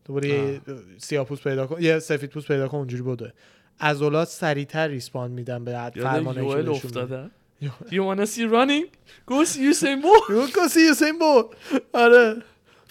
دوباره 0.04 0.28
یه 0.28 0.60
سیاه‌پوست 0.98 1.40
پیدا 1.40 1.66
کن 1.66 1.82
یه 1.82 1.98
سفید 1.98 2.30
پوست 2.30 2.48
پیدا 2.48 2.68
کن 2.68 2.78
اونجوری 2.78 3.02
بوده. 3.02 3.32
عضلات 3.80 4.28
سریعتر 4.28 4.88
respond 4.88 5.34
میدن 5.34 5.64
به 5.64 5.90
فرمانه 5.94 6.78
که 6.80 7.30
افتادم 7.62 7.90
You 7.90 8.04
wanna 8.04 8.26
see 8.26 8.44
running? 8.44 8.86
Go 9.26 9.44
see 9.44 9.70
Usain 9.70 10.02
Bolt. 10.02 10.28
You 10.28 10.52
go 10.52 10.68
see 10.68 10.88
یوسین 10.88 11.18
بولت 11.18 11.46
آره 11.92 12.42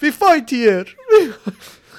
We 0.02 0.12
fight 0.12 0.50
here 0.50 0.86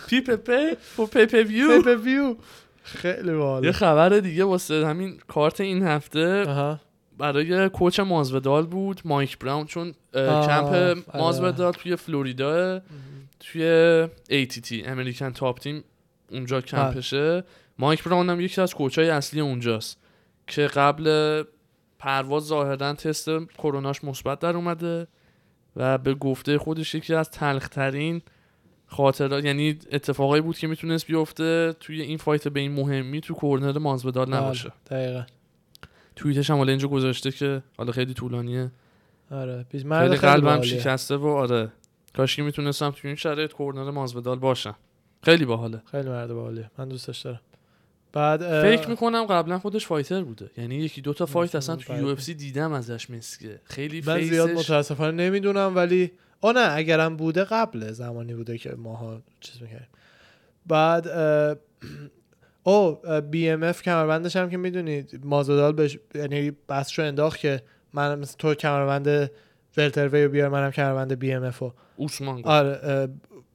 pay 0.48 0.76
for 0.94 1.08
pay 1.08 1.26
per 1.26 1.44
view. 1.44 1.68
Pay 1.68 1.82
per 1.82 1.96
view. 1.96 2.36
خیلی 2.84 3.28
یه 3.28 3.36
باحال 3.36 3.72
خبر 3.72 4.08
دیگه 4.08 4.44
واسه 4.44 4.86
همین 4.86 5.18
کارت 5.28 5.60
این 5.60 5.82
هفته 5.82 6.46
برای 7.18 7.68
coach 7.68 8.00
مازودال 8.00 8.66
بود 8.66 9.00
مایک 9.04 9.38
براون 9.38 9.66
چون 9.66 9.94
کمپ 10.14 10.66
آره. 10.66 10.94
مازودال 11.14 11.72
توی 11.72 11.96
فلوریدا 11.96 12.80
توی 13.40 14.06
ATT 14.30 14.72
American 14.84 15.32
Top 15.32 15.58
Team 15.58 15.84
اونجا 16.30 16.60
کمپشه 16.60 17.44
مایک 17.78 18.04
براون 18.04 18.30
هم 18.30 18.40
یکی 18.40 18.60
از 18.60 18.74
coach 18.74 19.00
های 19.00 19.10
اصلی 19.10 19.40
اونجاست 19.40 19.98
که 20.46 20.66
قبل 20.66 21.42
پرواز 22.06 22.42
ظاهرا 22.42 22.92
تست 22.92 23.28
کروناش 23.58 24.04
مثبت 24.04 24.38
در 24.38 24.56
اومده 24.56 25.06
و 25.76 25.98
به 25.98 26.14
گفته 26.14 26.58
خودش 26.58 26.94
یکی 26.94 27.14
از 27.14 27.30
تلخترین 27.30 28.22
خاطرات 28.86 29.44
یعنی 29.44 29.78
اتفاقایی 29.92 30.42
بود 30.42 30.58
که 30.58 30.66
می‌تونست 30.66 31.06
بیفته. 31.06 31.72
توی 31.80 32.02
این 32.02 32.18
fight 32.18 32.48
به 32.48 32.60
این 32.60 32.72
مهمی 32.72 33.20
تو 33.20 33.34
corner 33.34 33.78
مازودال 33.78 34.34
نباشه. 34.34 34.72
بله، 34.90 35.00
دقیقا. 35.00 35.24
توییتش 36.16 36.50
هم 36.50 36.56
حالا 36.56 36.70
اینجا 36.70 36.88
گذاشته 36.88 37.30
که 37.30 37.62
حالا 37.78 37.92
خیلی 37.92 38.14
طولانیه. 38.14 38.70
آره 39.30 39.66
خیلی 39.72 40.16
قلبم. 40.16 40.62
شکسته 40.62 41.16
و 41.16 41.26
آره 41.26 41.72
کاشکی 42.16 42.42
می‌تونستم 42.42 42.90
توی 42.90 43.08
این 43.08 43.16
شرایط 43.16 43.52
corner 43.52 43.90
مازودال 43.90 44.38
باشم. 44.38 44.76
خیلی 45.22 45.44
باحاله. 45.44 45.82
خیلی 45.90 46.08
مرد 46.08 46.32
باحالیه. 46.32 46.70
من 46.78 46.88
دوستش 46.88 47.18
دارم. 47.18 47.40
بعد 48.16 48.62
فکر 48.62 48.88
می‌کنم 48.90 49.24
قبلا 49.24 49.58
خودش 49.58 49.86
fighter 49.86 50.22
بوده. 50.22 50.50
یعنی 50.58 50.74
یکی 50.74 51.00
دوتا 51.00 51.26
fight 51.26 51.56
مثلا 51.56 51.74
اصلا 51.74 51.76
تو 51.86 51.92
بعد- 51.92 52.02
UFC 52.02 52.34
دیدم 52.34 52.72
ازش 52.72 53.10
مسکه 53.10 53.60
خیلی 53.64 54.02
من 54.06 54.20
زیاد 54.22 54.48
face 54.48 54.55
ش 54.55 54.58
متاسفانه 54.70 55.10
نمی‌دونم 55.26 55.72
ولی 55.76 56.12
آه 56.40 56.52
نه 56.54 56.74
اگرم 56.76 57.16
بوده 57.16 57.44
قبل 57.44 57.92
زمانی 57.92 58.34
بوده 58.34 58.58
که 58.58 58.74
ماها 58.78 59.22
چیز 59.40 59.62
می‌کردیم. 59.62 59.88
بعد 60.66 61.08
او 62.64 62.98
BMF 63.30 63.82
کمربندش 63.82 64.36
هم 64.36 64.50
که 64.50 64.56
می‌دونید 64.56 65.20
مازودال 65.24 65.72
بهش 65.72 65.98
یعنی 66.14 66.52
بسشو 66.68 67.02
انداخت 67.02 67.40
که 67.40 67.62
من 67.92 68.18
مثل 68.18 68.34
تو 68.38 68.54
کمربند 68.54 69.30
welterweight 69.76 70.24
رو 70.24 70.30
بیار 70.30 70.48
منم 70.48 70.70
کمربند 70.70 71.12
BMF 71.18 71.58
رو. 71.58 71.74
اوسمان. 71.96 72.42
آره 72.44 73.08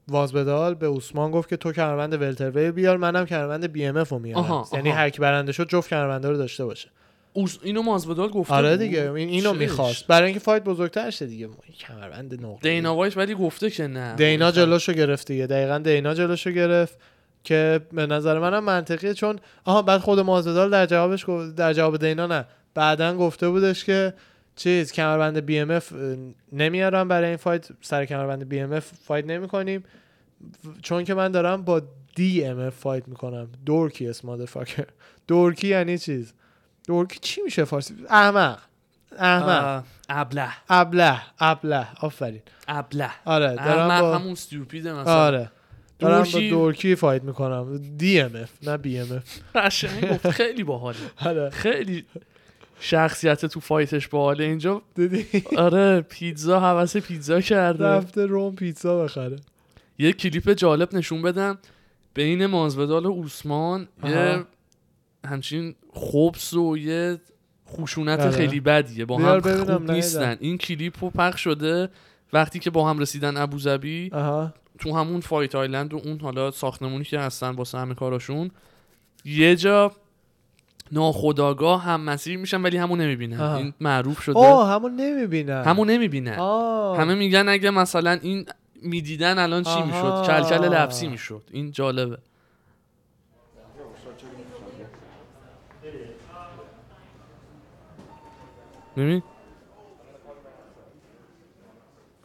مازودال 0.08 0.74
به 0.74 0.90
اوسمان 0.90 1.32
گفت 1.32 1.50
که 1.50 1.58
تو 1.58 1.72
کمربند 1.72 2.22
welterweight 2.22 2.72
بیار 2.72 2.98
منم 2.98 3.26
کمربند 3.26 3.72
BMF 3.72 4.10
رو 4.10 4.20
میارم. 4.20 4.66
یعنی. 4.74 4.90
هر 4.90 5.10
کی 5.10 5.20
برنده 5.20 5.52
شد 5.52 5.68
جفت 5.70 5.90
کمربنده 5.90 6.30
رو 6.30 6.38
داشته 6.38 6.66
باشه. 6.66 6.90
اوس... 7.34 7.58
اینو 7.64 7.82
مازودال 7.82 8.30
گفته 8.30 8.54
آره. 8.54 8.78
دیگه 8.78 9.12
این 9.12 9.30
اینو. 9.30 9.54
می‌خواست. 9.54 10.08
برای 10.08 10.26
اینکه 10.26 10.40
fight 10.40 10.64
بزرگتر 10.64 11.10
شه 11.10 11.26
دیگه. 11.26 11.50
کمربند 11.80 12.46
نقطه 12.46 12.70
دینا 12.70 12.96
وایت 12.96 13.18
ولی 13.18 13.36
گفته 13.36 13.70
که 13.70 13.88
نه. 13.88 14.16
دینا 14.16 14.52
جلوشو 14.52 14.94
گرفت 14.94 15.28
دیگه. 15.28 15.48
دقیقا 15.48 15.78
دینا 15.78 16.14
جلوشو 16.14 16.52
گرفت 16.52 16.98
که 17.44 17.82
به 17.94 18.06
نظر 18.06 18.40
منم 18.40 18.64
منطقیه 18.64 19.14
چون 19.14 19.40
آها 19.66 19.82
بعد 19.82 20.02
خود 20.02 20.20
مازودال 20.20 20.70
در 20.70 20.86
جوابش 20.86 21.26
گفت- 21.28 21.56
در 21.56 21.74
جواب 21.74 21.98
دینا 21.98 22.28
نه. 22.28 22.46
بعدا 22.74 23.18
گفته 23.18 23.50
بودش 23.50 23.86
که 23.86 24.14
چیز 24.56 24.92
کمربند 24.92 25.38
BMF 25.38 25.94
نمیارم 26.52 27.08
برای 27.08 27.28
این 27.28 27.38
fight 27.38 27.68
سر 27.82 28.06
کمربند 28.06 28.50
BMF 28.50 28.92
fight 29.06 29.26
نمی 29.26 29.48
کنیم 29.48 29.84
چون 30.82 31.04
که 31.04 31.14
من 31.14 31.32
دارم 31.32 31.62
با 31.62 31.82
DMF 32.16 32.76
fight 32.76 33.08
می‌کنم. 33.08 33.48
dorky 33.66 34.08
ass 34.08 34.28
motherfucker. 34.28 34.86
dorky 35.28 35.68
یعنی 35.68 35.98
چیز؟ 35.98 36.34
dorky 36.88 37.20
چی 37.20 37.42
میشه 37.42 37.64
فارسی؟ 37.66 37.96
احمق. 38.10 38.60
احمق. 39.18 39.84
ابله. 40.10 40.48
ابله. 40.70 41.22
ابله. 41.40 41.88
آفرین. 42.02 42.42
ابله. 42.68 43.10
آره 43.26 43.56
دارم 43.56 44.02
با 44.02 44.18
همون 44.18 44.32
stupid 44.32 44.85
ه 44.85 44.94
مثلا. 44.94 45.14
آره. 45.26 45.52
دارم 46.00 46.24
با 46.34 46.40
dorky- 46.40 46.96
fight 46.96 47.24
می‌کنم. 47.24 47.78
DMF 47.98 48.50
نه 48.64 48.78
BMF 48.78 50.28
خیلی 50.30 50.64
باحاله. 50.64 50.98
آره. 51.26 51.50
خیلی 51.50 52.06
شخصیت 52.82 53.46
تو 53.46 53.60
fight 53.60 53.94
ش 53.94 54.08
باحاله 54.08 54.44
اینجا 54.44 54.82
دیدی؟ 54.96 55.26
آره 55.58 56.02
پیتزا 56.02 56.60
هات 56.60 56.98
پیتزا 56.98 57.42
کرده. 57.42 57.86
رفته 57.86 58.26
روم 58.26 58.56
پیتزا 58.56 59.04
بخره. 59.04 59.36
یه 60.00 60.14
کلیپ 60.14 60.54
جالب 60.54 60.96
نشون 60.96 61.22
بدم. 61.22 61.58
بین 62.14 62.46
مازودال 62.46 63.06
و 63.06 63.10
اوسمان 63.10 63.88
یه 64.04 64.18
آها. 64.18 64.44
همچین 65.26 65.76
خبس 65.94 66.54
و 66.54 66.78
یه 66.78 67.20
خشونت 67.70 68.20
آره. 68.20 68.32
خیلی 68.32 68.60
بدیه. 68.60 69.06
با 69.06 69.18
هم 69.18 69.40
خوب. 69.40 69.92
نیستن. 69.92 70.38
این 70.40 70.58
کلیپ 70.58 71.04
رو 71.04 71.10
پخش 71.10 71.42
شده 71.42 71.90
وقتی 72.34 72.60
که 72.60 72.70
با 72.70 72.90
هم 72.90 73.00
رسیدن 73.00 73.38
ابوظبی 73.38 74.10
تو 74.80 74.96
همون 74.98 75.22
فایت 75.22 75.56
آیلند 75.56 75.94
و 75.94 76.02
اون 76.06 76.20
حالا 76.20 76.52
ساختمونی 76.52 77.04
که 77.04 77.20
هستن 77.20 77.50
واسه 77.50 77.78
همه 77.78 77.94
کاراشون. 77.94 78.52
یه 79.26 79.56
جا 79.56 79.92
ناخداگاه 80.92 81.84
هم 81.84 82.02
مسیر 82.02 82.38
میشن 82.38 82.62
ولی 82.62 82.78
همون 82.78 83.02
نمی‌بینن. 83.02 83.40
آها. 83.40 83.56
این 83.56 83.74
معروف 83.80 84.22
شده. 84.22 84.40
آه 84.40 84.70
همون 84.70 84.96
نمی‌بینم 84.96 85.64
همون 85.66 85.90
نمی‌بینن. 85.90 86.40
آه. 86.40 87.00
همه 87.00 87.16
میگن 87.16 87.50
اگه 87.50 87.70
مثلا 87.70 88.12
این 88.22 88.46
می‌دیدن 88.82 89.40
الان 89.40 89.64
چی. 89.64 89.82
می‌شد؟ 89.82 90.24
کلکل 90.26 90.74
لفظی 90.74 91.08
می‌شد. 91.08 91.44
این 91.52 91.72
جالبه. 91.72 92.18
ببین. 98.98 99.24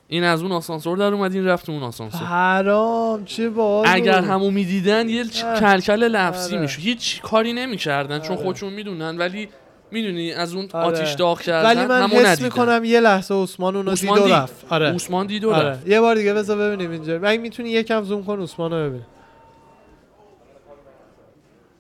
این 0.09 0.25
از 0.25 0.43
اون 0.43 0.53
آسانسور 0.53 0.99
در 0.99 1.05
اومد 1.15 1.35
این 1.35 1.45
رفت 1.47 1.71
اون 1.71 1.83
آسانسور 1.83 2.21
حرام 2.21 3.25
چه 3.25 3.51
باحال 3.51 3.87
اگر. 3.89 4.21
همو 4.21 4.51
می‌دیدن 4.51 5.09
یه 5.09 5.25
چ- 5.25 5.45
اه. 5.45 5.61
کلکل 5.61 6.03
لفظی 6.03 6.53
آره. 6.53 6.63
می‌شد 6.63 6.81
هیچ 6.81 7.23
کاری 7.23 7.53
نمی‌کردن 7.53 8.19
چون 8.19 8.37
آره. 8.37 8.45
خودشون 8.45 8.73
می‌دونن 8.73 9.19
ولی 9.19 9.49
می‌دونی 9.91 10.33
از 10.33 10.55
اون 10.55 10.69
آره. 10.73 10.87
آتیش 10.87 11.13
داغ 11.13 11.41
کردن 11.41 11.69
ولی 11.69 11.87
من 11.87 12.07
حس 12.07 12.27
ندیدن. 12.27 12.45
می‌کنم 12.45 12.85
یه 12.85 13.01
لحظه 13.01 13.35
عثمان 13.35 13.77
اونو 13.77 13.91
دید 13.95 13.99
عثمان 14.05 14.19
و 14.19 14.23
دید. 14.25 14.33
رفت 14.33 14.67
آره 14.71 14.87
عثمان 14.93 15.27
دید 15.27 15.45
و 15.45 15.51
آره 15.53 15.69
رفت 15.69 15.89
یه 15.89 16.01
بار 16.01 16.15
دیگه 16.15 16.35
بذار 16.35 16.59
ببینیم 16.59 16.91
اینجا 16.91 17.19
من 17.19 17.37
می‌تونی 17.37 17.71
یکم 17.71 18.03
زوم 18.03 18.25
کن 18.25 18.43
عثمان 18.43 18.71
رو 18.73 18.91
ببین 18.91 19.03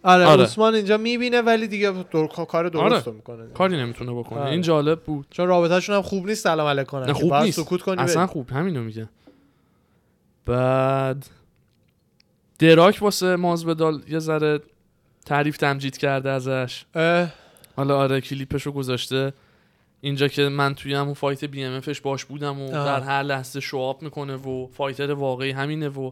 آره, 0.07 0.24
آره. 0.24 0.43
اوسمان 0.43 0.74
اینجا 0.74 0.97
می‌بینه 0.97 1.41
ولی 1.41 1.66
دیگه 1.69 1.91
در... 1.91 2.27
کار 2.27 2.69
درست 2.69 3.09
آره. 3.09 3.16
می‌کنه 3.16 3.47
کاری 3.55 3.77
نمی‌تونه 3.77 4.12
بکنه 4.12 4.41
آره. 4.41 4.51
این 4.51 4.62
جالب 4.62 5.01
بود 5.01 5.27
چون 5.31 5.47
رابطهشون 5.47 5.97
هم 5.97 6.03
خوب 6.03 6.27
نیست 6.27 6.45
سلام 6.45 6.66
علیک 6.66 6.87
کنن 6.87 7.12
خوب 7.12 7.35
نیست 7.35 7.61
سکوت 7.61 7.83
کنی 7.83 8.03
اصلا 8.03 8.27
بری. 8.27 8.33
خوب 8.33 8.51
همینو 8.51 8.83
میگه 8.83 9.09
بعد 10.47 11.27
دراک 12.59 12.99
واسه 13.01 13.37
مازودال 13.37 14.03
یه 14.09 14.19
ذره 14.19 14.61
تعریف 15.27 15.57
تمجید 15.57 15.97
کرده 15.97 16.31
ازش 16.31 16.85
اه، 16.95 17.28
حالا 17.77 17.99
آره 17.99 18.20
کلیپشو 18.20 18.73
گذاشته 18.73 19.33
اینجا 20.01 20.28
که 20.28 20.43
من 20.43 20.74
توی 20.74 20.95
همون 20.95 21.15
fight 21.15 21.44
BMF 21.44 21.73
ش 21.73 22.01
باش 22.01 22.24
بودم 22.24 22.61
و 22.61 22.65
آه. 22.65 22.87
در 22.87 23.01
هر 23.01 23.23
لحظه 23.23 23.61
show 23.61 23.89
up 23.89 24.03
می‌کنه 24.03 24.35
و 24.35 24.66
fighter 24.66 25.12
واقعی 25.12 25.51
همینه 25.51 25.89
و 25.89 26.11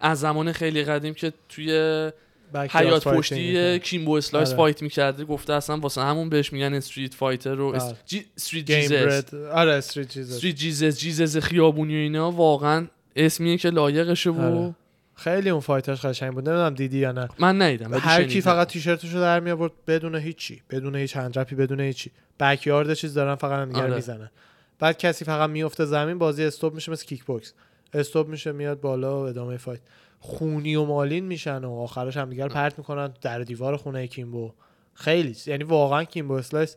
از 0.00 0.20
زمان 0.20 0.52
خیلی 0.52 0.84
قدیم 0.84 1.14
که 1.14 1.32
توی 1.48 2.10
حیاط 2.54 3.08
پشتی. 3.08 3.78
کیمبو 3.78 4.12
اسلایس. 4.12 4.54
فایت 4.54 4.82
می‌کرده 4.82 5.24
گفته 5.24 5.52
اصلا 5.52 5.76
واسه 5.76 6.00
همون 6.00 6.28
بهش 6.28 6.52
میگن 6.52 6.74
street 6.74 7.14
fighter 7.14 7.60
و. 7.60 7.66
است... 7.74 7.94
جی... 8.06 8.24
street 8.36 8.66
Jesus 8.66 8.92
بود 8.92 9.34
آره 9.34 9.72
street 9.72 10.08
چیزه 10.08 10.34
street 10.34 10.56
Jesus 10.56 10.98
Jesus 10.98 11.36
خیابونی 11.36 11.94
و 11.94 11.98
اینا 11.98 12.30
واقعا 12.30 12.86
اسمیه 13.16 13.56
که 13.56 13.70
لایقشه 13.70 14.30
و 14.30 14.40
آره. 14.40 14.74
خیلی 15.14 15.50
اون 15.50 15.60
fight 15.60 15.91
ش 15.91 16.04
قشنگ 16.04 16.32
بود 16.32 16.48
نمی‌دونم 16.48 16.74
دیدی 16.74 16.98
یا 16.98 17.12
نه 17.12 17.28
من 17.38 17.62
ندیدم 17.62 17.94
هر 17.94 18.24
کی. 18.24 18.40
فقط 18.40 18.68
تیشرتشو 18.68 19.20
در 19.20 19.40
می 19.40 19.50
آورد 19.50 19.72
بدون 19.86 20.14
هیچی 20.14 20.62
بدون 20.70 20.96
هیچ 20.96 21.16
hand 21.16 21.33
wrap 21.33 21.50
ی 21.50 21.54
بدون 21.54 21.80
هیچی 21.80 22.10
backyard 22.40 22.94
چیز 22.94 23.14
دارن 23.14 23.34
فقط 23.34 23.60
هم 23.60 23.68
دیگه 23.68 23.82
آره. 23.82 23.94
می‌زنن 23.94 24.30
بعد 24.78 24.98
کسی 24.98 25.24
فقط 25.24 25.50
میفته 25.50 25.84
زمین 25.84 26.18
بازی 26.18 26.44
stop 26.44 26.74
میشه 26.74 26.92
مثل 26.92 27.06
کیک 27.06 27.24
بوکس 27.24 27.52
stop 27.94 28.28
میشه 28.28 28.52
میاد 28.52 28.80
بالا 28.80 29.20
و 29.20 29.26
ادامه 29.26 29.56
fight 29.56 29.80
خونین 30.20 30.76
و 30.76 30.84
مالین 30.84 31.24
میشن 31.24 31.64
و 31.64 31.72
آخرش 31.72 32.16
هم 32.16 32.30
دیگه 32.30 32.44
رو 32.44 32.50
پرت 32.50 32.78
می‌کنن 32.78 33.10
در 33.20 33.38
دیوار 33.38 33.76
خونه 33.76 34.06
کیمبو. 34.06 34.52
خیلی 34.94 35.36
یعنی 35.46 35.64
واقعا 35.64 36.04
کیمبو 36.04 36.34
اسلایس 36.34 36.76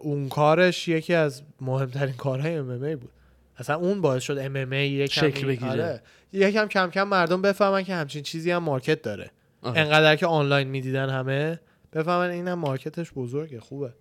اون 0.00 0.28
کارش 0.28 0.88
یکی 0.88 1.14
از 1.14 1.42
مهمترین 1.60 2.14
کارهای 2.14 2.54
MMA 2.54 2.96
بود. 2.96 3.10
اصلا 3.56 3.76
اون 3.76 4.00
باعث 4.00 4.22
شد 4.22 4.38
MMA 4.38 4.72
یکم 4.72 5.20
شکل 5.20 5.46
بگیره. 5.46 5.70
آره. 5.70 6.02
یکم 6.32 6.66
کم 6.66 6.90
کم 6.90 7.08
مردم 7.08 7.42
بفهمن 7.42 7.82
که 7.82 7.94
همچین 7.94 8.22
چیزی 8.22 8.50
هم 8.50 8.62
market 8.62 9.02
داره. 9.02 9.30
آره. 9.62 9.80
انقدر 9.80 10.16
که 10.16 10.26
آنلاین 10.26 10.68
می‌دیدن 10.68 11.10
همه 11.10 11.60
بفهمن 11.92 12.30
این 12.30 12.48
هم 12.48 12.58
market 12.58 12.98
ش 12.98 13.12
بزرگه 13.12 13.60
خوبه. 13.60 13.92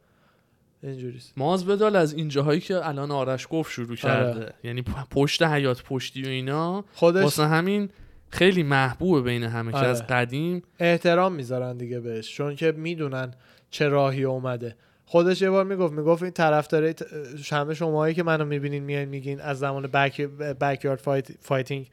اینجوریست 0.84 1.34
مازویدال 1.38 1.96
از 1.96 2.14
این 2.14 2.30
جاهایی 2.30 2.60
که 2.60 2.88
الان 2.88 3.12
آرش 3.12 3.48
گفت 3.50 3.72
شروع 3.72 3.96
کرده. 3.96 4.54
یعنی 4.64 4.84
پشت 5.12 5.44
حیاط 5.44 5.84
پشتی 5.84 6.24
و 6.24 6.28
اینا 6.28 6.86
خودش 6.94 7.24
واسه 7.24 7.48
همین 7.48 7.90
خیلی 8.30 8.64
محبوبه 8.64 9.22
بین 9.22 9.44
همه 9.44 9.72
که 9.72 9.78
آره. 9.78 9.88
از 9.88 10.08
قدیم 10.08 10.64
احترام 10.80 11.34
می‌ذارن 11.34 11.78
دیگه 11.78 12.00
بهش 12.00 12.36
چون 12.36 12.56
که 12.56 12.72
می‌دونن 12.72 13.34
چه 13.70 13.88
راهی 13.88 14.24
اومده. 14.24 14.76
خودش 15.06 15.42
یه 15.42 15.50
بار 15.50 15.66
می‌گفت 15.66 15.94
می‌گفت 15.94 16.24
این 16.24 16.32
طرفدارای 16.32 16.96
همه 17.52 17.74
شماهایی 17.74 18.16
که 18.16 18.24
منو 18.24 18.46
می‌بینین 18.46 18.84
میایین 18.84 19.10
میگین 19.10 19.42
از 19.42 19.60
زمان 19.60 19.88
back 19.88 20.22
backyard 20.62 21.00
fight 21.00 21.28
fighting 21.42 21.90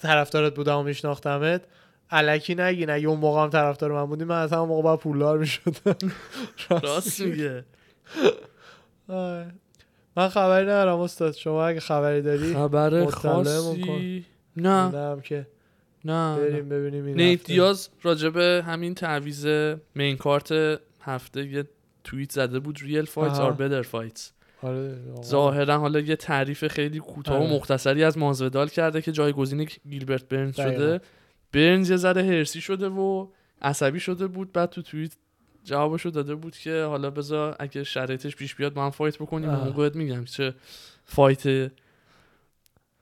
طرفدارت 0.00 0.54
بودم 0.54 0.78
و 0.78 0.82
میشناختمت. 0.82 1.62
الکی 2.10 2.54
نگین 2.54 2.90
اگه 2.90 3.08
اون 3.08 3.20
موقع 3.20 3.42
هم 3.42 3.50
طرفدار 3.50 3.92
من 3.92 4.04
بودی 4.04 4.24
من 4.24 4.40
از 4.40 4.52
همون 4.52 4.68
موقع 4.68 4.82
باید 4.82 5.00
پولدار 5.00 5.38
می‌شدم. 5.38 5.96
راست 6.82 7.20
میگه. 7.20 7.64
آره. 9.08 9.54
من 10.16 10.28
خبری 10.28 10.66
ندارم 10.66 11.00
استاد 11.00 11.32
شما 11.32 11.66
اگه 11.66 11.80
خبری 11.80 12.22
داری 12.22 12.54
خبر 12.54 13.06
خاصی؟ 13.06 14.24
نه. 14.56 15.20
که 15.22 15.46
نه. 16.10 16.36
بریم 16.36 16.68
ببینیم 16.68 17.04
این 17.04 17.16
نیت 17.16 17.44
دیاز 17.44 17.88
راجبه 18.02 18.62
همین 18.66 18.94
تعویض 18.94 19.46
main 19.94 20.16
card 20.16 20.80
هفته 21.00 21.46
یه 21.46 21.64
توییت 22.04 22.32
زده 22.32 22.58
بود 22.58 22.78
real 22.82 23.04
fights 23.04 23.38
آها. 23.38 23.46
are 23.46 23.52
better 23.52 23.82
fights. 23.82 24.32
ظاهرا 25.24 25.78
حالا 25.78 26.00
یه 26.00 26.16
تعریف 26.16 26.66
خیلی 26.66 26.98
کوتاه 26.98 27.38
و 27.38 27.42
آره. 27.42 27.52
مختصری 27.52 28.04
از 28.04 28.18
مازویدال 28.18 28.68
کرده 28.68 29.02
که 29.02 29.12
جایگزین 29.12 29.68
گیلبرت 29.90 30.28
برنز 30.28 30.56
دقیقاً. 30.56 30.74
شده 30.74 31.00
برنز 31.52 31.90
یه 31.90 31.96
ذره 31.96 32.22
حرصی 32.22 32.60
شده 32.60 32.88
و 32.88 33.26
عصبی 33.62 34.00
شده 34.00 34.26
بود 34.26 34.52
بعد 34.52 34.70
تو 34.70 34.82
توییت 34.82 35.16
جوابشو 35.64 36.10
داده 36.10 36.34
بود 36.34 36.56
که 36.56 36.82
حالا 36.82 37.10
بذار 37.10 37.56
اگه 37.58 37.84
شرایطش 37.84 38.36
پیش 38.36 38.54
بیاد 38.54 38.74
با 38.74 38.84
هم 38.84 38.90
fight 38.90 39.16
بکنیم 39.18 39.48
آه. 39.48 39.58
اون 39.58 39.68
موقع 39.68 39.82
بهت 39.82 39.96
میگم 39.96 40.24
چه 40.24 40.54
fight 41.04 41.72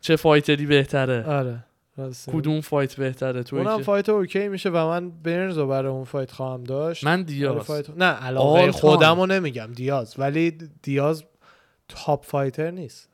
چه 0.00 0.16
fighter 0.16 0.60
ی 0.60 0.66
بهتره 0.66 1.24
آره. 1.26 1.64
کدوم 2.26 2.60
fight 2.60 2.96
بهتره 2.96 3.42
تو 3.42 3.56
اونم 3.56 3.82
fight 3.82 4.08
okay 4.08 4.48
میشه 4.48 4.70
و 4.70 4.76
من 4.76 5.10
برنز 5.10 5.58
رو 5.58 5.66
برای 5.66 5.92
اون 5.92 6.04
fight 6.04 6.30
خواهم 6.30 6.64
داشت. 6.64 7.04
من 7.04 7.22
دیاز. 7.22 7.62
fight... 7.62 7.90
نه 7.90 8.04
علاقه 8.04 8.72
خودم 8.72 9.20
رو 9.20 9.26
نمیگم 9.26 9.72
دیاز. 9.74 10.14
ولی 10.18 10.58
دیاز 10.82 11.24
top 11.88 12.24
fighter 12.24 12.70
نیست. 12.70 13.08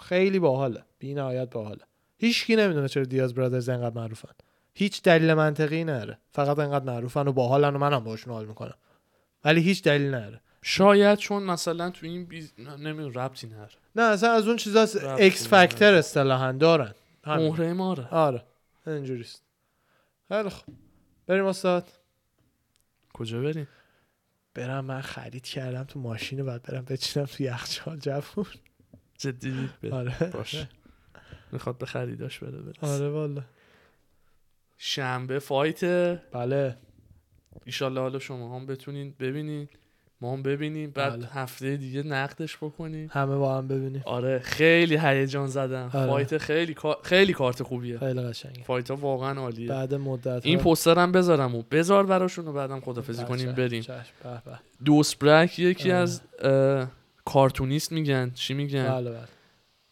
خیلی 0.00 0.38
باحاله. 0.38 0.82
بی 0.98 1.14
نهایت 1.14 1.50
باحاله. 1.50 1.82
هیچکی 2.18 2.56
نمی‌دونه 2.56 2.88
چرا 2.88 3.04
دیاز 3.04 3.34
brothers 3.34 3.68
انقدر 3.68 3.96
معروفن. 3.96 4.28
هیچ 4.74 5.02
دلیل 5.02 5.34
منطقی 5.34 5.84
نره. 5.84 6.18
فقط 6.32 6.58
انقدر 6.58 6.84
معروفن 6.84 7.28
و 7.28 7.32
باحالن 7.32 7.76
و 7.76 7.78
منم 7.78 8.04
باشون 8.04 8.34
حال 8.34 8.46
می‌کنم. 8.46 8.74
ولی 9.44 9.60
هیچ 9.60 9.82
دلیل 9.82 10.10
نره. 10.10 10.40
شاید 10.62 11.18
چون 11.18 11.42
مثلا 11.42 11.90
تو 11.90 12.06
این 12.06 12.24
biz... 12.24 12.52
نمی‌دونم 12.58 13.12
ربطی 13.18 13.46
نره. 13.46 13.68
نه 13.96 14.02
اصلا 14.02 14.32
از 14.32 14.48
اون 14.48 14.56
چیزا 14.56 14.82
ربطی 14.82 15.24
X 15.24 15.48
factor 15.48 15.94
اصطلاحا 15.94 16.52
دارن. 16.52 16.94
مهره 17.26 17.72
ماره. 17.72 18.08
آره 18.08 18.44
اینجوریست. 18.86 19.42
خیلی 20.28 20.48
خب 20.48 20.72
بریم 21.26 21.44
استاد. 21.46 21.88
کجا 23.12 23.42
بریم؟ 23.42 23.68
برم 24.54 24.84
من 24.84 25.00
خرید 25.00 25.44
کردم 25.46 25.84
تو 25.84 26.00
ماشین 26.00 26.44
بعد 26.44 26.62
برم 26.62 26.84
بچینم 26.84 27.26
تو 27.26 27.42
یخچال 27.42 27.98
جوون 27.98 28.46
جدی. 29.18 29.70
آره. 29.92 30.30
باش. 30.34 30.66
می‌خواد 31.52 31.78
به 31.78 31.86
خریداش 31.86 32.38
بره 32.38 32.58
برس. 32.58 32.84
آره 32.84 33.08
والا. 33.08 33.42
شنبه 34.76 35.38
fight. 35.38 35.84
بله. 36.32 36.76
ایشالله 37.64 38.00
حالا 38.00 38.18
شما 38.18 38.56
هم 38.56 38.66
بتونین 38.66 39.14
ببینین. 39.18 39.68
ما 40.20 40.32
هم 40.32 40.42
ببینیم 40.42 40.90
بعد 40.90 41.16
بله. 41.16 41.26
هفته 41.26 41.76
دیگه 41.76 42.02
نقدش 42.02 42.56
بکنیم. 42.56 43.10
همه 43.12 43.36
با 43.36 43.58
هم 43.58 43.68
ببینیم. 43.68 44.02
آره 44.04 44.38
خیلی 44.38 44.96
هیجان 44.96 45.46
زدم. 45.46 45.90
آره. 45.94 46.06
fight 46.06 46.38
خیلی 46.38 46.76
خیلی 47.02 47.32
کارت 47.32 47.62
خوبیه. 47.62 47.98
خیلی 47.98 48.20
قشنگه. 48.20 48.62
fight 48.62 48.90
ها 48.90 48.96
واقعا 48.96 49.40
عالیه. 49.40 49.68
بعد 49.68 49.94
مدت 49.94 50.46
این 50.46 50.58
پوستر 50.58 50.98
هم 50.98 51.12
بذارم 51.12 51.54
و 51.54 51.62
بذار 51.70 52.06
براشون 52.06 52.48
و 52.48 52.52
بعدم 52.52 52.80
خدافزی 52.80 53.24
بله، 53.24 53.28
کنیم 53.28 53.52
بریم. 53.52 53.84
به 54.22 54.40
دوسبرک 54.84 55.58
یکی 55.58 55.92
آره. 55.92 56.00
از 56.00 56.20
اه، 56.42 56.88
کارتونیست 57.24 57.92
میگن. 57.92 58.30
چی 58.34 58.54
میگن؟ 58.54 58.88
بله 58.88 59.10
بله. 59.10 59.20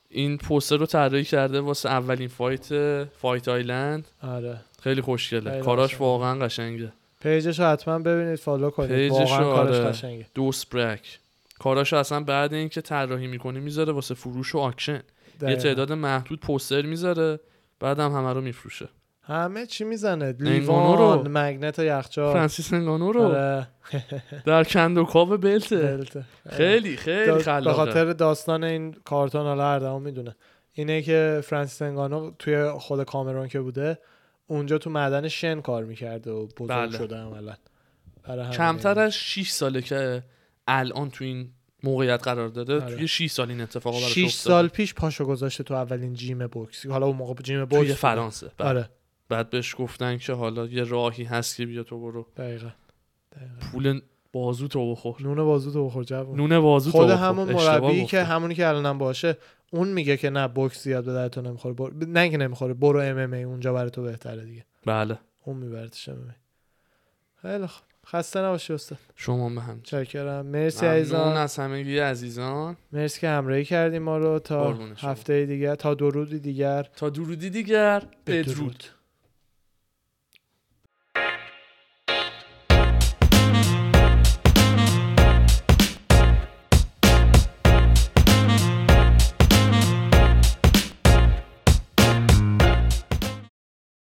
این 0.08 0.38
پوستر 0.38 0.76
رو 0.76 0.86
طراحی 0.86 1.24
کرده 1.24 1.60
واسه 1.60 1.88
اولین 1.88 2.28
fight 2.28 3.04
Fight 3.04 3.48
Island. 3.48 4.08
آره. 4.22 4.60
خیلی 4.82 5.00
خوشگله. 5.00 5.60
کاراش. 5.60 6.00
واقعا 6.00 6.38
قشنگه. 6.38 6.92
page 7.24 7.48
ش 7.48 7.60
رو 7.60 7.66
حتما 7.66 7.98
ببینید 7.98 8.38
follow 8.38 8.70
کنید. 8.70 8.90
page 8.90 9.18
ش 9.18 9.32
رو، 9.38 9.44
کارش 9.54 9.76
آره. 9.76 9.88
قشنگه. 9.88 10.26
دوسبرک 10.34 11.18
کاراشو 11.58 11.96
اصلا 11.96 12.20
بعد 12.20 12.54
اینکه 12.54 12.80
طراحی 12.80 13.26
می‌کنه 13.26 13.60
می‌ذاره 13.60 13.92
واسه 13.92 14.14
فروش 14.14 14.54
و 14.54 14.58
auction. 14.58 15.02
یه. 15.42 15.56
تعداد 15.56 15.92
محدود 15.92 16.40
پوستر 16.40 16.82
می‌ذاره 16.82 17.40
بعدم 17.80 18.12
همه 18.12 18.32
رو 18.32 18.40
میفروشه. 18.40 18.88
همه 19.22 19.66
چی 19.66 19.84
می‌زنه. 19.84 20.34
لیوان 20.40 20.98
رو. 20.98 21.24
magnet 21.28 21.78
یخچال. 21.78 22.32
فرانسیس 22.32 22.72
انگانو 22.72 23.12
رو. 23.12 23.22
آره. 23.22 23.66
در 24.46 24.64
کندوکاو 24.64 25.36
بلته. 25.36 25.76
بلته. 25.76 26.24
خیلی 26.50 26.96
خیلی 26.96 27.30
دا- 27.30 27.34
به 27.34 27.42
خلاقه 27.42 27.72
خاطر 27.72 28.12
داستان 28.12 28.64
این 28.64 28.92
کارتون 29.04 29.42
حالا 29.46 29.64
هر 29.64 29.98
می‌دونه. 29.98 30.36
اینه 30.72 31.02
که 31.02 31.40
فرانسیس 31.44 31.82
انگانو 31.82 32.30
توی 32.38 32.70
خود 32.70 33.04
کامرون 33.04 33.48
که 33.48 33.60
بوده 33.60 33.98
اونجا 34.46 34.78
تو 34.78 34.90
معدن 34.90 35.28
شن 35.28 35.60
کار 35.60 35.84
می‌کرده 35.84 36.30
و 36.30 36.46
بزرگ 36.46 36.68
بله. 36.68 36.98
شده 36.98 37.16
عملا 37.16 37.54
برای 38.22 38.50
کمتر 38.50 38.98
از 38.98 39.14
6 39.14 39.50
ساله 39.50 39.82
که 39.82 40.22
الان 40.68 41.10
تو 41.10 41.24
این 41.24 41.50
موقعیت 41.82 42.22
قرار 42.22 42.48
داده 42.48 42.80
آره. 42.82 42.94
توی 42.96 43.08
6 43.08 43.30
سال 43.30 43.50
این 43.50 43.60
اتفاقا 43.60 43.98
براش 43.98 44.12
6 44.12 44.24
افتاده. 44.24 44.30
سال 44.30 44.68
پیش 44.68 44.94
پاشو 44.94 45.24
گذاشته 45.24 45.64
تو 45.64 45.74
اولین 45.74 46.14
جیم 46.14 46.46
بوکس 46.46 46.86
حالا 46.86 47.06
اون 47.06 47.16
موقع 47.16 47.42
جیم 47.42 47.64
بوکس 47.64 47.82
توی. 47.82 47.94
فرانسه 47.94 48.50
بعد, 48.58 48.68
آره 48.68 48.90
بعد 49.28 49.50
بهش 49.50 49.74
گفتن 49.78 50.18
که 50.18 50.32
حالا 50.32 50.66
یه 50.66 50.82
راهی 50.82 51.24
هست 51.24 51.56
که 51.56 51.66
بیا 51.66 51.82
تو 51.82 52.00
برو 52.00 52.26
دقیقا 52.36 52.70
دقیقا. 53.32 53.54
پول 53.72 54.00
بازو 54.34 54.68
تو 54.68 54.92
بخور. 54.92 55.16
نون 55.20 55.44
بازو 55.44 55.72
تو 55.72 55.86
بخور 55.86 56.04
جوون 56.04 56.36
نون 56.36 56.60
بازو 56.60 56.90
خود. 56.90 57.10
همون 57.10 57.52
مربی. 57.52 58.06
که 58.06 58.22
همونی 58.22 58.54
که 58.54 58.68
الانم 58.68 58.98
باشه 58.98 59.36
اون 59.72 59.88
میگه 59.88 60.16
که 60.16 60.30
نه 60.30 60.48
بوکس 60.48 60.82
زیاد 60.82 61.04
به 61.04 61.12
درد 61.12 61.30
تو 61.30 61.42
نمی‌خوره. 61.42 61.74
بر... 61.74 61.90
نه 62.06 62.30
که 62.30 62.36
نمی‌خوره 62.36 62.74
برو 62.74 63.00
ام 63.00 63.18
ام 63.18 63.32
ای 63.32 63.42
اونجا 63.42 63.72
برای 63.72 63.90
تو 63.90 64.02
بهتره 64.02 64.44
دیگه. 64.44 64.64
بله. 64.86 65.18
اون 65.44 65.56
میبرتش 65.56 66.08
ام 66.08 66.14
ام 66.14 66.26
ای. 66.26 66.34
خیلی 67.42 67.66
خوب. 67.66 67.84
خسته 68.06 68.40
نباشی 68.40 68.72
استاد. 68.72 68.98
شما 69.16 69.48
به 69.48 69.60
هم 69.60 69.80
چکرم. 69.82 70.46
مرسی 70.46 70.86
عزیزان. 70.86 71.36
از 71.36 71.56
همگی 71.56 71.98
عزیزان. 71.98 72.76
مرسی 72.92 73.20
که 73.20 73.28
همراهی 73.28 73.64
کردیم 73.64 74.02
ما 74.02 74.18
رو 74.18 74.38
تا. 74.38 74.78
هفته 74.96 75.46
دیگر 75.46 75.74
تا 75.74 75.94
درودی 75.94 76.38
دیگر. 76.38 76.82
تا 76.96 77.10
درودی 77.10 77.50
دیگر. 77.50 78.02
بدرود. 78.26 78.46
بدرود. 78.46 78.84